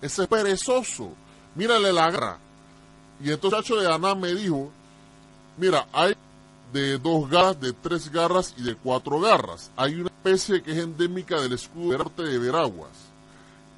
Ese 0.00 0.26
perezoso. 0.26 1.12
Mírale 1.54 1.92
la 1.92 2.10
garra. 2.10 2.38
Y 3.22 3.30
entonces 3.30 3.60
el 3.70 3.76
muchacho 3.76 3.76
de 3.76 3.94
Aná 3.94 4.16
me 4.16 4.34
dijo, 4.34 4.72
mira, 5.56 5.86
hay 5.92 6.14
de 6.72 6.98
dos 6.98 7.28
garras, 7.28 7.60
de 7.60 7.72
tres 7.72 8.10
garras 8.10 8.54
y 8.56 8.62
de 8.62 8.74
cuatro 8.74 9.20
garras. 9.20 9.70
Hay 9.76 9.94
una 9.94 10.08
especie 10.08 10.62
que 10.62 10.72
es 10.72 10.78
endémica 10.78 11.40
del 11.40 11.52
escudo 11.52 11.92
de 11.92 11.98
norte 11.98 12.22
de 12.22 12.38
Veraguas. 12.38 12.90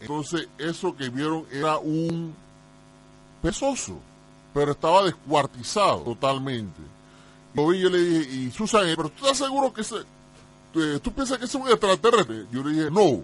Entonces, 0.00 0.48
eso 0.58 0.94
que 0.94 1.08
vieron 1.08 1.44
era 1.50 1.78
un 1.78 2.34
pesoso, 3.42 3.98
pero 4.52 4.72
estaba 4.72 5.04
descuartizado 5.04 6.00
totalmente. 6.00 6.80
Yo 7.54 7.68
vi, 7.68 7.80
yo 7.80 7.90
le 7.90 7.98
dije, 7.98 8.34
y 8.34 8.50
Susan, 8.50 8.84
pero 8.96 9.08
tú 9.08 9.24
estás 9.24 9.38
seguro 9.38 9.72
que 9.72 9.80
ese, 9.80 9.96
tú 11.02 11.12
piensas 11.12 11.38
que 11.38 11.44
es 11.44 11.54
un 11.54 11.68
extraterrestre? 11.68 12.46
Yo 12.50 12.62
le 12.62 12.74
dije, 12.74 12.90
no, 12.90 13.22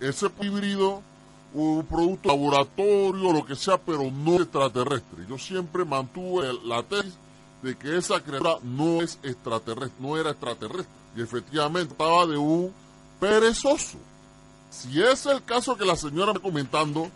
ese 0.00 0.26
híbrido, 0.40 1.02
un 1.54 1.84
producto 1.84 2.28
laboratorio, 2.28 3.32
lo 3.32 3.44
que 3.44 3.54
sea, 3.54 3.78
pero 3.78 4.10
no 4.10 4.36
extraterrestre. 4.36 5.24
Yo 5.28 5.38
siempre 5.38 5.84
mantuve 5.84 6.52
la 6.64 6.82
tesis 6.82 7.14
de 7.62 7.76
que 7.76 7.96
esa 7.96 8.20
criatura 8.20 8.56
no 8.62 9.00
es 9.00 9.18
extraterrestre, 9.22 9.96
no 10.00 10.16
era 10.16 10.30
extraterrestre. 10.30 10.92
Y 11.16 11.22
efectivamente 11.22 11.92
estaba 11.92 12.26
de 12.26 12.36
un 12.36 12.72
perezoso. 13.20 13.98
Si 14.70 15.02
es 15.02 15.26
el 15.26 15.44
caso 15.44 15.76
que 15.76 15.84
la 15.84 15.96
señora 15.96 16.32
me 16.32 16.40
comentando, 16.40 17.08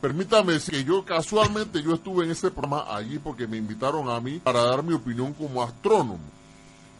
permítame 0.00 0.52
decir 0.54 0.74
que 0.74 0.84
yo 0.84 1.04
casualmente 1.04 1.82
yo 1.82 1.94
estuve 1.94 2.24
en 2.24 2.30
ese 2.30 2.50
programa 2.50 2.84
allí 2.94 3.18
porque 3.18 3.46
me 3.46 3.56
invitaron 3.56 4.08
a 4.08 4.20
mí 4.20 4.38
para 4.38 4.62
dar 4.62 4.82
mi 4.82 4.94
opinión 4.94 5.32
como 5.32 5.62
astrónomo, 5.62 6.20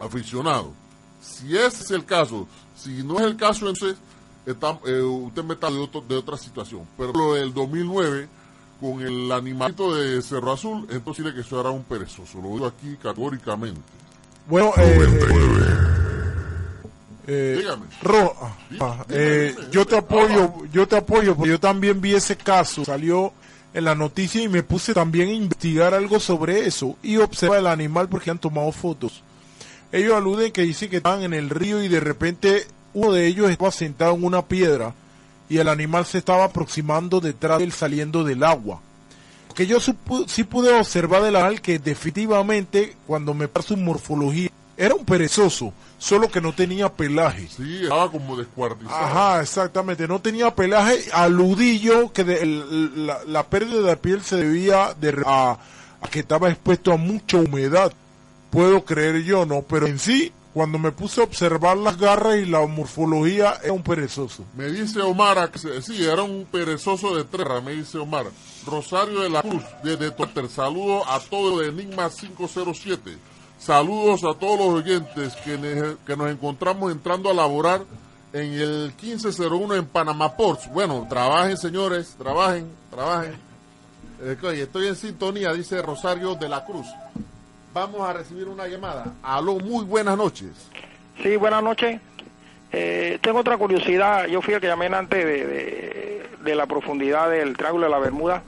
aficionado. 0.01 0.73
Si 1.20 1.57
ese 1.57 1.85
es 1.85 1.91
el 1.91 2.05
caso, 2.05 2.49
si 2.75 3.03
no 3.03 3.19
es 3.19 3.27
el 3.27 3.37
caso, 3.37 3.69
entonces 3.69 3.99
está, 4.47 4.79
eh, 4.87 5.03
usted 5.03 5.45
me 5.45 5.55
está 5.55 5.70
de, 5.70 5.79
otro, 5.79 6.01
de 6.01 6.16
otra 6.16 6.37
situación. 6.37 6.87
Pero 6.97 7.12
lo 7.12 7.35
del 7.35 7.53
2009, 7.53 8.29
con 8.81 9.01
el 9.01 9.31
animalito 9.33 9.95
de 9.95 10.23
Cerro 10.23 10.53
Azul, 10.53 10.87
entonces 10.91 11.33
que 11.35 11.41
eso 11.41 11.61
era 11.61 11.71
un 11.71 11.83
perezoso. 11.83 12.41
Lo 12.41 12.51
digo 12.51 12.67
aquí 12.67 12.97
categóricamente. 13.03 13.81
Bueno, 14.47 14.73
eh, 14.79 15.09
eh, 17.27 17.63
Ro, 18.03 18.35
ah, 18.81 19.05
eh, 19.11 19.55
yo 19.71 19.87
te 19.87 19.99
apoyo, 19.99 20.55
yo 20.73 20.89
te 20.89 20.97
apoyo, 20.97 21.37
porque 21.37 21.51
yo 21.51 21.61
también 21.61 22.01
vi 22.01 22.15
ese 22.15 22.37
caso, 22.37 22.85
salió 22.85 23.33
en 23.75 23.85
la 23.85 23.95
noticia 23.95 24.43
y 24.43 24.49
me 24.49 24.63
puse 24.63 24.95
también 24.95 25.29
a 25.29 25.33
investigar 25.33 25.93
algo 25.93 26.21
sobre 26.21 26.67
eso 26.67 26.97
y 27.03 27.19
observa 27.19 27.59
el 27.59 27.67
animal 27.67 28.09
porque 28.09 28.31
han 28.31 28.39
tomado 28.39 28.73
fotos. 28.73 29.23
Ellos 29.93 30.15
aluden 30.15 30.53
que 30.53 30.63
dicen 30.63 30.89
que 30.89 30.99
estaban 30.99 31.23
en 31.23 31.35
el 31.35 31.51
río 31.51 31.83
y 31.83 31.89
de 31.89 32.01
repente 32.01 32.67
uno 32.95 33.13
de 33.13 33.27
ellos 33.27 33.51
estaba 33.51 33.73
sentado 33.73 34.15
en 34.15 34.25
una 34.25 34.47
piedra 34.47 34.95
y 35.49 35.59
el 35.59 35.69
animal 35.69 36.05
se 36.07 36.19
estaba 36.19 36.45
aproximando 36.45 37.20
detrás 37.20 37.59
de 37.59 37.65
él 37.65 37.73
saliendo 37.73 38.25
del 38.25 38.45
agua. 38.45 38.81
Que 39.55 39.66
yo 39.66 39.79
sí 39.81 40.45
pude 40.45 40.73
observar 40.73 41.23
del 41.23 41.37
animal 41.37 41.61
que 41.61 41.79
definitivamente 41.79 42.97
cuando 43.07 43.35
me 43.35 43.49
pasó 43.49 43.69
su 43.69 43.77
morfología 43.77 44.51
era 44.79 44.95
un 44.95 45.05
perezoso, 45.05 45.73
solo 45.99 46.31
que 46.31 46.41
no 46.41 46.53
tenía 46.53 46.89
pelaje. 46.89 47.49
Sí, 47.49 47.83
estaba 47.83 48.09
como 48.09 48.37
descuartizado. 48.37 48.97
Ajá, 48.97 49.43
exactamente, 49.43 50.07
no 50.07 50.20
tenía 50.20 50.55
pelaje. 50.55 51.11
Aludí 51.12 51.81
yo 51.81 52.12
que 52.12 52.23
de, 52.23 52.43
el, 52.43 53.07
la, 53.07 53.19
la, 53.27 53.43
pérdida 53.43 53.83
de 53.83 53.97
piel 53.97 54.23
se 54.23 54.37
debía 54.37 54.95
de, 54.95 55.20
a, 55.27 55.59
a, 56.01 56.09
que 56.09 56.20
estaba 56.20 56.49
expuesto 56.49 56.93
a 56.93 56.97
mucha 56.97 57.39
humedad. 57.39 57.93
Puedo 58.51 58.85
creer 58.85 59.25
yo, 59.25 59.45
¿no? 59.45 59.62
Pero 59.62 59.89
en 59.89 59.99
sí, 59.99 60.33
cuando 60.59 60.76
me 60.80 60.90
puse 60.90 61.20
a 61.20 61.24
observar 61.24 61.76
las 61.76 61.97
garras 61.97 62.36
y 62.39 62.44
la 62.44 62.66
morfología, 62.66 63.60
era 63.62 63.72
un 63.72 63.85
perezoso. 63.85 64.43
Me 64.56 64.66
dice 64.66 65.01
Omar, 65.01 65.52
sí, 65.80 66.05
era 66.05 66.24
un 66.24 66.48
perezoso 66.51 67.14
de 67.14 67.22
tierra, 67.22 67.60
me 67.60 67.74
dice 67.74 67.97
Omar. 67.97 68.26
Rosario 68.66 69.20
de 69.20 69.30
la 69.30 69.40
Cruz, 69.43 69.62
desde 69.85 70.10
Twitter, 70.10 70.48
saludo 70.48 71.09
a 71.09 71.20
todo 71.20 71.60
de 71.60 71.68
Enigma 71.68 72.10
507. 72.10 73.16
Saludos 73.56 74.24
a 74.24 74.36
todos 74.36 74.59
los 74.59 74.82
oyentes 74.82 75.36
que, 75.44 75.97
que 76.05 76.16
nos 76.16 76.28
encontramos 76.28 76.90
entrando 76.90 77.30
a 77.30 77.35
laborar 77.35 77.85
en 78.32 78.52
el 78.55 78.93
1501 79.01 79.76
en 79.76 79.86
Panamá 79.86 80.36
Ports. 80.36 80.68
Bueno, 80.72 81.06
trabajen 81.09 81.56
señores, 81.56 82.16
trabajen, 82.18 82.68
trabajen. 82.90 83.36
Eh, 84.22 84.36
estoy 84.55 84.89
en 84.89 84.97
sintonía, 84.97 85.52
dice 85.52 85.80
Rosario 85.82 86.35
de 86.35 86.48
la 86.48 86.64
Cruz. 86.64 86.89
Vamos 87.79 88.01
a 88.09 88.13
recibir 88.13 88.49
una 88.49 88.67
llamada. 88.67 89.05
Aló, 89.23 89.61
muy 89.61 89.85
buenas 89.85 90.19
noches. 90.19 90.49
Sí, 91.23 91.37
buenas 91.37 91.63
noches. 91.63 92.01
Eh, 92.73 93.21
tengo 93.21 93.39
otra 93.39 93.57
curiosidad. 93.57 94.27
Yo 94.27 94.43
fui 94.43 94.55
el 94.55 94.61
que 94.61 94.67
llamé 94.67 94.87
antes 94.87 95.25
de, 95.25 96.27
de, 96.43 96.55
la 96.57 96.67
profundidad 96.67 97.31
del 97.31 97.57
Triángulo 97.57 97.85
de 97.85 97.91
la 97.93 98.01
Bermuda. 98.01 98.43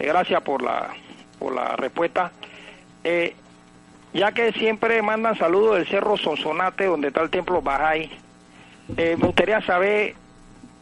Eh, 0.00 0.06
gracias 0.08 0.42
por 0.42 0.62
la, 0.62 0.88
por 1.38 1.54
la 1.54 1.76
respuesta. 1.76 2.32
Eh, 3.04 3.36
ya 4.14 4.32
que 4.32 4.50
siempre 4.50 5.00
mandan 5.00 5.38
saludos 5.38 5.76
del 5.76 5.86
Cerro 5.86 6.16
Sonsonate, 6.16 6.86
donde 6.86 7.08
está 7.08 7.22
el 7.22 7.30
templo 7.30 7.62
Bahá'í, 7.62 8.10
eh, 8.96 9.16
me 9.16 9.26
gustaría 9.26 9.60
saber 9.60 10.16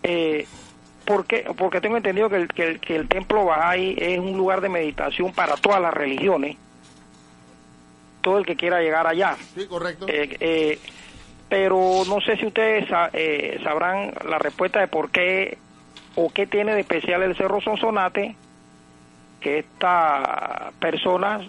eh, 0.02 0.46
por 1.04 1.26
qué, 1.26 1.52
porque 1.54 1.82
tengo 1.82 1.98
entendido 1.98 2.30
que 2.30 2.36
el, 2.36 2.48
que, 2.48 2.62
el, 2.62 2.80
que 2.80 2.96
el 2.96 3.08
templo 3.08 3.44
Bahá'í 3.44 3.94
es 3.98 4.18
un 4.18 4.38
lugar 4.38 4.62
de 4.62 4.70
meditación 4.70 5.34
para 5.34 5.56
todas 5.56 5.82
las 5.82 5.92
religiones, 5.92 6.56
todo 8.20 8.38
el 8.38 8.46
que 8.46 8.56
quiera 8.56 8.80
llegar 8.80 9.06
allá. 9.06 9.36
Sí, 9.54 9.66
correcto. 9.66 10.06
Eh, 10.08 10.36
eh, 10.40 10.78
pero 11.48 12.02
no 12.06 12.20
sé 12.20 12.36
si 12.36 12.46
ustedes 12.46 12.86
eh, 13.12 13.58
sabrán 13.62 14.12
la 14.28 14.38
respuesta 14.38 14.80
de 14.80 14.88
por 14.88 15.10
qué 15.10 15.58
o 16.14 16.30
qué 16.30 16.46
tiene 16.46 16.74
de 16.74 16.80
especial 16.80 17.22
el 17.22 17.36
Cerro 17.36 17.60
Sonsonate, 17.60 18.36
que 19.40 19.58
estas 19.58 20.72
personas 20.74 21.42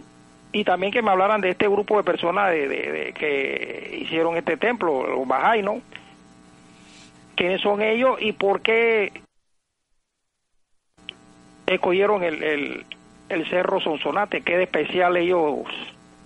y 0.54 0.64
también 0.64 0.92
que 0.92 1.02
me 1.02 1.12
hablaran 1.12 1.42
de 1.42 1.52
este 1.52 1.68
grupo 1.68 1.98
de 1.98 2.04
personas 2.04 2.52
de, 2.52 2.68
de, 2.68 2.92
de 2.92 3.14
que 3.14 4.00
hicieron 4.02 4.36
este 4.36 4.58
templo, 4.58 5.08
los 5.08 5.28
Bahá'í, 5.28 5.64
¿no? 5.64 5.82
¿Quiénes 7.36 7.62
son 7.62 7.82
ellos 7.82 8.18
y 8.20 8.34
por 8.34 8.62
qué 8.62 9.14
escogieron 11.66 12.24
el, 12.24 12.44
el, 12.44 12.86
el 13.30 13.50
Cerro 13.50 13.80
Sonsonate? 13.80 14.42
¿Qué 14.42 14.58
de 14.58 14.64
especial 14.64 15.16
ellos 15.18 15.60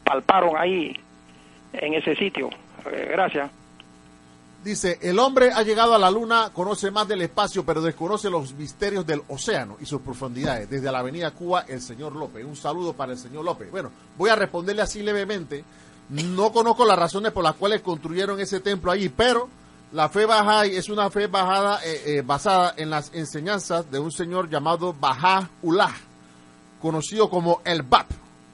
palparon 0.06 0.56
ahí 0.58 0.96
en 1.74 1.94
ese 1.96 2.16
sitio? 2.16 2.50
Eh, 2.86 3.10
gracias. 3.12 3.52
Dice, 4.66 4.98
el 5.04 5.20
hombre 5.20 5.52
ha 5.54 5.62
llegado 5.62 5.94
a 5.94 6.00
la 6.00 6.10
luna, 6.10 6.50
conoce 6.52 6.90
más 6.90 7.08
del 7.08 7.22
espacio, 7.22 7.64
pero 7.64 7.84
desconoce 7.84 8.32
los 8.32 8.54
misterios 8.54 9.06
del 9.06 9.22
océano 9.28 9.78
y 9.80 9.86
sus 9.86 10.02
profundidades. 10.02 10.68
Desde 10.68 10.92
la 10.92 11.00
avenida 11.00 11.30
Cuba, 11.30 11.66
el 11.68 11.82
señor 11.82 12.16
López. 12.16 12.44
Un 12.44 12.56
saludo 12.56 12.94
para 12.94 13.12
el 13.12 13.20
señor 13.20 13.46
López. 13.46 13.70
Bueno, 13.70 13.92
voy 14.18 14.32
a 14.32 14.36
responderle 14.36 14.82
así 14.82 15.04
levemente. 15.04 15.64
No 16.10 16.52
conozco 16.52 16.84
las 16.84 16.98
razones 16.98 17.32
por 17.32 17.44
las 17.44 17.54
cuales 17.54 17.82
construyeron 17.82 18.40
ese 18.40 18.60
templo 18.60 18.92
allí, 18.92 19.10
pero 19.10 19.50
la 19.92 20.10
fe 20.10 20.26
Bahá'í 20.26 20.76
es 20.76 20.90
una 20.90 21.12
fe 21.12 21.28
bajada, 21.28 21.80
eh, 21.86 22.18
eh, 22.18 22.24
basada 22.26 22.74
en 22.76 22.90
las 22.90 23.14
enseñanzas 23.14 23.92
de 23.92 24.00
un 24.00 24.12
señor 24.12 24.50
llamado 24.50 24.96
Baha'u'llah, 25.00 25.94
conocido 26.82 27.30
como 27.30 27.62
el 27.64 27.84
Bab, 27.84 28.08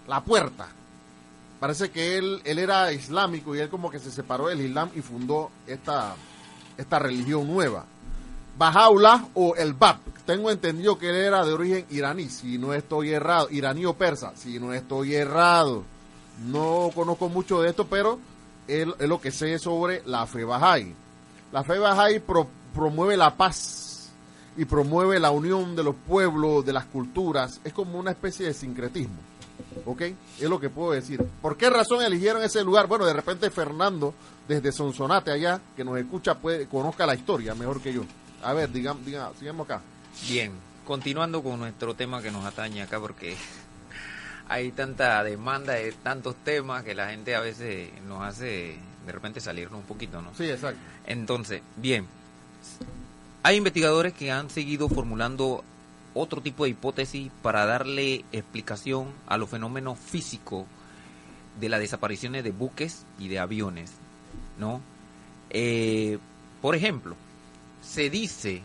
la 0.09 0.21
puerta. 0.21 0.67
Parece 1.61 1.91
que 1.91 2.17
él, 2.17 2.41
él 2.43 2.59
era 2.59 2.91
islámico 2.91 3.55
y 3.55 3.59
él 3.59 3.69
como 3.69 3.89
que 3.89 3.99
se 3.99 4.11
separó 4.11 4.47
del 4.47 4.59
Islam 4.59 4.89
y 4.95 5.01
fundó 5.01 5.49
esta, 5.65 6.15
esta 6.77 6.99
religión 6.99 7.47
nueva. 7.47 7.85
Bajaullah 8.57 9.27
o 9.35 9.55
el 9.55 9.73
Bab. 9.73 9.97
Tengo 10.25 10.51
entendido 10.51 10.97
que 10.97 11.09
él 11.09 11.15
era 11.15 11.45
de 11.45 11.53
origen 11.53 11.85
iraní, 11.89 12.29
si 12.29 12.57
no 12.57 12.73
estoy 12.73 13.11
errado. 13.11 13.47
Iraní 13.49 13.85
o 13.85 13.93
persa, 13.93 14.33
si 14.35 14.59
no 14.59 14.73
estoy 14.73 15.15
errado. 15.15 15.83
No 16.45 16.89
conozco 16.93 17.29
mucho 17.29 17.61
de 17.61 17.69
esto, 17.69 17.85
pero 17.87 18.19
es, 18.67 18.87
es 18.99 19.07
lo 19.07 19.21
que 19.21 19.31
sé 19.31 19.57
sobre 19.59 20.01
la 20.05 20.25
fe 20.27 20.43
Bahá'í. 20.45 20.93
La 21.51 21.63
fe 21.63 21.79
Bahá'í 21.79 22.19
pro- 22.19 22.47
promueve 22.73 23.17
la 23.17 23.35
paz 23.35 24.09
y 24.57 24.65
promueve 24.65 25.19
la 25.19 25.31
unión 25.31 25.75
de 25.75 25.83
los 25.83 25.95
pueblos, 25.95 26.65
de 26.65 26.73
las 26.73 26.85
culturas. 26.85 27.59
Es 27.63 27.73
como 27.73 27.97
una 27.99 28.11
especie 28.11 28.47
de 28.47 28.53
sincretismo. 28.53 29.15
¿Ok? 29.85 30.01
Es 30.39 30.49
lo 30.49 30.59
que 30.59 30.69
puedo 30.69 30.91
decir. 30.91 31.23
¿Por 31.41 31.57
qué 31.57 31.69
razón 31.69 32.03
eligieron 32.03 32.43
ese 32.43 32.63
lugar? 32.63 32.87
Bueno, 32.87 33.05
de 33.05 33.13
repente 33.13 33.49
Fernando, 33.49 34.13
desde 34.47 34.71
Sonsonate 34.71 35.31
allá, 35.31 35.59
que 35.75 35.83
nos 35.83 35.97
escucha, 35.97 36.35
puede, 36.35 36.67
conozca 36.67 37.05
la 37.05 37.15
historia 37.15 37.55
mejor 37.55 37.81
que 37.81 37.93
yo. 37.93 38.03
A 38.43 38.53
ver, 38.53 38.71
digamos, 38.71 39.05
digamos, 39.05 39.37
sigamos 39.37 39.65
acá. 39.65 39.81
Bien, 40.27 40.51
continuando 40.85 41.41
con 41.41 41.59
nuestro 41.59 41.93
tema 41.93 42.21
que 42.21 42.31
nos 42.31 42.45
atañe 42.45 42.81
acá, 42.81 42.99
porque 42.99 43.35
hay 44.47 44.71
tanta 44.71 45.23
demanda 45.23 45.73
de 45.73 45.91
tantos 45.91 46.35
temas 46.43 46.83
que 46.83 46.93
la 46.93 47.09
gente 47.09 47.35
a 47.35 47.39
veces 47.39 47.89
nos 48.07 48.21
hace 48.23 48.77
de 49.05 49.11
repente 49.11 49.39
salirnos 49.39 49.79
un 49.79 49.85
poquito, 49.85 50.21
¿no? 50.21 50.33
Sí, 50.35 50.49
exacto. 50.49 50.79
Entonces, 51.05 51.61
bien, 51.77 52.07
hay 53.43 53.55
investigadores 53.55 54.13
que 54.13 54.31
han 54.31 54.49
seguido 54.49 54.89
formulando 54.89 55.63
otro 56.13 56.41
tipo 56.41 56.63
de 56.65 56.71
hipótesis 56.71 57.31
para 57.41 57.65
darle 57.65 58.25
explicación 58.31 59.07
a 59.27 59.37
los 59.37 59.49
fenómenos 59.49 59.97
físicos 59.99 60.65
de 61.59 61.69
las 61.69 61.79
desapariciones 61.79 62.43
de 62.43 62.51
buques 62.51 63.05
y 63.19 63.27
de 63.27 63.39
aviones, 63.39 63.91
¿no? 64.59 64.81
Eh, 65.49 66.17
por 66.61 66.75
ejemplo, 66.75 67.15
se 67.81 68.09
dice 68.09 68.61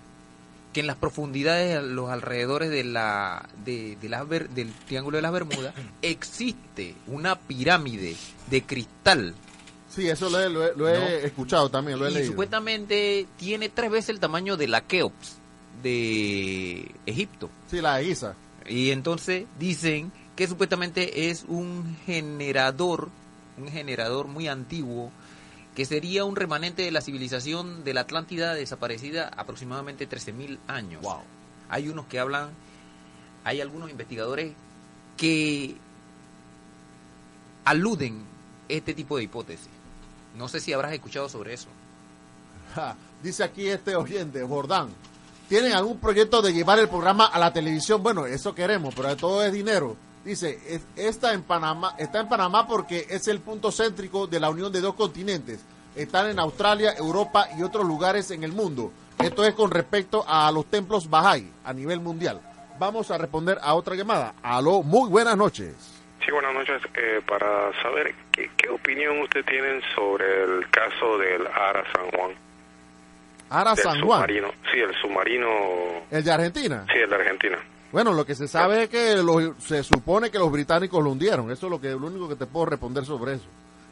que 0.73 0.81
en 0.81 0.87
las 0.87 0.97
profundidades, 0.97 1.79
a 1.79 1.83
los 1.83 2.11
alrededores 2.11 2.71
de 2.71 2.85
la, 2.85 3.49
de, 3.65 3.97
de 4.01 4.09
las 4.09 4.29
del 4.29 4.73
Triángulo 4.87 5.17
de 5.17 5.23
las 5.23 5.33
Bermudas, 5.33 5.75
existe 6.03 6.95
una 7.07 7.37
pirámide 7.37 8.15
de 8.51 8.63
cristal. 8.63 9.35
Sí, 9.89 10.09
eso 10.09 10.29
lo 10.29 10.39
he, 10.41 10.51
lo 10.51 10.65
he- 10.67 10.75
lo 10.77 10.89
he 10.89 10.99
¿no? 10.99 11.07
escuchado 11.27 11.71
también, 11.71 11.99
lo 11.99 12.07
he 12.07 12.11
y 12.11 12.15
leído. 12.15 12.31
supuestamente 12.31 13.27
tiene 13.39 13.69
tres 13.71 13.91
veces 13.91 14.11
el 14.11 14.21
tamaño 14.21 14.57
de 14.59 14.69
la 14.69 14.83
Keops 14.83 15.39
de 15.87 16.91
Egipto. 17.07 17.49
Sí, 17.71 17.81
la 17.81 17.97
de 17.97 18.05
Giza. 18.07 18.35
Y 18.69 18.91
entonces 18.91 19.47
dicen 19.59 20.11
que 20.35 20.49
supuestamente 20.49 21.31
es 21.31 21.45
un 21.47 21.97
generador, 22.05 23.09
un 23.57 23.69
generador 23.69 24.27
muy 24.27 24.49
antiguo, 24.49 25.13
que 25.77 25.85
sería 25.85 26.25
un 26.25 26.35
remanente 26.35 26.83
de 26.83 26.91
la 26.91 27.01
civilización 27.01 27.85
de 27.85 27.95
la 27.95 28.01
Atlántida 28.01 28.55
desaparecida 28.55 29.29
aproximadamente 29.29 30.09
13.000 30.09 30.59
años. 30.67 31.03
Hay 31.69 31.89
unos 31.89 32.07
que 32.07 32.19
hablan, 32.19 32.51
hay 33.45 33.61
algunos 33.61 33.91
investigadores 33.91 34.53
que 35.17 35.77
aluden 37.65 38.23
este 38.69 38.95
tipo 38.95 39.17
de 39.17 39.25
hipótesis. 39.25 39.69
No 40.37 40.49
sé 40.49 40.61
si 40.61 40.73
habrás 40.73 40.93
escuchado 40.93 41.29
sobre 41.29 41.55
eso. 41.55 41.69
Ja, 42.75 42.97
dice 43.23 43.45
aquí 43.45 43.69
este 43.69 43.95
oyente, 43.97 44.43
Jordán. 44.43 44.89
¿Tienen 45.49 45.73
algún 45.73 45.99
proyecto 46.01 46.43
de 46.43 46.53
llevar 46.53 46.79
el 46.79 46.89
programa 46.89 47.27
a 47.27 47.39
la 47.39 47.53
televisión? 47.53 48.03
Bueno, 48.03 48.27
eso 48.27 48.55
queremos, 48.55 48.95
pero 48.95 49.17
todo 49.17 49.45
es 49.45 49.53
dinero. 49.53 49.97
Dice, 50.25 50.59
es- 50.69 50.87
esta 50.97 51.33
en 51.35 51.43
Panamá, 51.45 51.95
está 51.99 52.19
en 52.21 52.29
Panamá 52.29 52.67
porque 52.67 53.07
es 53.09 53.29
el 53.29 53.39
punto 53.41 53.71
céntrico 53.71 54.27
de 54.27 54.41
la 54.41 54.51
unión 54.51 54.73
de 54.73 54.81
dos 54.81 54.95
continentes. 54.95 55.61
Están 55.95 56.29
en 56.29 56.41
Australia, 56.41 56.95
Europa 56.99 57.49
y 57.57 57.63
otros 57.63 57.87
lugares 57.87 58.31
en 58.33 58.43
el 58.43 58.53
mundo. 58.53 58.91
Esto 59.19 59.45
es 59.45 59.55
con 59.55 59.71
respecto 59.71 60.25
a 60.27 60.51
los 60.51 60.67
templos 60.67 61.09
Bahá'í 61.09 61.49
a 61.65 61.73
nivel 61.73 62.01
mundial. 62.01 62.41
Vamos 62.79 63.11
a 63.11 63.17
responder 63.17 63.59
a 63.63 63.75
otra 63.75 63.95
llamada. 63.95 64.35
Aló, 64.43 64.83
muy 64.83 65.09
buenas 65.09 65.37
noches. 65.37 65.75
Sí, 66.25 66.33
buenas 66.33 66.53
noches. 66.55 66.83
Eh, 66.95 67.23
para 67.27 67.71
saber 67.83 68.13
¿qué, 68.33 68.51
opinión 68.69 69.21
usted 69.21 69.45
tiene 69.47 69.81
sobre 69.95 70.43
el 70.43 70.69
caso 70.71 71.17
del 71.19 71.47
Ara 71.47 71.85
San 71.95 72.11
Juan. 72.11 72.33
Ara 73.51 73.75
del 73.75 73.85
San 73.85 74.01
Juan, 74.01 74.21
submarino. 74.23 74.49
Sí, 74.73 74.79
el 74.81 74.95
submarino. 75.01 75.47
el 76.11 76.25
de 76.25 76.33
Argentina. 76.33 76.85
Sí, 76.93 76.99
el 76.99 77.09
de 77.11 77.17
Argentina. 77.17 77.59
Bueno, 77.93 78.13
lo 78.13 78.27
que 78.27 78.35
se 78.35 78.49
sabe 78.49 78.85
es 78.85 78.89
que 78.89 79.15
los- 79.17 79.53
se 79.63 79.83
supone 79.83 80.31
que 80.31 80.39
los 80.39 80.51
británicos 80.51 81.03
lo 81.03 81.11
hundieron. 81.11 81.51
Eso 81.51 81.67
es 81.67 81.71
lo 81.71 81.81
que 81.81 81.91
lo 81.91 82.07
único 82.09 82.29
que 82.29 82.35
te 82.37 82.47
puedo 82.47 82.67
responder 82.67 83.05
sobre 83.05 83.35
eso. 83.35 83.47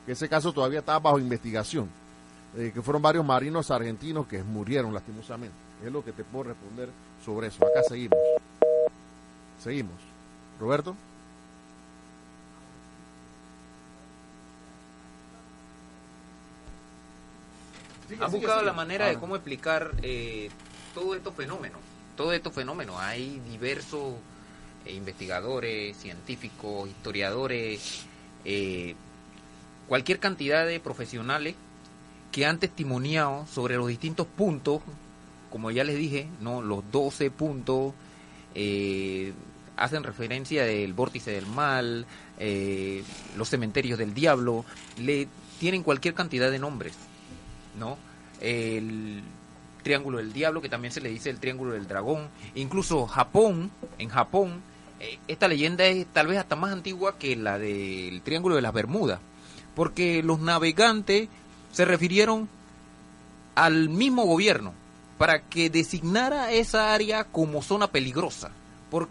Que 0.05 0.13
ese 0.13 0.29
caso 0.29 0.53
todavía 0.53 0.81
está 0.81 0.99
bajo 0.99 1.19
investigación. 1.19 1.89
Eh, 2.57 2.71
que 2.75 2.83
fueron 2.83 3.01
varios 3.03 3.25
marinos 3.25 3.71
argentinos 3.71 4.27
que 4.27 4.43
murieron 4.43 4.93
lastimosamente. 4.93 5.55
Es 5.85 5.91
lo 5.91 6.05
que 6.05 6.13
te 6.13 6.23
puedo 6.25 6.45
responder 6.45 6.89
sobre 7.25 7.47
eso. 7.49 7.65
Acá 7.65 7.83
seguimos. 7.89 8.19
Seguimos. 9.61 9.95
Roberto. 10.61 10.95
Sigue, 18.09 18.25
Han 18.25 18.31
buscado 18.31 18.55
sigue. 18.61 18.67
la 18.67 18.73
manera 18.73 19.07
de 19.07 19.17
Ah. 19.17 19.21
cómo 19.21 19.37
explicar 19.37 19.93
eh, 20.03 20.51
todos 20.95 21.17
estos 21.17 21.35
fenómenos. 21.35 21.81
Todos 22.17 22.35
estos 22.35 22.53
fenómenos. 22.53 22.97
Hay 23.01 23.41
diversos 23.51 24.15
eh, 24.87 24.93
investigadores, 24.95 25.97
científicos, 25.97 26.89
historiadores, 26.89 28.05
eh, 28.45 28.95
cualquier 29.89 30.19
cantidad 30.19 30.67
de 30.67 30.79
profesionales 30.81 31.55
que 32.33 32.45
han 32.47 32.59
testimoniado 32.59 33.47
sobre 33.47 33.77
los 33.77 33.89
distintos 33.89 34.27
puntos, 34.27 34.83
como 35.51 35.71
ya 35.71 35.85
les 35.85 35.97
dije, 35.97 36.27
no 36.41 36.61
los 36.63 36.83
12 36.93 37.31
puntos, 37.31 37.95
eh, 38.55 39.33
hacen 39.77 40.03
referencia 40.05 40.65
del 40.65 40.93
vórtice 40.93 41.31
del 41.33 41.47
mal, 41.47 42.07
eh, 42.39 43.03
los 43.37 43.49
cementerios 43.49 43.99
del 43.99 44.15
diablo, 44.15 44.65
le 44.99 45.29
tienen 45.59 45.83
cualquier 45.83 46.15
cantidad 46.15 46.51
de 46.51 46.59
nombres. 46.59 46.95
¿No? 47.79 47.97
El 48.41 49.23
Triángulo 49.83 50.19
del 50.19 50.33
Diablo, 50.33 50.61
que 50.63 50.69
también 50.69 50.93
se 50.93 51.01
le 51.01 51.11
dice 51.11 51.31
el 51.31 51.39
Triángulo 51.41 51.73
del 51.73 51.87
Dragón. 51.87 52.29
Incluso 52.55 53.07
Japón, 53.07 53.71
en 53.99 54.09
Japón, 54.09 54.61
eh, 55.01 55.19
esta 55.29 55.49
leyenda 55.49 55.85
es 55.85 56.07
tal 56.07 56.27
vez 56.27 56.39
hasta 56.39 56.57
más 56.57 56.73
antigua 56.73 57.19
que 57.19 57.37
la 57.37 57.59
del 57.59 58.23
Triángulo 58.23 58.57
de 58.57 58.63
las 58.63 58.73
Bermudas, 58.73 59.21
porque 59.75 60.23
los 60.23 60.41
navegantes 60.41 61.29
se 61.73 61.85
refirieron 61.85 62.49
al 63.55 63.89
mismo 63.89 64.25
gobierno 64.25 64.73
para 65.19 65.43
que 65.43 65.71
designara 65.71 66.51
esa 66.53 66.93
área 66.95 67.25
como 67.25 67.63
zona 67.63 67.87
peligrosa, 67.89 68.51
por- 68.91 69.09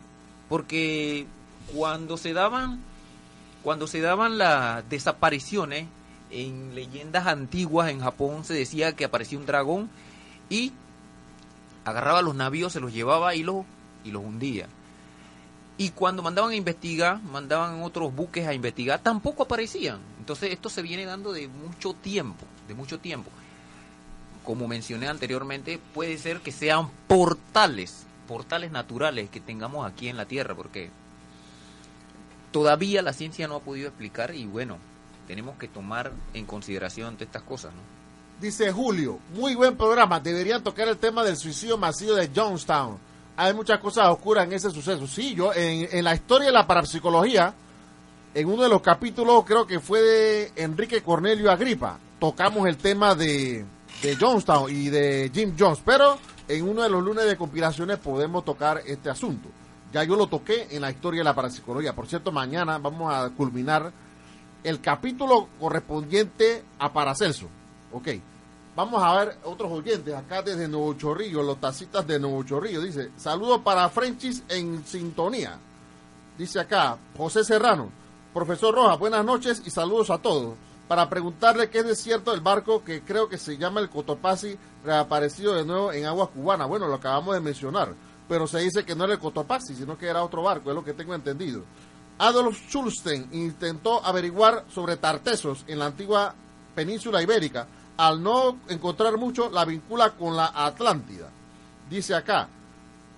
porque 0.49 1.25
cuando 1.73 2.17
se 2.17 2.33
daban 2.33 2.81
cuando 3.63 3.87
se 3.87 4.01
daban 4.01 4.37
las 4.37 4.87
desapariciones 4.89 5.85
en 6.33 6.73
leyendas 6.73 7.27
antiguas 7.27 7.91
en 7.91 8.01
Japón 8.01 8.43
se 8.43 8.53
decía 8.53 8.93
que 8.93 9.05
aparecía 9.05 9.37
un 9.37 9.45
dragón 9.45 9.89
y 10.49 10.71
agarraba 11.85 12.21
los 12.21 12.35
navíos, 12.35 12.73
se 12.73 12.79
los 12.79 12.93
llevaba 12.93 13.35
y 13.35 13.43
los, 13.43 13.65
y 14.03 14.11
los 14.11 14.23
hundía. 14.23 14.67
Y 15.77 15.89
cuando 15.89 16.23
mandaban 16.23 16.51
a 16.51 16.55
investigar, 16.55 17.21
mandaban 17.21 17.81
otros 17.83 18.13
buques 18.15 18.47
a 18.47 18.53
investigar, 18.53 18.99
tampoco 19.01 19.43
aparecían. 19.43 19.99
Entonces 20.19 20.51
esto 20.51 20.69
se 20.69 20.81
viene 20.81 21.05
dando 21.05 21.33
de 21.33 21.47
mucho 21.47 21.93
tiempo, 21.93 22.45
de 22.67 22.73
mucho 22.73 22.99
tiempo. 22.99 23.29
Como 24.43 24.67
mencioné 24.67 25.07
anteriormente, 25.07 25.79
puede 25.93 26.17
ser 26.17 26.41
que 26.41 26.51
sean 26.51 26.89
portales, 27.07 28.05
portales 28.27 28.71
naturales 28.71 29.29
que 29.29 29.39
tengamos 29.39 29.87
aquí 29.87 30.09
en 30.09 30.17
la 30.17 30.25
Tierra, 30.25 30.53
porque 30.55 30.89
todavía 32.51 33.01
la 33.01 33.13
ciencia 33.13 33.47
no 33.47 33.55
ha 33.55 33.61
podido 33.61 33.87
explicar 33.87 34.35
y 34.35 34.45
bueno, 34.45 34.77
tenemos 35.27 35.57
que 35.57 35.67
tomar 35.67 36.11
en 36.33 36.45
consideración 36.45 37.15
todas 37.15 37.27
estas 37.27 37.43
cosas, 37.43 37.73
¿no? 37.73 37.93
Dice 38.39 38.71
Julio, 38.71 39.19
muy 39.35 39.55
buen 39.55 39.77
programa. 39.77 40.19
Deberían 40.19 40.63
tocar 40.63 40.87
el 40.87 40.97
tema 40.97 41.23
del 41.23 41.37
suicidio 41.37 41.77
masivo 41.77 42.15
de 42.15 42.29
Jonestown. 42.35 42.97
Hay 43.37 43.53
muchas 43.53 43.79
cosas 43.79 44.09
oscuras 44.09 44.45
en 44.45 44.53
ese 44.53 44.69
suceso. 44.69 45.07
Sí, 45.07 45.33
yo 45.33 45.53
en, 45.53 46.03
la 46.03 46.13
historia 46.13 46.47
de 46.47 46.53
la 46.53 46.67
parapsicología, 46.67 47.53
en 48.33 48.47
uno 48.47 48.63
de 48.63 48.69
los 48.69 48.81
capítulos, 48.81 49.45
creo 49.45 49.65
que 49.65 49.79
fue 49.79 50.01
de 50.01 50.51
Enrique 50.57 51.01
Cornelio 51.01 51.51
Agripa, 51.51 51.97
tocamos 52.19 52.67
el 52.67 52.77
tema 52.77 53.15
de, 53.15 53.65
de 54.01 54.15
Jonestown 54.17 54.69
y 54.69 54.89
de 54.89 55.31
Jim 55.33 55.55
Jones. 55.57 55.79
Pero 55.85 56.17
en 56.47 56.67
uno 56.67 56.83
de 56.83 56.89
los 56.89 57.01
lunes 57.01 57.25
de 57.25 57.37
compilaciones 57.37 57.97
podemos 57.97 58.43
tocar 58.43 58.81
este 58.85 59.09
asunto. 59.09 59.47
Ya 59.93 60.03
yo 60.03 60.15
lo 60.15 60.27
toqué 60.27 60.67
en 60.71 60.81
la 60.81 60.91
historia 60.91 61.21
de 61.21 61.25
la 61.25 61.35
parapsicología. 61.35 61.95
Por 61.95 62.07
cierto, 62.07 62.31
mañana 62.31 62.77
vamos 62.77 63.13
a 63.13 63.29
culminar 63.29 63.93
el 64.63 64.81
capítulo 64.81 65.47
correspondiente 65.59 66.63
a 66.79 66.91
Paracelso. 66.91 67.47
Ok. 67.91 68.09
Vamos 68.75 69.03
a 69.03 69.13
ver 69.19 69.37
otros 69.43 69.71
oyentes 69.71 70.15
acá 70.15 70.41
desde 70.41 70.67
Nuevo 70.67 70.95
Chorrillo, 70.95 71.43
los 71.43 71.61
tacitas 71.61 72.07
de 72.07 72.19
Nuevo 72.19 72.41
Chorrillo. 72.43 72.81
Dice, 72.81 73.11
saludos 73.17 73.61
para 73.61 73.87
Frenchis 73.89 74.41
en 74.49 74.83
sintonía. 74.83 75.59
Dice 76.39 76.59
acá, 76.59 76.97
José 77.15 77.43
Serrano, 77.43 77.91
profesor 78.33 78.73
Rojas, 78.73 78.97
buenas 78.97 79.23
noches 79.23 79.61
y 79.63 79.69
saludos 79.69 80.09
a 80.09 80.17
todos. 80.17 80.55
Para 80.87 81.07
preguntarle 81.07 81.69
qué 81.69 81.79
es 81.79 81.85
de 81.85 81.95
cierto 81.95 82.33
el 82.33 82.41
barco 82.41 82.83
que 82.83 83.01
creo 83.01 83.29
que 83.29 83.37
se 83.37 83.57
llama 83.57 83.79
el 83.79 83.89
Cotopaxi, 83.89 84.57
reaparecido 84.83 85.53
de 85.53 85.65
nuevo 85.65 85.93
en 85.93 86.05
aguas 86.05 86.29
cubanas. 86.29 86.67
Bueno, 86.67 86.87
lo 86.87 86.95
acabamos 86.95 87.35
de 87.35 87.41
mencionar, 87.41 87.93
pero 88.27 88.47
se 88.47 88.59
dice 88.59 88.83
que 88.83 88.95
no 88.95 89.03
era 89.03 89.13
el 89.13 89.19
Cotopaxi, 89.19 89.75
sino 89.75 89.99
que 89.99 90.07
era 90.07 90.23
otro 90.23 90.41
barco, 90.41 90.71
es 90.71 90.75
lo 90.75 90.83
que 90.83 90.93
tengo 90.93 91.13
entendido. 91.13 91.61
Adolf 92.17 92.57
Schulsten 92.69 93.27
intentó 93.31 94.05
averiguar 94.05 94.65
sobre 94.73 94.97
Tartesos 94.97 95.63
en 95.67 95.79
la 95.79 95.87
antigua 95.87 96.33
península 96.75 97.21
ibérica. 97.21 97.67
Al 97.97 98.21
no 98.21 98.59
encontrar 98.69 99.17
mucho, 99.17 99.49
la 99.49 99.65
vincula 99.65 100.11
con 100.11 100.35
la 100.35 100.51
Atlántida. 100.53 101.29
Dice 101.89 102.15
acá, 102.15 102.47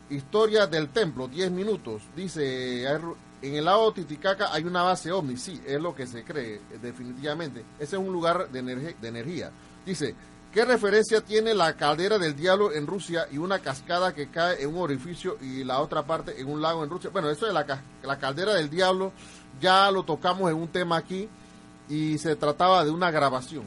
historia 0.09 0.67
del 0.67 0.89
templo, 0.89 1.27
10 1.27 1.51
minutos. 1.51 2.01
Dice, 2.15 2.85
en 2.85 3.55
el 3.55 3.65
lago 3.65 3.93
Titicaca 3.93 4.51
hay 4.51 4.63
una 4.63 4.83
base 4.83 5.11
ovni, 5.11 5.37
sí, 5.37 5.61
es 5.65 5.79
lo 5.79 5.95
que 5.95 6.07
se 6.07 6.23
cree, 6.23 6.61
definitivamente. 6.81 7.63
Ese 7.79 7.95
es 7.95 8.01
un 8.01 8.11
lugar 8.11 8.49
de, 8.49 8.61
de 8.61 9.07
energía. 9.07 9.51
Dice, 9.85 10.15
¿qué 10.55 10.63
referencia 10.63 11.19
tiene 11.19 11.53
la 11.53 11.75
caldera 11.75 12.17
del 12.17 12.33
diablo 12.33 12.71
en 12.71 12.87
Rusia 12.87 13.27
y 13.29 13.37
una 13.37 13.59
cascada 13.59 14.15
que 14.15 14.29
cae 14.29 14.63
en 14.63 14.69
un 14.69 14.81
orificio 14.81 15.37
y 15.41 15.65
la 15.65 15.81
otra 15.81 16.03
parte 16.03 16.39
en 16.39 16.47
un 16.47 16.61
lago 16.61 16.81
en 16.81 16.89
Rusia? 16.89 17.09
Bueno, 17.09 17.29
eso 17.29 17.45
de 17.45 17.51
la, 17.51 18.17
caldera 18.17 18.53
del 18.53 18.69
diablo 18.69 19.11
ya 19.59 19.91
lo 19.91 20.03
tocamos 20.03 20.49
en 20.49 20.55
un 20.55 20.69
tema 20.69 20.95
aquí 20.95 21.27
y 21.89 22.17
se 22.19 22.37
trataba 22.37 22.85
de 22.85 22.89
una 22.89 23.11
grabación, 23.11 23.65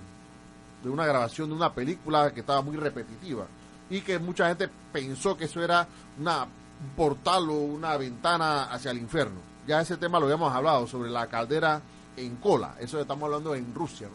de 0.82 0.88
una 0.88 1.04
grabación 1.04 1.50
de 1.50 1.56
una 1.56 1.74
película 1.74 2.32
que 2.32 2.40
estaba 2.40 2.62
muy 2.62 2.78
repetitiva 2.78 3.46
y 3.90 4.00
que 4.00 4.18
mucha 4.18 4.48
gente 4.48 4.70
pensó 4.90 5.36
que 5.36 5.44
eso 5.44 5.62
era 5.62 5.86
una, 6.18 6.44
un 6.44 6.90
portal 6.96 7.50
o 7.50 7.52
una 7.52 7.98
ventana 7.98 8.62
hacia 8.62 8.92
el 8.92 8.96
infierno. 8.96 9.40
Ya 9.66 9.82
ese 9.82 9.98
tema 9.98 10.18
lo 10.18 10.24
habíamos 10.24 10.54
hablado 10.54 10.86
sobre 10.86 11.10
la 11.10 11.26
caldera 11.26 11.82
en 12.16 12.36
cola, 12.36 12.76
eso 12.80 12.98
estamos 12.98 13.24
hablando 13.24 13.54
en 13.54 13.74
Rusia, 13.74 14.08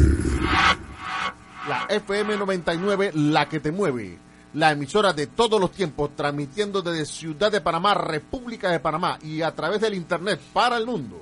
La 1.69 1.85
FM 1.91 2.39
99, 2.39 3.11
la 3.15 3.47
que 3.47 3.61
te 3.61 3.71
mueve 3.71 4.17
la 4.55 4.73
emisora 4.73 5.13
de 5.13 5.27
todos 5.27 5.61
los 5.61 5.71
tiempos, 5.71 6.17
transmitiendo 6.17 6.81
desde 6.81 7.05
Ciudad 7.05 7.53
de 7.53 7.61
Panamá, 7.61 7.93
República 7.93 8.71
de 8.71 8.81
Panamá 8.81 9.19
y 9.23 9.43
a 9.43 9.55
través 9.55 9.83
del 9.83 9.93
Internet 9.93 10.41
para 10.55 10.79
el 10.79 10.87
mundo. 10.87 11.21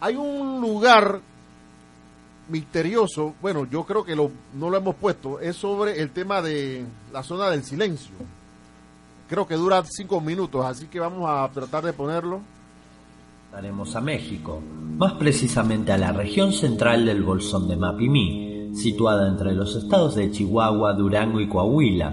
Hay 0.00 0.14
un 0.14 0.60
lugar 0.60 1.20
misterioso, 2.48 3.34
bueno, 3.42 3.66
yo 3.68 3.84
creo 3.84 4.04
que 4.04 4.14
lo, 4.14 4.30
no 4.54 4.70
lo 4.70 4.76
hemos 4.76 4.94
puesto, 4.94 5.40
es 5.40 5.56
sobre 5.56 6.00
el 6.00 6.10
tema 6.10 6.40
de 6.40 6.84
la 7.12 7.24
zona 7.24 7.50
del 7.50 7.64
silencio. 7.64 8.37
Creo 9.28 9.46
que 9.46 9.56
dura 9.56 9.84
cinco 9.84 10.20
minutos, 10.20 10.64
así 10.64 10.86
que 10.86 11.00
vamos 11.00 11.28
a 11.28 11.48
tratar 11.52 11.84
de 11.84 11.92
ponerlo. 11.92 12.40
Estaremos 13.46 13.94
a 13.94 14.00
México, 14.00 14.60
más 14.96 15.14
precisamente 15.14 15.92
a 15.92 15.98
la 15.98 16.12
región 16.12 16.52
central 16.52 17.04
del 17.04 17.22
Bolsón 17.22 17.68
de 17.68 17.76
Mapimí, 17.76 18.70
situada 18.74 19.28
entre 19.28 19.52
los 19.52 19.76
estados 19.76 20.14
de 20.14 20.30
Chihuahua, 20.30 20.94
Durango 20.94 21.40
y 21.40 21.48
Coahuila, 21.48 22.12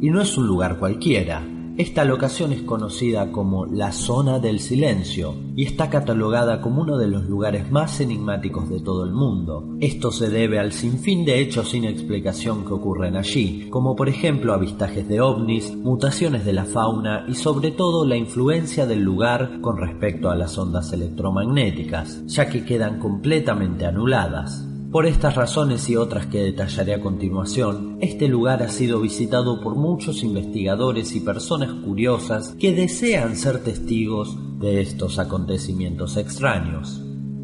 y 0.00 0.10
no 0.10 0.20
es 0.20 0.36
un 0.36 0.46
lugar 0.46 0.78
cualquiera. 0.78 1.42
Esta 1.78 2.06
locación 2.06 2.54
es 2.54 2.62
conocida 2.62 3.30
como 3.30 3.66
la 3.66 3.92
Zona 3.92 4.38
del 4.38 4.60
Silencio 4.60 5.34
y 5.54 5.66
está 5.66 5.90
catalogada 5.90 6.62
como 6.62 6.80
uno 6.80 6.96
de 6.96 7.06
los 7.06 7.26
lugares 7.26 7.70
más 7.70 8.00
enigmáticos 8.00 8.70
de 8.70 8.80
todo 8.80 9.04
el 9.04 9.12
mundo. 9.12 9.76
Esto 9.80 10.10
se 10.10 10.30
debe 10.30 10.58
al 10.58 10.72
sinfín 10.72 11.26
de 11.26 11.38
hechos 11.38 11.68
sin 11.68 11.84
explicación 11.84 12.64
que 12.64 12.72
ocurren 12.72 13.14
allí, 13.14 13.68
como 13.68 13.94
por 13.94 14.08
ejemplo 14.08 14.54
avistajes 14.54 15.06
de 15.06 15.20
ovnis, 15.20 15.76
mutaciones 15.76 16.46
de 16.46 16.54
la 16.54 16.64
fauna 16.64 17.26
y 17.28 17.34
sobre 17.34 17.72
todo 17.72 18.06
la 18.06 18.16
influencia 18.16 18.86
del 18.86 19.02
lugar 19.02 19.60
con 19.60 19.76
respecto 19.76 20.30
a 20.30 20.34
las 20.34 20.56
ondas 20.56 20.94
electromagnéticas, 20.94 22.24
ya 22.24 22.48
que 22.48 22.64
quedan 22.64 22.98
completamente 22.98 23.84
anuladas. 23.84 24.66
Por 24.90 25.04
estas 25.06 25.34
razones 25.34 25.90
y 25.90 25.96
otras 25.96 26.26
que 26.26 26.42
detallaré 26.42 26.94
a 26.94 27.00
continuación, 27.00 27.98
este 28.00 28.28
lugar 28.28 28.62
ha 28.62 28.68
sido 28.68 29.00
visitado 29.00 29.60
por 29.60 29.74
muchos 29.74 30.22
investigadores 30.22 31.14
y 31.16 31.20
personas 31.20 31.70
curiosas 31.84 32.54
que 32.58 32.72
desean 32.72 33.36
ser 33.36 33.62
testigos 33.62 34.38
de 34.60 34.80
estos 34.80 35.18
acontecimientos 35.18 36.16
extraños. 36.16 37.02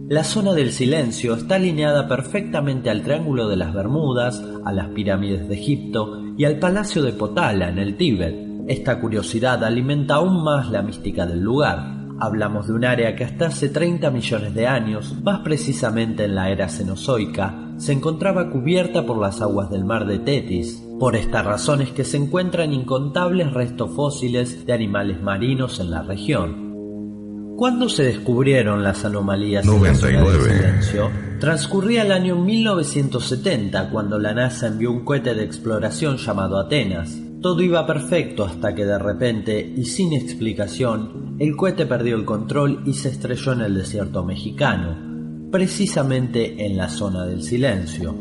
La 0.08 0.24
zona 0.24 0.52
del 0.52 0.72
silencio 0.72 1.34
está 1.34 1.56
alineada 1.56 2.06
perfectamente 2.06 2.90
al 2.90 3.02
Triángulo 3.02 3.48
de 3.48 3.56
las 3.56 3.74
Bermudas, 3.74 4.42
a 4.64 4.72
las 4.72 4.88
pirámides 4.88 5.48
de 5.48 5.54
Egipto 5.54 6.22
y 6.38 6.44
al 6.44 6.58
Palacio 6.58 7.02
de 7.02 7.12
Potala 7.12 7.68
en 7.68 7.78
el 7.78 7.96
Tíbet. 7.96 8.36
Esta 8.68 9.00
curiosidad 9.00 9.64
alimenta 9.64 10.14
aún 10.14 10.44
más 10.44 10.70
la 10.70 10.82
mística 10.82 11.26
del 11.26 11.40
lugar, 11.40 12.01
Hablamos 12.24 12.68
de 12.68 12.74
un 12.74 12.84
área 12.84 13.16
que 13.16 13.24
hasta 13.24 13.46
hace 13.46 13.68
30 13.68 14.12
millones 14.12 14.54
de 14.54 14.68
años, 14.68 15.16
más 15.24 15.40
precisamente 15.40 16.26
en 16.26 16.36
la 16.36 16.50
era 16.50 16.68
Cenozoica, 16.68 17.72
se 17.78 17.90
encontraba 17.90 18.48
cubierta 18.48 19.04
por 19.04 19.18
las 19.18 19.42
aguas 19.42 19.70
del 19.70 19.84
mar 19.84 20.06
de 20.06 20.20
Tetis. 20.20 20.84
Por 21.00 21.16
esta 21.16 21.42
razón 21.42 21.82
es 21.82 21.90
que 21.90 22.04
se 22.04 22.18
encuentran 22.18 22.72
incontables 22.72 23.52
restos 23.52 23.90
fósiles 23.96 24.64
de 24.64 24.72
animales 24.72 25.20
marinos 25.20 25.80
en 25.80 25.90
la 25.90 26.04
región. 26.04 27.56
Cuando 27.56 27.88
se 27.88 28.04
descubrieron 28.04 28.84
las 28.84 29.04
anomalías 29.04 29.66
en 29.66 29.82
la 29.82 29.94
zona 29.96 30.22
del 30.22 30.42
silencio, 30.42 31.10
transcurría 31.40 32.02
el 32.02 32.12
año 32.12 32.36
1970 32.36 33.90
cuando 33.90 34.20
la 34.20 34.32
NASA 34.32 34.68
envió 34.68 34.92
un 34.92 35.04
cohete 35.04 35.34
de 35.34 35.42
exploración 35.42 36.18
llamado 36.18 36.60
Atenas. 36.60 37.18
Todo 37.42 37.60
iba 37.60 37.84
perfecto 37.84 38.44
hasta 38.44 38.72
que 38.72 38.84
de 38.84 39.00
repente 39.00 39.74
y 39.76 39.84
sin 39.84 40.12
explicación 40.12 41.34
el 41.40 41.56
cohete 41.56 41.86
perdió 41.86 42.14
el 42.14 42.24
control 42.24 42.84
y 42.86 42.92
se 42.92 43.08
estrelló 43.08 43.54
en 43.54 43.62
el 43.62 43.74
desierto 43.74 44.24
mexicano, 44.24 45.50
precisamente 45.50 46.64
en 46.64 46.76
la 46.76 46.88
zona 46.88 47.26
del 47.26 47.42
silencio. 47.42 48.14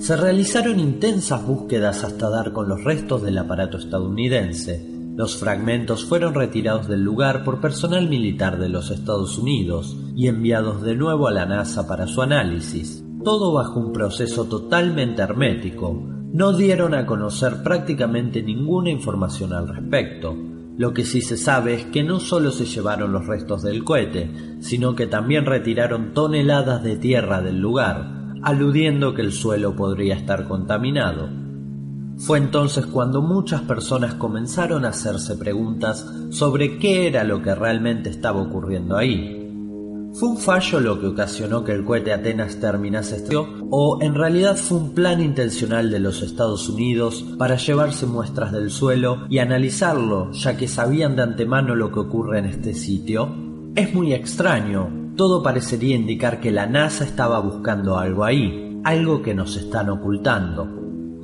Se 0.00 0.16
realizaron 0.16 0.80
intensas 0.80 1.46
búsquedas 1.46 2.02
hasta 2.02 2.28
dar 2.28 2.52
con 2.52 2.68
los 2.68 2.82
restos 2.82 3.22
del 3.22 3.38
aparato 3.38 3.78
estadounidense. 3.78 4.84
Los 5.14 5.36
fragmentos 5.36 6.04
fueron 6.04 6.34
retirados 6.34 6.88
del 6.88 7.02
lugar 7.04 7.44
por 7.44 7.60
personal 7.60 8.08
militar 8.08 8.58
de 8.58 8.68
los 8.68 8.90
Estados 8.90 9.38
Unidos 9.38 9.96
y 10.16 10.26
enviados 10.26 10.82
de 10.82 10.96
nuevo 10.96 11.28
a 11.28 11.30
la 11.30 11.46
NASA 11.46 11.86
para 11.86 12.08
su 12.08 12.20
análisis, 12.20 13.04
todo 13.22 13.52
bajo 13.52 13.78
un 13.78 13.92
proceso 13.92 14.46
totalmente 14.46 15.22
hermético, 15.22 16.19
no 16.32 16.52
dieron 16.52 16.94
a 16.94 17.06
conocer 17.06 17.62
prácticamente 17.62 18.42
ninguna 18.42 18.90
información 18.90 19.52
al 19.52 19.68
respecto. 19.68 20.36
Lo 20.76 20.94
que 20.94 21.04
sí 21.04 21.20
se 21.20 21.36
sabe 21.36 21.74
es 21.74 21.84
que 21.86 22.04
no 22.04 22.20
solo 22.20 22.52
se 22.52 22.66
llevaron 22.66 23.12
los 23.12 23.26
restos 23.26 23.62
del 23.62 23.84
cohete, 23.84 24.30
sino 24.60 24.94
que 24.94 25.06
también 25.06 25.44
retiraron 25.44 26.14
toneladas 26.14 26.82
de 26.82 26.96
tierra 26.96 27.42
del 27.42 27.60
lugar, 27.60 28.36
aludiendo 28.42 29.14
que 29.14 29.22
el 29.22 29.32
suelo 29.32 29.74
podría 29.74 30.14
estar 30.14 30.46
contaminado. 30.46 31.28
Fue 32.16 32.38
entonces 32.38 32.86
cuando 32.86 33.22
muchas 33.22 33.62
personas 33.62 34.14
comenzaron 34.14 34.84
a 34.84 34.90
hacerse 34.90 35.36
preguntas 35.36 36.06
sobre 36.30 36.78
qué 36.78 37.06
era 37.06 37.24
lo 37.24 37.42
que 37.42 37.54
realmente 37.54 38.10
estaba 38.10 38.40
ocurriendo 38.40 38.96
ahí. 38.96 39.39
¿Fue 40.12 40.28
un 40.28 40.38
fallo 40.38 40.80
lo 40.80 41.00
que 41.00 41.06
ocasionó 41.06 41.62
que 41.62 41.72
el 41.72 41.84
cohete 41.84 42.12
Atenas 42.12 42.58
terminase 42.58 43.16
estrelló? 43.16 43.46
¿O 43.70 43.98
en 44.02 44.14
realidad 44.14 44.56
fue 44.56 44.78
un 44.78 44.92
plan 44.92 45.20
intencional 45.20 45.88
de 45.88 46.00
los 46.00 46.22
Estados 46.22 46.68
Unidos 46.68 47.24
para 47.38 47.56
llevarse 47.56 48.06
muestras 48.06 48.50
del 48.50 48.70
suelo 48.70 49.26
y 49.28 49.38
analizarlo, 49.38 50.32
ya 50.32 50.56
que 50.56 50.66
sabían 50.66 51.14
de 51.14 51.22
antemano 51.22 51.76
lo 51.76 51.92
que 51.92 52.00
ocurre 52.00 52.40
en 52.40 52.46
este 52.46 52.74
sitio? 52.74 53.32
Es 53.76 53.94
muy 53.94 54.12
extraño. 54.12 55.12
Todo 55.16 55.44
parecería 55.44 55.94
indicar 55.94 56.40
que 56.40 56.50
la 56.50 56.66
NASA 56.66 57.04
estaba 57.04 57.38
buscando 57.38 57.96
algo 57.96 58.24
ahí, 58.24 58.80
algo 58.82 59.22
que 59.22 59.34
nos 59.34 59.56
están 59.56 59.90
ocultando. 59.90 60.68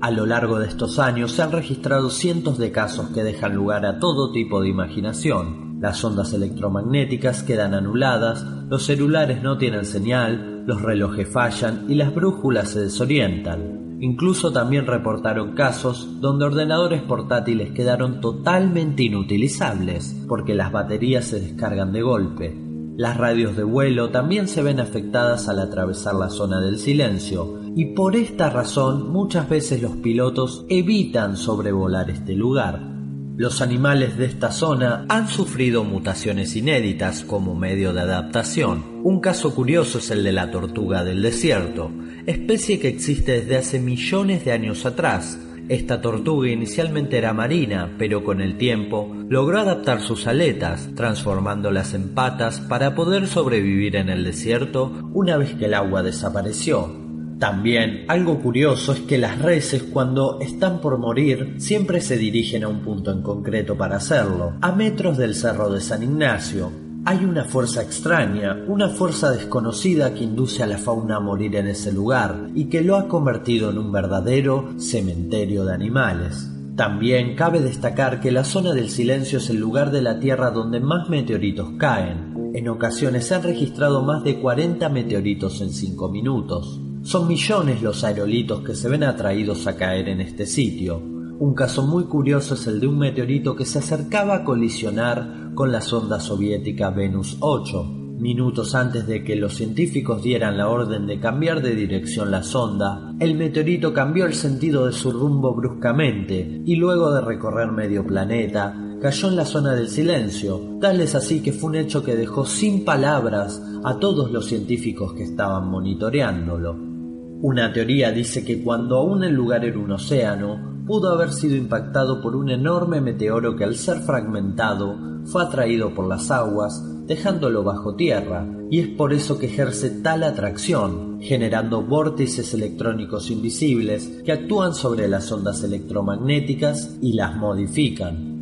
A 0.00 0.12
lo 0.12 0.26
largo 0.26 0.60
de 0.60 0.68
estos 0.68 1.00
años 1.00 1.32
se 1.32 1.42
han 1.42 1.50
registrado 1.50 2.08
cientos 2.08 2.56
de 2.56 2.70
casos 2.70 3.08
que 3.10 3.24
dejan 3.24 3.56
lugar 3.56 3.84
a 3.84 3.98
todo 3.98 4.30
tipo 4.30 4.60
de 4.60 4.68
imaginación, 4.68 5.65
las 5.80 6.02
ondas 6.04 6.32
electromagnéticas 6.32 7.42
quedan 7.42 7.74
anuladas, 7.74 8.44
los 8.68 8.84
celulares 8.84 9.42
no 9.42 9.58
tienen 9.58 9.84
señal, 9.84 10.64
los 10.66 10.82
relojes 10.82 11.28
fallan 11.28 11.84
y 11.88 11.94
las 11.94 12.14
brújulas 12.14 12.70
se 12.70 12.80
desorientan. 12.80 13.98
Incluso 14.00 14.52
también 14.52 14.86
reportaron 14.86 15.54
casos 15.54 16.20
donde 16.20 16.44
ordenadores 16.44 17.02
portátiles 17.02 17.72
quedaron 17.72 18.20
totalmente 18.20 19.04
inutilizables 19.04 20.24
porque 20.28 20.54
las 20.54 20.70
baterías 20.70 21.24
se 21.26 21.40
descargan 21.40 21.92
de 21.92 22.02
golpe. 22.02 22.66
Las 22.96 23.16
radios 23.16 23.56
de 23.56 23.62
vuelo 23.62 24.10
también 24.10 24.48
se 24.48 24.62
ven 24.62 24.80
afectadas 24.80 25.48
al 25.48 25.60
atravesar 25.60 26.14
la 26.14 26.30
zona 26.30 26.60
del 26.60 26.78
silencio 26.78 27.60
y 27.74 27.94
por 27.94 28.16
esta 28.16 28.48
razón 28.48 29.12
muchas 29.12 29.48
veces 29.48 29.82
los 29.82 29.96
pilotos 29.96 30.64
evitan 30.68 31.36
sobrevolar 31.36 32.10
este 32.10 32.34
lugar. 32.34 32.95
Los 33.38 33.60
animales 33.60 34.16
de 34.16 34.24
esta 34.24 34.50
zona 34.50 35.04
han 35.10 35.28
sufrido 35.28 35.84
mutaciones 35.84 36.56
inéditas 36.56 37.22
como 37.22 37.54
medio 37.54 37.92
de 37.92 38.00
adaptación. 38.00 39.02
Un 39.02 39.20
caso 39.20 39.54
curioso 39.54 39.98
es 39.98 40.10
el 40.10 40.24
de 40.24 40.32
la 40.32 40.50
tortuga 40.50 41.04
del 41.04 41.20
desierto, 41.20 41.90
especie 42.24 42.80
que 42.80 42.88
existe 42.88 43.42
desde 43.42 43.58
hace 43.58 43.78
millones 43.78 44.42
de 44.46 44.52
años 44.52 44.86
atrás. 44.86 45.38
Esta 45.68 46.00
tortuga 46.00 46.48
inicialmente 46.48 47.18
era 47.18 47.34
marina, 47.34 47.94
pero 47.98 48.24
con 48.24 48.40
el 48.40 48.56
tiempo 48.56 49.14
logró 49.28 49.60
adaptar 49.60 50.00
sus 50.00 50.26
aletas, 50.26 50.88
transformándolas 50.94 51.92
en 51.92 52.14
patas 52.14 52.60
para 52.60 52.94
poder 52.94 53.26
sobrevivir 53.26 53.96
en 53.96 54.08
el 54.08 54.24
desierto 54.24 55.10
una 55.12 55.36
vez 55.36 55.52
que 55.56 55.66
el 55.66 55.74
agua 55.74 56.02
desapareció. 56.02 57.05
También 57.38 58.06
algo 58.08 58.40
curioso 58.40 58.92
es 58.92 59.00
que 59.00 59.18
las 59.18 59.38
reses 59.38 59.82
cuando 59.82 60.40
están 60.40 60.80
por 60.80 60.96
morir 60.96 61.56
siempre 61.58 62.00
se 62.00 62.16
dirigen 62.16 62.64
a 62.64 62.68
un 62.68 62.80
punto 62.80 63.10
en 63.10 63.22
concreto 63.22 63.76
para 63.76 63.96
hacerlo. 63.96 64.54
A 64.62 64.72
metros 64.72 65.18
del 65.18 65.34
cerro 65.34 65.70
de 65.70 65.82
San 65.82 66.02
Ignacio 66.02 66.72
hay 67.04 67.24
una 67.24 67.44
fuerza 67.44 67.82
extraña, 67.82 68.64
una 68.66 68.88
fuerza 68.88 69.30
desconocida 69.30 70.14
que 70.14 70.24
induce 70.24 70.62
a 70.62 70.66
la 70.66 70.78
fauna 70.78 71.16
a 71.16 71.20
morir 71.20 71.54
en 71.56 71.68
ese 71.68 71.92
lugar 71.92 72.48
y 72.54 72.64
que 72.64 72.80
lo 72.80 72.96
ha 72.96 73.06
convertido 73.06 73.70
en 73.70 73.78
un 73.78 73.92
verdadero 73.92 74.70
cementerio 74.78 75.66
de 75.66 75.74
animales. 75.74 76.50
También 76.74 77.36
cabe 77.36 77.60
destacar 77.60 78.20
que 78.20 78.32
la 78.32 78.44
zona 78.44 78.72
del 78.72 78.88
silencio 78.88 79.38
es 79.38 79.50
el 79.50 79.58
lugar 79.58 79.90
de 79.90 80.02
la 80.02 80.18
Tierra 80.20 80.50
donde 80.50 80.80
más 80.80 81.08
meteoritos 81.08 81.70
caen. 81.78 82.50
En 82.54 82.68
ocasiones 82.68 83.26
se 83.26 83.34
han 83.34 83.42
registrado 83.42 84.02
más 84.02 84.24
de 84.24 84.40
40 84.40 84.88
meteoritos 84.88 85.60
en 85.60 85.70
5 85.70 86.08
minutos. 86.08 86.80
Son 87.06 87.28
millones 87.28 87.82
los 87.82 88.02
aerolitos 88.02 88.62
que 88.62 88.74
se 88.74 88.88
ven 88.88 89.04
atraídos 89.04 89.68
a 89.68 89.76
caer 89.76 90.08
en 90.08 90.20
este 90.20 90.44
sitio. 90.44 90.98
Un 90.98 91.54
caso 91.54 91.86
muy 91.86 92.06
curioso 92.06 92.54
es 92.54 92.66
el 92.66 92.80
de 92.80 92.88
un 92.88 92.98
meteorito 92.98 93.54
que 93.54 93.64
se 93.64 93.78
acercaba 93.78 94.34
a 94.34 94.44
colisionar 94.44 95.52
con 95.54 95.70
la 95.70 95.80
sonda 95.80 96.18
soviética 96.18 96.90
Venus 96.90 97.36
8. 97.38 97.84
Minutos 98.18 98.74
antes 98.74 99.06
de 99.06 99.22
que 99.22 99.36
los 99.36 99.54
científicos 99.54 100.20
dieran 100.20 100.58
la 100.58 100.68
orden 100.68 101.06
de 101.06 101.20
cambiar 101.20 101.62
de 101.62 101.76
dirección 101.76 102.32
la 102.32 102.42
sonda, 102.42 103.14
el 103.20 103.36
meteorito 103.36 103.94
cambió 103.94 104.26
el 104.26 104.34
sentido 104.34 104.86
de 104.86 104.92
su 104.92 105.12
rumbo 105.12 105.54
bruscamente 105.54 106.60
y 106.66 106.74
luego 106.74 107.12
de 107.14 107.20
recorrer 107.20 107.70
medio 107.70 108.04
planeta, 108.04 108.74
cayó 109.00 109.28
en 109.28 109.36
la 109.36 109.44
zona 109.44 109.74
del 109.74 109.90
silencio, 109.90 110.78
tal 110.80 111.00
es 111.00 111.14
así 111.14 111.40
que 111.40 111.52
fue 111.52 111.70
un 111.70 111.76
hecho 111.76 112.02
que 112.02 112.16
dejó 112.16 112.44
sin 112.44 112.84
palabras 112.84 113.62
a 113.84 113.96
todos 114.00 114.32
los 114.32 114.46
científicos 114.46 115.12
que 115.12 115.22
estaban 115.22 115.70
monitoreándolo. 115.70 116.95
Una 117.42 117.72
teoría 117.72 118.12
dice 118.12 118.44
que 118.44 118.62
cuando 118.62 118.96
aún 118.96 119.22
el 119.22 119.34
lugar 119.34 119.64
era 119.64 119.78
un 119.78 119.92
océano, 119.92 120.82
pudo 120.86 121.10
haber 121.10 121.32
sido 121.32 121.54
impactado 121.54 122.22
por 122.22 122.34
un 122.34 122.48
enorme 122.48 123.00
meteoro 123.00 123.56
que 123.56 123.64
al 123.64 123.74
ser 123.74 123.98
fragmentado 124.00 124.96
fue 125.26 125.42
atraído 125.42 125.92
por 125.94 126.06
las 126.06 126.30
aguas, 126.30 126.82
dejándolo 127.06 127.62
bajo 127.62 127.94
tierra, 127.94 128.46
y 128.70 128.80
es 128.80 128.88
por 128.88 129.12
eso 129.12 129.38
que 129.38 129.46
ejerce 129.46 129.90
tal 129.90 130.22
atracción, 130.22 131.20
generando 131.20 131.82
vórtices 131.82 132.54
electrónicos 132.54 133.30
invisibles 133.30 134.22
que 134.24 134.32
actúan 134.32 134.74
sobre 134.74 135.06
las 135.06 135.30
ondas 135.30 135.62
electromagnéticas 135.62 136.96
y 137.02 137.12
las 137.12 137.36
modifican. 137.36 138.36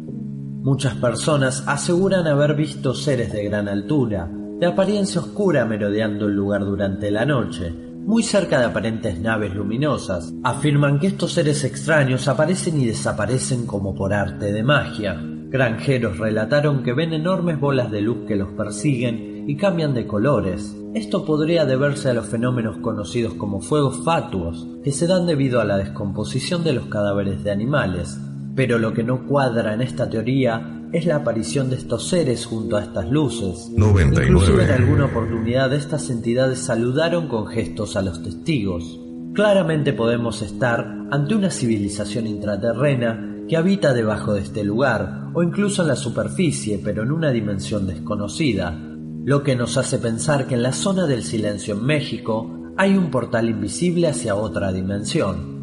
Muchas 0.63 0.95
personas 0.95 1.65
aseguran 1.67 2.27
haber 2.27 2.55
visto 2.55 2.95
seres 2.95 3.33
de 3.33 3.45
gran 3.45 3.69
altura, 3.69 4.31
de 4.61 4.67
apariencia 4.67 5.21
oscura 5.21 5.65
merodeando 5.67 6.27
el 6.27 6.35
lugar 6.35 6.65
durante 6.65 7.11
la 7.11 7.27
noche, 7.27 7.84
muy 8.05 8.23
cerca 8.23 8.59
de 8.59 8.67
aparentes 8.67 9.19
naves 9.19 9.55
luminosas. 9.55 10.33
Afirman 10.43 10.99
que 10.99 11.07
estos 11.07 11.33
seres 11.33 11.65
extraños 11.65 12.29
aparecen 12.29 12.81
y 12.81 12.87
desaparecen 12.87 13.67
como 13.67 13.95
por 13.95 14.13
arte 14.13 14.53
de 14.53 14.63
magia. 14.63 15.21
Granjeros 15.23 16.19
relataron 16.19 16.83
que 16.83 16.93
ven 16.93 17.13
enormes 17.13 17.59
bolas 17.59 17.91
de 17.91 18.03
luz 18.03 18.27
que 18.27 18.37
los 18.37 18.51
persiguen 18.53 19.49
y 19.49 19.57
cambian 19.57 19.95
de 19.95 20.07
colores. 20.07 20.77
Esto 20.95 21.25
podría 21.25 21.65
deberse 21.65 22.11
a 22.11 22.15
los 22.15 22.27
fenómenos 22.27 22.77
conocidos 22.79 23.35
como 23.35 23.61
fuegos 23.61 24.05
fatuos, 24.05 24.67
que 24.85 24.93
se 24.93 25.07
dan 25.07 25.27
debido 25.27 25.61
a 25.61 25.65
la 25.65 25.79
descomposición 25.79 26.63
de 26.63 26.75
los 26.75 26.87
cadáveres 26.87 27.43
de 27.43 27.51
animales. 27.51 28.19
Pero 28.55 28.79
lo 28.79 28.93
que 28.93 29.03
no 29.03 29.27
cuadra 29.27 29.75
en 29.75 29.81
esta 29.81 30.09
teoría 30.09 30.84
es 30.93 31.07
la 31.07 31.17
aparición 31.17 31.71
de 31.71 31.77
estos 31.77 32.09
seres 32.09 32.47
junto 32.47 32.77
a 32.77 32.83
estas 32.83 33.11
luces. 33.11 33.71
99. 33.77 34.27
Inclusive 34.27 34.65
en 34.65 34.71
alguna 34.71 35.07
oportunidad 35.07 35.73
estas 35.73 36.11
entidades 36.11 36.59
saludaron 36.59 37.29
con 37.29 37.47
gestos 37.47 37.97
a 37.97 38.03
los 38.03 38.23
testigos. 38.23 39.01
Claramente 39.35 39.93
podemos 39.93 40.43
estar 40.43 40.87
ante 41.11 41.35
una 41.35 41.51
civilización 41.51 42.27
intraterrena 42.27 43.45
que 43.49 43.57
habita 43.57 43.93
debajo 43.93 44.35
de 44.35 44.43
este 44.43 44.65
lugar 44.65 45.31
o 45.35 45.43
incluso 45.43 45.83
en 45.83 45.89
la 45.89 45.97
superficie 45.97 46.81
pero 46.83 47.03
en 47.03 47.13
una 47.13 47.31
dimensión 47.31 47.87
desconocida, 47.87 48.79
lo 49.25 49.43
que 49.43 49.57
nos 49.57 49.77
hace 49.77 49.99
pensar 49.99 50.47
que 50.47 50.55
en 50.55 50.63
la 50.63 50.73
zona 50.73 51.07
del 51.07 51.23
silencio 51.23 51.75
en 51.75 51.85
México 51.85 52.51
hay 52.77 52.97
un 52.97 53.11
portal 53.11 53.49
invisible 53.49 54.09
hacia 54.09 54.35
otra 54.35 54.73
dimensión. 54.73 55.54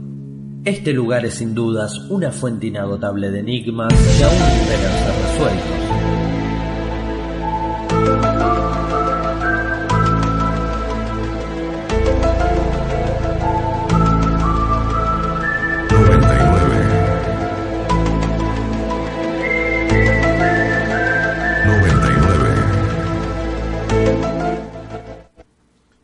Este 0.64 0.94
lugar 0.94 1.26
es 1.26 1.36
sin 1.36 1.56
dudas 1.56 1.98
una 2.10 2.32
fuente 2.32 2.68
inagotable 2.68 3.32
de 3.32 3.40
enigmas 3.40 3.92
que 3.92 4.24
aún 4.24 4.36
esperan 4.36 4.94
ser 4.94 5.16
resueltos. 5.26 5.82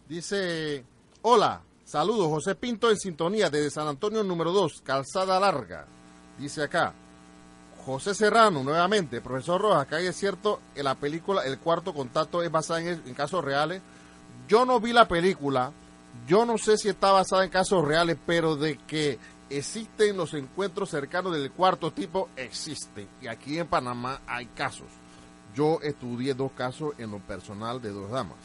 Dice, 0.09 0.84
hola, 1.21 1.61
Saludos, 1.88 2.27
José 2.27 2.53
Pinto 2.53 2.91
en 2.91 2.97
sintonía 2.97 3.49
desde 3.49 3.69
San 3.69 3.88
Antonio 3.88 4.22
número 4.22 4.51
2, 4.51 4.81
Calzada 4.81 5.39
Larga. 5.39 5.85
Dice 6.38 6.64
acá, 6.64 6.91
José 7.85 8.14
Serrano, 8.14 8.61
nuevamente, 8.61 9.22
profesor 9.22 9.61
Rojas, 9.61 9.84
acá 9.84 10.01
es 10.01 10.18
cierto 10.18 10.59
que 10.76 10.84
la 10.84 10.95
película 10.95 11.45
El 11.45 11.59
Cuarto 11.59 11.93
Contacto 11.93 12.43
es 12.43 12.51
basada 12.51 12.81
en, 12.81 13.01
en, 13.05 13.14
casos 13.14 13.41
reales. 13.41 13.81
Yo 14.49 14.65
no 14.65 14.81
vi 14.81 14.91
la 14.91 15.07
película, 15.07 15.72
yo 16.27 16.45
no 16.45 16.57
sé 16.57 16.77
si 16.77 16.89
está 16.89 17.14
basada 17.14 17.45
en 17.45 17.51
casos 17.51 17.85
reales, 17.85 18.18
pero 18.26 18.57
de 18.57 18.77
que 18.80 19.18
existen 19.49 20.18
los 20.18 20.34
encuentros 20.34 20.89
cercanos 20.89 21.31
del 21.31 21.53
cuarto 21.53 21.91
tipo, 21.91 22.27
existen. 22.35 23.07
Y 23.22 23.27
aquí 23.27 23.59
en 23.59 23.68
Panamá 23.68 24.19
hay 24.27 24.47
casos. 24.47 24.88
Yo 25.55 25.80
estudié 25.81 26.34
dos 26.34 26.51
casos 26.51 26.95
en 26.97 27.11
lo 27.11 27.19
personal 27.19 27.81
de 27.81 27.91
dos 27.91 28.11
damas. 28.11 28.39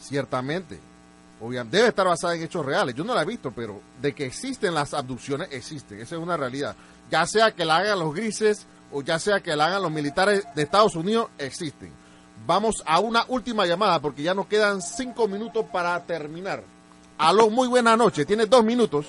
Ciertamente, 0.00 0.80
Obviamente, 1.40 1.76
debe 1.76 1.88
estar 1.90 2.06
basada 2.06 2.34
en 2.34 2.42
hechos 2.42 2.64
reales. 2.64 2.94
Yo 2.94 3.04
no 3.04 3.14
la 3.14 3.22
he 3.22 3.26
visto, 3.26 3.52
pero 3.52 3.80
de 4.00 4.12
que 4.12 4.26
existen 4.26 4.74
las 4.74 4.92
abducciones, 4.94 5.48
existen. 5.52 6.00
Esa 6.00 6.16
es 6.16 6.20
una 6.20 6.36
realidad. 6.36 6.74
Ya 7.10 7.26
sea 7.26 7.52
que 7.52 7.64
la 7.64 7.76
hagan 7.76 7.98
los 7.98 8.14
grises 8.14 8.66
o 8.92 9.02
ya 9.02 9.18
sea 9.18 9.40
que 9.40 9.54
la 9.54 9.66
hagan 9.66 9.82
los 9.82 9.92
militares 9.92 10.44
de 10.54 10.62
Estados 10.62 10.96
Unidos, 10.96 11.28
existen. 11.38 11.92
Vamos 12.46 12.82
a 12.86 13.00
una 13.00 13.24
última 13.28 13.66
llamada 13.66 14.00
porque 14.00 14.22
ya 14.22 14.34
nos 14.34 14.46
quedan 14.46 14.80
cinco 14.80 15.28
minutos 15.28 15.66
para 15.72 16.02
terminar. 16.04 16.62
Aló, 17.18 17.50
muy 17.50 17.68
buena 17.68 17.96
noche. 17.96 18.24
Tiene 18.24 18.46
dos 18.46 18.64
minutos. 18.64 19.06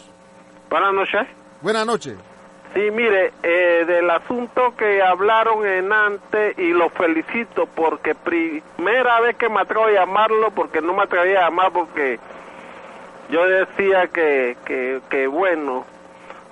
Buenas 0.70 0.94
noches. 0.94 1.28
Buenas 1.62 1.86
noches. 1.86 2.16
Sí, 2.74 2.91
mire, 2.91 3.34
eh, 3.41 3.84
del 3.88 4.10
asunto 4.12 4.76
que 4.78 5.02
hablaron 5.02 5.66
en 5.66 5.91
antes 5.91 6.58
y 6.60 6.72
lo 6.72 6.90
felicito 6.90 7.66
porque 7.66 8.14
primera 8.14 9.20
vez 9.22 9.36
que 9.38 9.50
me 9.50 9.62
atrevo 9.62 9.86
a 9.86 9.91
llamarlo 9.91 10.52
porque 10.52 10.80
no 10.80 10.94
me 10.94 11.04
atrevía 11.04 11.40
a 11.40 11.50
llamar 11.50 11.72
porque 11.72 12.20
yo 13.30 13.48
decía 13.48 14.08
que, 14.08 14.56
que, 14.66 15.02
que 15.10 15.26
bueno, 15.26 15.86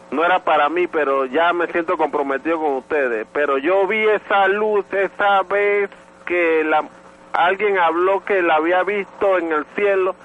no 0.09 0.23
era 0.23 0.39
para 0.39 0.69
mí, 0.69 0.87
pero 0.87 1.25
ya 1.25 1.53
me 1.53 1.67
siento 1.67 1.97
comprometido 1.97 2.59
con 2.59 2.73
ustedes. 2.77 3.27
Pero 3.31 3.57
yo 3.57 3.85
vi 3.87 4.03
esa 4.07 4.47
luz 4.47 4.85
esa 4.93 5.43
vez 5.43 5.89
que 6.25 6.63
la, 6.63 6.83
alguien 7.33 7.77
habló 7.77 8.23
que 8.23 8.41
la 8.41 8.55
había 8.55 8.83
visto 8.83 9.37
en 9.37 9.51
el 9.51 9.65
cielo 9.75 10.15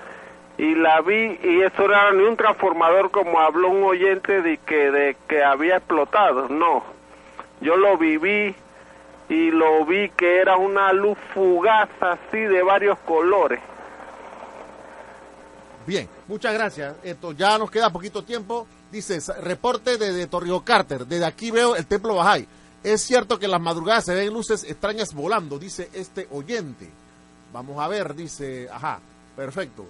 y 0.59 0.75
la 0.75 1.01
vi 1.01 1.39
y 1.43 1.63
eso 1.63 1.85
era 1.85 2.13
ni 2.13 2.23
un 2.25 2.37
transformador 2.37 3.11
como 3.11 3.41
habló 3.41 3.69
un 3.69 3.85
oyente 3.85 4.43
de 4.43 4.59
que 4.59 4.91
de 4.91 5.17
que 5.29 5.43
había 5.43 5.77
explotado 5.77 6.49
no 6.49 6.85
yo 7.61 7.77
lo 7.77 7.97
viví 7.97 8.55
y 9.29 9.51
lo 9.51 9.85
vi 9.85 10.11
que 10.11 10.39
era 10.39 10.57
una 10.57 10.93
luz 10.93 11.17
fugaz 11.33 11.89
así 12.01 12.39
de 12.39 12.63
varios 12.63 12.99
colores 13.01 13.61
Bien, 15.87 16.09
muchas 16.29 16.55
gracias. 16.55 16.95
Esto 17.03 17.33
ya 17.33 17.59
nos 17.59 17.71
queda 17.71 17.91
poquito 17.91 18.23
tiempo. 18.23 18.67
Dice, 18.91 19.19
reporte 19.41 19.97
de 19.99 20.27
Torrio 20.27 20.61
Carter. 20.61 21.07
Desde 21.07 21.25
aquí 21.25 21.51
veo 21.51 21.75
el 21.75 21.87
templo 21.87 22.15
Bajay. 22.15 22.47
Es 22.85 23.03
cierto 23.03 23.39
que 23.39 23.47
en 23.47 23.53
las 23.53 23.61
madrugadas 23.61 24.05
se 24.05 24.15
ven 24.15 24.33
luces 24.33 24.65
extrañas 24.65 25.15
volando, 25.15 25.59
dice 25.59 25.89
este 25.93 26.27
oyente. 26.31 26.91
Vamos 27.53 27.79
a 27.81 27.89
ver, 27.89 28.15
dice, 28.15 28.69
ajá, 28.73 29.01
perfecto. 29.37 29.87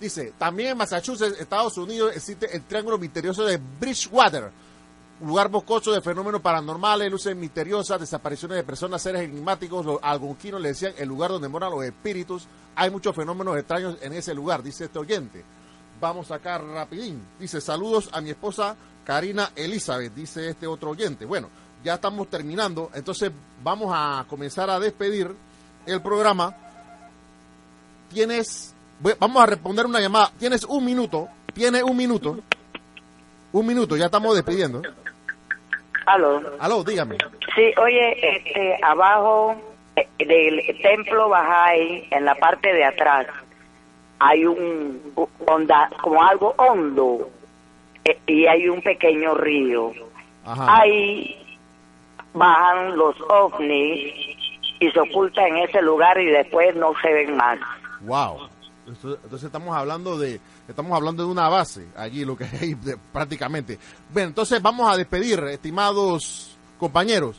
Dice, 0.00 0.34
también 0.38 0.70
en 0.70 0.78
Massachusetts, 0.78 1.40
Estados 1.40 1.78
Unidos, 1.78 2.12
existe 2.14 2.54
el 2.54 2.62
triángulo 2.62 2.98
misterioso 2.98 3.44
de 3.44 3.58
Bridgewater, 3.80 4.50
lugar 5.20 5.48
boscoso 5.48 5.92
de 5.92 6.00
fenómenos 6.00 6.40
paranormales, 6.40 7.10
luces 7.10 7.34
misteriosas, 7.36 8.00
desapariciones 8.00 8.56
de 8.56 8.64
personas, 8.64 9.00
seres 9.00 9.22
enigmáticos. 9.22 9.86
Los 9.86 9.98
algonquinos 10.02 10.60
le 10.60 10.68
decían 10.68 10.94
el 10.98 11.08
lugar 11.08 11.30
donde 11.30 11.48
moran 11.48 11.70
los 11.70 11.84
espíritus. 11.84 12.46
Hay 12.74 12.90
muchos 12.90 13.14
fenómenos 13.14 13.56
extraños 13.56 13.96
en 14.02 14.12
ese 14.12 14.34
lugar, 14.34 14.62
dice 14.62 14.86
este 14.86 14.98
oyente. 14.98 15.44
Vamos 16.00 16.26
a 16.26 16.36
sacar 16.36 16.62
rapidín. 16.64 17.22
Dice, 17.38 17.60
saludos 17.60 18.10
a 18.12 18.20
mi 18.20 18.30
esposa 18.30 18.76
Karina 19.04 19.52
Elizabeth, 19.54 20.14
dice 20.14 20.50
este 20.50 20.66
otro 20.66 20.90
oyente. 20.90 21.24
Bueno, 21.24 21.48
ya 21.84 21.94
estamos 21.94 22.28
terminando, 22.28 22.90
entonces 22.94 23.30
vamos 23.62 23.92
a 23.94 24.24
comenzar 24.28 24.70
a 24.70 24.80
despedir 24.80 25.34
el 25.86 26.00
programa. 26.00 26.56
Tienes, 28.12 28.73
vamos 29.18 29.42
a 29.42 29.46
responder 29.46 29.86
una 29.86 30.00
llamada. 30.00 30.30
Tienes 30.38 30.64
un 30.64 30.84
minuto, 30.84 31.28
tienes 31.52 31.82
un 31.82 31.96
minuto, 31.96 32.38
un 33.52 33.66
minuto, 33.66 33.96
ya 33.96 34.06
estamos 34.06 34.34
despidiendo. 34.34 34.82
Aló. 36.06 36.42
Aló, 36.58 36.84
dígame. 36.84 37.16
Sí, 37.54 37.72
oye, 37.80 38.36
este, 38.36 38.78
abajo 38.82 39.56
del 40.18 40.60
templo 40.82 41.28
Bajay, 41.28 42.08
en 42.10 42.24
la 42.24 42.34
parte 42.34 42.72
de 42.72 42.84
atrás, 42.84 43.26
hay 44.18 44.44
un 44.44 45.14
onda, 45.46 45.90
como 46.02 46.22
algo 46.22 46.54
hondo 46.56 47.30
eh, 48.04 48.18
y 48.26 48.46
hay 48.46 48.68
un 48.68 48.82
pequeño 48.82 49.34
río. 49.34 49.92
Ahí 50.44 51.58
bajan 52.34 52.96
los 52.96 53.16
ovnis 53.28 54.14
y 54.80 54.90
se 54.90 55.00
ocultan 55.00 55.46
en 55.46 55.56
ese 55.68 55.80
lugar 55.80 56.20
y 56.20 56.26
después 56.26 56.74
no 56.76 56.92
se 57.00 57.12
ven 57.12 57.36
más. 57.36 57.58
Wow. 58.02 58.48
Entonces 58.86 59.44
estamos 59.44 59.74
hablando 59.74 60.18
de 60.18 60.40
estamos 60.68 60.92
hablando 60.92 61.24
de 61.24 61.30
una 61.30 61.48
base 61.48 61.86
allí 61.96 62.24
lo 62.24 62.36
que 62.36 62.44
hay 62.44 62.76
prácticamente. 63.12 63.78
Bien, 64.14 64.28
entonces 64.28 64.60
vamos 64.60 64.92
a 64.92 64.96
despedir, 64.96 65.40
estimados 65.44 66.56
compañeros, 66.78 67.36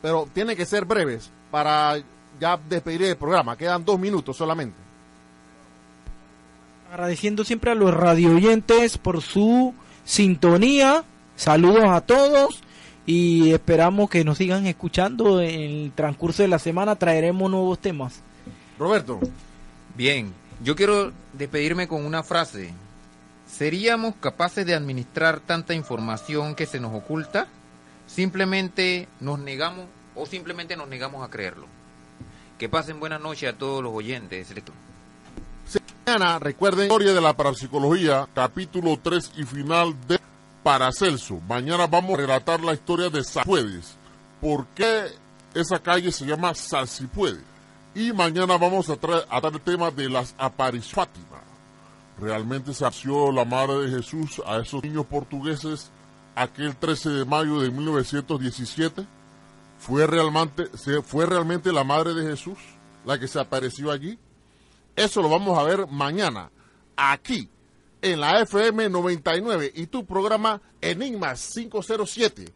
pero 0.00 0.28
tiene 0.32 0.56
que 0.56 0.66
ser 0.66 0.84
breves 0.84 1.30
para 1.50 1.96
ya 2.40 2.58
despedir 2.68 3.02
el 3.04 3.16
programa. 3.16 3.56
Quedan 3.56 3.84
dos 3.84 3.98
minutos 3.98 4.36
solamente. 4.36 4.76
Agradeciendo 6.90 7.44
siempre 7.44 7.70
a 7.70 7.74
los 7.74 7.94
radio 7.94 8.34
oyentes 8.34 8.98
por 8.98 9.22
su 9.22 9.74
sintonía. 10.04 11.04
Saludos 11.36 11.84
a 11.86 12.00
todos 12.00 12.60
y 13.06 13.52
esperamos 13.52 14.10
que 14.10 14.24
nos 14.24 14.38
sigan 14.38 14.66
escuchando 14.66 15.40
en 15.40 15.60
el 15.60 15.92
transcurso 15.94 16.42
de 16.42 16.48
la 16.48 16.58
semana. 16.58 16.96
Traeremos 16.96 17.50
nuevos 17.50 17.78
temas. 17.78 18.20
Roberto. 18.78 19.20
Bien, 19.96 20.32
yo 20.62 20.76
quiero 20.76 21.12
despedirme 21.32 21.88
con 21.88 22.04
una 22.04 22.22
frase. 22.22 22.72
¿Seríamos 23.46 24.14
capaces 24.16 24.64
de 24.64 24.74
administrar 24.74 25.40
tanta 25.40 25.74
información 25.74 26.54
que 26.54 26.66
se 26.66 26.80
nos 26.80 26.94
oculta? 26.94 27.48
Simplemente 28.06 29.08
nos 29.20 29.38
negamos 29.38 29.86
o 30.14 30.26
simplemente 30.26 30.76
nos 30.76 30.88
negamos 30.88 31.26
a 31.26 31.30
creerlo. 31.30 31.66
Que 32.58 32.68
pasen 32.68 33.00
buenas 33.00 33.20
noches 33.20 33.52
a 33.52 33.58
todos 33.58 33.82
los 33.82 33.92
oyentes. 33.92 34.48
Mañana 36.06 36.38
recuerden 36.38 36.86
historia 36.86 37.12
de 37.12 37.20
la 37.20 37.32
parapsicología, 37.32 38.28
capítulo 38.34 38.98
3 39.02 39.32
y 39.36 39.44
final 39.44 39.94
de 40.06 40.18
Paracelso. 40.62 41.40
Mañana 41.48 41.86
vamos 41.86 42.14
a 42.14 42.22
relatar 42.22 42.60
la 42.60 42.72
historia 42.72 43.08
de 43.08 43.24
Salsipuedes. 43.24 43.96
¿Por 44.40 44.66
qué 44.68 45.06
esa 45.54 45.78
calle 45.78 46.10
se 46.12 46.24
llama 46.24 46.54
Salsipuedes? 46.54 47.51
Y 47.94 48.12
mañana 48.12 48.56
vamos 48.56 48.88
a 48.88 48.94
a 49.28 49.48
el 49.48 49.60
tema 49.60 49.90
de 49.90 50.08
las 50.08 50.34
apariciones 50.38 50.94
Fátima. 50.94 51.42
Realmente 52.18 52.72
se 52.72 52.86
asió 52.86 53.30
la 53.32 53.44
Madre 53.44 53.80
de 53.80 53.96
Jesús 53.96 54.40
a 54.46 54.58
esos 54.58 54.82
niños 54.82 55.06
portugueses 55.06 55.90
aquel 56.34 56.76
13 56.76 57.10
de 57.10 57.24
mayo 57.24 57.60
de 57.60 57.70
1917. 57.70 59.06
¿Fue 59.78 60.06
realmente, 60.06 60.66
¿Fue 61.02 61.26
realmente 61.26 61.72
la 61.72 61.84
Madre 61.84 62.14
de 62.14 62.30
Jesús 62.30 62.58
la 63.04 63.18
que 63.18 63.28
se 63.28 63.40
apareció 63.40 63.90
allí? 63.90 64.18
Eso 64.94 65.22
lo 65.22 65.28
vamos 65.28 65.58
a 65.58 65.62
ver 65.64 65.86
mañana, 65.88 66.50
aquí, 66.96 67.48
en 68.00 68.20
la 68.20 68.40
FM 68.40 68.90
99 68.90 69.72
y 69.74 69.86
tu 69.86 70.04
programa 70.04 70.60
Enigmas 70.80 71.50
507, 71.54 72.52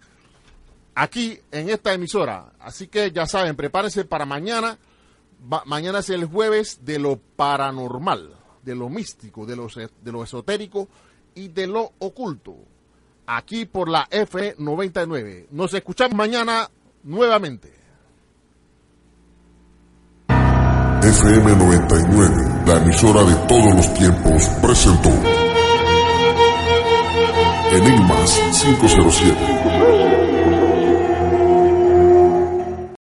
aquí 0.95 1.39
en 1.51 1.71
esta 1.71 1.95
emisora. 1.95 2.53
Así 2.61 2.89
que 2.89 3.11
ya 3.11 3.27
saben, 3.27 3.57
prepárense 3.57 4.05
para 4.05 4.27
mañana. 4.27 4.79
Mañana 5.65 6.01
es 6.01 6.11
el 6.11 6.27
jueves 6.27 6.81
de 6.85 6.99
lo 6.99 7.19
paranormal, 7.37 8.35
de 8.63 8.75
lo 8.75 8.89
místico, 8.89 9.47
de 9.47 9.57
lo, 9.57 9.67
de 9.67 10.13
lo 10.13 10.23
esotérico 10.25 10.89
y 11.35 11.49
de 11.49 11.67
lo 11.67 11.93
oculto. 11.99 12.57
Aquí 13.27 13.65
por 13.67 13.89
la 13.89 14.07
FM 14.11 14.55
99. 14.59 15.49
Nos 15.51 15.75
escuchamos 15.75 16.17
mañana 16.17 16.69
nuevamente. 17.05 17.77
FM 21.03 21.57
99, 21.57 22.65
la 22.67 22.83
emisora 22.83 23.23
de 23.23 23.35
todos 23.47 23.77
los 23.77 23.95
tiempos, 23.95 24.43
presentó 24.61 25.11
Enigmas 27.71 28.41
507. 28.63 30.16